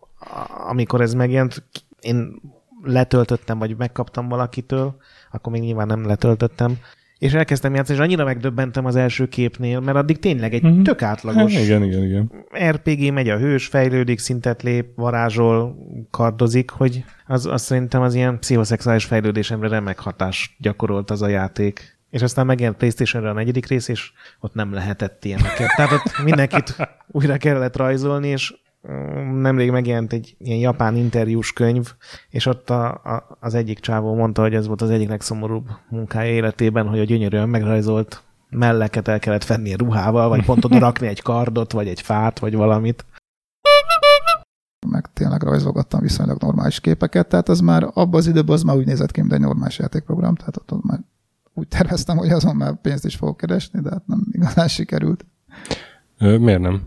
amikor 0.68 1.00
ez 1.00 1.14
megjelent, 1.14 1.62
én 2.00 2.40
letöltöttem, 2.82 3.58
vagy 3.58 3.76
megkaptam 3.76 4.28
valakitől, 4.28 4.96
akkor 5.30 5.52
még 5.52 5.62
nyilván 5.62 5.86
nem 5.86 6.06
letöltöttem, 6.06 6.78
és 7.24 7.32
elkezdtem 7.32 7.74
játszani, 7.74 7.98
és 7.98 8.04
annyira 8.04 8.24
megdöbbentem 8.24 8.84
az 8.84 8.96
első 8.96 9.26
képnél, 9.26 9.80
mert 9.80 9.96
addig 9.96 10.18
tényleg 10.18 10.54
egy 10.54 10.64
uh-huh. 10.64 10.82
tök 10.82 11.02
átlagos 11.02 11.54
hát, 11.54 11.62
igen, 11.62 11.82
igen, 11.82 12.02
igen. 12.02 12.30
RPG 12.68 13.12
megy 13.12 13.28
a 13.28 13.38
hős, 13.38 13.66
fejlődik, 13.66 14.18
szintet 14.18 14.62
lép, 14.62 14.86
varázsol, 14.94 15.76
kardozik, 16.10 16.70
hogy 16.70 17.04
az, 17.26 17.46
az 17.46 17.62
szerintem 17.62 18.02
az 18.02 18.14
ilyen 18.14 18.38
pszichoszexuális 18.38 19.04
fejlődésemre 19.04 19.68
remek 19.68 19.98
hatást 19.98 20.52
gyakorolt 20.58 21.10
az 21.10 21.22
a 21.22 21.28
játék. 21.28 21.98
És 22.10 22.22
aztán 22.22 22.46
megjelent 22.46 22.76
playstation 22.76 23.26
a 23.26 23.32
negyedik 23.32 23.66
rész, 23.66 23.88
és 23.88 24.12
ott 24.40 24.54
nem 24.54 24.72
lehetett 24.72 25.24
ilyeneket. 25.24 25.74
Tehát 25.76 25.92
ott 25.92 26.22
mindenkit 26.24 26.76
újra 27.06 27.36
kellett 27.36 27.76
rajzolni, 27.76 28.28
és 28.28 28.54
nemrég 29.40 29.70
megjelent 29.70 30.12
egy 30.12 30.36
ilyen 30.38 30.58
japán 30.58 30.96
interjús 30.96 31.52
könyv, 31.52 31.92
és 32.30 32.46
ott 32.46 32.70
a, 32.70 32.86
a, 32.88 33.36
az 33.40 33.54
egyik 33.54 33.78
csávó 33.78 34.14
mondta, 34.14 34.42
hogy 34.42 34.54
ez 34.54 34.66
volt 34.66 34.82
az 34.82 34.90
egyik 34.90 35.08
legszomorúbb 35.08 35.68
munkája 35.88 36.32
életében, 36.32 36.88
hogy 36.88 36.98
a 36.98 37.04
gyönyörűen 37.04 37.48
megrajzolt 37.48 38.22
melleket 38.50 39.08
el 39.08 39.18
kellett 39.18 39.44
fenni 39.44 39.74
ruhával, 39.74 40.28
vagy 40.28 40.44
pont 40.44 40.64
oda 40.64 40.78
rakni 40.78 41.06
egy 41.06 41.22
kardot, 41.22 41.72
vagy 41.72 41.88
egy 41.88 42.00
fát, 42.00 42.38
vagy 42.38 42.54
valamit. 42.54 43.04
Meg 44.86 45.10
tényleg 45.12 45.42
rajzolgattam 45.42 46.00
viszonylag 46.00 46.42
normális 46.42 46.80
képeket, 46.80 47.28
tehát 47.28 47.48
az 47.48 47.60
már 47.60 47.82
abban 47.82 48.20
az 48.20 48.26
időben 48.26 48.54
az 48.54 48.62
már 48.62 48.76
úgy 48.76 48.86
nézett 48.86 49.10
ki, 49.10 49.20
mint 49.20 49.32
egy 49.32 49.40
normális 49.40 49.78
játékprogram, 49.78 50.34
tehát 50.34 50.56
ott, 50.56 50.72
ott 50.72 50.84
már 50.84 50.98
úgy 51.54 51.68
terveztem, 51.68 52.16
hogy 52.16 52.30
azon 52.30 52.56
már 52.56 52.80
pénzt 52.80 53.04
is 53.04 53.16
fogok 53.16 53.36
keresni, 53.36 53.80
de 53.80 53.90
hát 53.90 54.06
nem 54.06 54.26
igazán 54.30 54.68
sikerült. 54.68 55.24
Ö, 56.18 56.38
miért 56.38 56.60
nem? 56.60 56.82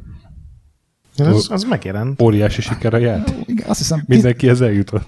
Az, 1.17 1.51
az 1.51 1.63
megjelent. 1.63 2.21
Óriási 2.21 2.61
siker 2.61 2.93
a 2.93 2.97
játék. 2.97 3.43
Igen, 3.45 3.69
azt 3.69 3.77
hiszem... 3.77 4.03
Mindenki 4.05 4.49
ezzel 4.49 4.71
jutott. 4.71 5.07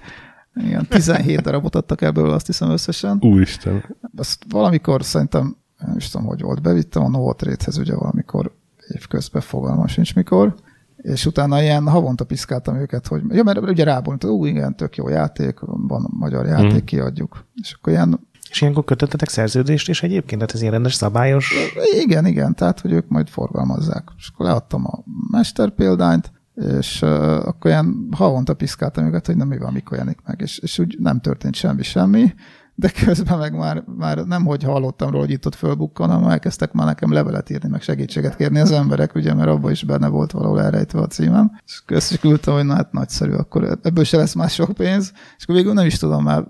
Igen, 0.66 0.88
17 0.88 1.42
darabot 1.42 1.76
adtak 1.76 2.02
ebből, 2.02 2.30
azt 2.30 2.46
hiszem 2.46 2.70
összesen. 2.70 3.18
Úristen. 3.22 3.84
Azt 4.16 4.46
valamikor 4.50 5.04
szerintem, 5.04 5.56
nem 5.78 5.96
is 5.98 6.10
tudom, 6.10 6.28
hogy 6.28 6.42
volt, 6.42 6.62
bevittem 6.62 7.04
a 7.04 7.10
Novot 7.10 7.42
Réthez 7.42 7.78
ugye 7.78 7.96
valamikor 7.96 8.56
évközben, 8.96 9.42
fogalmam 9.42 9.88
sincs 9.88 10.16
mikor, 10.16 10.56
és 10.98 11.26
utána 11.26 11.62
ilyen 11.62 11.88
havonta 11.88 12.24
piszkáltam 12.24 12.76
őket, 12.76 13.08
hogy 13.08 13.22
ja, 13.30 13.44
mert 13.44 13.60
ugye 13.60 13.84
rábont, 13.84 14.24
ú, 14.24 14.46
igen, 14.46 14.76
tök 14.76 14.96
jó 14.96 15.10
játék, 15.10 15.60
van 15.60 16.08
magyar 16.20 16.46
játék, 16.46 16.82
mm. 16.82 16.86
kiadjuk. 16.86 17.46
És 17.62 17.74
akkor 17.74 17.94
ilyen 17.94 18.29
és 18.50 18.62
ilyenkor 18.62 18.84
kötöttetek 18.84 19.30
szerződést, 19.30 19.90
és 19.90 20.04
egyébként, 20.04 20.40
tehát 20.40 20.54
ez 20.54 20.62
ilyen 20.62 20.74
rendes 20.74 20.94
szabályos? 20.94 21.54
Igen, 22.02 22.26
igen, 22.26 22.56
tehát, 22.56 22.80
hogy 22.80 22.92
ők 22.92 23.08
majd 23.08 23.28
forgalmazzák. 23.28 24.10
És 24.18 24.30
akkor 24.34 24.46
leadtam 24.46 24.86
a 24.86 25.04
mester 25.32 25.70
példányt, 25.70 26.32
és 26.80 27.02
uh, 27.02 27.10
akkor 27.48 27.72
ilyen 27.72 28.08
havonta 28.12 28.54
piszkáltam 28.54 29.06
őket, 29.06 29.26
hogy 29.26 29.38
nem 29.38 29.48
mi 29.48 29.58
van, 29.58 29.74
mikor 29.74 29.98
jelenik 29.98 30.20
meg, 30.26 30.42
és, 30.42 30.58
és 30.58 30.80
úgy 30.80 30.96
nem 31.00 31.20
történt 31.20 31.56
semmi, 31.56 31.84
semmi, 31.84 32.34
de 32.80 32.92
közben 33.06 33.38
meg 33.38 33.58
már, 33.58 33.84
már 33.98 34.18
nem 34.18 34.46
hogy 34.46 34.64
hallottam 34.64 35.10
róla, 35.10 35.24
hogy 35.24 35.32
itt 35.32 35.46
ott 35.46 35.56
fölbukkan, 35.56 36.10
hanem 36.10 36.30
elkezdtek 36.30 36.72
már 36.72 36.86
nekem 36.86 37.12
levelet 37.12 37.50
írni, 37.50 37.70
meg 37.70 37.82
segítséget 37.82 38.36
kérni 38.36 38.60
az 38.60 38.72
emberek, 38.72 39.16
ugye, 39.16 39.34
mert 39.34 39.50
abban 39.50 39.72
is 39.72 39.84
benne 39.84 40.08
volt 40.08 40.32
valahol 40.32 40.62
elrejtve 40.62 41.00
a 41.00 41.08
címem. 41.08 41.52
És 41.66 41.82
közben 41.86 42.20
küldtem, 42.20 42.54
hogy 42.54 42.66
na 42.66 42.74
hát 42.74 42.92
nagyszerű, 42.92 43.32
akkor 43.32 43.80
ebből 43.84 44.04
se 44.04 44.18
lesz 44.18 44.34
más 44.34 44.54
sok 44.54 44.72
pénz, 44.72 45.12
és 45.38 45.44
akkor 45.44 45.56
végül 45.56 45.74
nem 45.74 45.86
is 45.86 45.98
tudom 45.98 46.24
már 46.24 46.46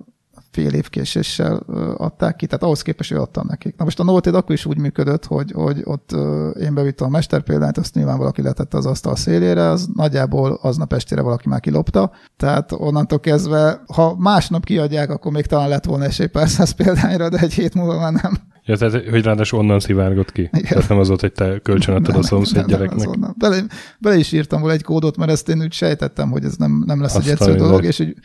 fél 0.52 0.74
év 0.74 0.90
késéssel 0.90 1.64
adták 1.98 2.36
ki, 2.36 2.46
tehát 2.46 2.64
ahhoz 2.64 2.82
képest, 2.82 3.10
hogy 3.10 3.20
adtam 3.20 3.46
nekik. 3.48 3.78
Na 3.78 3.84
most 3.84 4.00
a 4.00 4.04
Novoted 4.04 4.36
akkor 4.36 4.56
is 4.56 4.66
úgy 4.66 4.78
működött, 4.78 5.26
hogy, 5.26 5.52
hogy 5.52 5.82
ott 5.84 6.12
én 6.60 6.74
bevittem 6.74 7.08
a 7.08 7.10
mesterpéldányt, 7.10 7.78
azt 7.78 7.96
nyilván 7.96 8.18
valaki 8.18 8.42
letette 8.42 8.78
az 8.78 8.86
asztal 8.86 9.16
szélére, 9.16 9.70
az 9.70 9.90
nagyjából 9.94 10.60
aznap 10.62 10.94
estére 10.94 11.22
valaki 11.22 11.48
már 11.48 11.60
kilopta, 11.60 12.12
tehát 12.38 12.72
onnantól 12.72 13.20
kezdve, 13.20 13.82
ha 13.94 14.16
másnap 14.18 14.64
kiadják, 14.64 15.10
akkor 15.10 15.32
még 15.32 15.46
talán 15.46 15.70
lett 15.70 15.86
volna 15.86 16.04
esély 16.04 16.28
pár 16.28 16.50
száz 16.50 16.72
példányra, 16.72 17.30
de 17.30 17.38
egy 17.38 17.54
hét 17.54 17.74
múlva 17.74 18.00
már 18.00 18.12
nem. 18.12 18.34
Ja, 18.70 18.78
tehát, 18.78 19.10
hogy 19.10 19.24
ráadásul 19.24 19.60
onnan 19.60 19.80
szivárgott 19.80 20.32
ki. 20.32 20.42
Igen. 20.42 20.62
Tehát 20.62 20.90
nem 20.90 21.00
az 21.00 21.08
volt, 21.08 21.22
hogy 21.22 21.32
te 21.32 21.60
kölcsönadtad 21.60 22.16
a 22.16 22.24
szomszéd 22.24 22.66
gyereknek. 22.66 23.20
Bele, 23.38 23.62
bele, 24.00 24.18
is 24.18 24.32
írtam 24.32 24.60
volna 24.60 24.76
egy 24.76 24.84
kódot, 24.84 25.18
mert 25.18 25.32
ezt 25.32 25.50
én 25.50 25.62
úgy 25.62 25.74
sejtettem, 25.74 26.32
hogy 26.32 26.44
ez 26.44 26.56
nem, 26.56 26.84
nem 26.86 27.02
lesz 27.02 27.16
Azt 27.16 27.26
egy 27.26 27.32
egyszerű 27.32 27.56
dolog, 27.58 27.84
és 27.84 28.00
úgy 28.00 28.18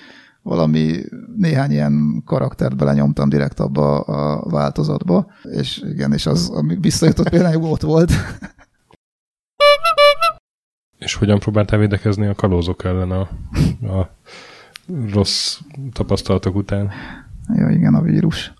valami 0.44 1.02
néhány 1.36 1.70
ilyen 1.70 2.22
karaktert 2.24 2.76
belenyomtam 2.76 3.28
direkt 3.28 3.60
abba 3.60 4.00
a 4.00 4.50
változatba, 4.50 5.26
és 5.42 5.82
igen, 5.88 6.12
és 6.12 6.26
az, 6.26 6.48
ami 6.48 6.76
visszajutott 6.80 7.28
például 7.28 7.64
ott 7.64 7.82
volt. 7.82 8.12
És 10.98 11.14
hogyan 11.14 11.38
próbáltál 11.38 11.78
védekezni 11.78 12.26
a 12.26 12.34
kalózok 12.34 12.84
ellen 12.84 13.10
a, 13.10 13.20
a 13.98 14.10
rossz 15.12 15.58
tapasztalatok 15.92 16.54
után? 16.54 16.90
Ja, 17.54 17.68
igen, 17.68 17.94
a 17.94 18.02
vírus. 18.02 18.52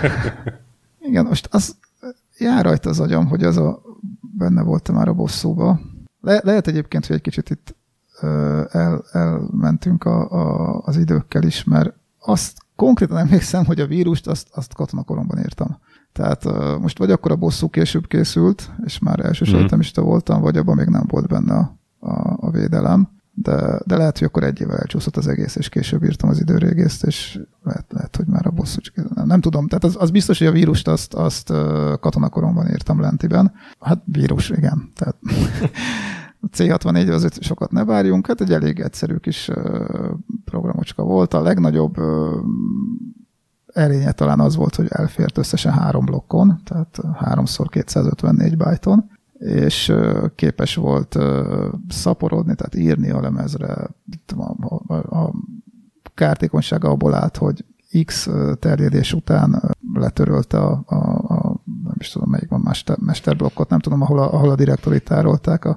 igen, 1.08 1.24
most 1.24 1.48
az 1.50 1.76
jár 2.38 2.64
rajta 2.64 2.88
az 2.88 3.00
agyam, 3.00 3.26
hogy 3.26 3.42
az 3.44 3.56
a 3.56 3.82
benne 4.20 4.62
voltam 4.62 4.94
már 4.94 5.08
a 5.08 5.14
bosszúba. 5.14 5.80
Le, 6.20 6.40
lehet 6.44 6.66
egyébként, 6.66 7.06
hogy 7.06 7.16
egy 7.16 7.22
kicsit 7.22 7.50
itt 7.50 7.76
el, 8.70 9.04
elmentünk 9.12 10.04
a, 10.04 10.30
a, 10.30 10.78
az 10.84 10.96
időkkel 10.96 11.42
is, 11.42 11.64
mert 11.64 11.94
azt 12.18 12.56
konkrétan 12.76 13.16
emlékszem, 13.16 13.64
hogy 13.64 13.80
a 13.80 13.86
vírust 13.86 14.26
azt, 14.26 14.48
azt 14.52 14.74
katonakoromban 14.74 15.38
írtam. 15.38 15.78
Tehát 16.12 16.44
uh, 16.44 16.78
most 16.80 16.98
vagy 16.98 17.10
akkor 17.10 17.30
a 17.30 17.36
bosszú 17.36 17.68
később 17.68 18.06
készült, 18.06 18.70
és 18.84 18.98
már 18.98 19.20
első 19.20 19.44
mm. 19.48 19.52
sejtemista 19.52 20.02
voltam, 20.02 20.40
vagy 20.40 20.56
abban 20.56 20.76
még 20.76 20.88
nem 20.88 21.04
volt 21.06 21.26
benne 21.26 21.54
a, 21.54 21.78
a, 21.98 22.36
a 22.40 22.50
védelem, 22.50 23.08
de, 23.42 23.80
de 23.86 23.96
lehet, 23.96 24.18
hogy 24.18 24.26
akkor 24.26 24.42
egy 24.42 24.60
évvel 24.60 24.78
elcsúszott 24.78 25.16
az 25.16 25.26
egész, 25.26 25.56
és 25.56 25.68
később 25.68 26.04
írtam 26.04 26.28
az 26.28 26.40
időrégészt, 26.40 27.04
és 27.04 27.40
lehet, 27.62 27.84
lehet 27.88 28.16
hogy 28.16 28.26
már 28.26 28.46
a 28.46 28.50
bosszú 28.50 28.80
nem, 29.14 29.26
nem 29.26 29.40
tudom, 29.40 29.66
tehát 29.68 29.84
az, 29.84 29.96
az 29.98 30.10
biztos, 30.10 30.38
hogy 30.38 30.46
a 30.46 30.52
vírust 30.52 30.88
azt, 30.88 31.14
azt 31.14 31.52
katonakoromban 32.00 32.68
írtam 32.68 33.00
lentiben. 33.00 33.52
Hát 33.80 34.02
vírus, 34.04 34.50
igen. 34.50 34.90
Tehát 34.94 35.16
A 36.40 36.46
C64 36.56 37.12
azért 37.12 37.42
sokat 37.42 37.70
ne 37.70 37.84
várjunk, 37.84 38.26
hát 38.26 38.40
egy 38.40 38.52
elég 38.52 38.80
egyszerű 38.80 39.16
kis 39.16 39.50
programocska 40.44 41.02
volt. 41.02 41.34
A 41.34 41.42
legnagyobb 41.42 41.96
erénye 43.66 44.12
talán 44.12 44.40
az 44.40 44.56
volt, 44.56 44.74
hogy 44.74 44.86
elfért 44.90 45.38
összesen 45.38 45.72
három 45.72 46.04
blokkon, 46.04 46.60
tehát 46.64 46.98
3x254 47.20 48.54
byton, 48.56 49.10
és 49.38 49.92
képes 50.34 50.74
volt 50.74 51.18
szaporodni, 51.88 52.54
tehát 52.54 52.74
írni 52.74 53.10
a 53.10 53.20
lemezre. 53.20 53.88
A, 54.36 54.94
a, 54.94 54.94
a 54.94 55.32
kártékonysága 56.14 56.88
abból 56.88 57.14
állt, 57.14 57.36
hogy 57.36 57.64
X 58.04 58.28
terjedés 58.58 59.12
után 59.12 59.74
letörölte 59.94 60.58
a, 60.58 60.82
a, 60.86 60.96
a 61.34 61.60
nem 61.64 61.94
is 61.98 62.10
tudom, 62.10 62.30
melyik 62.30 62.48
van 62.48 62.60
mester, 62.60 62.98
mesterblokkot, 62.98 63.68
nem 63.68 63.78
tudom, 63.78 64.02
ahol 64.02 64.18
a, 64.18 64.32
ahol 64.32 64.50
a 64.50 64.54
direktorit 64.54 65.04
tárolták 65.04 65.64
a, 65.64 65.76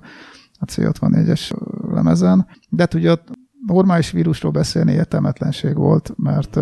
a 0.61 0.65
C64-es 0.65 1.53
lemezen. 1.93 2.47
De 2.69 2.81
hát 2.81 2.93
ugye 2.93 3.11
ott 3.11 3.27
normális 3.67 4.11
vírusról 4.11 4.51
beszélni 4.51 4.91
értelmetlenség 4.91 5.75
volt, 5.75 6.13
mert 6.15 6.59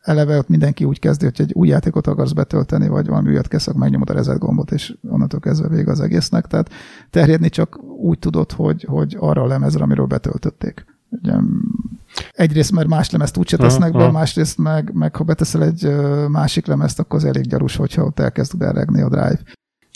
eleve 0.00 0.38
ott 0.38 0.48
mindenki 0.48 0.84
úgy 0.84 0.98
kezdi, 0.98 1.24
hogy 1.24 1.40
egy 1.40 1.52
új 1.52 1.68
játékot 1.68 2.06
akarsz 2.06 2.32
betölteni, 2.32 2.88
vagy 2.88 3.06
valami 3.06 3.30
újat 3.30 3.48
kezd, 3.48 3.68
akkor 3.68 3.80
megnyomod 3.80 4.10
a 4.10 4.12
reset 4.12 4.38
gombot, 4.38 4.72
és 4.72 4.96
onnantól 5.08 5.40
kezdve 5.40 5.68
vég 5.68 5.88
az 5.88 6.00
egésznek. 6.00 6.46
Tehát 6.46 6.70
terjedni 7.10 7.48
csak 7.48 7.82
úgy 7.82 8.18
tudod, 8.18 8.52
hogy, 8.52 8.84
hogy 8.84 9.16
arra 9.18 9.42
a 9.42 9.46
lemezre, 9.46 9.82
amiről 9.82 10.06
betöltötték. 10.06 10.84
Ugye, 11.08 11.34
egyrészt, 12.32 12.72
mert 12.72 12.88
más 12.88 13.10
lemezt 13.10 13.36
úgyse 13.36 13.56
tesznek 13.56 13.92
be, 13.92 14.10
másrészt 14.10 14.58
meg, 14.58 14.90
meg 14.94 15.16
ha 15.16 15.24
beteszel 15.24 15.62
egy 15.62 15.96
másik 16.28 16.66
lemezt, 16.66 16.98
akkor 16.98 17.18
az 17.18 17.24
elég 17.24 17.46
gyarus, 17.46 17.76
hogyha 17.76 18.04
ott 18.04 18.18
elkezd 18.18 18.56
beregni 18.56 19.00
a 19.00 19.08
drive. 19.08 19.40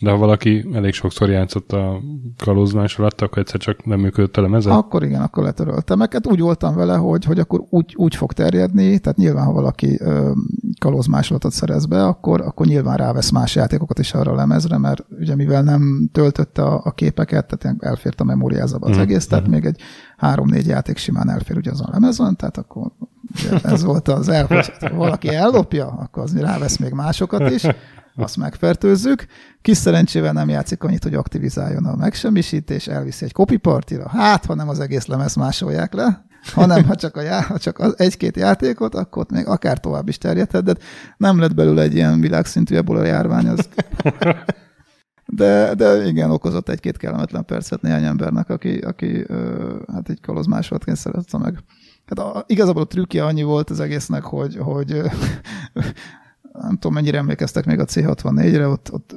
De 0.03 0.11
ha 0.11 0.17
valaki 0.17 0.69
elég 0.73 0.93
sokszor 0.93 1.31
játszott 1.31 1.73
a 1.73 2.01
kalózmás 2.45 2.99
alatt, 2.99 3.21
akkor 3.21 3.39
egyszer 3.39 3.61
csak 3.61 3.85
nem 3.85 4.01
működött 4.01 4.37
a 4.37 4.41
lemeze? 4.41 4.73
Akkor 4.73 5.03
igen, 5.03 5.21
akkor 5.21 5.45
letöröltem. 5.45 5.99
Meg 5.99 6.13
hát 6.13 6.27
úgy 6.27 6.41
voltam 6.41 6.75
vele, 6.75 6.97
hogy, 6.97 7.25
hogy 7.25 7.39
akkor 7.39 7.65
úgy, 7.71 7.95
úgy 7.97 8.15
fog 8.15 8.33
terjedni, 8.33 8.99
tehát 8.99 9.19
nyilván, 9.19 9.45
ha 9.45 9.53
valaki 9.53 9.97
ö, 10.01 10.33
kalózmásolatot 10.79 11.53
szerez 11.53 11.87
be, 11.87 12.05
akkor, 12.05 12.41
akkor 12.41 12.67
nyilván 12.67 12.97
rávesz 12.97 13.31
más 13.31 13.55
játékokat 13.55 13.99
is 13.99 14.15
arra 14.15 14.33
a 14.33 14.35
lemezre, 14.35 14.79
mert 14.79 15.05
ugye 15.21 15.35
mivel 15.35 15.63
nem 15.63 16.09
töltötte 16.13 16.63
a, 16.63 16.81
a 16.85 16.91
képeket, 16.91 17.57
tehát 17.57 17.83
elfért 17.85 18.21
a 18.21 18.25
memóriázaba 18.25 18.89
az 18.89 18.97
mm. 18.97 19.01
egész, 19.01 19.27
tehát 19.27 19.47
mm. 19.49 19.51
még 19.51 19.65
egy 19.65 19.81
három-négy 20.17 20.67
játék 20.67 20.97
simán 20.97 21.31
elfér 21.31 21.57
ugye 21.57 21.71
azon 21.71 21.87
a 21.87 21.93
lemezen, 21.93 22.37
tehát 22.37 22.59
akkor 22.59 22.91
ez 23.63 23.85
volt 23.85 24.09
az 24.09 24.29
el, 24.29 24.47
ha 24.81 24.95
valaki 24.95 25.29
ellopja, 25.29 25.87
akkor 25.87 26.23
az 26.23 26.41
rávesz 26.41 26.77
még 26.77 26.93
másokat 26.93 27.51
is, 27.51 27.67
azt 28.17 28.37
megfertőzzük. 28.37 29.27
Kis 29.63 29.77
szerencsével 29.77 30.33
nem 30.33 30.49
játszik 30.49 30.83
annyit, 30.83 31.03
hogy 31.03 31.15
aktivizáljon 31.15 31.85
a 31.85 31.97
megsemmisítés, 31.97 32.87
elviszi 32.87 33.25
egy 33.25 33.33
copy 33.33 33.57
partira. 33.57 34.09
Hát, 34.09 34.45
ha 34.45 34.55
nem 34.55 34.69
az 34.69 34.81
egész 34.81 35.07
lemez 35.07 35.35
másolják 35.35 35.93
le, 35.93 36.25
hanem 36.53 36.85
ha 36.85 36.95
csak, 36.95 37.17
a 37.17 37.21
já, 37.21 37.41
ha 37.41 37.59
csak 37.59 37.79
az 37.79 37.95
egy-két 37.99 38.37
játékot, 38.37 38.95
akkor 38.95 39.27
még 39.31 39.47
akár 39.47 39.81
tovább 39.81 40.09
is 40.09 40.19
terjedhet, 40.19 40.65
de 40.65 40.75
nem 41.17 41.39
lett 41.39 41.55
belőle 41.55 41.83
egy 41.83 41.95
ilyen 41.95 42.21
világszintű 42.21 42.77
ebből 42.77 42.97
a 42.97 43.05
járvány. 43.05 43.47
Az... 43.47 43.69
De, 45.27 45.75
de 45.75 46.07
igen, 46.07 46.31
okozott 46.31 46.69
egy-két 46.69 46.97
kellemetlen 46.97 47.45
percet 47.45 47.83
néhány 47.83 48.05
embernek, 48.05 48.49
aki, 48.49 48.79
aki 48.79 49.27
hát 49.93 50.09
egy 50.09 50.21
kaloz 50.21 50.47
másodként 50.47 50.97
szerette 50.97 51.39
meg. 51.39 51.59
Hát 52.07 52.19
a, 52.19 52.45
igazából 52.47 52.83
a 52.83 52.87
trükkje 52.87 53.25
annyi 53.25 53.43
volt 53.43 53.71
az 53.71 53.81
egésznek, 53.81 54.23
hogy, 54.23 54.57
hogy 54.57 55.03
nem 56.63 56.75
tudom, 56.75 56.93
mennyire 56.93 57.19
emlékeztek 57.19 57.67
még 57.67 57.79
a 57.79 57.85
C64-re, 57.85 58.69
ott, 58.69 58.93
ott 58.93 59.17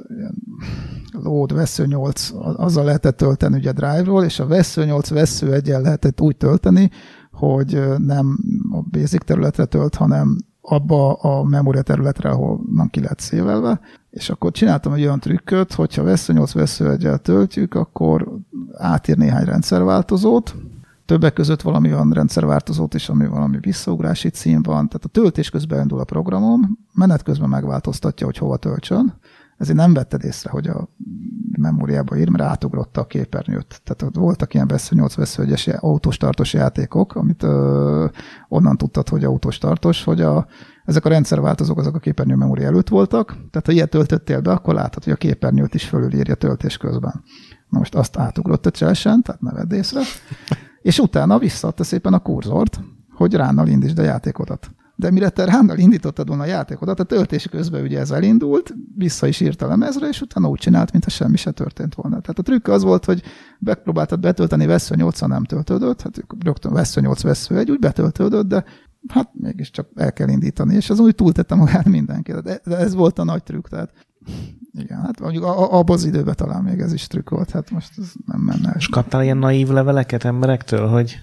load 1.12 1.54
vesző 1.54 1.86
8, 1.86 2.30
azzal 2.56 2.84
lehetett 2.84 3.16
tölteni 3.16 3.56
ugye 3.56 3.72
Drive-ról, 3.72 4.24
és 4.24 4.38
a 4.38 4.46
vesző 4.46 4.84
8 4.84 5.08
vesző 5.08 5.52
egyen 5.52 5.80
lehetett 5.80 6.20
úgy 6.20 6.36
tölteni, 6.36 6.90
hogy 7.32 7.82
nem 7.98 8.38
a 8.72 8.80
basic 8.90 9.24
területre 9.24 9.64
tölt, 9.64 9.94
hanem 9.94 10.36
abba 10.60 11.12
a 11.12 11.44
memória 11.44 11.82
területre, 11.82 12.30
ahol 12.30 12.60
nem 12.74 12.88
ki 12.88 13.00
lehet 13.00 13.20
szévelve, 13.20 13.80
és 14.10 14.30
akkor 14.30 14.50
csináltam 14.50 14.92
egy 14.92 15.02
olyan 15.02 15.20
trükköt, 15.20 15.72
hogyha 15.72 16.02
vesző 16.02 16.32
8 16.32 16.52
vesző 16.52 16.90
egyel 16.90 17.18
töltjük, 17.18 17.74
akkor 17.74 18.28
átír 18.72 19.16
néhány 19.16 19.44
rendszerváltozót, 19.44 20.54
többek 21.08 21.32
között 21.32 21.62
valami 21.62 21.92
olyan 21.92 22.10
rendszerváltozót 22.10 22.94
is, 22.94 23.08
ami 23.08 23.26
valami 23.26 23.58
visszaugrási 23.60 24.28
cím 24.28 24.62
van. 24.62 24.88
Tehát 24.88 25.04
a 25.04 25.08
töltés 25.08 25.50
közben 25.50 25.80
indul 25.80 26.00
a 26.00 26.04
programom, 26.04 26.78
menet 26.94 27.22
közben 27.22 27.48
megváltoztatja, 27.48 28.26
hogy 28.26 28.38
hova 28.38 28.56
töltsön. 28.56 29.14
Ezért 29.56 29.76
nem 29.76 29.94
vetted 29.94 30.24
észre, 30.24 30.50
hogy 30.50 30.66
a 30.66 30.88
memóriába 31.58 32.16
ír, 32.16 32.28
mert 32.28 32.44
átugrotta 32.44 33.00
a 33.00 33.06
képernyőt. 33.06 33.80
Tehát 33.84 34.02
ott 34.02 34.22
voltak 34.22 34.54
ilyen 34.54 34.66
vesző 34.66 34.96
8 34.96 35.14
veszőegyes 35.14 35.66
autóstartos 35.68 36.52
játékok, 36.52 37.14
amit 37.14 37.42
ö, 37.42 38.06
onnan 38.48 38.76
tudtad, 38.76 39.08
hogy 39.08 39.24
autóstartos, 39.24 40.04
hogy 40.04 40.20
a, 40.20 40.46
ezek 40.84 41.04
a 41.04 41.08
rendszerváltozók 41.08 41.78
azok 41.78 41.94
a 41.94 41.98
képernyő 41.98 42.34
memória 42.34 42.66
előtt 42.66 42.88
voltak, 42.88 43.30
tehát 43.50 43.66
ha 43.66 43.72
ilyet 43.72 43.90
töltöttél 43.90 44.40
be, 44.40 44.50
akkor 44.50 44.74
láthatod, 44.74 45.04
hogy 45.04 45.12
a 45.12 45.16
képernyőt 45.16 45.74
is 45.74 45.84
fölülírja 45.84 46.34
töltés 46.34 46.76
közben. 46.76 47.22
Na 47.68 47.78
most 47.78 47.94
azt 47.94 48.16
átugrott 48.16 48.66
a 48.66 48.70
cselsen, 48.70 49.22
tehát 49.22 49.40
ne 49.40 49.52
vedd 49.52 49.72
észre 49.72 50.00
és 50.88 50.98
utána 50.98 51.38
visszaadta 51.38 51.84
szépen 51.84 52.12
a 52.12 52.18
kurzort, 52.18 52.80
hogy 53.10 53.34
ránnal 53.34 53.68
indítsd 53.68 53.98
a 53.98 54.02
játékodat. 54.02 54.70
De 54.96 55.10
mire 55.10 55.28
te 55.28 55.44
ránnal 55.44 55.78
indítottad 55.78 56.28
volna 56.28 56.42
a 56.42 56.46
játékodat, 56.46 57.00
a 57.00 57.04
töltés 57.04 57.46
közben 57.46 57.82
ugye 57.82 57.98
ez 57.98 58.10
elindult, 58.10 58.74
vissza 58.96 59.26
is 59.26 59.40
írt 59.40 59.62
a 59.62 59.66
lemezre, 59.66 60.08
és 60.08 60.20
utána 60.20 60.48
úgy 60.48 60.58
csinált, 60.58 60.92
mintha 60.92 61.10
semmi 61.10 61.36
se 61.36 61.50
történt 61.50 61.94
volna. 61.94 62.20
Tehát 62.20 62.38
a 62.38 62.42
trükk 62.42 62.68
az 62.68 62.82
volt, 62.82 63.04
hogy 63.04 63.22
megpróbáltad 63.58 64.20
betölteni 64.20 64.66
vesző 64.66 64.94
8 64.94 65.20
nem 65.20 65.44
töltődött, 65.44 66.02
hát 66.02 66.24
rögtön 66.44 66.72
vesző 66.72 67.00
8 67.00 67.22
vesző 67.22 67.58
egy, 67.58 67.70
úgy 67.70 67.78
betöltődött, 67.78 68.46
de 68.46 68.64
hát 69.08 69.30
mégiscsak 69.32 69.88
el 69.94 70.12
kell 70.12 70.28
indítani, 70.28 70.74
és 70.74 70.90
az 70.90 70.98
úgy 70.98 71.14
túltette 71.14 71.54
magát 71.54 71.84
mindenki. 71.84 72.32
De, 72.32 72.60
de 72.64 72.76
ez 72.76 72.94
volt 72.94 73.18
a 73.18 73.24
nagy 73.24 73.42
trükk, 73.42 73.66
tehát 73.66 73.92
Igen, 74.72 75.00
hát 75.00 75.20
mondjuk 75.20 75.44
abban 75.44 75.96
az 75.96 76.04
időben 76.04 76.34
talán 76.36 76.62
még 76.62 76.80
ez 76.80 76.92
is 76.92 77.06
trükk 77.06 77.30
volt, 77.30 77.50
hát 77.50 77.70
most 77.70 77.90
ez 77.98 78.12
nem 78.26 78.40
menne. 78.40 78.74
És 78.76 78.88
kaptál 78.88 79.22
ilyen 79.22 79.38
naív 79.38 79.68
leveleket 79.68 80.24
emberektől, 80.24 80.88
hogy 80.88 81.20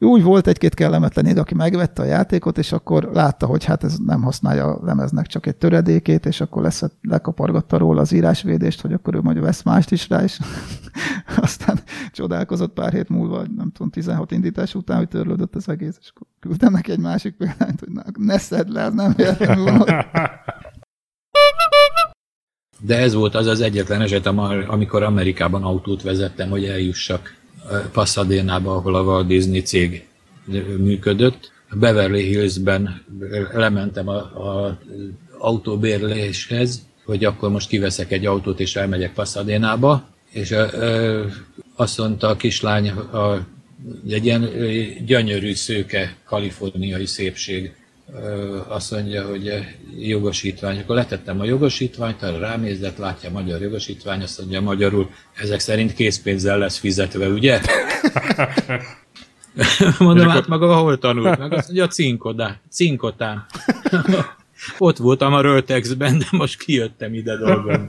Úgy 0.00 0.22
volt 0.22 0.46
egy-két 0.46 0.74
kellemetlen 0.74 1.26
éd, 1.26 1.38
aki 1.38 1.54
megvette 1.54 2.02
a 2.02 2.04
játékot, 2.04 2.58
és 2.58 2.72
akkor 2.72 3.10
látta, 3.12 3.46
hogy 3.46 3.64
hát 3.64 3.84
ez 3.84 3.96
nem 3.96 4.22
használja 4.22 4.66
a 4.66 4.84
lemeznek 4.84 5.26
csak 5.26 5.46
egy 5.46 5.56
töredékét, 5.56 6.26
és 6.26 6.40
akkor 6.40 6.62
lesz, 6.62 6.82
lekapargatta 7.02 7.76
róla 7.78 8.00
az 8.00 8.12
írásvédést, 8.12 8.80
hogy 8.80 8.92
akkor 8.92 9.14
ő 9.14 9.20
majd 9.20 9.40
vesz 9.40 9.62
mást 9.62 9.90
is 9.90 10.08
rá, 10.08 10.22
és 10.22 10.38
aztán 11.36 11.78
csodálkozott 12.12 12.72
pár 12.72 12.92
hét 12.92 13.08
múlva, 13.08 13.42
nem 13.56 13.70
tudom, 13.70 13.90
16 13.90 14.32
indítás 14.32 14.74
után, 14.74 14.96
hogy 14.96 15.08
törlődött 15.08 15.54
az 15.54 15.68
egész, 15.68 15.96
és 16.00 16.10
akkor 16.14 16.26
küldtem 16.40 16.72
neki 16.72 16.90
egy 16.90 17.00
másik 17.00 17.36
példányt, 17.36 17.80
hogy 17.80 17.92
na, 17.92 18.02
ne 18.18 18.38
szedd 18.38 18.72
le, 18.72 18.84
az 18.84 18.94
nem 18.94 19.12
véletlenül 19.16 19.64
van. 19.64 19.86
De 22.80 22.98
ez 22.98 23.14
volt 23.14 23.34
az 23.34 23.46
az 23.46 23.60
egyetlen 23.60 24.00
eset, 24.00 24.26
am- 24.26 24.64
amikor 24.66 25.02
Amerikában 25.02 25.62
autót 25.62 26.02
vezettem, 26.02 26.50
hogy 26.50 26.64
eljussak 26.64 27.34
Pasadena-ba, 27.92 28.74
ahol 28.74 28.94
a 28.94 29.02
Walt 29.02 29.26
Disney 29.26 29.62
cég 29.62 30.06
működött. 30.78 31.50
Beverly 31.72 32.22
Hillsben 32.22 33.04
lementem 33.52 34.08
a, 34.08 34.16
a 34.16 34.78
autóbérléshez, 35.38 36.86
hogy 37.04 37.24
akkor 37.24 37.50
most 37.50 37.68
kiveszek 37.68 38.12
egy 38.12 38.26
autót 38.26 38.60
és 38.60 38.76
elmegyek 38.76 39.12
Pasadena-ba, 39.12 40.08
és 40.30 40.50
a, 40.50 40.68
ö, 40.72 41.24
azt 41.76 41.98
mondta 41.98 42.28
a 42.28 42.36
kislány, 42.36 42.88
a, 42.90 43.46
egy 44.08 44.24
ilyen 44.24 44.42
ö, 44.42 44.82
gyönyörű, 45.06 45.54
szőke 45.54 46.16
kaliforniai 46.24 47.06
szépség, 47.06 47.64
ö, 47.64 47.77
azt 48.68 48.90
mondja, 48.90 49.26
hogy 49.26 49.52
jogosítvány. 49.98 50.78
Akkor 50.78 50.96
letettem 50.96 51.40
a 51.40 51.44
jogosítványt, 51.44 52.22
arra 52.22 52.38
ránézett, 52.38 52.96
látja 52.96 53.28
a 53.28 53.32
magyar 53.32 53.60
jogosítvány, 53.60 54.22
azt 54.22 54.38
mondja 54.38 54.60
magyarul, 54.60 55.10
ezek 55.34 55.60
szerint 55.60 55.94
készpénzzel 55.94 56.58
lesz 56.58 56.78
fizetve, 56.78 57.28
ugye? 57.28 57.60
Mondom, 59.98 60.28
hát 60.28 60.46
maga 60.46 60.76
hol 60.76 60.98
tanult 60.98 61.38
meg? 61.38 61.52
Azt 61.52 61.66
mondja, 61.66 61.84
a 61.84 61.88
cinkodá, 61.88 62.60
cinkotán. 62.70 63.46
Ott 64.78 64.96
voltam 64.96 65.32
a 65.32 65.40
Röltexben, 65.40 66.18
de 66.18 66.26
most 66.30 66.58
kijöttem 66.58 67.14
ide 67.14 67.36
dolgozni. 67.36 67.88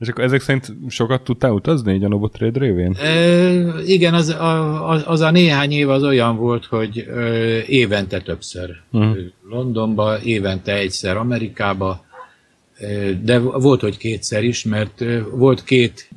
És 0.00 0.08
akkor 0.08 0.24
ezek 0.24 0.40
szerint 0.40 0.72
sokat 0.88 1.22
tudtál 1.22 1.52
utazni 1.52 1.94
így 1.94 2.04
a 2.04 2.08
Novotrade 2.08 2.58
révén? 2.58 2.96
E, 2.96 3.52
igen, 3.84 4.14
az 4.14 4.28
a, 4.28 4.88
az, 4.88 5.02
az 5.06 5.20
a 5.20 5.30
néhány 5.30 5.72
év 5.72 5.88
az 5.88 6.02
olyan 6.02 6.36
volt, 6.36 6.64
hogy 6.64 7.06
ö, 7.08 7.58
évente 7.66 8.20
többször. 8.20 8.70
Mhm. 8.90 9.10
Londonba, 9.48 10.22
évente 10.22 10.72
egyszer 10.74 11.16
Amerikába, 11.16 12.04
ö, 12.80 13.10
de 13.22 13.38
volt, 13.38 13.80
hogy 13.80 13.96
kétszer 13.96 14.44
is, 14.44 14.64
mert 14.64 15.00
ö, 15.00 15.20
volt 15.30 15.64
két 15.64 16.08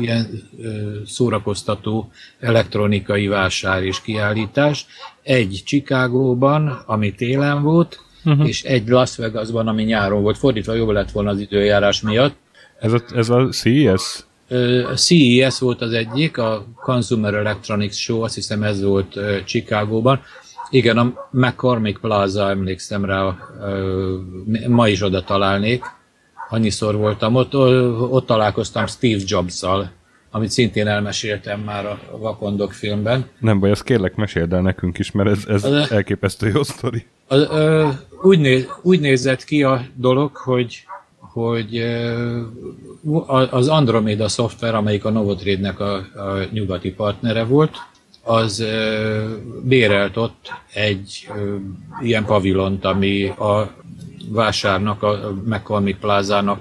ilyen 0.00 0.26
ö, 0.58 0.96
szórakoztató 1.06 2.10
elektronikai 2.40 3.26
vásár 3.26 3.82
és 3.82 4.00
kiállítás. 4.00 4.86
Egy 5.22 5.62
Chicagóban, 5.64 6.82
ami 6.86 7.14
télen 7.14 7.62
volt, 7.62 8.00
uh-huh. 8.26 8.48
és 8.48 8.62
egy 8.62 8.88
Las 8.88 9.16
Vegasban, 9.16 9.68
ami 9.68 9.82
nyáron 9.82 10.22
volt. 10.22 10.38
Fordítva 10.38 10.74
jobb 10.74 10.88
lett 10.88 11.10
volna 11.10 11.30
az 11.30 11.40
időjárás 11.40 12.00
miatt. 12.00 12.34
Ez 12.80 12.92
a, 12.92 13.02
ez 13.14 13.30
a 13.30 13.48
CES? 13.48 14.24
A 14.90 14.96
CES 14.96 15.58
volt 15.58 15.80
az 15.82 15.92
egyik, 15.92 16.38
a 16.38 16.64
Consumer 16.82 17.34
Electronics 17.34 17.94
Show, 17.94 18.20
azt 18.20 18.34
hiszem 18.34 18.62
ez 18.62 18.82
volt 18.82 19.18
Chicagóban. 19.44 20.20
Igen, 20.70 20.98
a 20.98 21.28
McCormick 21.30 22.00
Plaza, 22.00 22.50
emlékszem 22.50 23.04
rá, 23.04 23.36
ma 24.68 24.88
is 24.88 25.02
oda 25.02 25.22
találnék. 25.22 25.84
Annyiszor 26.48 26.96
voltam 26.96 27.34
ott, 27.34 27.54
ott 28.10 28.26
találkoztam 28.26 28.86
Steve 28.86 29.22
Jobs-szal, 29.26 29.90
amit 30.36 30.50
szintén 30.50 30.86
elmeséltem 30.86 31.60
már 31.60 31.86
a 31.86 31.98
Vakondok 32.18 32.72
filmben. 32.72 33.26
Nem 33.38 33.60
baj, 33.60 33.70
ezt 33.70 33.82
kérlek 33.82 34.14
meséld 34.14 34.52
el 34.52 34.60
nekünk 34.60 34.98
is, 34.98 35.10
mert 35.10 35.28
ez, 35.28 35.44
ez 35.48 35.64
Az- 35.64 35.90
elképesztő 35.90 36.48
jó 36.54 36.62
sztori. 36.62 37.06
Az, 37.26 37.46
ö, 37.50 37.88
úgy, 38.22 38.38
néz, 38.38 38.66
úgy 38.82 39.00
nézett 39.00 39.44
ki 39.44 39.62
a 39.62 39.82
dolog, 39.94 40.36
hogy, 40.36 40.84
hogy 41.18 41.84
az 43.50 43.68
Andromeda 43.68 44.28
szoftver, 44.28 44.74
amelyik 44.74 45.04
a 45.04 45.10
Novotrade-nek 45.10 45.80
a, 45.80 45.94
a 45.94 46.46
nyugati 46.52 46.90
partnere 46.92 47.44
volt, 47.44 47.76
az 48.22 48.64
bérelt 49.62 50.16
ott 50.16 50.52
egy 50.74 51.28
ilyen 52.02 52.24
pavilont, 52.24 52.84
ami 52.84 53.28
a 53.28 53.70
vásárnak, 54.28 55.02
a 55.02 55.34
McCormick 55.44 55.98
plázának 55.98 56.60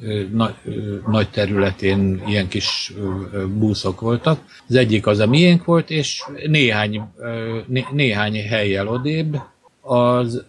ö, 0.00 0.08
ö, 0.08 0.24
na, 0.32 0.54
ö, 0.64 0.96
nagy 1.06 1.28
területén 1.28 2.22
ilyen 2.26 2.48
kis 2.48 2.92
búszok 3.58 4.00
voltak. 4.00 4.40
Az 4.68 4.74
egyik 4.74 5.06
az 5.06 5.18
a 5.18 5.26
miénk 5.26 5.64
volt, 5.64 5.90
és 5.90 6.22
néhány, 6.46 7.02
né, 7.66 7.84
néhány 7.92 8.34
helyjel 8.48 8.88
odébb 8.88 9.40
az 9.80 10.44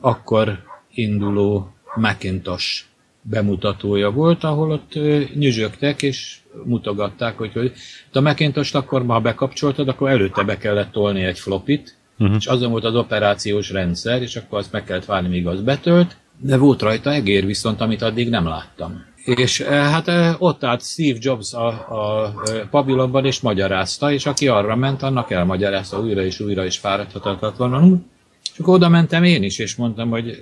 akkor 0.00 0.58
induló 0.90 1.72
Macintosh 1.94 2.84
bemutatója 3.22 4.10
volt, 4.10 4.44
ahol 4.44 4.70
ott 4.70 4.98
nyüzsögtek, 5.34 6.02
és 6.02 6.38
mutogatták, 6.64 7.38
hogy, 7.38 7.52
hogy 7.52 7.72
a 8.12 8.20
Macintosh-t 8.20 8.74
akkor, 8.74 9.04
ha 9.06 9.20
bekapcsoltad, 9.20 9.88
akkor 9.88 10.10
előtte 10.10 10.42
be 10.42 10.56
kellett 10.56 10.92
tolni 10.92 11.22
egy 11.22 11.38
flopit, 11.38 11.96
uh-huh. 12.18 12.36
és 12.36 12.46
azon 12.46 12.70
volt 12.70 12.84
az 12.84 12.94
operációs 12.94 13.70
rendszer, 13.70 14.22
és 14.22 14.36
akkor 14.36 14.58
azt 14.58 14.72
meg 14.72 14.84
kellett 14.84 15.04
várni, 15.04 15.28
míg 15.28 15.46
az 15.46 15.60
betölt, 15.60 16.16
de 16.40 16.56
volt 16.56 16.82
rajta 16.82 17.12
egér 17.12 17.46
viszont, 17.46 17.80
amit 17.80 18.02
addig 18.02 18.28
nem 18.28 18.46
láttam. 18.46 19.06
És 19.24 19.60
eh, 19.60 19.68
hát 19.68 20.08
eh, 20.08 20.42
ott 20.42 20.64
állt 20.64 20.82
Steve 20.82 21.18
Jobs 21.20 21.52
a, 21.52 21.66
a 21.66 22.32
eh, 22.44 22.60
pavilonban, 22.70 23.24
és 23.24 23.40
magyarázta, 23.40 24.12
és 24.12 24.26
aki 24.26 24.48
arra 24.48 24.76
ment, 24.76 25.02
annak 25.02 25.30
elmagyarázta 25.30 26.00
újra 26.00 26.24
és 26.24 26.40
újra, 26.40 26.64
és 26.64 26.76
fáradhatatlanul. 26.76 28.00
És 28.52 28.58
akkor 28.58 28.74
oda 28.74 28.88
mentem 28.88 29.24
én 29.24 29.42
is, 29.42 29.58
és 29.58 29.76
mondtam, 29.76 30.10
hogy 30.10 30.38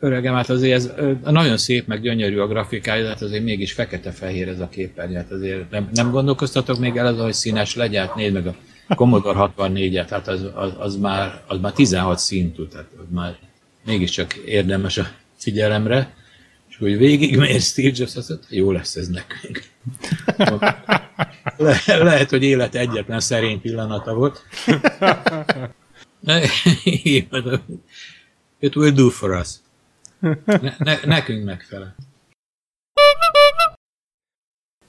öregem, 0.00 0.34
hát 0.34 0.50
azért 0.50 0.74
ez 0.74 0.92
nagyon 1.24 1.56
szép, 1.56 1.86
meg 1.86 2.00
gyönyörű 2.00 2.38
a 2.38 2.46
grafikája, 2.46 3.02
de 3.02 3.08
hát 3.08 3.22
azért 3.22 3.44
mégis 3.44 3.72
fekete-fehér 3.72 4.48
ez 4.48 4.60
a 4.60 4.68
képernyő. 4.68 5.16
Hát 5.16 5.30
azért 5.30 5.70
nem, 5.70 5.88
nem 5.92 6.10
gondolkoztatok 6.10 6.78
még 6.78 6.96
el 6.96 7.06
az, 7.06 7.18
hogy 7.18 7.32
színes 7.32 7.74
legyen? 7.74 8.06
Hát 8.06 8.14
nézd 8.14 8.34
meg 8.34 8.46
a 8.86 8.94
Commodore 8.94 9.52
64-et, 9.56 10.06
hát 10.10 10.28
az, 10.28 10.46
az, 10.54 10.72
az, 10.78 10.96
már, 10.96 11.42
az 11.46 11.58
már 11.60 11.72
16 11.72 12.18
szintű, 12.18 12.66
tehát 12.66 12.88
az 12.98 13.06
már 13.10 13.36
mégiscsak 13.90 14.34
érdemes 14.34 14.98
a 14.98 15.10
figyelemre. 15.36 16.14
És 16.68 16.76
hogy 16.76 16.96
végig 16.96 17.36
megy 17.36 17.60
Steve 17.60 17.90
Jobs, 17.94 18.16
azt 18.16 18.28
mondta, 18.28 18.46
jó 18.50 18.72
lesz 18.72 18.96
ez 18.96 19.08
nekünk. 19.08 19.62
Le, 21.56 21.80
lehet, 21.86 22.30
hogy 22.30 22.42
élet 22.42 22.74
egyetlen 22.74 23.20
szerény 23.20 23.60
pillanata 23.60 24.14
volt. 24.14 24.42
It 28.60 28.76
will 28.76 28.90
do 28.90 29.08
for 29.08 29.30
us. 29.30 29.48
Ne, 30.44 30.74
ne, 30.78 30.98
nekünk 31.04 31.44
megfelel. 31.44 31.94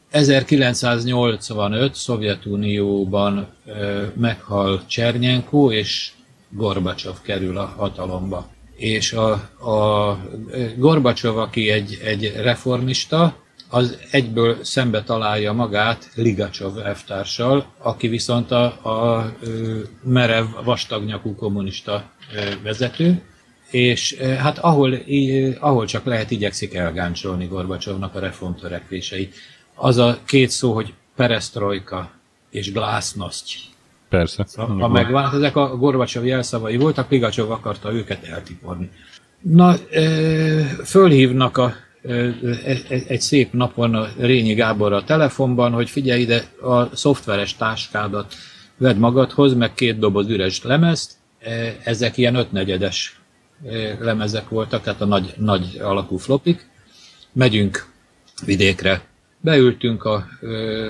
1985 0.09 1.95
Szovjetunióban 1.95 3.47
ö, 3.65 4.05
meghal 4.15 4.85
Csernyenko, 4.85 5.71
és 5.71 6.11
Gorbacsov 6.49 7.21
kerül 7.21 7.57
a 7.57 7.65
hatalomba. 7.65 8.49
És 8.81 9.13
a, 9.13 9.31
a 9.69 10.17
Gorbacsov, 10.77 11.37
aki 11.37 11.69
egy, 11.69 11.99
egy 12.03 12.33
reformista, 12.35 13.35
az 13.69 13.97
egyből 14.11 14.63
szembe 14.63 15.03
találja 15.03 15.53
magát 15.53 16.09
Ligacsov 16.15 16.77
elvtársal, 16.79 17.73
aki 17.77 18.07
viszont 18.07 18.51
a, 18.51 18.63
a 18.89 19.31
merev, 20.03 20.45
vastagnyakú 20.63 21.35
kommunista 21.35 22.11
vezető, 22.63 23.21
és 23.69 24.17
hát 24.17 24.57
ahol, 24.57 24.97
ahol 25.59 25.85
csak 25.85 26.05
lehet, 26.05 26.31
igyekszik 26.31 26.73
elgáncsolni 26.73 27.45
Gorbacsovnak 27.45 28.15
a 28.15 28.19
reformtörekvéseit. 28.19 29.35
Az 29.75 29.97
a 29.97 30.19
két 30.25 30.49
szó, 30.49 30.73
hogy 30.73 30.93
perestroika 31.15 32.11
és 32.49 32.71
glásznoszt. 32.71 33.70
Persze. 34.11 34.45
Ha 34.55 34.87
megvan, 34.87 35.33
ezek 35.33 35.55
a 35.55 35.77
Gorbacsov 35.77 36.25
jelszavai 36.25 36.77
voltak, 36.77 37.09
Ligacsov 37.09 37.51
akarta 37.51 37.93
őket 37.93 38.27
eltiporni. 38.27 38.89
Na, 39.41 39.75
ö, 39.91 40.59
fölhívnak 40.85 41.57
a, 41.57 41.73
ö, 42.01 42.29
egy, 42.63 43.03
egy 43.07 43.21
szép 43.21 43.53
napon 43.53 43.95
a 43.95 44.07
Rényi 44.17 44.53
Gábor 44.53 44.93
a 44.93 45.03
telefonban, 45.03 45.71
hogy 45.71 45.89
figyelj 45.89 46.21
ide, 46.21 46.43
a 46.61 46.95
szoftveres 46.95 47.55
táskádat 47.55 48.33
vedd 48.77 48.95
magadhoz, 48.95 49.53
meg 49.53 49.73
két 49.73 49.99
doboz 49.99 50.29
üres 50.29 50.63
lemezt, 50.63 51.11
Ö, 51.43 51.67
ezek 51.83 52.17
ilyen 52.17 52.35
ötnegyedes 52.35 53.19
lemezek 53.99 54.49
voltak, 54.49 54.83
tehát 54.83 55.01
a 55.01 55.05
nagy, 55.05 55.33
nagy 55.37 55.79
alakú 55.81 56.17
flopik. 56.17 56.69
Megyünk 57.33 57.87
vidékre. 58.45 59.01
Beültünk 59.41 60.03
a 60.03 60.27
ö, 60.41 60.89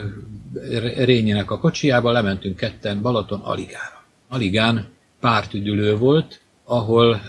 Rényinek 0.97 1.51
a 1.51 1.59
kocsiába, 1.59 2.11
lementünk 2.11 2.55
ketten 2.55 3.01
Balaton 3.01 3.39
Aligára. 3.39 4.03
Aligán 4.29 4.87
pártüdülő 5.19 5.97
volt, 5.97 6.41
ahol 6.63 7.21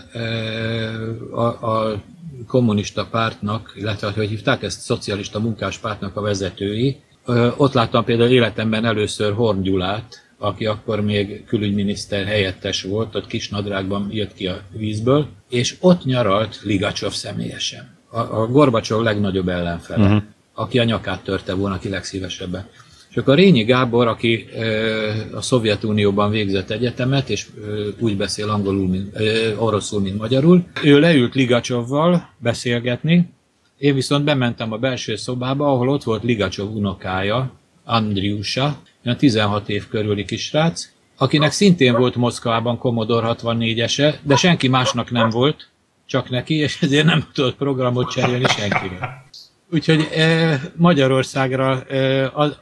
a, 1.31 1.41
a 1.41 2.01
kommunista 2.47 3.05
pártnak, 3.05 3.73
illetve 3.75 4.11
hogy 4.11 4.29
hívták 4.29 4.63
ezt, 4.63 4.81
szocialista 4.81 5.39
munkáspártnak 5.39 6.15
a 6.15 6.21
vezetői. 6.21 6.99
Ott 7.57 7.73
láttam 7.73 8.03
például 8.03 8.29
életemben 8.29 8.85
először 8.85 9.33
Horn 9.33 9.61
Gyulát, 9.61 10.33
aki 10.37 10.65
akkor 10.65 11.01
még 11.01 11.45
külügyminiszter 11.45 12.25
helyettes 12.25 12.83
volt, 12.83 13.15
ott 13.15 13.27
kis 13.27 13.49
nadrágban 13.49 14.07
jött 14.11 14.33
ki 14.33 14.47
a 14.47 14.61
vízből, 14.71 15.27
és 15.49 15.77
ott 15.79 16.05
nyaralt 16.05 16.59
Ligacsov 16.63 17.11
személyesen. 17.11 17.97
A, 18.09 18.19
a 18.19 18.47
Gorbacsov 18.47 19.01
legnagyobb 19.03 19.47
ellenfele, 19.47 20.05
uh-huh. 20.05 20.23
Aki 20.53 20.79
a 20.79 20.83
nyakát 20.83 21.23
törte 21.23 21.53
volna 21.53 21.79
ki 21.79 21.89
legszívesebben. 21.89 22.67
És 23.09 23.17
akkor 23.17 23.35
Rényi 23.35 23.63
Gábor, 23.63 24.07
aki 24.07 24.45
a 25.33 25.41
Szovjetunióban 25.41 26.29
végzett 26.29 26.69
egyetemet, 26.69 27.29
és 27.29 27.47
úgy 27.99 28.17
beszél 28.17 28.49
angolul, 28.49 28.87
mint, 28.87 29.17
oroszul, 29.57 30.01
mint 30.01 30.17
magyarul, 30.17 30.63
ő 30.83 30.99
leült 30.99 31.35
Ligacsovval 31.35 32.29
beszélgetni, 32.37 33.29
én 33.77 33.93
viszont 33.93 34.23
bementem 34.23 34.71
a 34.71 34.77
belső 34.77 35.15
szobába, 35.15 35.71
ahol 35.71 35.89
ott 35.89 36.03
volt 36.03 36.23
Ligacsov 36.23 36.75
unokája, 36.75 37.51
Andriusa, 37.83 38.77
olyan 39.05 39.17
16 39.17 39.69
év 39.69 39.87
körüli 39.87 40.25
kisrác, 40.25 40.91
akinek 41.17 41.51
szintén 41.51 41.93
volt 41.93 42.15
Moszkvában 42.15 42.77
Commodore 42.77 43.35
64-ese, 43.39 44.15
de 44.21 44.35
senki 44.35 44.67
másnak 44.67 45.11
nem 45.11 45.29
volt, 45.29 45.69
csak 46.05 46.29
neki, 46.29 46.53
és 46.53 46.81
ezért 46.81 47.05
nem 47.05 47.27
tudott 47.33 47.55
programot 47.55 48.11
cserélni 48.11 48.45
senkinek. 48.47 49.01
Úgyhogy 49.73 50.07
e, 50.15 50.61
Magyarországra 50.75 51.83
e, 51.83 52.25
a, 52.25 52.57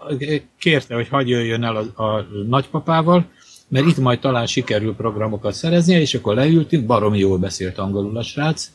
kérte, 0.59 0.95
hogy 0.95 1.07
hagyj 1.07 1.31
jöjjön 1.31 1.63
el 1.63 1.75
a, 1.75 2.03
a 2.03 2.27
nagypapával, 2.47 3.29
mert 3.67 3.85
itt 3.85 3.97
majd 3.97 4.19
talán 4.19 4.45
sikerül 4.45 4.95
programokat 4.95 5.53
szereznie, 5.53 5.99
és 5.99 6.13
akkor 6.13 6.35
leültünk, 6.35 6.85
baromi 6.85 7.19
jól 7.19 7.37
beszélt 7.37 7.77
angolul 7.77 8.17
a 8.17 8.23
srác, 8.23 8.71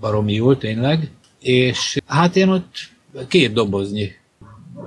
baromi 0.00 0.32
jól 0.32 0.58
tényleg, 0.58 1.10
és 1.40 1.96
hát 2.06 2.36
én 2.36 2.48
ott 2.48 2.74
két 3.28 3.52
doboznyi 3.52 4.12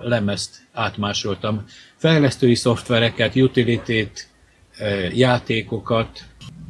lemezt 0.01 0.67
átmásoltam. 0.73 1.63
Fejlesztői 1.95 2.55
szoftvereket, 2.55 3.35
utility 3.35 4.07
játékokat, 5.13 6.23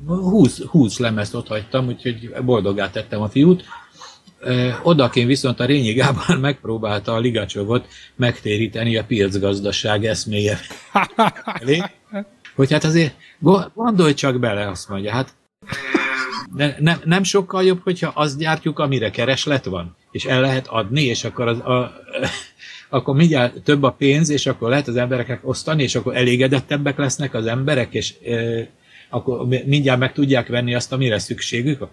20, 0.06 0.62
20 0.62 1.00
lemezt 1.00 1.36
ott 1.36 1.48
hagytam, 1.48 1.88
úgyhogy 1.88 2.32
boldogát 2.44 2.92
tettem 2.92 3.22
a 3.22 3.30
fiút. 3.30 3.64
Ö, 4.40 4.70
Odaként 4.84 5.28
viszont 5.28 5.60
a 5.60 5.66
Rényi 5.66 5.94
Gábor 5.94 6.40
megpróbálta 6.50 7.14
a 7.14 7.20
Ligacsovot 7.20 7.88
megtéríteni 8.16 8.98
a 8.98 9.04
piacgazdaság 9.04 10.06
eszméje 10.06 10.60
hogy 12.60 12.72
hát 12.72 12.84
azért 12.84 13.16
go- 13.40 13.72
gondolj 13.74 14.14
csak 14.14 14.40
bele, 14.40 14.68
azt 14.68 14.90
mondja, 14.90 15.12
hát 15.12 15.34
de 16.56 16.76
nem, 16.80 17.00
nem 17.04 17.24
sokkal 17.24 17.64
jobb, 17.64 17.80
hogyha 17.84 18.12
azt 18.16 18.38
gyártjuk, 18.38 18.80
amire 18.80 19.10
kereslet 19.10 19.66
van, 19.66 19.96
és 20.12 20.26
el 20.26 20.42
lehet 20.42 20.68
adni, 20.68 21.04
és 21.04 21.24
akkor 21.24 21.48
az, 21.48 21.60
a, 21.60 21.94
akkor 22.90 23.16
mindjárt 23.16 23.62
több 23.62 23.84
a 23.84 23.92
pénz, 23.92 24.30
és 24.30 24.46
akkor 24.46 24.70
lehet 24.70 24.88
az 24.88 24.96
embereknek 24.96 25.48
osztani, 25.48 25.84
és 25.84 25.96
akkor 25.96 26.16
elégedettebbek 26.16 26.98
lesznek 26.98 27.34
az 27.34 27.46
emberek, 27.46 27.94
és 27.94 28.14
e, 28.26 28.68
akkor 29.10 29.48
mindjárt 29.48 30.00
meg 30.00 30.14
tudják 30.14 30.48
venni 30.48 30.76
azt, 30.76 30.92
amire 30.92 31.20
szükségük 31.20 31.80
van. 31.80 31.90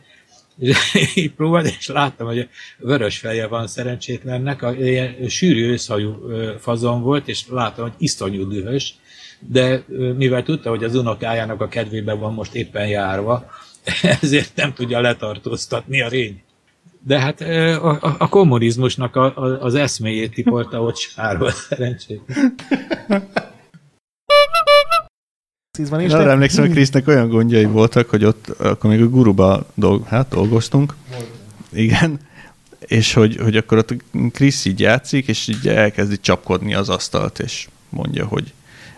És 0.59 0.95
így 1.15 1.33
próbáld, 1.33 1.67
és 1.79 1.87
láttam, 1.87 2.27
hogy 2.27 2.49
vörös 2.79 3.19
feje 3.19 3.47
van 3.47 3.67
szerencsétlennek, 3.67 4.63
a, 4.63 4.75
ilyen 4.75 5.29
sűrű 5.29 5.67
őszhajú 5.67 6.31
fazon 6.59 7.03
volt, 7.03 7.29
és 7.29 7.45
láttam, 7.49 7.85
hogy 7.85 7.95
iszonyú 7.99 8.49
dühös, 8.49 8.95
de 9.39 9.85
mivel 10.17 10.43
tudta, 10.43 10.71
hogy 10.71 10.85
az 10.85 10.95
unokájának 10.95 11.61
a 11.61 11.69
kedvében 11.69 12.19
van 12.19 12.35
most 12.35 12.55
éppen 12.55 12.89
járva, 12.89 13.51
ezért 14.23 14.57
nem 14.57 14.73
tudja 14.73 15.01
letartóztatni 15.01 16.01
a 16.01 16.09
rény. 16.09 16.43
De 17.07 17.21
hát 17.21 17.41
a, 17.41 17.91
a, 17.91 18.17
a 18.19 18.29
kommunizmusnak 18.29 19.17
a, 19.17 19.37
a, 19.37 19.63
az 19.63 19.75
eszméjét 19.75 20.35
tipolta 20.35 20.83
ott 20.83 20.97
sárba 20.97 21.51
szerencsét. 21.51 22.21
Van 25.85 26.01
Én 26.01 26.11
arra 26.11 26.31
emlékszem, 26.31 26.65
hogy 26.65 26.73
Krisznek 26.73 27.09
olyan 27.09 27.29
gondjai 27.29 27.65
voltak, 27.65 28.11
hogy 28.11 28.25
ott 28.25 28.49
akkor 28.49 28.91
még 28.91 29.01
a 29.01 29.09
guruba 29.09 29.67
dolg, 29.75 30.07
hát, 30.07 30.29
dolgoztunk. 30.29 30.95
Igen. 31.73 32.21
És 32.79 33.13
hogy, 33.13 33.37
hogy 33.43 33.57
akkor 33.57 33.79
ott 33.79 33.95
Krisz 34.33 34.65
így 34.65 34.81
játszik, 34.81 35.29
és 35.29 35.49
így 35.49 35.69
elkezdi 35.69 36.21
csapkodni 36.21 36.75
az 36.75 36.89
asztalt, 36.89 37.39
és 37.39 37.69
mondja, 37.89 38.27
hogy 38.27 38.53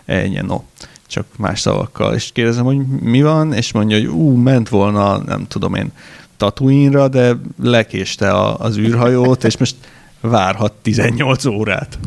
ennyi, 0.05 0.39
no. 0.41 0.61
Csak 1.07 1.25
más 1.37 1.59
szavakkal. 1.59 2.13
És 2.13 2.31
kérdezem, 2.33 2.65
hogy 2.65 2.77
mi 2.87 3.21
van, 3.21 3.53
és 3.53 3.71
mondja, 3.71 3.97
hogy 3.97 4.07
ú, 4.07 4.35
ment 4.35 4.69
volna, 4.69 5.17
nem 5.17 5.47
tudom 5.47 5.75
én, 5.75 5.91
Tatooine-ra, 6.37 7.07
de 7.07 7.37
lekéste 7.61 8.31
a, 8.31 8.59
az 8.59 8.77
űrhajót, 8.77 9.43
és 9.43 9.57
most 9.57 9.75
várhat 10.21 10.73
18 10.73 11.45
órát. 11.45 11.99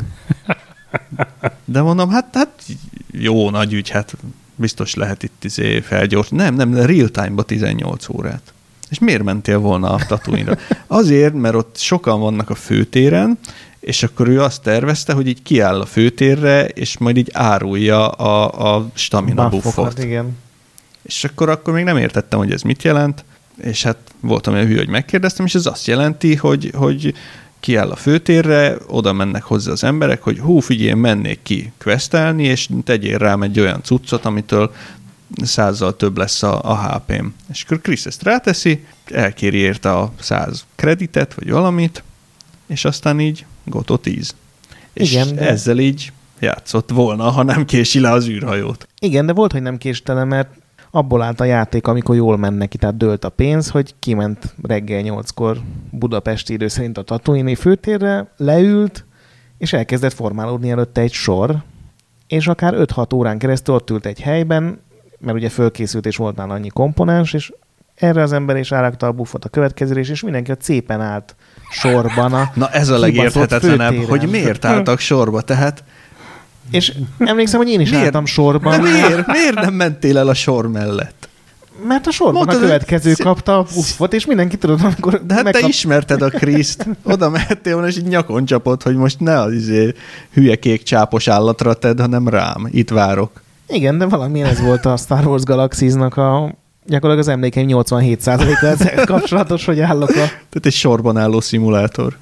De 1.65 1.81
mondom, 1.81 2.09
hát, 2.09 2.27
hát 2.33 2.63
jó 3.11 3.49
nagy 3.49 3.73
ügy, 3.73 3.89
hát 3.89 4.15
biztos 4.55 4.93
lehet 4.93 5.23
itt 5.23 5.43
izé 5.43 5.79
felgyors. 5.79 6.29
Nem, 6.29 6.55
nem, 6.55 6.75
real 6.75 7.09
time-ba 7.09 7.43
18 7.43 8.09
órát. 8.09 8.53
És 8.89 8.99
miért 8.99 9.23
mentél 9.23 9.59
volna 9.59 9.89
a 9.89 10.05
tatooine 10.07 10.57
Azért, 10.87 11.33
mert 11.33 11.55
ott 11.55 11.77
sokan 11.77 12.19
vannak 12.19 12.49
a 12.49 12.55
főtéren, 12.55 13.37
és 13.79 14.03
akkor 14.03 14.27
ő 14.27 14.41
azt 14.41 14.61
tervezte, 14.61 15.13
hogy 15.13 15.27
így 15.27 15.43
kiáll 15.43 15.81
a 15.81 15.85
főtérre, 15.85 16.67
és 16.67 16.97
majd 16.97 17.17
így 17.17 17.29
árulja 17.33 18.07
a, 18.07 18.75
a 18.75 18.89
stamina 18.93 19.49
Buffokat, 19.49 19.75
buffot. 19.75 20.03
igen. 20.03 20.37
És 21.01 21.23
akkor, 21.23 21.49
akkor 21.49 21.73
még 21.73 21.83
nem 21.83 21.97
értettem, 21.97 22.39
hogy 22.39 22.51
ez 22.51 22.61
mit 22.61 22.83
jelent, 22.83 23.25
és 23.57 23.83
hát 23.83 23.97
voltam 24.19 24.53
olyan 24.53 24.65
hű, 24.65 24.75
hogy 24.75 24.89
megkérdeztem, 24.89 25.45
és 25.45 25.55
ez 25.55 25.65
azt 25.65 25.87
jelenti, 25.87 26.35
hogy, 26.35 26.71
hogy 26.75 27.13
kiáll 27.63 27.91
a 27.91 27.95
főtérre, 27.95 28.77
oda 28.87 29.13
mennek 29.13 29.43
hozzá 29.43 29.71
az 29.71 29.83
emberek, 29.83 30.21
hogy 30.21 30.39
hú, 30.39 30.59
figyelj, 30.59 30.93
mennék 30.93 31.39
ki 31.43 31.71
questelni, 31.77 32.43
és 32.43 32.69
tegyél 32.83 33.17
rám 33.17 33.43
egy 33.43 33.59
olyan 33.59 33.83
cuccot, 33.83 34.25
amitől 34.25 34.73
százzal 35.43 35.95
több 35.95 36.17
lesz 36.17 36.43
a, 36.43 36.61
a 36.63 36.77
HP-m. 36.77 37.25
És 37.51 37.63
akkor 37.63 37.81
Krisz 37.81 38.05
ezt 38.05 38.23
ráteszi, 38.23 38.85
elkéri 39.05 39.57
érte 39.57 39.91
a 39.91 40.13
száz 40.19 40.65
kreditet, 40.75 41.33
vagy 41.33 41.49
valamit, 41.49 42.03
és 42.67 42.85
aztán 42.85 43.19
így 43.19 43.45
gotó 43.63 43.97
10. 43.97 44.35
És 44.93 45.11
Igen, 45.11 45.35
de- 45.35 45.47
ezzel 45.47 45.79
így 45.79 46.11
játszott 46.39 46.89
volna, 46.89 47.29
ha 47.29 47.43
nem 47.43 47.65
kési 47.65 47.99
le 47.99 48.11
az 48.11 48.27
űrhajót. 48.27 48.87
Igen, 48.99 49.25
de 49.25 49.33
volt, 49.33 49.51
hogy 49.51 49.61
nem 49.61 49.77
késtele, 49.77 50.23
mert 50.23 50.49
abból 50.95 51.21
állt 51.21 51.39
a 51.39 51.43
játék, 51.43 51.87
amikor 51.87 52.15
jól 52.15 52.37
ment 52.37 52.57
neki, 52.57 52.77
tehát 52.77 52.97
dőlt 52.97 53.25
a 53.25 53.29
pénz, 53.29 53.69
hogy 53.69 53.95
kiment 53.99 54.55
reggel 54.61 55.01
nyolckor 55.01 55.57
budapesti 55.89 56.53
idő 56.53 56.67
szerint 56.67 56.97
a 56.97 57.01
Tatooine 57.01 57.55
főtérre, 57.55 58.33
leült, 58.37 59.05
és 59.57 59.73
elkezdett 59.73 60.13
formálódni 60.13 60.71
előtte 60.71 61.01
egy 61.01 61.11
sor, 61.11 61.55
és 62.27 62.47
akár 62.47 62.73
5-6 62.77 63.13
órán 63.13 63.37
keresztül 63.37 63.75
ott 63.75 63.89
ült 63.89 64.05
egy 64.05 64.21
helyben, 64.21 64.79
mert 65.19 65.37
ugye 65.37 65.49
fölkészült 65.49 66.05
és 66.05 66.15
volt 66.15 66.35
nála 66.35 66.53
annyi 66.53 66.69
komponens, 66.69 67.33
és 67.33 67.51
erre 67.95 68.21
az 68.21 68.31
ember 68.31 68.57
is 68.57 68.69
rárakta 68.69 69.07
a 69.07 69.11
buffot 69.11 69.45
a 69.45 69.49
következőre, 69.49 69.99
és 69.99 70.21
mindenki 70.21 70.51
ott 70.51 70.61
szépen 70.61 71.01
állt 71.01 71.35
sorban 71.69 72.33
a 72.33 72.51
Na 72.55 72.69
ez 72.69 72.89
a 72.89 72.97
legérthetetlenebb, 72.97 73.95
hogy 73.95 74.29
miért 74.29 74.65
álltak 74.65 74.99
sorba, 74.99 75.41
tehát 75.41 75.83
És 76.73 76.93
emlékszem, 77.17 77.59
hogy 77.59 77.69
én 77.69 77.79
is 77.79 77.89
Miért? 77.89 78.05
álltam 78.05 78.25
sorban. 78.25 78.81
De 78.81 78.89
miért? 78.91 79.27
Miért 79.27 79.53
nem 79.53 79.73
mentél 79.73 80.17
el 80.17 80.27
a 80.27 80.33
sor 80.33 80.67
mellett? 80.67 81.29
Mert 81.87 82.07
a 82.07 82.11
sorban 82.11 82.35
Mondtad, 82.35 82.57
a 82.57 82.59
következő 82.59 83.13
szé- 83.13 83.23
kapta 83.23 83.57
a 83.57 83.65
buffot, 83.75 84.13
és 84.13 84.25
mindenki 84.25 84.57
tudod, 84.57 84.79
amikor 84.83 85.25
De 85.25 85.33
hát 85.33 85.43
megkap... 85.43 85.61
te 85.61 85.67
ismerted 85.67 86.21
a 86.21 86.29
Kriszt. 86.29 86.87
Oda 87.03 87.29
mehettél 87.29 87.73
volna, 87.73 87.87
és 87.87 87.97
így 87.97 88.03
nyakon 88.07 88.45
csapott, 88.45 88.83
hogy 88.83 88.95
most 88.95 89.19
ne 89.19 89.39
az 89.39 89.53
izé 89.53 89.93
hülye 90.33 90.55
kék 90.55 90.83
csápos 90.83 91.27
állatra 91.27 91.73
tedd, 91.73 91.99
hanem 91.99 92.27
rám. 92.27 92.67
Itt 92.71 92.89
várok. 92.89 93.41
Igen, 93.67 93.97
de 93.97 94.05
valamilyen 94.05 94.47
ez 94.47 94.61
volt 94.61 94.85
a 94.85 94.97
Star 94.97 95.27
Wars 95.27 95.43
Galaxies-nak 95.43 96.17
a 96.17 96.55
gyakorlatilag 96.85 97.19
az 97.19 97.27
emlékeim 97.27 97.67
87%-a 97.69 98.65
ezzel 98.65 99.05
kapcsolatos, 99.05 99.65
hogy 99.65 99.79
állok 99.79 100.09
a... 100.09 100.13
Tehát 100.13 100.61
egy 100.61 100.73
sorban 100.73 101.17
álló 101.17 101.39
szimulátor. 101.41 102.17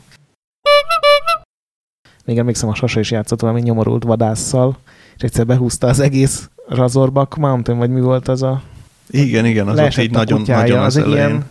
Még 2.25 2.37
emlékszem, 2.37 2.69
a 2.69 2.75
Sasa 2.75 2.99
is 2.99 3.11
játszott 3.11 3.41
valami 3.41 3.61
nyomorult 3.61 4.03
vadásszal, 4.03 4.77
és 5.17 5.21
egyszer 5.23 5.45
behúzta 5.45 5.87
az 5.87 5.99
egész 5.99 6.49
Razorback 6.67 7.35
Mountain, 7.37 7.77
vagy 7.77 7.89
mi 7.89 8.01
volt 8.01 8.27
az 8.27 8.43
a... 8.43 8.61
Igen, 9.09 9.45
igen, 9.45 9.67
az 9.67 9.79
ott 9.79 9.97
így 9.97 10.11
nagyon, 10.11 10.39
kutyája, 10.39 10.61
nagyon 10.61 10.79
az 10.79 10.85
az 10.85 10.97
egy 10.97 11.11
elején. 11.11 11.27
ilyen, 11.29 11.45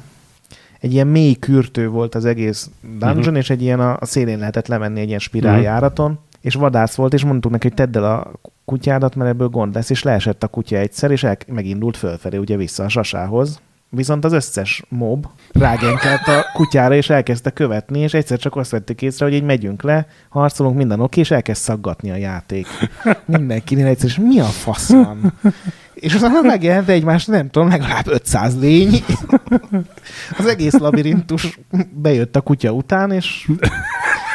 egy 0.80 0.92
ilyen 0.92 1.06
mély 1.06 1.34
kürtő 1.34 1.88
volt 1.88 2.14
az 2.14 2.24
egész 2.24 2.70
dungeon, 2.82 3.10
Mhm. 3.10 3.18
uh-huh. 3.20 3.36
és 3.36 3.51
egy 3.51 3.62
ilyen 3.62 3.80
a, 3.80 3.97
a 4.01 4.05
szélén 4.05 4.38
lehetett 4.38 4.66
lemenni 4.66 5.01
egy 5.01 5.06
ilyen 5.06 5.18
spiráljáraton, 5.18 6.18
és 6.40 6.55
vadász 6.55 6.94
volt, 6.94 7.12
és 7.14 7.24
mondtuk 7.24 7.51
neki, 7.51 7.66
hogy 7.68 7.76
tedd 7.76 7.97
el 7.97 8.05
a 8.05 8.30
kutyádat, 8.64 9.14
mert 9.14 9.30
ebből 9.30 9.48
gond 9.48 9.74
lesz, 9.74 9.90
és 9.90 10.02
leesett 10.02 10.42
a 10.42 10.48
kutya 10.48 10.76
egyszer, 10.76 11.10
és 11.10 11.24
el, 11.24 11.36
megindult 11.47 11.97
fölfelé, 11.97 12.36
ugye 12.36 12.56
vissza 12.56 12.84
a 12.84 12.88
sasához. 12.88 13.60
Viszont 13.93 14.25
az 14.25 14.33
összes 14.33 14.83
mob 14.89 15.27
rágenkelt 15.53 16.27
a 16.27 16.45
kutyára, 16.53 16.95
és 16.95 17.11
elkezdte 17.11 17.51
követni, 17.51 17.99
és 17.99 18.15
egyszer 18.15 18.39
csak 18.39 18.57
azt 18.57 18.71
vettük 18.71 19.03
észre, 19.03 19.25
hogy 19.25 19.35
így 19.35 19.43
megyünk 19.43 19.83
le, 19.83 20.07
harcolunk, 20.29 20.77
minden 20.77 21.01
oké, 21.01 21.21
és 21.21 21.31
elkezd 21.31 21.62
szaggatni 21.62 22.11
a 22.11 22.17
játék. 22.17 22.67
Mindenkinél 23.25 23.87
egyszer, 23.87 24.09
és 24.09 24.19
mi 24.19 24.41
a 24.41 24.45
fasz 24.45 24.89
van? 24.89 25.33
és 25.95 26.15
aztán 26.15 26.45
megjelent 26.45 26.89
egymás, 26.89 27.25
nem 27.25 27.51
tudom, 27.51 27.69
legalább 27.69 28.07
500 28.07 28.61
lény. 28.61 29.05
Az 30.39 30.47
egész 30.47 30.79
labirintus 30.79 31.59
bejött 31.93 32.37
a 32.37 32.41
kutya 32.41 32.71
után, 32.71 33.12
és 33.12 33.51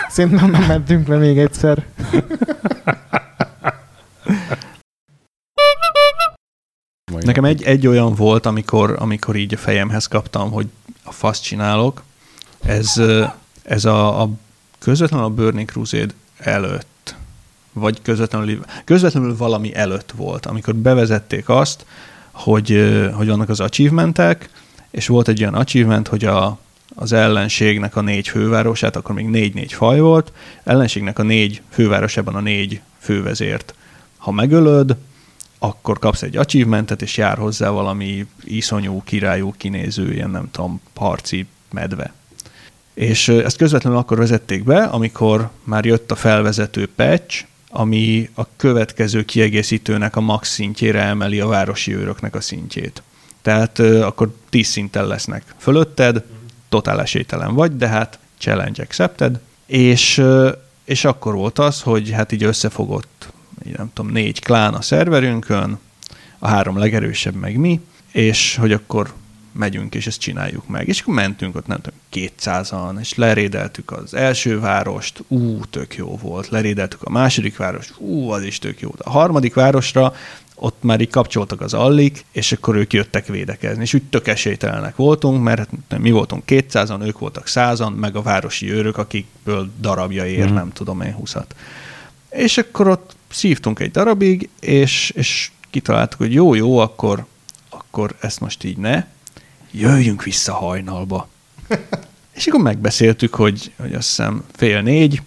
szerintem 0.09 0.49
nem 0.49 0.63
mentünk 0.63 1.07
le 1.07 1.17
még 1.17 1.37
egyszer. 1.37 1.85
Nekem 7.23 7.43
egy, 7.43 7.63
egy 7.63 7.87
olyan 7.87 8.15
volt, 8.15 8.45
amikor, 8.45 8.95
amikor 8.99 9.35
így 9.35 9.53
a 9.53 9.57
fejemhez 9.57 10.07
kaptam, 10.07 10.51
hogy 10.51 10.67
a 11.03 11.11
fasz 11.11 11.39
csinálok. 11.39 12.03
Ez, 12.65 13.01
ez 13.63 13.85
a, 13.85 14.21
a 14.21 14.29
közvetlenül 14.79 15.25
a 15.25 15.29
Burning 15.29 15.69
Crusade 15.69 16.13
előtt, 16.37 17.15
vagy 17.73 18.01
közvetlenül, 18.01 18.65
közvetlenül 18.83 19.37
valami 19.37 19.75
előtt 19.75 20.11
volt, 20.15 20.45
amikor 20.45 20.75
bevezették 20.75 21.49
azt, 21.49 21.85
hogy, 22.31 22.95
hogy 23.13 23.27
vannak 23.27 23.49
az 23.49 23.59
achievementek, 23.59 24.49
és 24.91 25.07
volt 25.07 25.27
egy 25.27 25.41
olyan 25.41 25.53
achievement, 25.53 26.07
hogy 26.07 26.25
a, 26.25 26.57
az 26.95 27.13
ellenségnek 27.13 27.95
a 27.95 28.01
négy 28.01 28.27
fővárosát, 28.27 28.95
akkor 28.95 29.15
még 29.15 29.27
négy-négy 29.27 29.73
faj 29.73 29.99
volt, 29.99 30.31
ellenségnek 30.63 31.19
a 31.19 31.23
négy 31.23 31.61
fővárosában 31.69 32.35
a 32.35 32.39
négy 32.39 32.81
fővezért. 32.99 33.73
Ha 34.17 34.31
megölöd, 34.31 34.95
akkor 35.65 35.99
kapsz 35.99 36.21
egy 36.21 36.37
achievementet, 36.37 37.01
és 37.01 37.17
jár 37.17 37.37
hozzá 37.37 37.69
valami 37.69 38.27
iszonyú, 38.43 39.01
királyú, 39.03 39.53
kinéző, 39.57 40.13
ilyen 40.13 40.29
nem 40.29 40.51
tudom, 40.51 40.81
harci 40.95 41.45
medve. 41.71 42.13
És 42.93 43.27
ezt 43.27 43.57
közvetlenül 43.57 43.99
akkor 43.99 44.17
vezették 44.17 44.63
be, 44.63 44.83
amikor 44.83 45.49
már 45.63 45.85
jött 45.85 46.11
a 46.11 46.15
felvezető 46.15 46.89
patch, 46.95 47.45
ami 47.69 48.29
a 48.35 48.43
következő 48.55 49.23
kiegészítőnek 49.23 50.15
a 50.15 50.21
max 50.21 50.49
szintjére 50.49 51.01
emeli 51.01 51.39
a 51.39 51.47
városi 51.47 51.95
őröknek 51.95 52.35
a 52.35 52.41
szintjét. 52.41 53.03
Tehát 53.41 53.79
akkor 53.79 54.35
10 54.49 54.67
szinten 54.67 55.07
lesznek 55.07 55.43
fölötted, 55.57 56.23
totál 56.69 57.01
esélytelen 57.01 57.53
vagy, 57.53 57.77
de 57.77 57.87
hát 57.87 58.19
challenge 58.37 58.83
accepted, 58.83 59.39
és, 59.65 60.23
és 60.83 61.05
akkor 61.05 61.33
volt 61.33 61.59
az, 61.59 61.81
hogy 61.81 62.11
hát 62.11 62.31
így 62.31 62.43
összefogott 62.43 63.33
nem 63.77 63.89
tudom, 63.93 64.11
négy 64.11 64.41
klán 64.41 64.73
a 64.73 64.81
szerverünkön, 64.81 65.79
a 66.39 66.47
három 66.47 66.77
legerősebb 66.77 67.35
meg 67.35 67.57
mi, 67.57 67.79
és 68.11 68.55
hogy 68.55 68.71
akkor 68.71 69.13
megyünk, 69.51 69.95
és 69.95 70.07
ezt 70.07 70.19
csináljuk 70.19 70.67
meg. 70.67 70.87
És 70.87 71.01
akkor 71.01 71.13
mentünk 71.13 71.55
ott, 71.55 71.67
nem 71.67 71.79
tudom, 71.81 71.99
200-an, 72.13 72.99
és 72.99 73.13
lerédeltük 73.15 73.91
az 73.91 74.13
első 74.13 74.59
várost, 74.59 75.23
ú, 75.27 75.65
tök 75.69 75.95
jó 75.95 76.17
volt. 76.21 76.49
Lerédeltük 76.49 77.01
a 77.03 77.09
második 77.09 77.57
várost, 77.57 77.93
ú, 77.97 78.29
az 78.29 78.43
is 78.43 78.59
tök 78.59 78.79
jó. 78.79 78.93
A 78.97 79.09
harmadik 79.09 79.53
városra 79.53 80.13
ott 80.55 80.83
már 80.83 81.01
így 81.01 81.09
kapcsoltak 81.09 81.61
az 81.61 81.73
allik, 81.73 82.25
és 82.31 82.51
akkor 82.51 82.75
ők 82.75 82.93
jöttek 82.93 83.27
védekezni. 83.27 83.81
És 83.81 83.93
úgy 83.93 84.03
tök 84.03 84.27
esélytelenek 84.27 84.95
voltunk, 84.95 85.43
mert 85.43 85.69
hát 85.89 85.99
mi 85.99 86.11
voltunk 86.11 86.43
200-an, 86.47 87.05
ők 87.05 87.19
voltak 87.19 87.47
100-an, 87.47 87.95
meg 87.95 88.15
a 88.15 88.21
városi 88.21 88.71
őrök, 88.71 88.97
akikből 88.97 89.69
darabja 89.79 90.25
ér, 90.25 90.45
Mhm. 90.45 90.53
nem 90.53 90.71
tudom 90.73 91.01
én, 91.01 91.13
20 91.13 91.35
És 92.29 92.57
akkor 92.57 92.87
ott 92.87 93.14
szívtunk 93.35 93.79
egy 93.79 93.91
darabig, 93.91 94.49
és, 94.59 95.09
és 95.15 95.51
kitaláltuk, 95.69 96.19
hogy 96.19 96.33
jó, 96.33 96.53
jó, 96.53 96.77
akkor, 96.77 97.25
akkor 97.69 98.15
ezt 98.19 98.39
most 98.39 98.63
így 98.63 98.77
ne, 98.77 99.05
jöjjünk 99.71 100.23
vissza 100.23 100.53
hajnalba. 100.53 101.27
és 102.35 102.47
akkor 102.47 102.61
megbeszéltük, 102.61 103.35
hogy, 103.35 103.71
hogy 103.77 103.93
azt 103.93 104.07
hiszem 104.07 104.43
fél 104.51 104.81
négy, 104.81 105.21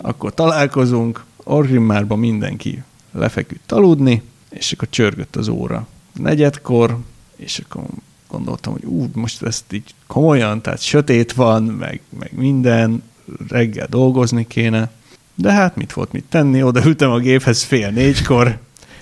akkor 0.00 0.34
találkozunk, 0.34 1.24
Orgrimmárban 1.36 2.18
mindenki 2.18 2.82
lefeküdt 3.12 3.72
aludni, 3.72 4.22
és 4.50 4.72
akkor 4.72 4.88
csörgött 4.90 5.36
az 5.36 5.48
óra 5.48 5.86
negyedkor, 6.12 6.98
és 7.36 7.58
akkor 7.58 7.84
gondoltam, 8.28 8.72
hogy 8.72 8.84
ú, 8.84 9.06
most 9.12 9.42
ezt 9.42 9.72
így 9.72 9.94
komolyan, 10.06 10.62
tehát 10.62 10.82
sötét 10.82 11.32
van, 11.32 11.62
meg, 11.62 12.00
meg 12.18 12.30
minden, 12.32 13.02
reggel 13.48 13.86
dolgozni 13.90 14.46
kéne, 14.46 14.90
de 15.34 15.52
hát 15.52 15.76
mit 15.76 15.92
volt 15.92 16.12
mit 16.12 16.24
tenni, 16.24 16.62
odaültem 16.62 17.10
a 17.10 17.18
géphez 17.18 17.62
fél 17.62 17.90
négykor, 17.90 18.58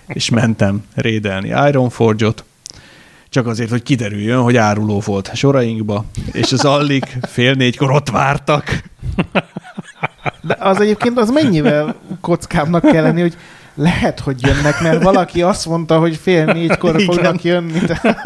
és 0.07 0.31
mentem 0.31 0.85
rédelni 0.95 1.49
Ironforge-ot, 1.69 2.45
csak 3.29 3.47
azért, 3.47 3.71
hogy 3.71 3.83
kiderüljön, 3.83 4.43
hogy 4.43 4.57
áruló 4.57 5.01
volt 5.01 5.35
sorainkba, 5.35 6.05
és 6.33 6.53
az 6.53 6.65
allik 6.65 7.19
fél 7.23 7.53
négykor 7.53 7.91
ott 7.91 8.11
vártak. 8.11 8.83
De 10.41 10.57
az 10.59 10.81
egyébként 10.81 11.19
az 11.19 11.31
mennyivel 11.31 11.95
kockábbnak 12.21 12.83
kell 12.83 13.03
lenni, 13.03 13.21
hogy 13.21 13.37
lehet, 13.75 14.21
hogy 14.21 14.47
jönnek, 14.47 14.81
mert 14.81 15.03
valaki 15.03 15.43
azt 15.43 15.67
mondta, 15.67 15.99
hogy 15.99 16.17
fél 16.17 16.45
négykor 16.45 17.01
Igen. 17.01 17.15
fognak 17.15 17.45
jönni. 17.45 17.79
De... 17.79 18.17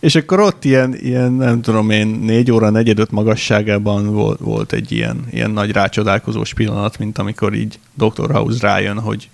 És 0.00 0.14
akkor 0.14 0.40
ott 0.40 0.64
ilyen, 0.64 0.94
ilyen, 0.94 1.32
nem 1.32 1.60
tudom 1.60 1.90
én, 1.90 2.06
négy 2.06 2.50
óra, 2.50 2.70
negyedöt 2.70 3.10
magasságában 3.10 4.12
volt, 4.12 4.38
volt 4.38 4.72
egy 4.72 4.92
ilyen, 4.92 5.26
ilyen 5.30 5.50
nagy 5.50 5.70
rácsodálkozós 5.70 6.54
pillanat, 6.54 6.98
mint 6.98 7.18
amikor 7.18 7.54
így 7.54 7.78
Dr. 7.94 8.30
House 8.30 8.66
rájön, 8.66 8.98
hogy 8.98 9.28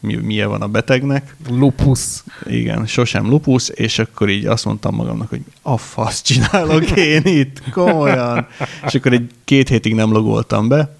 mi, 0.00 0.14
milyen 0.14 0.48
van 0.48 0.62
a 0.62 0.66
betegnek. 0.66 1.36
Lupus. 1.48 2.22
Igen, 2.46 2.86
sosem 2.86 3.28
lupus, 3.28 3.68
és 3.68 3.98
akkor 3.98 4.28
így 4.28 4.46
azt 4.46 4.64
mondtam 4.64 4.94
magamnak, 4.94 5.28
hogy 5.28 5.42
a 5.62 5.76
fasz 5.76 6.22
csinálok 6.22 6.90
én 6.96 7.22
itt, 7.24 7.70
komolyan. 7.70 8.46
És 8.86 8.94
akkor 8.94 9.12
egy 9.12 9.30
két 9.44 9.68
hétig 9.68 9.94
nem 9.94 10.12
logoltam 10.12 10.68
be, 10.68 10.96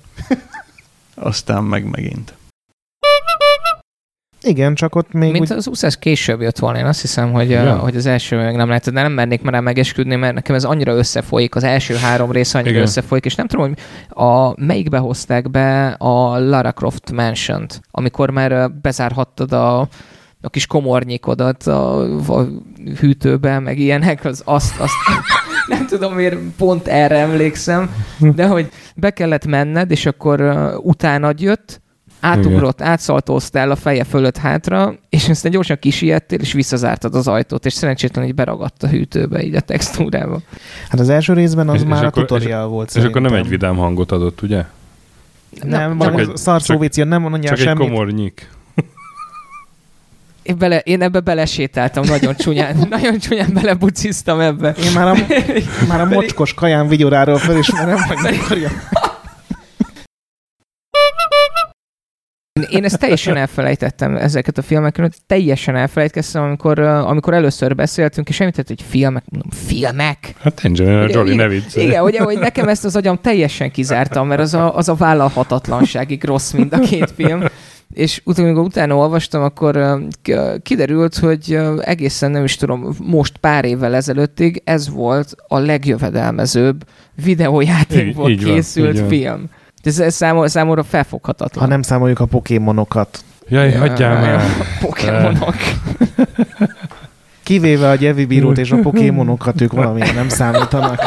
aztán 1.15 1.65
meg 1.65 1.85
megint. 1.85 2.38
Igen, 4.49 4.75
csak 4.75 4.95
ott 4.95 5.13
még 5.13 5.33
Mint 5.33 5.51
úgy... 5.51 5.57
az 5.57 5.69
úszás 5.69 5.97
később 5.97 6.41
jött 6.41 6.59
volna, 6.59 6.79
én 6.79 6.85
azt 6.85 7.01
hiszem, 7.01 7.33
hogy, 7.33 7.51
Ja. 7.51 7.63
ja. 7.63 7.77
hogy 7.77 7.97
az 7.97 8.07
első 8.07 8.37
meg 8.37 8.57
nem 8.57 8.69
lehet, 8.69 8.93
de 8.93 9.03
nem 9.03 9.13
mernék 9.13 9.43
már 9.43 9.61
megesküdni, 9.61 10.17
mert 10.17 10.35
nekem 10.35 10.55
ez 10.55 10.65
annyira 10.65 10.93
összefolyik, 10.93 11.55
az 11.55 11.65
első 11.65 11.95
három 11.95 12.33
rész 12.33 12.55
annyira 12.55 12.71
Igen. 12.71 12.83
Összefolyik, 12.83 13.25
és 13.25 13.35
nem 13.35 13.47
tudom, 13.47 13.67
hogy 13.69 13.79
a, 14.25 14.65
melyikbe 14.65 14.99
hozták 14.99 15.51
be 15.51 15.89
a 15.89 16.39
Lara 16.39 16.73
Croft 16.73 17.13
mansion 17.13 17.67
amikor 17.91 18.31
már 18.31 18.53
ö, 18.53 18.67
bezárhattad 18.83 19.53
a, 19.53 19.81
a 20.41 20.49
kis 20.51 20.67
komornyikodat 20.67 21.67
a, 21.67 22.01
a 22.39 22.47
hűtőbe, 23.01 23.59
meg 23.59 23.79
ilyenek, 23.79 24.25
az 24.25 24.43
azt, 24.45 24.81
azt 24.81 24.93
nem 25.69 25.87
tudom 25.87 26.15
miért 26.15 26.37
pont 26.57 26.89
erre 26.89 27.19
emlékszem, 27.19 27.91
de 28.19 28.47
hogy 28.47 28.69
be 28.97 29.11
kellett 29.11 29.47
menned, 29.47 29.91
és 29.91 30.07
akkor 30.07 30.41
uh, 30.41 30.85
utánad 30.85 31.41
jött, 31.41 31.81
átugrott, 32.21 32.83
átszaltóztál 32.83 33.71
a 33.71 33.77
feje 33.77 34.05
fölött 34.05 34.37
hátra, 34.37 34.95
és 35.09 35.29
aztán 35.29 35.53
gyorsan 35.53 35.77
kisiettél, 35.81 36.39
és 36.41 36.53
visszazártad 36.53 37.15
az 37.15 37.29
ajtót, 37.29 37.67
és 37.67 37.73
szerencsétlen, 37.73 38.25
hogy 38.25 38.35
beragadt 38.35 38.83
a 38.83 38.89
hűtőbe, 38.89 39.43
így 39.43 39.55
a 39.55 39.61
textúrába. 39.61 40.41
Hát 40.89 41.01
az 41.01 41.09
első 41.09 41.33
részben 41.33 41.69
az 41.69 41.75
És- 41.75 41.89
már 41.89 41.99
és 41.99 42.05
a 42.05 42.07
akkor- 42.07 42.25
tutorial 42.27 42.65
és- 42.65 42.71
volt 42.71 42.89
És 42.89 42.95
akkor 43.05 43.21
nem 43.21 43.31
szerintem. 43.31 43.45
egy 43.45 43.49
vidám 43.49 43.77
hangot 43.77 44.13
adott, 44.13 44.43
ugye? 44.43 44.65
Nem, 45.63 45.99
Csak 45.99 46.13
egy- 46.21 46.29
egy 46.29 46.37
szarszóvic, 46.37 46.97
nem 46.97 47.21
mondja 47.23 47.49
Csak 47.49 47.59
egy 47.59 47.65
semmit. 47.65 47.89
komornyik. 47.89 48.51
Én, 50.43 50.59
bele, 50.59 50.79
én 50.79 51.03
ebbe 51.03 51.21
belesétáltam, 51.21 52.05
nagyon 52.05 52.35
csúnyán, 52.37 52.77
nagyon 52.91 53.19
csúnyán 53.19 53.51
belebuciztam 53.55 54.41
ebbe. 54.41 54.75
Én 54.85 54.93
már 54.93 55.07
a, 55.09 55.15
már 55.89 56.01
a 56.01 56.05
mocskos 56.05 56.55
kaján 56.55 56.89
vigyoráról 56.89 57.39
felismerem, 57.39 57.99
hogy 58.03 58.17
mikor 58.31 58.57
jön. 58.57 58.73
Én- 62.69 62.85
ezt 62.85 62.99
teljesen 62.99 63.37
elfelejtettem, 63.37 64.17
ezeket 64.17 64.59
a 64.59 64.63
filmeket, 64.63 65.17
teljesen 65.27 65.77
elfelejtkeztem, 65.77 66.43
amikor, 66.43 66.79
amikor 66.79 67.35
először 67.35 67.75
beszéltünk, 67.75 68.29
és 68.29 68.41
említett, 68.41 68.69
hogy 68.69 68.85
filmek, 68.89 69.23
mondom, 69.31 69.51
filmek? 69.51 70.35
Hát 70.41 70.61
Angelina 70.65 71.05
Ugye, 71.05 71.15
Jolie, 71.15 71.33
igen, 71.33 71.47
ne 71.49 71.53
viccelj. 71.55 71.87
Igen, 71.87 72.03
ugye, 72.03 72.23
hogy 72.23 72.39
nekem 72.39 72.69
ezt 72.69 72.85
az 72.85 72.97
agyam 72.97 73.19
teljesen 73.21 73.71
kizártam, 73.71 74.27
mert 74.27 74.41
az 74.41 74.55
a, 74.55 74.77
az 74.77 74.89
a 74.89 74.95
vállalhatatlanságig 74.95 76.25
rossz 76.25 76.53
mind 76.53 76.73
a 76.73 76.79
két 76.79 77.11
film. 77.17 77.45
És 77.95 78.21
utána, 78.25 78.49
amikor 78.49 78.65
utána 78.65 78.97
olvastam, 78.97 79.43
akkor 79.43 79.99
kiderült, 80.63 81.17
hogy 81.17 81.59
egészen 81.81 82.31
nem 82.31 82.45
is 82.45 82.57
tudom, 82.57 82.97
most 83.03 83.37
pár 83.37 83.65
évvel 83.65 83.95
ezelőttig 83.95 84.63
ez 84.65 84.91
volt 84.91 85.35
a 85.49 85.59
legjövedelmezőbb 85.59 86.85
videójátékból 87.25 88.31
Így- 88.31 88.39
így 88.39 88.45
van, 88.45 88.55
készült 88.55 88.95
így 89.13 89.25
van. 89.27 89.51
Ez, 89.83 89.99
ez 89.99 90.15
számomra, 90.15 90.49
számomra 90.49 90.83
felfoghatatlan. 90.83 91.65
Ha 91.65 91.71
nem 91.71 91.83
számoljuk 91.83 92.21
a 92.21 92.25
pokémonokat. 92.25 93.25
Jaj, 93.49 93.73
hagyjál 93.73 94.21
már. 94.21 94.43
Pokémonok. 94.81 95.55
Kivéve 97.43 97.89
a 97.89 97.95
Gyevi 97.95 98.25
bírót 98.25 98.59
és 98.59 98.71
a 98.71 98.77
pokémonokat, 98.77 99.61
ők 99.61 99.73
valamilyen 99.73 100.15
nem 100.15 100.29
számítanak. 100.29 101.03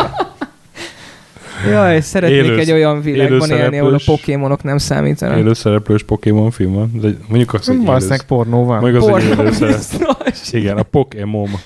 Jaj, 1.69 2.01
szeretnék 2.01 2.43
Élő- 2.43 2.57
egy 2.59 2.71
olyan 2.71 3.01
világban 3.01 3.49
élni, 3.49 3.79
ahol 3.79 3.93
a 3.93 3.99
pokémonok 4.05 4.63
nem 4.63 4.77
számítanak. 4.77 5.37
Élőszereplős 5.37 6.03
Pokémon 6.03 6.51
film 6.51 6.73
van. 6.73 6.91
De 6.93 7.07
mondjuk 7.27 7.53
azt, 7.53 7.65
hogy 7.67 7.75
Valószínűleg 7.85 8.19
élősz- 8.19 8.25
pornó 8.25 8.65
van. 8.65 8.79
Mondjuk 8.79 9.03
az, 9.03 9.09
Pornó 9.09 9.43
biztos. 9.43 9.85
Igen, 10.51 10.77
a 10.77 10.83
Pokémon. 10.83 11.49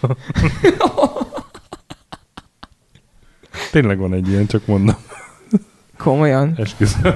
Tényleg 3.71 3.97
van 3.97 4.13
egy 4.13 4.27
ilyen, 4.29 4.45
csak 4.47 4.65
mondom. 4.65 4.95
Komolyan? 5.97 6.53
Esküszöm. 6.57 7.13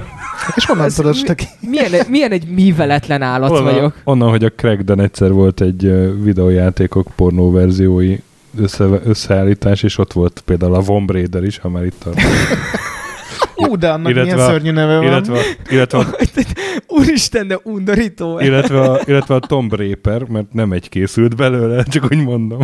És 0.56 0.64
honnan 0.66 0.88
tudod, 0.88 1.14
Stöki? 1.14 1.44
Milyen, 1.60 1.90
milyen 2.08 2.30
egy 2.32 2.46
műveletlen 2.48 3.22
állat 3.22 3.50
Onnan, 3.50 3.64
vagyok. 3.64 3.94
onnan, 4.04 4.30
hogy 4.30 4.44
a 4.44 4.50
Craigden 4.50 5.00
egyszer 5.00 5.32
volt 5.32 5.60
egy 5.60 5.82
videójátékok 6.22 7.06
pornó 7.16 7.50
verziói 7.50 8.16
össze, 8.58 8.84
összeállítás, 9.04 9.82
és 9.82 9.98
ott 9.98 10.12
volt 10.12 10.42
például 10.44 10.74
a 10.74 10.82
Tomb 10.82 11.10
Raider 11.10 11.44
is, 11.44 11.58
ha 11.58 11.68
már 11.68 11.84
itt 11.84 12.00
tartunk. 12.02 12.26
Ú, 13.56 13.76
de 13.76 13.88
annak 13.90 14.10
Illetve 14.10 14.22
milyen 14.32 14.38
a- 14.48 14.50
szörnyű 14.50 14.70
neve 14.70 14.94
van. 14.96 15.04
illetve, 15.04 15.38
illetve, 15.70 15.98
a, 15.98 16.06
Úristen, 16.98 17.46
de 17.48 17.58
undorító. 17.62 18.38
illetve, 18.40 18.80
a, 18.80 19.00
illetve 19.04 19.34
a 19.34 19.38
Tomb 19.38 19.74
Raider, 19.74 20.22
mert 20.22 20.52
nem 20.52 20.72
egy 20.72 20.88
készült 20.88 21.36
belőle, 21.36 21.82
csak 21.82 22.04
úgy 22.10 22.24
mondom. 22.24 22.60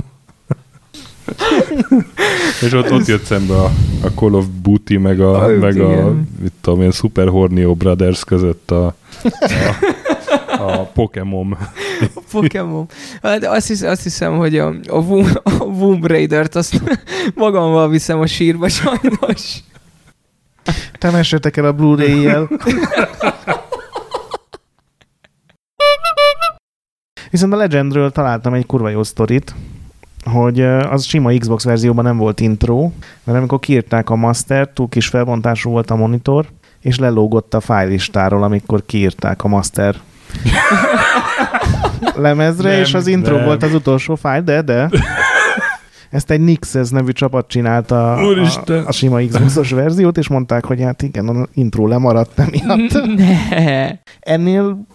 és 2.65 2.73
ott, 2.73 2.93
ott 2.93 3.07
jött 3.07 3.25
szembe 3.25 3.55
a, 3.55 3.71
a 4.03 4.07
Call 4.15 4.33
of 4.33 4.45
Duty, 4.63 4.97
meg 4.97 5.21
a, 5.21 5.45
Ah, 5.45 5.59
meg 5.59 5.81
a 5.81 6.15
mit 6.41 6.53
tudom 6.61 6.83
én, 6.83 6.91
Super 6.91 7.29
Hornio 7.29 7.75
Brothers 7.75 8.25
között 8.25 8.71
a, 8.71 8.95
a, 10.59 10.63
a 10.63 10.91
Pokémon. 10.95 11.57
A 12.15 12.21
Pokémon. 12.31 12.87
Hát 13.23 13.45
azt, 13.45 13.67
hisz, 13.67 13.83
azt 13.83 14.03
hiszem, 14.03 14.37
hogy 14.37 14.59
a, 14.59 14.75
a, 14.89 14.99
Womb, 14.99 15.41
a 15.43 15.65
Womb 15.65 16.07
Raider-t 16.07 16.55
azt 16.55 16.83
magammal 17.35 17.89
viszem 17.89 18.21
a 18.21 18.27
sírba 18.27 18.69
sajnos. 18.69 19.65
Temessetek 20.99 21.57
el 21.57 21.65
a 21.65 21.73
Blu-ray-jel. 21.73 22.49
Viszont 27.31 27.53
a 27.53 27.57
Legendről 27.57 28.11
találtam 28.11 28.55
egy 28.55 28.67
kurva 28.67 28.89
jó 28.89 29.03
sztorit, 29.03 29.55
hogy 30.31 30.61
az 30.63 31.05
sima 31.05 31.31
Xbox 31.39 31.65
verzióban 31.65 32.05
nem 32.05 32.17
volt 32.17 32.41
intro, 32.41 32.91
mert 33.25 33.39
amikor 33.39 33.59
kiírták 33.59 34.11
a 34.11 34.17
master, 34.17 34.69
túl 34.69 34.89
kis 34.89 35.07
felbontású 35.07 35.71
volt 35.71 35.91
a 35.91 35.97
monitor, 35.97 36.47
és 36.81 36.99
lelógott 36.99 37.55
a 37.55 37.61
fájlistáról, 37.61 38.43
amikor 38.43 38.83
kiírták 38.87 39.45
a 39.45 39.49
master 39.49 39.97
lemezre, 42.17 42.71
Nem, 42.71 42.81
és 42.81 42.95
az 42.95 43.07
intro 43.07 43.37
nem. 43.37 43.45
volt 43.45 43.63
az 43.63 43.75
utolsó 43.75 44.15
fájl, 44.15 44.43
de, 44.43 44.63
de. 44.63 44.91
Ezt 46.11 46.31
egy 46.31 46.41
Nixes 46.41 46.89
nevű 46.89 47.11
csapat 47.11 47.49
csinálta 47.49 48.13
a, 48.15 48.25
Úristen. 48.25 48.85
a, 48.85 48.89
a 48.89 48.93
sima 48.93 49.19
Xbox-os 49.27 49.71
verziót, 49.71 50.19
és 50.19 50.29
mondták, 50.29 50.65
hogy 50.65 50.83
hát 50.83 51.03
igen, 51.03 51.29
a 51.29 51.47
intro 51.55 51.87
lemaradt 51.87 52.39
emiatt. 52.39 53.17
Ne. 53.17 53.89
Ennél 54.21 54.87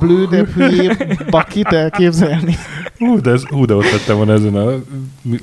blődebb, 0.00 0.48
hülyébb 0.48 1.30
bakit 1.30 1.66
elképzelni. 1.66 2.56
Hú, 2.98 3.20
de, 3.20 3.30
ez, 3.30 3.42
hú, 3.44 3.64
de 3.64 3.74
ott 3.74 3.90
lettem 3.90 4.16
volna 4.16 4.32
ezen 4.32 4.54
a 4.54 4.72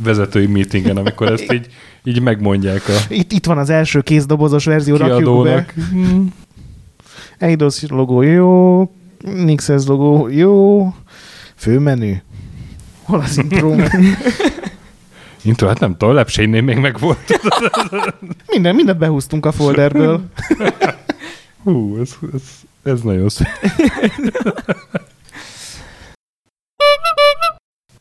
vezetői 0.04 0.48
meetingen, 0.48 0.98
amikor 0.98 1.32
ezt 1.32 1.54
így, 1.54 1.68
így 2.04 2.22
megmondják 2.22 2.88
a 2.88 2.94
Itt, 3.10 3.32
itt 3.32 3.46
van 3.46 3.58
az 3.58 3.70
első 3.70 4.02
kézdobozos 4.02 4.66
verzió, 4.66 4.96
rakjuk 4.96 5.44
be. 5.44 5.66
Eidos 7.38 7.84
logó 7.88 8.22
jó, 8.22 8.92
Nixes 9.20 9.86
logó 9.86 10.28
jó, 10.28 10.88
főmenü. 11.56 12.14
Hol 13.04 13.20
az 13.20 13.38
intro? 13.38 13.76
Intro, 15.42 15.68
hát 15.68 15.80
nem 15.80 15.98
tudom, 15.98 16.16
lepsénynél 16.16 16.62
még 16.62 16.78
meg 16.78 17.00
volt. 17.00 17.40
Minden, 18.48 18.76
mindent 18.76 19.00
behúztunk 19.00 19.46
a 19.46 19.52
folderből. 19.52 20.22
Hú, 21.64 22.00
ez, 22.02 22.18
ez, 22.34 22.42
ez 22.88 23.02
nagyon 23.02 23.30
szép. 23.30 23.48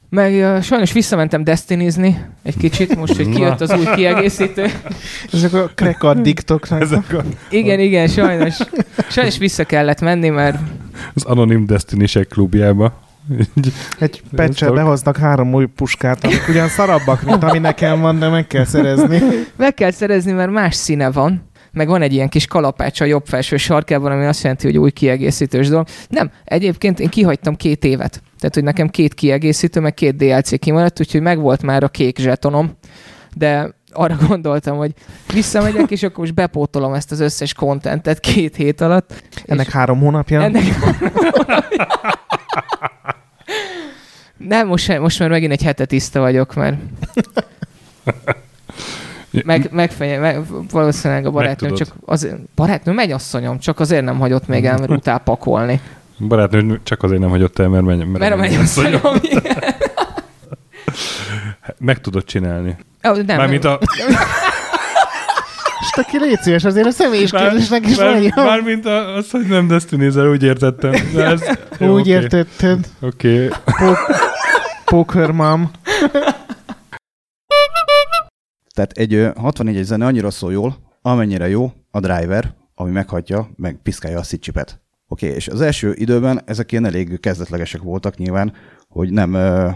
Meg 0.08 0.32
uh, 0.32 0.62
sajnos 0.62 0.92
visszamentem 0.92 1.44
destinizni 1.44 2.24
egy 2.42 2.56
kicsit, 2.56 2.96
most, 2.96 3.16
hogy 3.16 3.28
kijött 3.28 3.60
az 3.60 3.74
új 3.78 3.84
kiegészítő. 3.94 4.66
Ezek 5.32 5.52
a 5.52 5.70
crack 5.74 6.02
addictoknak. 6.02 6.80
Ezek 6.80 7.12
a, 7.12 7.22
Igen, 7.50 7.80
igen, 7.80 8.08
sajnos. 8.08 8.56
Sajnos 9.08 9.38
vissza 9.38 9.64
kellett 9.64 10.00
menni, 10.00 10.28
mert 10.28 10.58
az 11.14 11.24
Anonim 11.24 11.66
Destiny-sek 11.66 12.26
klubjába. 12.26 13.04
Egy 13.98 14.22
pecsel 14.36 14.72
behoznak 14.72 15.16
három 15.16 15.54
új 15.54 15.66
puskát, 15.66 16.24
amik 16.24 16.48
ugyan 16.48 16.68
szarabbak, 16.68 17.22
mint 17.22 17.42
ami 17.42 17.58
nekem 17.58 18.00
van, 18.00 18.18
de 18.18 18.28
meg 18.28 18.46
kell 18.46 18.64
szerezni. 18.64 19.20
meg 19.56 19.74
kell 19.74 19.90
szerezni, 19.90 20.32
mert 20.32 20.50
más 20.50 20.74
színe 20.74 21.10
van, 21.10 21.42
meg 21.76 21.88
van 21.88 22.02
egy 22.02 22.12
ilyen 22.12 22.28
kis 22.28 22.46
kalapács 22.46 23.00
a 23.00 23.04
jobb 23.04 23.26
felső 23.26 23.56
sarkában, 23.56 24.12
ami 24.12 24.24
azt 24.24 24.42
jelenti, 24.42 24.66
hogy 24.66 24.78
új 24.78 24.90
kiegészítős 24.90 25.68
dolog. 25.68 25.86
Nem, 26.08 26.30
egyébként 26.44 27.00
én 27.00 27.08
kihagytam 27.08 27.56
két 27.56 27.84
évet. 27.84 28.22
Tehát, 28.38 28.54
hogy 28.54 28.64
nekem 28.64 28.88
két 28.88 29.14
kiegészítő, 29.14 29.80
meg 29.80 29.94
két 29.94 30.16
DLC 30.16 30.58
kimaradt, 30.58 31.00
úgyhogy 31.00 31.20
megvolt 31.20 31.62
már 31.62 31.82
a 31.82 31.88
kék 31.88 32.18
zsetonom, 32.18 32.76
de 33.34 33.74
arra 33.92 34.16
gondoltam, 34.28 34.76
hogy 34.76 34.92
visszamegyek, 35.32 35.90
és 35.90 36.02
akkor 36.02 36.18
most 36.18 36.34
bepótolom 36.34 36.94
ezt 36.94 37.12
az 37.12 37.20
összes 37.20 37.54
kontentet 37.54 38.20
két 38.20 38.56
hét 38.56 38.80
alatt. 38.80 39.22
Ennek 39.46 39.70
három 39.70 40.00
hónapja. 40.00 40.42
Ennek 40.42 40.62
Nem, 44.36 44.66
most, 44.66 44.98
most 44.98 45.18
már 45.18 45.28
megint 45.28 45.52
egy 45.52 45.62
hete 45.62 45.84
tiszta 45.84 46.20
vagyok, 46.20 46.54
mert 46.54 46.76
meg, 49.30 49.68
megfenye, 49.72 50.18
meg, 50.18 50.40
valószínűleg 50.70 51.26
a 51.26 51.30
barátnőm 51.30 51.74
csak 51.74 51.88
az, 52.04 52.28
barátnőm 52.54 52.94
mennyasszonyom, 52.94 53.58
csak 53.58 53.80
azért 53.80 54.04
nem 54.04 54.18
hagyott 54.18 54.46
még 54.46 54.64
el, 54.64 54.78
mert 54.78 54.90
utál 54.90 55.18
pakolni. 55.18 55.80
Barátnő 56.18 56.80
csak 56.82 57.02
azért 57.02 57.20
nem 57.20 57.30
hagyott 57.30 57.58
el, 57.58 57.68
mert, 57.68 57.84
menj, 57.84 58.04
mert, 58.04 58.18
Mert 58.18 58.32
a 58.32 58.36
mennyasszonyom, 58.36 59.00
Meg 61.78 62.00
tudod 62.00 62.24
csinálni. 62.24 62.76
Ó, 63.08 63.12
nem, 63.12 63.36
Mármint 63.36 63.64
a... 63.64 63.78
És 65.80 66.02
aki 66.02 66.18
légy 66.18 66.40
szíves, 66.40 66.64
azért 66.64 66.86
a 66.86 66.90
személyis 66.90 67.30
Már- 67.32 67.42
kérdésnek 67.42 67.86
is 67.86 67.96
már- 67.96 68.10
mondjam. 68.10 68.44
Mármint 68.44 68.86
a- 68.86 69.14
az, 69.14 69.30
hogy 69.30 69.46
nem 69.46 69.66
destiny 69.68 70.06
úgy 70.30 70.42
értettem. 70.42 70.92
De 71.14 71.24
ez, 71.24 71.42
Úgy 71.80 71.88
oké. 72.00 72.10
értetted. 72.10 72.78
Oké. 73.00 73.48
Po- 73.64 73.98
Poker 74.84 75.30
mom. 75.30 75.70
Tehát 78.76 78.92
egy 78.92 79.14
ö, 79.14 79.30
64 79.36 79.82
zene 79.82 80.06
annyira 80.06 80.30
szól 80.30 80.52
jól, 80.52 80.76
amennyire 81.02 81.48
jó 81.48 81.72
a 81.90 82.00
driver, 82.00 82.54
ami 82.74 82.90
meghagyja, 82.90 83.50
meg 83.56 83.78
piszkálja 83.82 84.18
a 84.18 84.22
szitcsipet. 84.22 84.80
Oké, 85.08 85.26
és 85.26 85.48
az 85.48 85.60
első 85.60 85.92
időben 85.94 86.42
ezek 86.44 86.72
ilyen 86.72 86.84
elég 86.84 87.20
kezdetlegesek 87.20 87.82
voltak 87.82 88.16
nyilván, 88.16 88.52
hogy 88.88 89.12
nem 89.12 89.34
ö, 89.34 89.68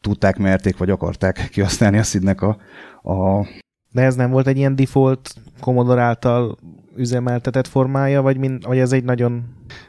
tudták, 0.00 0.38
merték, 0.38 0.76
vagy 0.76 0.90
akarták 0.90 1.48
kihasználni 1.52 1.98
a 1.98 2.02
szidnek 2.02 2.42
a, 2.42 2.56
a 3.02 3.46
De 3.90 4.02
ez 4.02 4.14
nem 4.14 4.30
volt 4.30 4.46
egy 4.46 4.56
ilyen 4.56 4.76
default 4.76 5.34
Commodore 5.60 6.02
által 6.02 6.58
üzemeltetett 6.96 7.66
formája, 7.66 8.22
vagy, 8.22 8.36
mind, 8.36 8.66
vagy 8.66 8.78
ez 8.78 8.92
egy 8.92 9.04
nagyon 9.04 9.44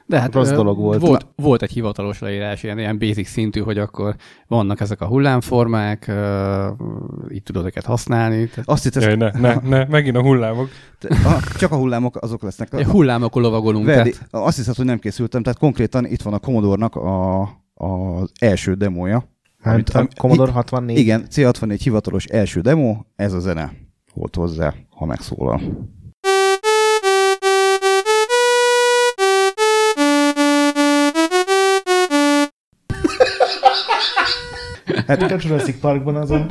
De 0.05 0.19
hát 0.19 0.33
rossz 0.33 0.51
dolog 0.51 0.77
volt? 0.77 0.99
Volt, 0.99 1.27
volt 1.35 1.61
egy 1.61 1.71
hivatalos 1.71 2.19
leírás, 2.19 2.63
ilyen, 2.63 2.79
ilyen 2.79 2.99
basic 2.99 3.29
szintű, 3.29 3.59
hogy 3.59 3.77
akkor 3.77 4.15
vannak 4.47 4.79
ezek 4.79 5.01
a 5.01 5.05
hullámformák, 5.05 6.05
uh, 6.07 7.33
így 7.33 7.43
tudod 7.43 7.65
őket 7.65 7.85
használni. 7.85 8.47
Tehát... 8.47 8.69
Azt 8.69 8.85
itt 8.85 8.95
Jaj, 8.95 9.15
ne, 9.15 9.31
ne, 9.31 9.55
ne, 9.63 9.85
megint 9.85 10.15
a 10.15 10.21
hullámok. 10.21 10.69
A, 11.09 11.55
csak 11.57 11.71
a 11.71 11.75
hullámok 11.75 12.17
azok 12.21 12.41
lesznek. 12.41 12.69
Ja, 12.71 12.89
hullámokon 12.89 13.41
lovagolunk, 13.41 13.85
Verdi, 13.85 14.11
tehát. 14.11 14.27
azt 14.31 14.57
hiszed, 14.57 14.75
hogy 14.75 14.85
nem 14.85 14.99
készültem, 14.99 15.43
tehát 15.43 15.59
konkrétan 15.59 16.05
itt 16.05 16.21
van 16.21 16.33
a 16.33 16.39
Commodore-nak 16.39 16.95
a, 16.95 17.41
az 17.73 18.31
első 18.39 18.73
demója. 18.73 19.31
Hát 19.61 19.89
a 19.89 20.07
Commodore 20.17 20.51
64. 20.51 20.97
Igen, 20.97 21.25
C64 21.29 21.79
hivatalos 21.83 22.25
első 22.25 22.61
demo, 22.61 22.97
ez 23.15 23.33
a 23.33 23.39
zene 23.39 23.71
volt 24.13 24.35
hozzá, 24.35 24.73
ha 24.89 25.05
megszólal. 25.05 25.61
Hát 35.07 35.21
a 35.21 35.35
Jurassic 35.39 35.79
Parkban 35.79 36.15
azon. 36.15 36.49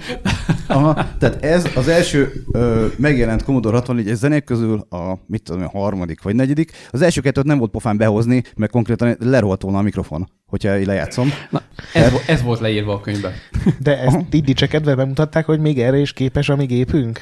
Aha, 0.67 0.95
tehát 1.19 1.45
ez 1.45 1.67
az 1.75 1.89
első 1.89 2.45
ö, 2.53 2.87
megjelent 2.97 3.43
Commodore 3.43 3.77
64 3.77 4.15
zenék 4.15 4.45
közül 4.45 4.87
a, 4.91 5.19
mit 5.27 5.43
tudom, 5.43 5.63
a 5.63 5.79
harmadik 5.79 6.23
vagy 6.23 6.35
negyedik. 6.35 6.73
Az 6.91 7.03
első 7.03 7.21
kettőt 7.21 7.45
nem 7.45 7.59
volt 7.59 7.71
pofán 7.71 7.97
behozni, 7.97 8.43
mert 8.57 8.73
konkrétan 8.73 9.17
lerohadt 9.21 9.63
volna 9.63 9.79
a 9.79 9.83
mikrofon, 9.83 10.29
hogyha 10.47 10.85
lejátszom. 10.85 11.33
Na, 11.51 11.63
ez, 11.93 12.13
ez 12.27 12.43
volt 12.43 12.61
leírva 12.61 12.93
a 12.93 13.01
könyvben. 13.01 13.33
De 13.79 13.99
ezt 13.99 14.19
így 14.31 14.45
dicsekedve 14.45 14.95
bemutatták, 14.95 15.45
hogy 15.45 15.61
még 15.61 15.81
erre 15.81 15.97
is 15.99 16.13
képes 16.13 16.49
a 16.49 16.57
mi 16.57 16.65
gépünk? 16.65 17.21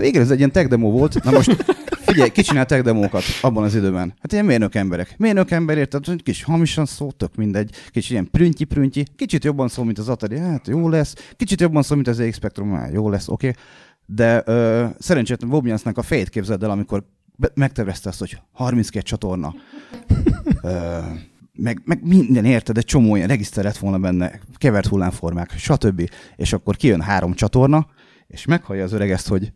Igen, 0.00 0.22
ez 0.22 0.30
egy 0.30 0.38
ilyen 0.38 0.52
tech 0.52 0.68
demo 0.68 0.90
volt. 0.90 1.24
Na 1.24 1.30
most 1.30 1.64
figyelj, 2.12 2.30
ki 2.30 2.42
csinál 2.42 2.66
tech 2.66 2.82
demókat 2.82 3.22
abban 3.40 3.64
az 3.64 3.74
időben? 3.74 4.14
Hát 4.20 4.32
ilyen 4.32 4.44
mérnök 4.44 4.74
emberek. 4.74 5.14
Mérnök 5.18 5.50
ember, 5.50 5.78
érted, 5.78 6.22
kis 6.22 6.42
hamisan 6.42 6.86
szó, 6.86 7.10
tök 7.10 7.34
mindegy. 7.34 7.70
Kicsit 7.90 8.10
ilyen 8.10 8.28
prüntyi 8.30 8.64
prüntyi 8.64 9.06
kicsit 9.16 9.44
jobban 9.44 9.68
szól, 9.68 9.84
mint 9.84 9.98
az 9.98 10.08
Atari, 10.08 10.38
hát 10.38 10.66
jó 10.68 10.88
lesz. 10.88 11.14
Kicsit 11.36 11.60
jobban 11.60 11.82
szól, 11.82 11.96
mint 11.96 12.08
az 12.08 12.16
ZX 12.16 12.36
Spectrum, 12.36 12.72
hát 12.72 12.92
jó 12.92 13.10
lesz, 13.10 13.28
oké. 13.28 13.48
Okay. 13.48 13.62
De 14.06 14.42
ö, 14.44 14.86
szerencsétlen 14.98 15.50
Wobniansnak 15.50 15.98
a 15.98 16.02
fejét 16.02 16.28
képzeld 16.28 16.62
el, 16.62 16.70
amikor 16.70 17.04
megtervezte 17.54 18.08
azt, 18.08 18.18
hogy 18.18 18.38
32 18.52 19.04
csatorna. 19.04 19.54
ö, 20.62 20.98
meg, 21.54 21.82
meg 21.84 22.06
minden 22.06 22.44
érted, 22.44 22.76
egy 22.76 22.84
csomó 22.84 23.16
ilyen 23.16 23.28
regiszter 23.28 23.64
lett 23.64 23.76
volna 23.76 23.98
benne, 23.98 24.40
kevert 24.56 24.86
hullámformák, 24.86 25.50
stb. 25.56 26.10
És 26.36 26.52
akkor 26.52 26.76
kijön 26.76 27.00
három 27.00 27.34
csatorna, 27.34 27.86
és 28.26 28.44
meghallja 28.44 28.84
az 28.84 28.92
öreg 28.92 29.10
ezt, 29.10 29.28
hogy 29.28 29.52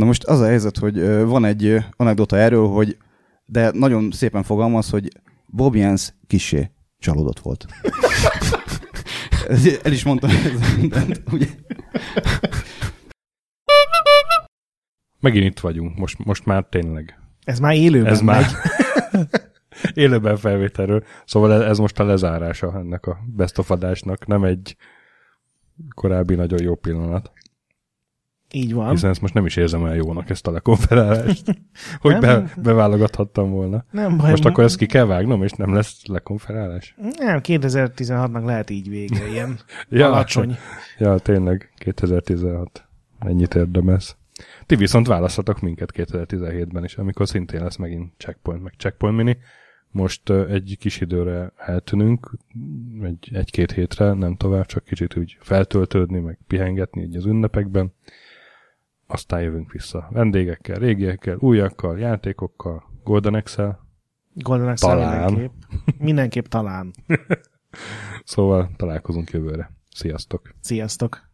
Na 0.00 0.06
most 0.06 0.24
az 0.24 0.40
a 0.40 0.44
helyzet, 0.46 0.76
hogy 0.78 1.24
van 1.24 1.44
egy 1.44 1.76
anekdota 1.96 2.36
erről, 2.36 2.66
hogy 2.68 2.96
de 3.44 3.70
nagyon 3.74 4.10
szépen 4.10 4.42
fogalmaz, 4.42 4.90
hogy 4.90 5.08
Bob 5.46 5.74
Jans 5.74 6.14
kisé 6.26 6.70
csalódott 6.98 7.38
volt. 7.40 7.66
Ez- 9.48 9.78
El 9.84 9.92
is 9.92 10.04
mondtam, 10.04 10.30
mindent, 10.76 11.22
ugye? 11.32 11.46
Megint 15.20 15.44
itt 15.44 15.60
vagyunk, 15.60 15.98
most, 15.98 16.24
most 16.24 16.44
már 16.46 16.66
tényleg. 16.70 17.18
Ez 17.44 17.58
már 17.60 17.74
élőben 17.74 18.12
Ez 18.12 18.20
már 18.20 18.46
megy. 19.12 19.26
élőben 19.94 20.36
felvételről. 20.36 21.04
Szóval 21.24 21.52
ez- 21.52 21.68
ez 21.70 21.78
most 21.78 21.98
a 22.00 22.04
lezárása 22.04 22.72
ennek 22.78 23.06
a 23.06 23.18
best 23.26 23.58
of 23.58 23.70
adásnak, 23.70 24.26
nem 24.26 24.44
egy 24.44 24.76
korábbi 25.94 26.34
nagyon 26.34 26.62
jó 26.62 26.74
pillanat. 26.74 27.32
Így 28.52 28.74
van. 28.74 28.90
Hiszen 28.90 29.10
ezt 29.10 29.20
most 29.20 29.34
nem 29.34 29.46
is 29.46 29.56
érzem 29.56 29.82
olyan 29.82 29.94
jónak, 29.94 30.30
ezt 30.30 30.46
a 30.46 30.50
lekonferálást. 30.50 31.44
hogy 32.00 32.12
Nem. 32.12 32.20
be, 32.20 32.52
beválogathattam 32.62 33.50
volna. 33.50 33.84
Nem 33.90 34.16
baj. 34.16 34.30
Most 34.30 34.44
akkor 34.44 34.64
ezt 34.64 34.76
ki 34.76 34.86
kell 34.86 35.04
vágnom, 35.04 35.42
és 35.42 35.52
nem 35.52 35.74
lesz 35.74 36.06
lekonferálás? 36.06 36.94
Nem, 37.18 37.40
2016-nak 37.42 38.44
lehet 38.44 38.70
így 38.70 38.88
vége, 38.88 39.28
ilyen 39.28 39.58
alacsony. 40.12 40.56
Ja, 40.98 41.18
tényleg, 41.18 41.72
2016. 41.76 42.84
Ennyit 43.18 43.54
érdemez. 43.54 44.16
Ti 44.66 44.76
viszont 44.76 45.06
választhatok 45.06 45.60
minket 45.60 45.92
2017-ben 45.94 46.84
is, 46.84 46.96
amikor 46.96 47.28
szintén 47.28 47.62
lesz 47.62 47.76
megint 47.76 48.12
checkpoint, 48.16 48.62
meg 48.62 48.72
checkpoint 48.76 49.16
mini. 49.16 49.38
Most 49.90 50.30
egy 50.30 50.76
kis 50.78 51.00
időre 51.00 51.52
eltűnünk, 51.56 52.30
egy, 53.02 53.30
egy-két 53.32 53.72
hétre, 53.72 54.12
nem 54.12 54.36
tovább, 54.36 54.66
csak 54.66 54.84
kicsit 54.84 55.16
úgy 55.16 55.36
feltöltődni, 55.40 56.18
meg 56.18 56.38
pihengetni 56.46 57.02
így 57.02 57.16
az 57.16 57.24
ünnepekben. 57.24 57.92
Aztán 59.12 59.42
jövünk 59.42 59.72
vissza 59.72 60.08
vendégekkel, 60.10 60.78
régiekkel, 60.78 61.36
újakkal, 61.38 61.98
játékokkal, 61.98 62.82
Golden 63.04 63.34
Excel. 63.34 63.88
Golden 64.34 64.68
Excel 64.68 64.90
Talán. 64.90 65.32
mindenképp. 65.32 65.52
Mindenképp 65.98 66.46
talán. 66.46 66.90
szóval 68.24 68.70
találkozunk 68.76 69.30
jövőre. 69.30 69.70
Sziasztok! 69.90 70.54
Sziasztok! 70.60 71.29